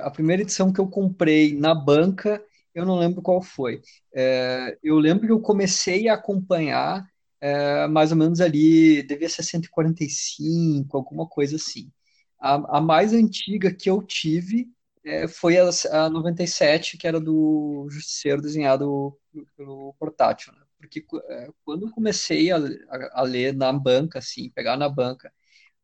a 0.00 0.10
primeira 0.10 0.42
edição 0.42 0.72
que 0.72 0.80
eu 0.80 0.88
comprei 0.88 1.56
na 1.56 1.74
banca, 1.74 2.42
eu 2.74 2.84
não 2.84 2.98
lembro 2.98 3.22
qual 3.22 3.40
foi. 3.40 3.80
É, 4.14 4.76
eu 4.82 4.98
lembro 4.98 5.26
que 5.26 5.32
eu 5.32 5.40
comecei 5.40 6.08
a 6.08 6.14
acompanhar 6.14 7.08
é, 7.40 7.86
mais 7.86 8.10
ou 8.10 8.18
menos 8.18 8.40
ali, 8.40 9.02
devia 9.02 9.28
ser 9.28 9.42
145, 9.42 10.96
alguma 10.96 11.26
coisa 11.26 11.56
assim. 11.56 11.90
A, 12.38 12.78
a 12.78 12.80
mais 12.80 13.12
antiga 13.12 13.72
que 13.72 13.88
eu 13.88 14.02
tive 14.02 14.68
é, 15.06 15.28
foi 15.28 15.56
a, 15.58 15.70
a 15.92 16.10
97, 16.10 16.98
que 16.98 17.06
era 17.06 17.20
do 17.20 17.86
Justiceiro 17.88 18.42
desenhado 18.42 19.16
pelo 19.56 19.94
portátil, 19.98 20.52
né? 20.52 20.60
Porque 20.78 21.04
é, 21.30 21.48
quando 21.64 21.86
eu 21.86 21.92
comecei 21.92 22.50
a, 22.50 22.56
a, 22.58 23.20
a, 23.20 23.22
ler 23.22 23.54
na 23.54 23.72
banca, 23.72 24.18
assim, 24.18 24.50
pegar 24.50 24.76
na 24.76 24.88
banca 24.88 25.32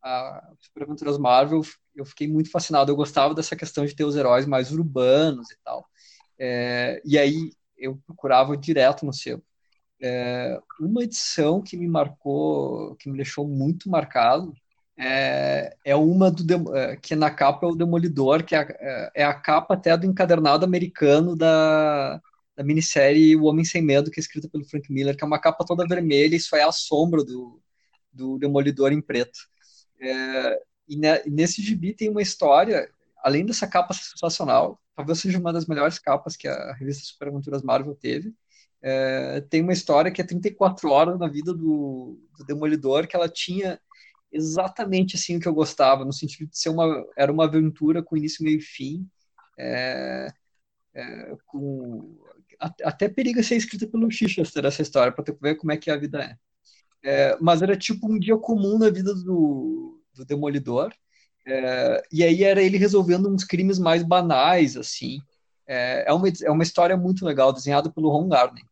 a 0.03 0.53
Super 0.61 0.85
Aventuras 0.85 1.19
Marvel, 1.19 1.63
eu 1.95 2.05
fiquei 2.05 2.29
muito 2.29 2.51
fascinado. 2.51 2.91
Eu 2.91 2.97
gostava 2.97 3.35
dessa 3.35 3.57
questão 3.57 3.87
de 3.87 3.95
ter 3.95 4.05
os 4.05 4.17
heróis 4.17 4.47
mais 4.47 4.73
urbanos 4.73 5.51
e 5.51 5.57
tal. 5.65 5.87
É, 6.39 7.01
e 7.05 7.19
aí 7.19 7.53
eu 7.79 7.97
procurava 8.07 8.57
direto 8.57 9.07
no 9.07 9.13
sebo. 9.13 9.45
É, 10.01 10.59
uma 10.81 11.05
edição 11.05 11.63
que 11.63 11.77
me 11.77 11.89
marcou, 11.89 12.97
que 12.97 13.09
me 13.11 13.17
deixou 13.17 13.49
muito 13.49 13.89
marcado, 13.91 14.53
é, 14.97 15.75
é 15.85 15.97
uma 15.97 16.31
do 16.31 16.77
é, 16.77 16.97
que 16.97 17.15
na 17.15 17.31
capa 17.31 17.67
é 17.67 17.71
o 17.71 17.75
Demolidor, 17.75 18.45
que 18.45 18.55
é 18.55 18.59
a, 18.59 18.63
é, 18.63 19.11
é 19.17 19.25
a 19.25 19.35
capa 19.35 19.75
até 19.75 19.97
do 19.97 20.07
encadernado 20.07 20.65
americano 20.65 21.35
da, 21.35 22.21
da 22.57 22.63
minissérie 22.63 23.37
O 23.37 23.45
Homem 23.45 23.65
Sem 23.65 23.83
Medo, 23.83 24.11
que 24.11 24.21
é 24.21 24.23
escrita 24.23 24.49
pelo 24.49 24.65
Frank 24.65 24.93
Miller, 24.93 25.17
que 25.17 25.25
é 25.25 25.27
uma 25.27 25.41
capa 25.41 25.65
toda 25.65 25.87
vermelha 25.87 26.37
e 26.37 26.41
só 26.41 26.57
é 26.57 26.63
a 26.63 26.73
sombra 26.73 27.25
do, 27.25 27.61
do 28.13 28.39
Demolidor 28.39 28.93
em 28.93 29.01
preto. 29.01 29.39
É, 30.01 30.61
e, 30.89 30.97
ne, 30.97 31.23
nesse 31.27 31.63
gibi 31.63 31.95
tem 31.95 32.11
uma 32.11 32.23
história, 32.23 32.89
além 33.25 33.47
dessa 33.47 33.67
capa 33.67 33.95
sensacional, 33.95 34.81
talvez 34.95 35.21
seja 35.21 35.39
uma 35.39 35.53
das 35.53 35.67
melhores 35.67 35.99
capas 35.99 36.37
que 36.37 36.47
a 36.49 36.75
revista 36.75 37.05
Super 37.05 37.29
Aventuras 37.29 37.63
Marvel 37.63 37.95
teve, 37.95 38.35
é, 38.83 39.41
tem 39.43 39.63
uma 39.63 39.73
história 39.73 40.11
que 40.11 40.21
é 40.21 40.25
34 40.25 40.91
horas 40.91 41.19
na 41.19 41.29
vida 41.29 41.55
do, 41.55 42.19
do, 42.37 42.45
Demolidor, 42.45 43.07
que 43.07 43.15
ela 43.15 43.29
tinha 43.29 43.81
exatamente 44.33 45.17
assim 45.17 45.37
o 45.37 45.41
que 45.41 45.47
eu 45.47 45.55
gostava, 45.55 46.05
no 46.05 46.13
sentido 46.13 46.49
de 46.49 46.59
ser 46.59 46.71
uma, 46.71 47.05
era 47.17 47.33
uma 47.33 47.45
aventura 47.45 48.03
com 48.03 48.17
início, 48.17 48.45
meio 48.45 48.59
e 48.59 48.63
fim, 48.63 49.09
é, 49.59 50.29
é, 50.95 51.37
com, 51.47 52.17
até 52.59 53.09
periga 53.09 53.43
ser 53.43 53.57
escrita 53.57 53.87
pelo 53.87 54.11
Chichester 54.11 54.65
essa 54.65 54.83
história, 54.83 55.13
para 55.13 55.25
ver 55.41 55.57
como 55.57 55.73
é 55.73 55.77
que 55.77 55.91
a 55.91 55.97
vida 55.97 56.39
é. 57.03 57.11
é. 57.11 57.39
Mas 57.41 57.63
era 57.63 57.77
tipo 57.77 58.11
um 58.11 58.19
dia 58.19 58.37
comum 58.39 58.79
na 58.79 58.91
vida 58.91 59.15
do, 59.15 60.03
do 60.15 60.25
Demolidor, 60.25 60.93
é, 61.47 62.03
e 62.11 62.25
aí 62.25 62.45
era 62.45 62.63
ele 62.63 62.79
resolvendo 62.79 63.29
uns 63.29 63.45
crimes 63.45 63.79
mais 63.79 64.03
banais, 64.03 64.77
assim, 64.77 65.21
é, 65.67 66.05
é, 66.09 66.13
uma, 66.13 66.29
é 66.29 66.51
uma 66.51 66.63
história 66.63 66.97
muito 66.97 67.25
legal, 67.25 67.53
desenhada 67.53 67.91
pelo 67.91 68.11
Ron 68.11 68.29
Garner 68.29 68.72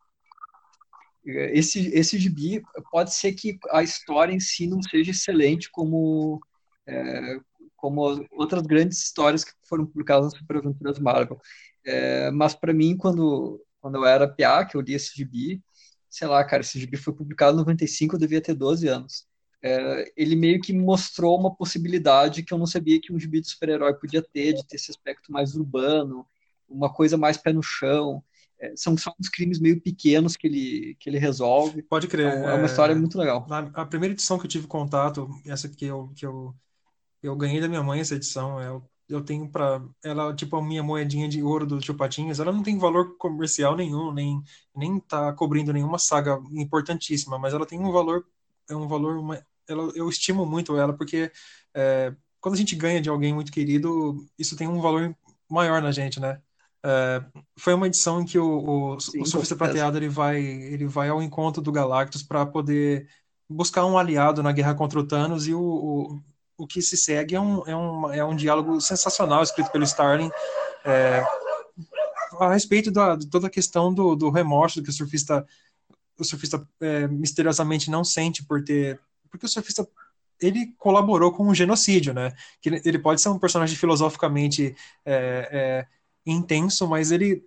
esse, 1.25 1.87
esse 1.89 2.17
gibi 2.17 2.61
pode 2.91 3.13
ser 3.13 3.33
que 3.33 3.57
a 3.71 3.83
história 3.83 4.33
em 4.33 4.39
si 4.39 4.67
não 4.67 4.81
seja 4.81 5.11
excelente 5.11 5.69
como, 5.71 6.39
é, 6.87 7.37
como 7.75 8.25
outras 8.31 8.63
grandes 8.63 9.03
histórias 9.03 9.43
que 9.43 9.51
foram 9.67 9.85
publicadas 9.85 10.25
nas 10.25 10.39
Super 10.39 10.57
Aventuras 10.57 10.99
Marvel. 10.99 11.39
É, 11.85 12.31
mas 12.31 12.55
para 12.55 12.73
mim, 12.73 12.97
quando, 12.97 13.63
quando 13.79 13.95
eu 13.95 14.05
era 14.05 14.27
PA, 14.27 14.65
que 14.65 14.75
eu 14.75 14.81
li 14.81 14.93
esse 14.93 15.15
gibi, 15.15 15.61
sei 16.09 16.27
lá, 16.27 16.43
cara, 16.43 16.61
esse 16.61 16.79
gibi 16.79 16.97
foi 16.97 17.13
publicado 17.13 17.55
em 17.55 17.59
95, 17.59 18.15
eu 18.15 18.19
devia 18.19 18.41
ter 18.41 18.53
12 18.53 18.87
anos. 18.87 19.25
É, 19.63 20.11
ele 20.17 20.35
meio 20.35 20.59
que 20.59 20.73
mostrou 20.73 21.39
uma 21.39 21.53
possibilidade 21.55 22.43
que 22.43 22.51
eu 22.53 22.57
não 22.57 22.65
sabia 22.65 22.99
que 22.99 23.13
um 23.13 23.19
gibi 23.19 23.41
de 23.41 23.49
super-herói 23.49 23.93
podia 23.93 24.21
ter, 24.21 24.53
de 24.53 24.65
ter 24.65 24.75
esse 24.75 24.89
aspecto 24.89 25.31
mais 25.31 25.55
urbano, 25.55 26.25
uma 26.67 26.91
coisa 26.91 27.15
mais 27.17 27.37
pé 27.37 27.53
no 27.53 27.61
chão, 27.61 28.23
são 28.75 28.97
só 28.97 29.13
uns 29.19 29.29
crimes 29.29 29.59
meio 29.59 29.81
pequenos 29.81 30.35
que 30.35 30.47
ele, 30.47 30.97
que 30.99 31.09
ele 31.09 31.17
resolve. 31.17 31.81
Pode 31.83 32.07
crer. 32.07 32.37
Então, 32.37 32.49
é 32.49 32.53
uma 32.55 32.65
história 32.65 32.95
muito 32.95 33.17
legal. 33.17 33.45
A, 33.49 33.81
a, 33.81 33.85
primeira 33.85 34.13
edição 34.13 34.37
que 34.37 34.45
eu 34.45 34.49
tive 34.49 34.67
contato, 34.67 35.29
essa 35.45 35.67
que 35.67 35.85
eu, 35.85 36.11
que 36.15 36.25
eu, 36.25 36.53
eu 37.23 37.35
ganhei 37.35 37.59
da 37.59 37.67
minha 37.67 37.83
mãe, 37.83 37.99
essa 37.99 38.15
edição, 38.15 38.59
é, 38.59 38.81
eu 39.09 39.21
tenho 39.21 39.47
para 39.49 39.83
ela, 40.03 40.33
tipo 40.33 40.55
a 40.55 40.63
minha 40.63 40.81
moedinha 40.81 41.27
de 41.27 41.43
ouro 41.43 41.65
do 41.65 41.79
Tio 41.79 41.95
Patinhas, 41.95 42.39
ela 42.39 42.51
não 42.51 42.63
tem 42.63 42.77
valor 42.77 43.17
comercial 43.17 43.75
nenhum, 43.75 44.13
nem 44.13 44.41
nem 44.75 44.99
tá 44.99 45.33
cobrindo 45.33 45.73
nenhuma 45.73 45.99
saga 45.99 46.41
importantíssima, 46.51 47.37
mas 47.37 47.53
ela 47.53 47.65
tem 47.65 47.79
um 47.79 47.91
valor 47.91 48.25
é 48.69 48.75
um 48.75 48.87
valor 48.87 49.17
uma, 49.17 49.45
ela, 49.67 49.91
eu 49.95 50.07
estimo 50.09 50.45
muito 50.45 50.77
ela 50.77 50.93
porque 50.93 51.31
é, 51.73 52.13
quando 52.39 52.55
a 52.55 52.57
gente 52.57 52.75
ganha 52.75 53.01
de 53.01 53.09
alguém 53.09 53.33
muito 53.33 53.51
querido, 53.51 54.25
isso 54.37 54.55
tem 54.55 54.67
um 54.67 54.81
valor 54.81 55.15
maior 55.49 55.81
na 55.81 55.91
gente, 55.91 56.19
né? 56.19 56.41
É, 56.83 57.23
foi 57.57 57.73
uma 57.73 57.87
edição 57.87 58.21
em 58.21 58.25
que 58.25 58.39
o, 58.39 58.93
o, 58.95 58.99
Sim, 58.99 59.21
o 59.21 59.25
Surfista 59.25 59.55
Prateado 59.55 59.97
ele 59.97 60.09
vai, 60.09 60.41
ele 60.41 60.85
vai 60.87 61.09
ao 61.09 61.21
encontro 61.21 61.61
do 61.61 61.71
Galactus 61.71 62.23
para 62.23 62.45
poder 62.45 63.07
buscar 63.47 63.85
um 63.85 63.97
aliado 63.97 64.41
na 64.41 64.51
guerra 64.51 64.73
contra 64.73 64.99
o 64.99 65.05
Thanos 65.05 65.47
e 65.47 65.53
o, 65.53 65.61
o, 65.61 66.21
o 66.57 66.65
que 66.65 66.81
se 66.81 66.97
segue 66.97 67.35
é 67.35 67.41
um, 67.41 67.67
é, 67.67 67.75
um, 67.75 68.13
é 68.13 68.25
um 68.25 68.35
diálogo 68.35 68.79
sensacional 68.81 69.43
escrito 69.43 69.71
pelo 69.71 69.83
Starling 69.83 70.31
é, 70.85 71.23
a 72.39 72.53
respeito 72.53 72.89
da, 72.89 73.15
de 73.15 73.27
toda 73.27 73.47
a 73.47 73.51
questão 73.51 73.93
do, 73.93 74.15
do 74.15 74.29
remorso 74.29 74.81
que 74.81 74.89
o 74.89 74.93
surfista 74.93 75.45
o 76.17 76.23
surfista 76.23 76.67
é, 76.79 77.07
misteriosamente 77.07 77.89
não 77.89 78.03
sente 78.03 78.43
por 78.43 78.63
ter 78.63 78.99
porque 79.29 79.45
o 79.45 79.49
surfista 79.49 79.87
ele 80.41 80.73
colaborou 80.77 81.31
com 81.31 81.47
um 81.47 81.53
genocídio, 81.53 82.13
né? 82.13 82.33
Que 82.59 82.81
ele 82.83 82.97
pode 82.97 83.21
ser 83.21 83.29
um 83.29 83.37
personagem 83.37 83.77
filosoficamente 83.77 84.75
é, 85.05 85.49
é, 85.51 85.87
intenso, 86.25 86.87
mas 86.87 87.11
ele 87.11 87.43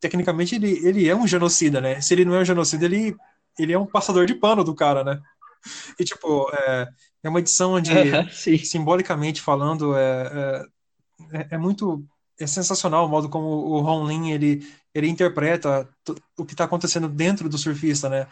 tecnicamente 0.00 0.54
ele, 0.54 0.86
ele 0.86 1.08
é 1.08 1.14
um 1.14 1.26
genocida, 1.26 1.80
né? 1.80 2.00
Se 2.00 2.14
ele 2.14 2.24
não 2.24 2.34
é 2.34 2.40
um 2.40 2.44
genocida, 2.44 2.84
ele, 2.84 3.16
ele 3.58 3.72
é 3.72 3.78
um 3.78 3.86
passador 3.86 4.26
de 4.26 4.34
pano 4.34 4.64
do 4.64 4.74
cara, 4.74 5.04
né? 5.04 5.20
E 5.98 6.04
tipo, 6.04 6.50
é, 6.52 6.88
é 7.22 7.28
uma 7.28 7.40
edição 7.40 7.74
onde, 7.74 7.90
simbolicamente 8.64 9.40
falando, 9.40 9.96
é, 9.96 10.66
é, 11.32 11.46
é, 11.52 11.58
muito 11.58 12.04
é 12.38 12.46
sensacional 12.46 13.06
o 13.06 13.08
modo 13.08 13.28
como 13.28 13.46
o 13.46 13.80
Ron 13.80 14.06
Lin 14.06 14.30
ele, 14.30 14.66
ele 14.94 15.08
interpreta 15.08 15.88
o 16.36 16.44
que 16.44 16.54
está 16.54 16.64
acontecendo 16.64 17.08
dentro 17.08 17.48
do 17.48 17.58
surfista, 17.58 18.08
né? 18.08 18.26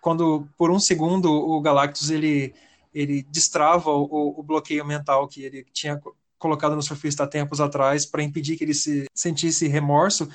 Quando 0.00 0.48
por 0.56 0.70
um 0.70 0.80
segundo 0.80 1.30
o 1.30 1.60
Galactus 1.60 2.10
ele 2.10 2.54
ele 2.94 3.22
destrava 3.30 3.90
o, 3.90 4.38
o 4.38 4.42
bloqueio 4.42 4.84
mental 4.84 5.26
que 5.26 5.42
ele 5.42 5.64
tinha 5.72 5.98
colocado 6.42 6.74
no 6.74 6.82
surfista 6.82 7.22
há 7.22 7.26
tempos 7.26 7.60
atrás 7.60 8.04
para 8.04 8.22
impedir 8.22 8.56
que 8.56 8.64
ele 8.64 8.74
se 8.74 9.06
sentisse 9.14 9.68
remorso 9.68 10.28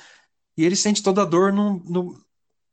e 0.56 0.64
ele 0.64 0.74
sente 0.74 1.02
toda 1.02 1.22
a 1.22 1.24
dor 1.24 1.52
no, 1.52 2.18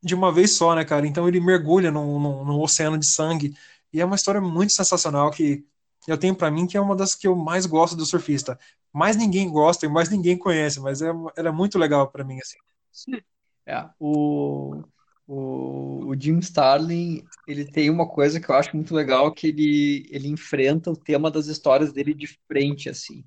de 0.02 0.16
uma 0.16 0.32
vez 0.32 0.56
só, 0.56 0.74
né, 0.74 0.86
cara? 0.86 1.06
Então 1.06 1.28
ele 1.28 1.40
mergulha 1.40 1.92
no, 1.92 2.44
no 2.46 2.62
oceano 2.62 2.98
de 2.98 3.06
sangue 3.06 3.54
e 3.92 4.00
é 4.00 4.06
uma 4.06 4.16
história 4.16 4.40
muito 4.40 4.72
sensacional 4.72 5.30
que 5.30 5.66
eu 6.08 6.18
tenho 6.18 6.36
para 6.36 6.50
mim 6.50 6.66
que 6.66 6.78
é 6.78 6.82
uma 6.82 6.96
das 6.96 7.14
que 7.14 7.28
eu 7.28 7.36
mais 7.36 7.66
gosto 7.66 7.96
do 7.96 8.06
surfista. 8.06 8.58
Mais 8.94 9.18
ninguém 9.18 9.50
gosta 9.50 9.86
e 9.86 9.90
mais 9.90 10.10
ninguém 10.10 10.38
conhece, 10.38 10.80
mas 10.80 11.02
é, 11.02 11.10
ela 11.36 11.50
é 11.50 11.52
muito 11.52 11.78
legal 11.78 12.10
para 12.10 12.24
mim 12.24 12.40
assim. 12.40 12.58
Sim. 12.92 13.22
É, 13.66 13.84
o, 14.00 14.84
o, 15.28 16.08
o 16.08 16.16
Jim 16.20 16.40
Starlin 16.40 17.24
ele 17.48 17.66
tem 17.66 17.90
uma 17.90 18.08
coisa 18.08 18.40
que 18.40 18.50
eu 18.50 18.56
acho 18.56 18.76
muito 18.76 18.94
legal 18.94 19.32
que 19.34 19.48
ele, 19.48 20.08
ele 20.10 20.28
enfrenta 20.28 20.92
o 20.92 20.98
tema 20.98 21.32
das 21.32 21.48
histórias 21.48 21.92
dele 21.92 22.14
de 22.14 22.28
frente 22.48 22.90
assim. 22.90 23.24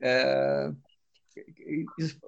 É, 0.00 0.72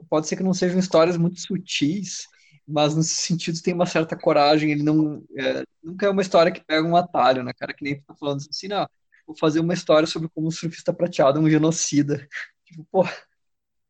pode 0.08 0.28
ser 0.28 0.36
que 0.36 0.42
não 0.42 0.54
sejam 0.54 0.78
histórias 0.78 1.16
muito 1.16 1.40
sutis 1.40 2.26
mas 2.66 2.96
nesse 2.96 3.14
sentido 3.14 3.60
tem 3.60 3.74
uma 3.74 3.86
certa 3.86 4.16
coragem. 4.16 4.70
Ele 4.70 4.82
não 4.82 5.22
é, 5.36 5.64
nunca 5.82 6.06
é 6.06 6.08
uma 6.08 6.22
história 6.22 6.50
que 6.50 6.64
pega 6.64 6.86
um 6.86 6.96
atalho 6.96 7.42
né 7.42 7.52
cara? 7.52 7.74
Que 7.74 7.84
nem 7.84 8.00
tá 8.00 8.14
falando 8.14 8.40
assim 8.48 8.68
não 8.68 8.88
vou 9.26 9.36
fazer 9.36 9.60
uma 9.60 9.74
história 9.74 10.06
sobre 10.06 10.28
como 10.28 10.48
o 10.48 10.52
surfista 10.52 10.92
prateado 10.92 11.38
é 11.38 11.42
um 11.42 11.50
genocida. 11.50 12.26
Tipo 12.64 12.84
pô 12.90 13.04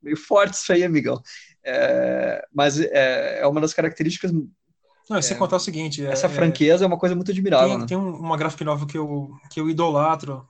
meio 0.03 0.17
forte 0.17 0.55
isso 0.55 0.73
aí 0.73 0.85
amigão. 0.85 1.21
É, 1.65 2.47
mas 2.53 2.79
é, 2.79 3.41
é 3.41 3.47
uma 3.47 3.61
das 3.61 3.73
características 3.73 4.33
não, 5.09 5.21
você 5.21 5.35
é, 5.35 5.37
contar 5.37 5.57
o 5.57 5.61
seguinte. 5.61 6.05
Essa 6.05 6.27
é, 6.27 6.31
franqueza 6.31 6.85
é 6.85 6.87
uma 6.87 6.99
coisa 6.99 7.15
muito 7.15 7.31
admirável. 7.31 7.69
Tem, 7.69 7.79
né? 7.79 7.87
tem 7.87 7.97
uma 7.97 8.37
graphic 8.37 8.65
novel 8.65 8.87
que 8.87 8.97
eu, 8.97 9.31
que 9.51 9.61
eu 9.61 9.69
idolatro, 9.69 10.49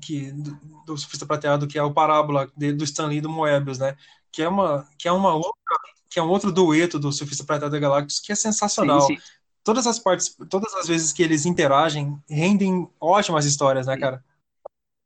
que, 0.00 0.30
do, 0.32 0.58
do 0.86 0.96
Surfista 0.96 1.26
Prateado, 1.26 1.66
que 1.66 1.78
é 1.78 1.82
o 1.82 1.92
Parábola 1.92 2.50
de, 2.56 2.72
do 2.72 2.84
Stanley 2.84 3.18
e 3.18 3.20
do 3.20 3.28
Moebius, 3.28 3.78
né? 3.78 3.96
Que 4.30 4.42
é 4.42 4.48
uma, 4.48 4.88
que 4.96 5.08
é 5.08 5.12
uma 5.12 5.34
outra, 5.34 5.76
que 6.08 6.18
é 6.18 6.22
um 6.22 6.28
outro 6.28 6.52
dueto 6.52 6.98
do 6.98 7.12
Surfista 7.12 7.44
Prateado 7.44 7.72
da 7.72 7.80
Galactus 7.80 8.20
que 8.20 8.32
é 8.32 8.34
sensacional. 8.34 9.02
Sim, 9.02 9.16
sim. 9.16 9.22
Todas 9.64 9.86
as 9.86 9.98
partes, 9.98 10.36
todas 10.48 10.74
as 10.74 10.88
vezes 10.88 11.12
que 11.12 11.22
eles 11.22 11.46
interagem, 11.46 12.20
rendem 12.28 12.88
ótimas 13.00 13.44
histórias, 13.44 13.86
né, 13.86 13.96
cara? 13.96 14.24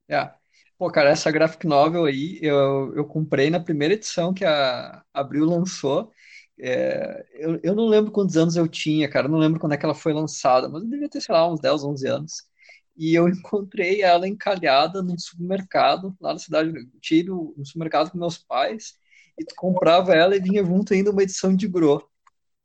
É. 0.08 0.30
Pô, 0.78 0.90
cara, 0.90 1.10
essa 1.10 1.30
graphic 1.30 1.66
novel 1.66 2.04
aí, 2.04 2.38
eu, 2.42 2.92
eu 2.94 3.04
comprei 3.04 3.50
na 3.50 3.58
primeira 3.58 3.94
edição 3.94 4.34
que 4.34 4.44
a 4.44 5.02
Abril 5.12 5.44
lançou. 5.46 6.12
É, 6.58 7.26
eu, 7.34 7.60
eu 7.62 7.74
não 7.74 7.86
lembro 7.86 8.10
quantos 8.10 8.36
anos 8.36 8.56
eu 8.56 8.66
tinha, 8.68 9.08
cara, 9.10 9.28
não 9.28 9.38
lembro 9.38 9.60
quando 9.60 9.72
é 9.72 9.76
que 9.76 9.84
ela 9.84 9.94
foi 9.94 10.12
lançada, 10.12 10.68
mas 10.68 10.82
eu 10.82 10.88
devia 10.88 11.08
ter, 11.08 11.20
sei 11.20 11.34
lá, 11.34 11.50
uns 11.50 11.60
10, 11.60 11.84
11 11.84 12.06
anos. 12.08 12.44
E 12.96 13.14
eu 13.14 13.28
encontrei 13.28 14.02
ela 14.02 14.26
encalhada 14.28 15.02
num 15.02 15.18
supermercado, 15.18 16.16
lá 16.20 16.32
na 16.32 16.38
cidade, 16.38 16.72
ido 17.10 17.54
no 17.56 17.64
supermercado 17.66 18.10
com 18.10 18.18
meus 18.18 18.38
pais, 18.38 18.94
e 19.38 19.44
tu 19.44 19.54
comprava 19.54 20.14
ela 20.14 20.34
e 20.36 20.40
vinha 20.40 20.64
junto 20.64 20.94
ainda 20.94 21.10
uma 21.10 21.22
edição 21.22 21.54
de 21.54 21.68
Gro. 21.68 22.08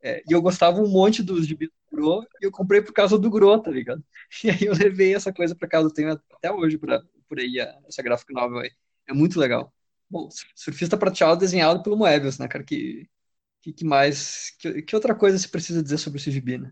É, 0.04 0.24
e 0.28 0.34
eu 0.34 0.42
gostava 0.42 0.82
um 0.82 0.88
monte 0.90 1.24
dos 1.24 1.48
de 1.48 1.56
Gro, 1.92 2.24
e 2.42 2.46
eu 2.46 2.52
comprei 2.52 2.82
por 2.82 2.94
causa 2.94 3.18
do 3.20 3.30
Gro, 3.30 3.62
tá 3.62 3.72
ligado? 3.72 4.04
E 4.44 4.50
aí 4.50 4.64
eu 4.66 4.74
levei 4.74 5.14
essa 5.16 5.34
coisa 5.34 5.56
pra 5.56 5.68
casa, 5.68 5.88
eu 5.88 5.94
tenho 5.94 6.12
até 6.12 6.52
hoje 6.52 6.78
pra, 6.78 7.02
por 7.28 7.40
aí, 7.40 7.60
essa 7.88 8.02
gráfica 8.02 8.34
nova 8.34 8.62
aí. 8.62 8.72
É 9.08 9.14
muito 9.14 9.40
legal. 9.40 9.74
Bom, 10.10 10.30
surfista 10.56 10.98
prateado 10.98 11.40
desenhado 11.40 11.84
pelo 11.84 11.98
Moebius, 11.98 12.38
né, 12.40 12.48
cara, 12.48 12.64
que 12.64 13.08
que, 13.62 13.74
que 13.74 13.86
mais? 13.86 14.52
Que, 14.60 14.82
que, 14.82 14.96
outra 14.96 15.16
coisa 15.16 15.38
você 15.38 15.48
precisa 15.48 15.84
dizer 15.84 15.98
sobre 15.98 16.20
o 16.20 16.24
CGB, 16.24 16.58
né? 16.58 16.72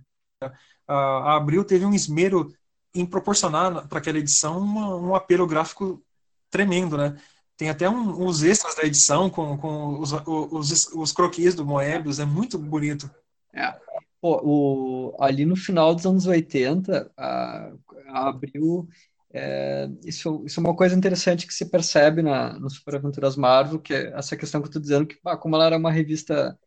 A 0.88 1.36
Abril 1.36 1.64
teve 1.64 1.86
um 1.86 1.94
esmero 1.94 2.52
em 2.96 3.06
proporcionar 3.06 3.88
para 3.88 4.00
aquela 4.00 4.18
edição 4.18 4.58
uma, 4.60 4.96
um 4.96 5.16
apelo 5.16 5.46
gráfico 5.46 6.04
tremendo, 6.50 6.98
né? 6.98 7.20
Tem 7.56 7.70
até 7.70 7.90
um, 7.90 8.26
os 8.26 8.42
extras 8.42 8.76
da 8.76 8.84
edição 8.84 9.30
com, 9.30 9.58
com 9.58 10.00
os, 10.00 10.12
os, 10.14 10.88
os 10.94 11.12
croquis 11.12 11.54
do 11.54 11.66
Moebius, 11.66 12.20
é 12.20 12.26
muito 12.26 12.58
bonito. 12.58 13.10
É. 13.54 13.78
Pô, 14.22 14.42
o, 14.44 15.24
ali 15.24 15.46
no 15.46 15.56
final 15.56 15.94
dos 15.94 16.06
anos 16.06 16.26
80, 16.26 17.12
a, 17.18 17.72
a 18.08 18.30
Abril 18.30 18.88
é, 19.32 19.88
isso, 20.04 20.44
isso 20.46 20.60
é 20.60 20.64
uma 20.64 20.76
coisa 20.76 20.96
interessante 20.96 21.46
que 21.46 21.54
se 21.54 21.70
percebe 21.70 22.22
na, 22.22 22.54
no 22.60 22.70
Super 22.70 22.96
Aventuras 22.96 23.36
Marvel, 23.36 23.80
que 23.80 23.94
é 23.94 24.12
essa 24.18 24.36
questão 24.36 24.60
que 24.60 24.66
eu 24.66 24.70
estou 24.70 24.82
dizendo, 24.82 25.06
que 25.06 25.20
ah, 25.24 25.38
como 25.38 25.56
ela 25.56 25.66
era 25.68 25.78
uma 25.78 25.92
revista 25.92 26.58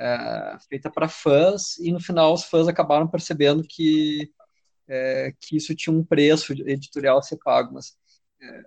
é, 0.00 0.56
feita 0.68 0.90
para 0.90 1.08
fãs, 1.08 1.76
e 1.78 1.92
no 1.92 2.00
final 2.00 2.32
os 2.32 2.44
fãs 2.44 2.66
acabaram 2.66 3.06
percebendo 3.06 3.62
que, 3.62 4.32
é, 4.88 5.34
que 5.38 5.56
isso 5.56 5.74
tinha 5.74 5.94
um 5.94 6.02
preço 6.02 6.52
editorial 6.52 7.18
a 7.18 7.22
ser 7.22 7.36
pago. 7.36 7.74
Mas 7.74 7.94
é, 8.40 8.62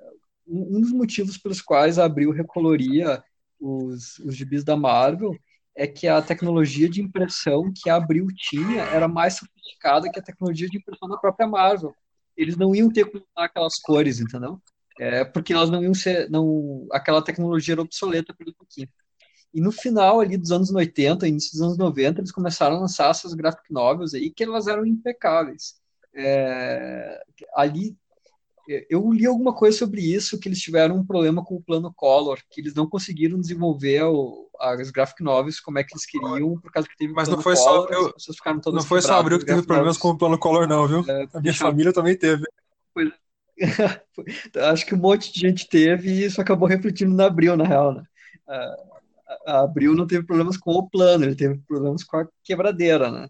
um 0.47 0.80
dos 0.80 0.91
motivos 0.91 1.38
pelos 1.38 1.61
quais 1.61 1.97
a 1.97 2.05
Abril 2.05 2.31
recoloria 2.31 3.23
os, 3.60 4.19
os 4.19 4.35
gibis 4.35 4.64
da 4.64 4.77
Marvel 4.77 5.35
é 5.76 5.88
que 5.88 6.07
a 6.07 6.22
tecnologia 6.22 6.88
de 6.88 7.01
impressão 7.01 7.72
que 7.73 7.89
a 7.89 7.95
Abril 7.95 8.27
tinha 8.35 8.84
era 8.84 9.07
mais 9.07 9.35
sofisticada 9.38 10.11
que 10.11 10.19
a 10.19 10.23
tecnologia 10.23 10.68
de 10.69 10.77
impressão 10.77 11.10
da 11.10 11.18
própria 11.18 11.47
Marvel. 11.47 11.95
Eles 12.38 12.55
não 12.55 12.76
iam 12.76 12.91
ter 12.91 13.10
que 13.10 13.18
usar 13.18 13.45
aquelas 13.45 13.80
cores, 13.80 14.19
entendeu? 14.19 14.61
É, 14.99 15.26
porque 15.26 15.53
elas 15.53 15.72
não 15.72 15.81
iam 15.84 15.93
ser, 15.95 16.30
não, 16.30 16.88
aquela 16.91 17.23
tecnologia 17.23 17.73
era 17.73 17.81
obsoleta 17.81 18.34
pelo 18.35 18.53
pouquinho. 18.53 18.88
E 19.54 19.62
no 19.62 19.72
final 19.72 20.20
ali 20.20 20.36
dos 20.36 20.52
anos 20.52 20.72
80, 20.72 21.28
início 21.28 21.52
dos 21.52 21.62
anos 21.62 21.78
90, 21.78 22.22
eles 22.22 22.32
começaram 22.32 22.78
a 22.78 22.80
lançar 22.80 23.12
essas 23.12 23.34
graphic 23.34 23.72
novels 23.72 24.14
aí, 24.14 24.32
que 24.32 24.44
elas 24.44 24.68
eram 24.68 24.86
impecáveis. 24.86 25.76
É, 26.16 27.22
ali, 27.56 27.96
eu 28.90 29.12
li 29.12 29.26
alguma 29.26 29.54
coisa 29.54 29.78
sobre 29.78 30.02
isso, 30.02 30.40
que 30.40 30.48
eles 30.48 30.60
tiveram 30.60 30.96
um 30.96 31.06
problema 31.06 31.44
com 31.44 31.56
o 31.56 31.62
plano 31.62 31.94
Color, 31.94 32.40
que 32.50 32.62
eles 32.62 32.74
não 32.74 32.90
conseguiram 32.90 33.40
desenvolver 33.40 34.04
o, 34.04 34.50
as 34.60 34.90
graphic 34.90 35.22
novels 35.22 35.60
como 35.60 35.78
é 35.78 35.84
que 35.84 35.94
eles 35.94 36.06
queriam, 36.06 36.60
por 36.60 36.72
causa 36.72 36.88
que 36.88 36.98
teve 36.98 37.14
Mas 37.14 37.28
não 37.28 37.42
foi 37.42 37.56
só 37.56 37.88
eu, 37.90 38.14
não 38.72 38.82
foi 38.82 39.02
só 39.02 39.20
abril 39.20 39.38
que 39.38 39.46
teve 39.46 39.64
problemas 39.64 39.98
com 39.98 40.10
o 40.10 40.18
plano 40.18 40.38
Color 40.38 40.68
não, 40.68 40.88
viu? 40.88 41.06
É, 41.08 41.28
a 41.34 41.42
minha 41.42 41.54
família 41.54 41.94
também 41.94 42.18
teve. 42.18 42.44
Pois, 42.94 43.12
acho 44.72 44.86
que 44.86 44.96
um 44.96 45.00
monte 45.00 45.32
de 45.32 45.40
gente 45.40 45.68
teve 45.68 46.10
e 46.10 46.26
isso 46.26 46.42
acabou 46.42 46.68
refletindo 46.68 47.14
na 47.14 47.26
abril, 47.26 47.56
na 47.56 47.66
real, 47.66 47.94
né? 47.94 48.04
Uh, 48.48 48.93
Abril 49.45 49.95
não 49.95 50.07
teve 50.07 50.26
problemas 50.26 50.57
com 50.57 50.72
o 50.72 50.90
plano, 50.90 51.26
ele 51.26 51.36
teve 51.36 51.57
problemas 51.68 52.03
com 52.03 52.18
a 52.18 52.28
quebradeira, 52.44 53.11
né? 53.11 53.30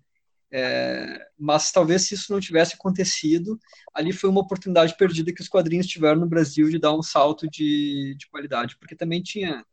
É, 0.55 1.19
mas 1.37 1.71
talvez 1.71 2.03
se 2.03 2.13
isso 2.13 2.31
não 2.31 2.39
tivesse 2.39 2.75
acontecido, 2.75 3.59
ali 3.91 4.13
foi 4.13 4.29
uma 4.29 4.41
oportunidade 4.41 4.95
perdida 4.95 5.33
que 5.33 5.41
os 5.41 5.49
quadrinhos 5.49 5.87
tiveram 5.87 6.19
no 6.19 6.27
Brasil 6.27 6.69
de 6.69 6.77
dar 6.77 6.93
um 6.93 7.01
salto 7.01 7.49
de, 7.49 8.15
de 8.19 8.27
qualidade, 8.29 8.77
porque 8.77 8.95
também 8.95 9.19
tinha, 9.23 9.65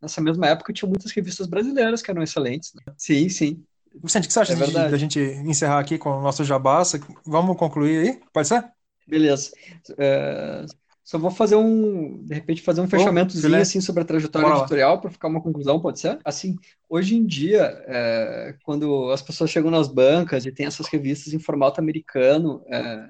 nessa 0.00 0.20
mesma 0.20 0.46
época, 0.46 0.74
tinha 0.74 0.88
muitas 0.88 1.10
revistas 1.10 1.46
brasileiras 1.46 2.02
que 2.02 2.10
eram 2.10 2.22
excelentes. 2.22 2.74
Né? 2.74 2.82
Sim, 2.98 3.30
sim. 3.30 3.64
Vicente, 4.02 4.24
o 4.24 4.26
que 4.26 4.34
você 4.34 4.40
acha 4.40 4.52
é 4.52 4.56
de, 4.56 4.76
a 4.76 4.98
gente 4.98 5.18
encerrar 5.18 5.78
aqui 5.78 5.96
com 5.96 6.10
o 6.10 6.20
nosso 6.20 6.44
jabaça? 6.44 7.00
Vamos 7.24 7.56
concluir 7.56 8.06
aí? 8.06 8.20
Pode 8.30 8.48
ser? 8.48 8.62
Beleza. 9.08 9.52
É, 9.96 10.66
Só 11.06 11.18
vou 11.18 11.30
fazer 11.30 11.54
um, 11.54 12.24
de 12.24 12.34
repente, 12.34 12.60
fazer 12.60 12.80
um 12.80 12.88
fechamentozinho 12.88 13.54
assim 13.54 13.80
sobre 13.80 14.02
a 14.02 14.04
trajetória 14.04 14.48
Bora 14.48 14.58
editorial 14.58 15.00
para 15.00 15.08
ficar 15.08 15.28
uma 15.28 15.40
conclusão, 15.40 15.80
pode 15.80 16.00
ser? 16.00 16.18
Assim, 16.24 16.56
hoje 16.88 17.14
em 17.14 17.24
dia, 17.24 17.80
é, 17.86 18.56
quando 18.64 19.12
as 19.12 19.22
pessoas 19.22 19.48
chegam 19.48 19.70
nas 19.70 19.86
bancas 19.86 20.44
e 20.44 20.50
tem 20.50 20.66
essas 20.66 20.88
revistas 20.88 21.32
em 21.32 21.38
formato 21.38 21.80
americano, 21.80 22.60
é, 22.66 23.08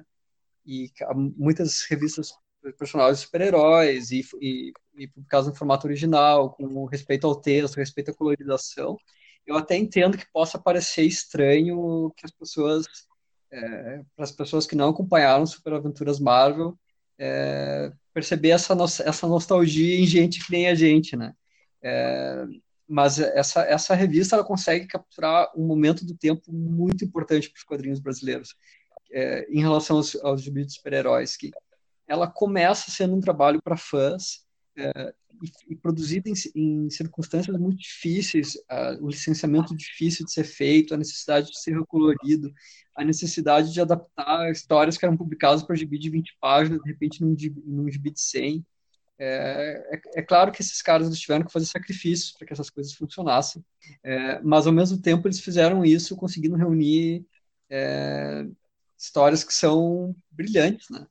e 0.63 0.91
muitas 1.35 1.87
revistas 1.89 2.31
personagens 2.77 3.21
super-heróis 3.21 4.11
e, 4.11 4.23
e, 4.39 4.73
e 4.95 5.07
publicadas 5.07 5.47
no 5.47 5.55
formato 5.55 5.87
original, 5.87 6.51
com 6.51 6.85
respeito 6.85 7.25
ao 7.25 7.35
texto, 7.41 7.77
respeito 7.77 8.11
à 8.11 8.13
colorização, 8.13 8.95
eu 9.43 9.57
até 9.57 9.75
entendo 9.75 10.19
que 10.19 10.31
possa 10.31 10.59
parecer 10.59 11.01
estranho 11.01 12.13
que 12.15 12.27
as 12.27 12.31
pessoas, 12.31 12.85
é, 13.51 14.03
para 14.15 14.23
as 14.23 14.31
pessoas 14.31 14.67
que 14.67 14.75
não 14.75 14.89
acompanharam 14.89 15.47
Super 15.47 15.73
Aventuras 15.73 16.19
Marvel, 16.19 16.77
é, 17.19 17.91
perceber 18.13 18.49
essa, 18.49 18.75
no, 18.75 18.85
essa 18.85 19.27
nostalgia 19.27 19.99
em 19.99 20.05
gente 20.05 20.43
que 20.45 20.51
nem 20.51 20.67
a 20.67 20.75
gente, 20.75 21.15
né? 21.15 21.33
É, 21.81 22.45
mas 22.87 23.19
essa, 23.19 23.61
essa 23.61 23.93
revista 23.93 24.35
ela 24.35 24.45
consegue 24.45 24.87
capturar 24.87 25.51
um 25.55 25.65
momento 25.65 26.05
do 26.05 26.15
tempo 26.15 26.51
muito 26.51 27.03
importante 27.03 27.49
para 27.49 27.57
os 27.57 27.63
quadrinhos 27.63 27.99
brasileiros 27.99 28.55
é, 29.11 29.45
em 29.49 29.59
relação 29.59 29.97
aos, 29.97 30.15
aos 30.23 30.43
super-heróis, 30.69 31.35
que 31.35 31.51
ela 32.07 32.27
começa 32.27 32.89
sendo 32.89 33.15
um 33.15 33.19
trabalho 33.19 33.61
para 33.61 33.75
fãs 33.75 34.46
e 35.69 35.75
produzida 35.75 36.29
em, 36.29 36.33
em, 36.55 36.89
circunstâncias 36.89 37.57
muito 37.57 37.77
difíceis, 37.77 38.55
uh, 38.55 39.03
o 39.03 39.09
licenciamento 39.09 39.75
difícil 39.75 40.25
de 40.25 40.31
ser 40.31 40.43
feito, 40.43 40.93
a 40.93 40.97
necessidade 40.97 41.47
de 41.47 41.59
ser 41.59 41.77
recolorido, 41.77 42.51
a 42.95 43.03
necessidade 43.03 43.71
de 43.71 43.79
adaptar 43.79 44.51
histórias 44.51 44.97
que 44.97 45.05
eram 45.05 45.17
publicadas 45.17 45.63
para 45.63 45.75
gibi 45.75 45.99
de 45.99 46.09
20 46.09 46.37
páginas, 46.39 46.81
de 46.81 46.89
repente 46.89 47.21
num, 47.21 47.35
num 47.65 47.89
gibi 47.89 48.11
de 48.11 48.19
100. 48.19 48.65
É, 49.19 49.83
é, 49.91 50.19
é, 50.19 50.21
claro 50.21 50.51
que 50.51 50.61
esses 50.61 50.81
caras 50.81 51.17
tiveram 51.19 51.45
que 51.45 51.51
fazer 51.51 51.65
sacrifícios 51.65 52.31
para 52.31 52.45
que 52.45 52.53
essas 52.53 52.69
coisas 52.69 52.93
funcionassem, 52.93 53.63
é, 54.03 54.39
mas 54.41 54.67
ao 54.67 54.73
mesmo 54.73 55.01
tempo 55.01 55.27
eles 55.27 55.39
fizeram 55.39 55.83
isso 55.83 56.15
conseguindo 56.15 56.55
reunir 56.55 57.25
é, 57.69 58.45
histórias 58.97 59.43
que 59.43 59.53
são 59.53 60.15
brilhantes, 60.31 60.89
né? 60.89 61.05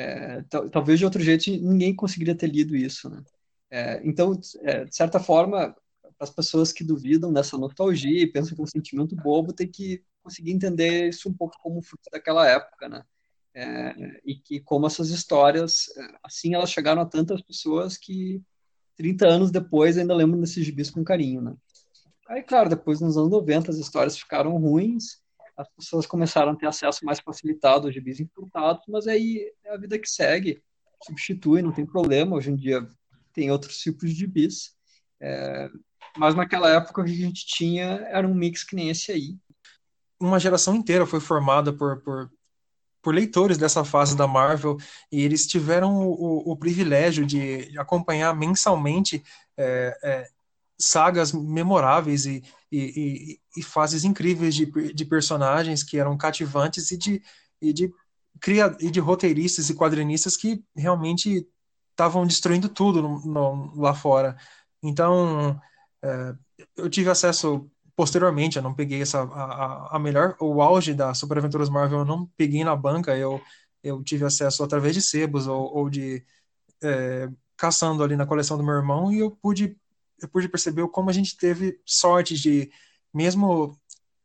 É, 0.00 0.42
talvez 0.72 0.98
de 0.98 1.04
outro 1.04 1.20
jeito 1.20 1.50
ninguém 1.50 1.94
conseguiria 1.94 2.34
ter 2.34 2.46
lido 2.46 2.74
isso, 2.74 3.10
né? 3.10 3.22
É, 3.70 4.00
então, 4.02 4.38
é, 4.62 4.84
de 4.84 4.96
certa 4.96 5.20
forma, 5.20 5.76
as 6.18 6.30
pessoas 6.30 6.72
que 6.72 6.82
duvidam 6.82 7.32
dessa 7.32 7.58
nostalgia 7.58 8.22
e 8.22 8.26
pensam 8.26 8.54
que 8.54 8.60
é 8.60 8.64
um 8.64 8.66
sentimento 8.66 9.14
bobo, 9.14 9.52
tem 9.52 9.68
que 9.68 10.02
conseguir 10.22 10.52
entender 10.52 11.08
isso 11.08 11.28
um 11.28 11.34
pouco 11.34 11.56
como 11.62 11.82
fruto 11.82 12.08
daquela 12.10 12.48
época, 12.48 12.88
né? 12.88 13.02
É, 13.54 14.20
e 14.24 14.36
que 14.36 14.60
como 14.60 14.86
essas 14.86 15.10
histórias, 15.10 15.88
é, 15.96 16.18
assim, 16.22 16.54
elas 16.54 16.70
chegaram 16.70 17.02
a 17.02 17.06
tantas 17.06 17.42
pessoas 17.42 17.98
que 17.98 18.42
30 18.96 19.26
anos 19.26 19.50
depois 19.50 19.98
ainda 19.98 20.14
lembram 20.14 20.40
desses 20.40 20.64
gibis 20.64 20.90
com 20.90 21.04
carinho, 21.04 21.42
né? 21.42 21.54
Aí, 22.28 22.42
claro, 22.42 22.70
depois 22.70 23.00
nos 23.00 23.16
anos 23.18 23.30
90 23.30 23.70
as 23.70 23.76
histórias 23.76 24.16
ficaram 24.16 24.56
ruins, 24.56 25.20
as 25.60 25.68
pessoas 25.68 26.06
começaram 26.06 26.52
a 26.52 26.56
ter 26.56 26.66
acesso 26.66 27.04
mais 27.04 27.20
facilitado 27.20 27.86
aos 27.86 27.94
gibis 27.94 28.18
importados, 28.18 28.82
mas 28.88 29.06
aí 29.06 29.52
é 29.64 29.74
a 29.74 29.76
vida 29.76 29.98
que 29.98 30.08
segue, 30.08 30.62
substitui, 31.04 31.62
não 31.62 31.72
tem 31.72 31.84
problema, 31.84 32.36
hoje 32.36 32.50
em 32.50 32.56
dia 32.56 32.86
tem 33.32 33.50
outros 33.50 33.78
tipos 33.78 34.10
de 34.10 34.16
gibis, 34.16 34.74
é, 35.20 35.70
mas 36.16 36.34
naquela 36.34 36.70
época 36.70 37.02
o 37.02 37.04
que 37.04 37.10
a 37.10 37.14
gente 37.14 37.46
tinha 37.46 37.84
era 38.10 38.26
um 38.26 38.34
mix 38.34 38.64
que 38.64 38.74
nem 38.74 38.90
esse 38.90 39.12
aí. 39.12 39.36
Uma 40.18 40.40
geração 40.40 40.74
inteira 40.74 41.06
foi 41.06 41.20
formada 41.20 41.72
por, 41.72 42.00
por, 42.02 42.30
por 43.02 43.14
leitores 43.14 43.58
dessa 43.58 43.84
fase 43.84 44.16
da 44.16 44.26
Marvel 44.26 44.76
e 45.12 45.22
eles 45.22 45.46
tiveram 45.46 45.94
o, 45.94 46.12
o, 46.12 46.52
o 46.52 46.56
privilégio 46.56 47.24
de 47.24 47.78
acompanhar 47.78 48.34
mensalmente 48.34 49.22
é, 49.56 49.98
é, 50.02 50.28
sagas 50.80 51.32
memoráveis 51.32 52.24
e, 52.24 52.42
e, 52.72 52.78
e, 52.78 53.40
e, 53.60 53.62
fases 53.62 54.04
incríveis 54.04 54.54
de, 54.54 54.66
de 54.66 55.04
personagens 55.04 55.82
que 55.82 55.98
eram 55.98 56.16
cativantes 56.16 56.90
e 56.90 56.96
de, 56.96 57.22
e 57.60 57.72
de, 57.72 57.92
cria, 58.40 58.74
e 58.80 58.90
de 58.90 58.98
roteiristas 58.98 59.68
e 59.68 59.74
quadrinistas 59.74 60.36
que 60.36 60.64
realmente 60.74 61.46
estavam 61.90 62.26
destruindo 62.26 62.68
tudo 62.68 63.02
no, 63.02 63.20
no, 63.20 63.80
lá 63.80 63.94
fora. 63.94 64.36
Então, 64.82 65.60
é, 66.02 66.34
eu 66.76 66.88
tive 66.88 67.10
acesso 67.10 67.70
posteriormente, 67.94 68.56
eu 68.56 68.62
não 68.62 68.72
peguei 68.72 69.02
essa 69.02 69.22
a, 69.22 69.96
a, 69.96 69.98
melhor, 69.98 70.34
o 70.40 70.62
auge 70.62 70.94
da 70.94 71.12
Super 71.12 71.36
Aventuras 71.36 71.68
Marvel, 71.68 71.98
eu 71.98 72.04
não 72.04 72.26
peguei 72.36 72.64
na 72.64 72.74
banca, 72.74 73.14
eu, 73.14 73.42
eu 73.82 74.02
tive 74.02 74.24
acesso 74.24 74.64
através 74.64 74.94
de 74.94 75.02
sebos 75.02 75.46
ou, 75.46 75.76
ou 75.76 75.90
de 75.90 76.24
é, 76.82 77.28
caçando 77.58 78.02
ali 78.02 78.16
na 78.16 78.24
coleção 78.24 78.56
do 78.56 78.64
meu 78.64 78.74
irmão 78.74 79.12
e 79.12 79.18
eu 79.18 79.30
pude 79.30 79.76
eu 80.20 80.28
pude 80.28 80.48
perceber 80.48 80.86
como 80.88 81.10
a 81.10 81.12
gente 81.12 81.36
teve 81.36 81.80
sorte 81.84 82.34
de, 82.34 82.70
mesmo 83.12 83.78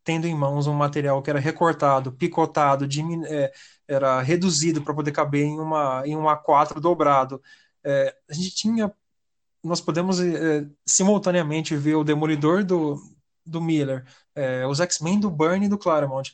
tendo 0.04 0.28
em 0.28 0.36
mãos 0.36 0.68
um 0.68 0.74
material 0.74 1.22
que 1.22 1.30
era 1.30 1.40
recortado, 1.40 2.12
picotado, 2.12 2.88
é, 3.28 3.52
era 3.88 4.22
reduzido 4.22 4.82
para 4.82 4.94
poder 4.94 5.12
caber 5.12 5.44
em, 5.44 5.60
uma, 5.60 6.04
em 6.06 6.16
um 6.16 6.24
A4 6.24 6.80
dobrado, 6.80 7.42
é, 7.84 8.16
a 8.30 8.34
gente 8.34 8.52
tinha, 8.52 8.94
nós 9.64 9.82
podemos 9.82 10.20
é, 10.20 10.68
simultaneamente 10.86 11.76
ver 11.76 11.96
o 11.96 12.04
Demolidor 12.04 12.64
do, 12.64 13.02
do 13.44 13.60
Miller, 13.60 14.06
é, 14.36 14.66
os 14.68 14.80
X-Men 14.80 15.20
do 15.20 15.32
Byrne 15.32 15.66
e 15.66 15.70
do 15.70 15.78
Claremont, 15.78 16.32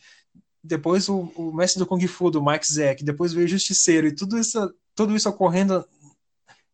depois 0.63 1.07
o, 1.07 1.31
o 1.35 1.53
Mestre 1.53 1.79
do 1.79 1.87
Kung 1.87 2.05
Fu 2.07 2.29
do 2.29 2.43
Mike 2.43 2.71
Zeck, 2.71 3.03
depois 3.03 3.33
veio 3.33 3.45
o 3.45 3.49
Justiceiro, 3.49 4.07
e 4.07 4.15
tudo 4.15 4.37
isso, 4.37 4.73
tudo 4.93 5.15
isso 5.15 5.29
ocorrendo 5.29 5.85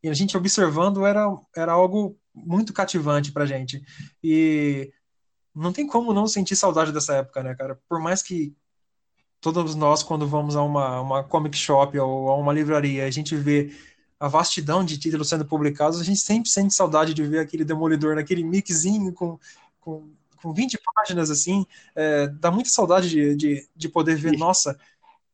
e 0.03 0.09
a 0.09 0.13
gente 0.13 0.37
observando 0.37 1.05
era, 1.05 1.25
era 1.55 1.71
algo 1.71 2.17
muito 2.33 2.73
cativante 2.73 3.31
pra 3.31 3.45
gente. 3.45 3.81
E 4.23 4.91
não 5.53 5.73
tem 5.73 5.87
como 5.87 6.13
não 6.13 6.27
sentir 6.27 6.55
saudade 6.55 6.91
dessa 6.91 7.15
época, 7.15 7.41
né, 7.43 7.55
cara? 7.55 7.79
Por 7.89 7.99
mais 7.99 8.21
que 8.21 8.55
todos 9.41 9.75
nós, 9.75 10.03
quando 10.03 10.27
vamos 10.27 10.55
a 10.55 10.61
uma, 10.61 11.01
uma 11.01 11.23
comic 11.23 11.57
shop 11.57 11.97
ou 11.99 12.29
a 12.29 12.35
uma 12.35 12.53
livraria, 12.53 13.05
a 13.05 13.11
gente 13.11 13.35
vê 13.35 13.71
a 14.19 14.27
vastidão 14.27 14.83
de 14.83 14.97
títulos 14.97 15.29
sendo 15.29 15.45
publicados, 15.45 15.99
a 15.99 16.03
gente 16.03 16.19
sempre 16.19 16.49
sente 16.49 16.73
saudade 16.73 17.13
de 17.13 17.23
ver 17.23 17.39
aquele 17.39 17.63
Demolidor 17.63 18.15
naquele 18.15 18.43
mixinho 18.43 19.13
com, 19.13 19.39
com, 19.79 20.11
com 20.41 20.53
20 20.53 20.79
páginas, 20.95 21.29
assim. 21.29 21.65
É, 21.95 22.27
dá 22.27 22.51
muita 22.51 22.69
saudade 22.69 23.09
de, 23.09 23.35
de, 23.35 23.69
de 23.75 23.89
poder 23.89 24.15
ver, 24.15 24.37
nossa, 24.37 24.77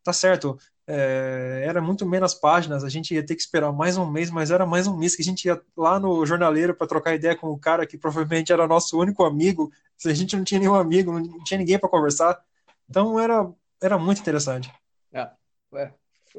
tá 0.03 0.11
certo, 0.11 0.57
é, 0.85 1.64
era 1.65 1.81
muito 1.81 2.05
menos 2.05 2.34
páginas, 2.34 2.84
a 2.84 2.89
gente 2.89 3.14
ia 3.14 3.26
ter 3.26 3.35
que 3.35 3.41
esperar 3.41 3.72
mais 3.72 3.97
um 3.97 4.10
mês, 4.10 4.30
mas 4.30 4.51
era 4.51 4.65
mais 4.65 4.85
um 4.85 4.97
mês 4.97 5.15
que 5.15 5.22
a 5.22 5.26
gente 5.26 5.45
ia 5.45 5.61
lá 5.77 5.99
no 5.99 6.26
jornaleiro 6.26 6.76
para 6.76 6.88
trocar 6.88 7.15
ideia 7.15 7.35
com 7.35 7.47
o 7.47 7.57
cara 7.57 7.85
que 7.85 7.97
provavelmente 7.97 8.51
era 8.51 8.68
nosso 8.68 8.99
único 8.99 9.23
amigo, 9.23 9.72
se 9.97 10.10
a 10.10 10.14
gente 10.14 10.35
não 10.35 10.43
tinha 10.43 10.60
nenhum 10.60 10.76
amigo, 10.76 11.14
não 11.14 11.43
tinha 11.43 11.57
ninguém 11.57 11.80
para 11.80 11.89
conversar. 11.89 12.39
Então 12.89 13.19
era, 13.19 13.49
era 13.81 13.97
muito 13.97 14.19
interessante. 14.19 14.72
É, 15.14 15.30
é, 15.76 15.91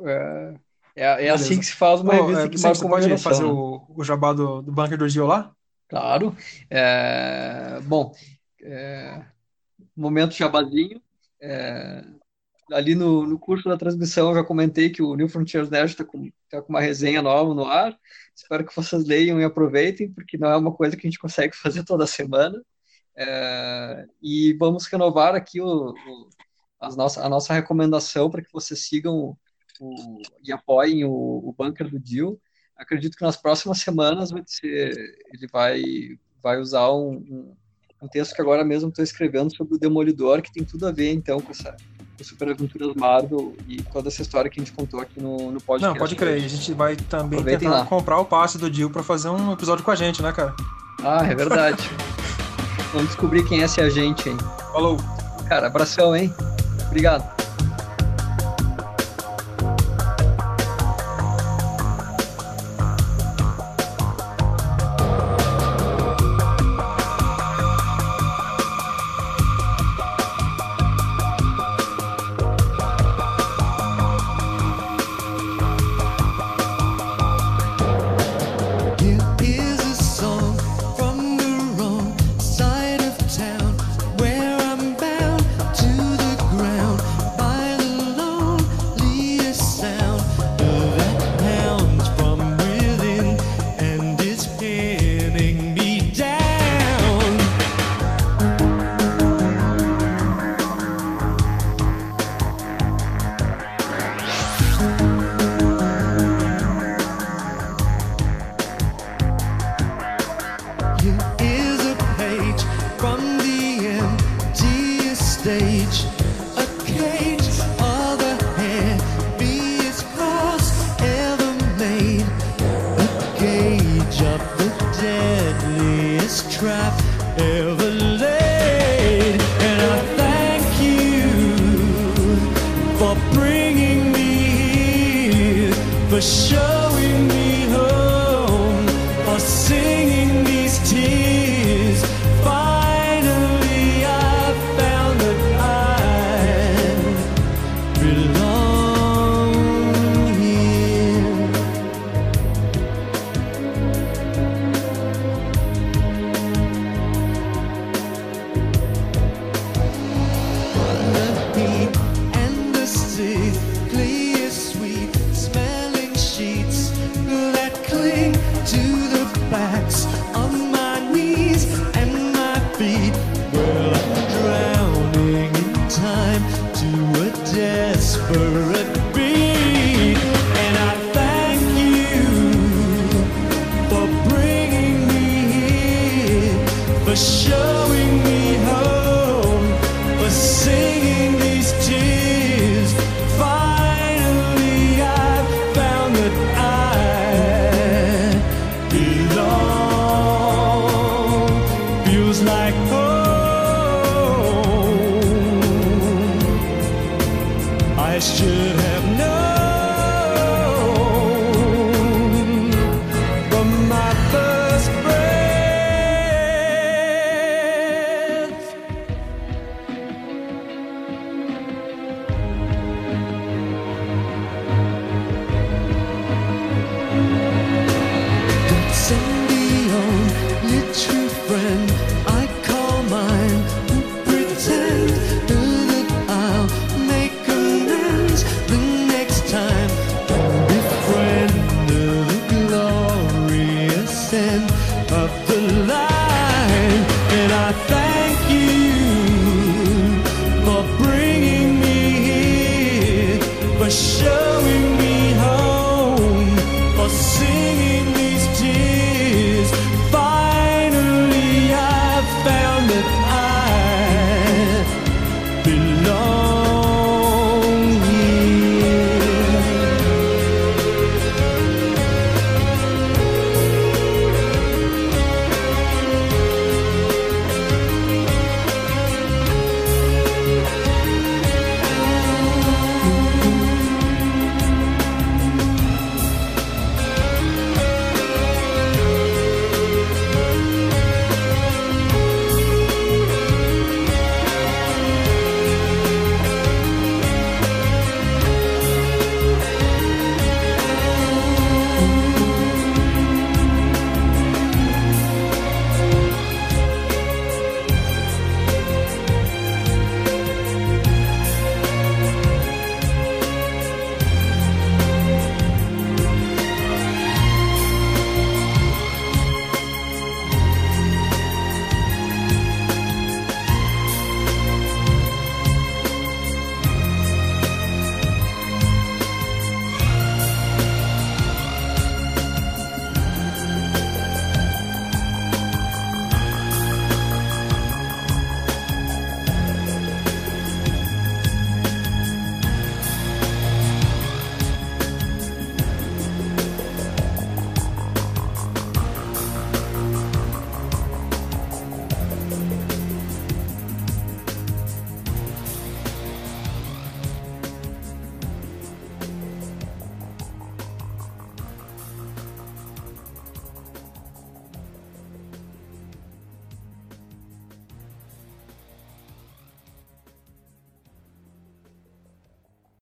é, 0.04 0.54
é, 0.96 1.26
é 1.26 1.30
assim 1.30 1.58
que 1.58 1.64
se 1.64 1.74
faz 1.74 2.00
uma 2.00 2.14
revista 2.14 2.44
é, 2.44 2.48
que 2.48 2.60
marca 2.60 2.78
Você 2.78 2.88
pode 2.88 3.18
fazer 3.18 3.44
né? 3.44 3.48
o, 3.48 3.86
o 3.88 4.04
jabá 4.04 4.32
do, 4.32 4.60
do 4.60 4.70
Bunker 4.70 4.98
do 4.98 5.08
Gil 5.08 5.26
lá? 5.26 5.52
Claro. 5.88 6.36
É, 6.68 7.80
bom, 7.84 8.14
é, 8.60 9.22
momento 9.96 10.34
jabazinho. 10.34 11.00
Ali 12.74 12.96
no, 12.96 13.24
no 13.24 13.38
curso 13.38 13.68
da 13.68 13.76
transmissão 13.76 14.30
eu 14.30 14.34
já 14.34 14.44
comentei 14.44 14.90
que 14.90 15.00
o 15.00 15.14
New 15.14 15.28
Frontiers 15.28 15.70
Nerd 15.70 15.92
está 15.92 16.04
com, 16.04 16.28
tá 16.50 16.60
com 16.60 16.72
uma 16.72 16.80
resenha 16.80 17.22
nova 17.22 17.54
no 17.54 17.64
ar. 17.64 17.96
Espero 18.34 18.66
que 18.66 18.74
vocês 18.74 19.04
leiam 19.04 19.40
e 19.40 19.44
aproveitem, 19.44 20.10
porque 20.10 20.36
não 20.36 20.48
é 20.48 20.56
uma 20.56 20.72
coisa 20.72 20.96
que 20.96 21.06
a 21.06 21.10
gente 21.10 21.20
consegue 21.20 21.54
fazer 21.56 21.84
toda 21.84 22.06
semana. 22.06 22.60
É, 23.16 24.06
e 24.20 24.56
vamos 24.58 24.86
renovar 24.86 25.36
aqui 25.36 25.60
o, 25.60 25.90
o 25.90 26.28
as 26.80 26.96
nossa, 26.96 27.24
a 27.24 27.28
nossa 27.28 27.54
recomendação 27.54 28.28
para 28.28 28.42
que 28.42 28.52
vocês 28.52 28.80
sigam 28.80 29.36
o, 29.80 30.22
e 30.42 30.52
apoiem 30.52 31.04
o, 31.04 31.10
o 31.10 31.54
Bunker 31.56 31.88
do 31.88 31.98
Deal. 32.00 32.38
Acredito 32.76 33.16
que 33.16 33.24
nas 33.24 33.36
próximas 33.36 33.78
semanas 33.78 34.32
vai 34.32 34.42
ser, 34.46 34.96
ele 35.32 35.46
vai, 35.46 35.82
vai 36.42 36.58
usar 36.58 36.92
um, 36.92 37.12
um, 37.12 37.56
um 38.02 38.08
texto 38.08 38.34
que 38.34 38.42
agora 38.42 38.64
mesmo 38.64 38.88
estou 38.88 39.04
escrevendo 39.04 39.54
sobre 39.54 39.76
o 39.76 39.78
Demolidor, 39.78 40.42
que 40.42 40.52
tem 40.52 40.64
tudo 40.64 40.88
a 40.88 40.92
ver 40.92 41.12
então 41.12 41.40
com 41.40 41.52
essa 41.52 41.76
Super 42.22 42.50
Aventuras 42.50 42.94
Marvel 42.94 43.54
e 43.66 43.82
toda 43.82 44.08
essa 44.08 44.22
história 44.22 44.50
que 44.50 44.60
a 44.60 44.64
gente 44.64 44.72
contou 44.72 45.00
aqui 45.00 45.20
no, 45.20 45.50
no 45.50 45.60
podcast. 45.60 45.82
Não, 45.82 45.94
pode 45.94 46.14
crer. 46.14 46.36
A 46.36 46.48
gente 46.48 46.72
vai 46.72 46.94
também 46.96 47.38
Aproveitem 47.40 47.68
tentar 47.68 47.80
lá. 47.80 47.86
comprar 47.86 48.18
o 48.18 48.24
passe 48.24 48.58
do 48.58 48.70
Dio 48.70 48.90
para 48.90 49.02
fazer 49.02 49.28
um 49.30 49.52
episódio 49.52 49.84
com 49.84 49.90
a 49.90 49.96
gente, 49.96 50.22
né, 50.22 50.30
cara? 50.32 50.54
Ah, 51.02 51.24
é 51.26 51.34
verdade. 51.34 51.90
Vamos 52.92 53.08
descobrir 53.08 53.44
quem 53.44 53.60
é 53.62 53.64
esse 53.64 53.80
agente, 53.80 54.28
hein? 54.28 54.36
Falou. 54.72 54.96
Cara, 55.48 55.66
abração, 55.66 56.14
hein? 56.14 56.32
Obrigado. 56.86 57.43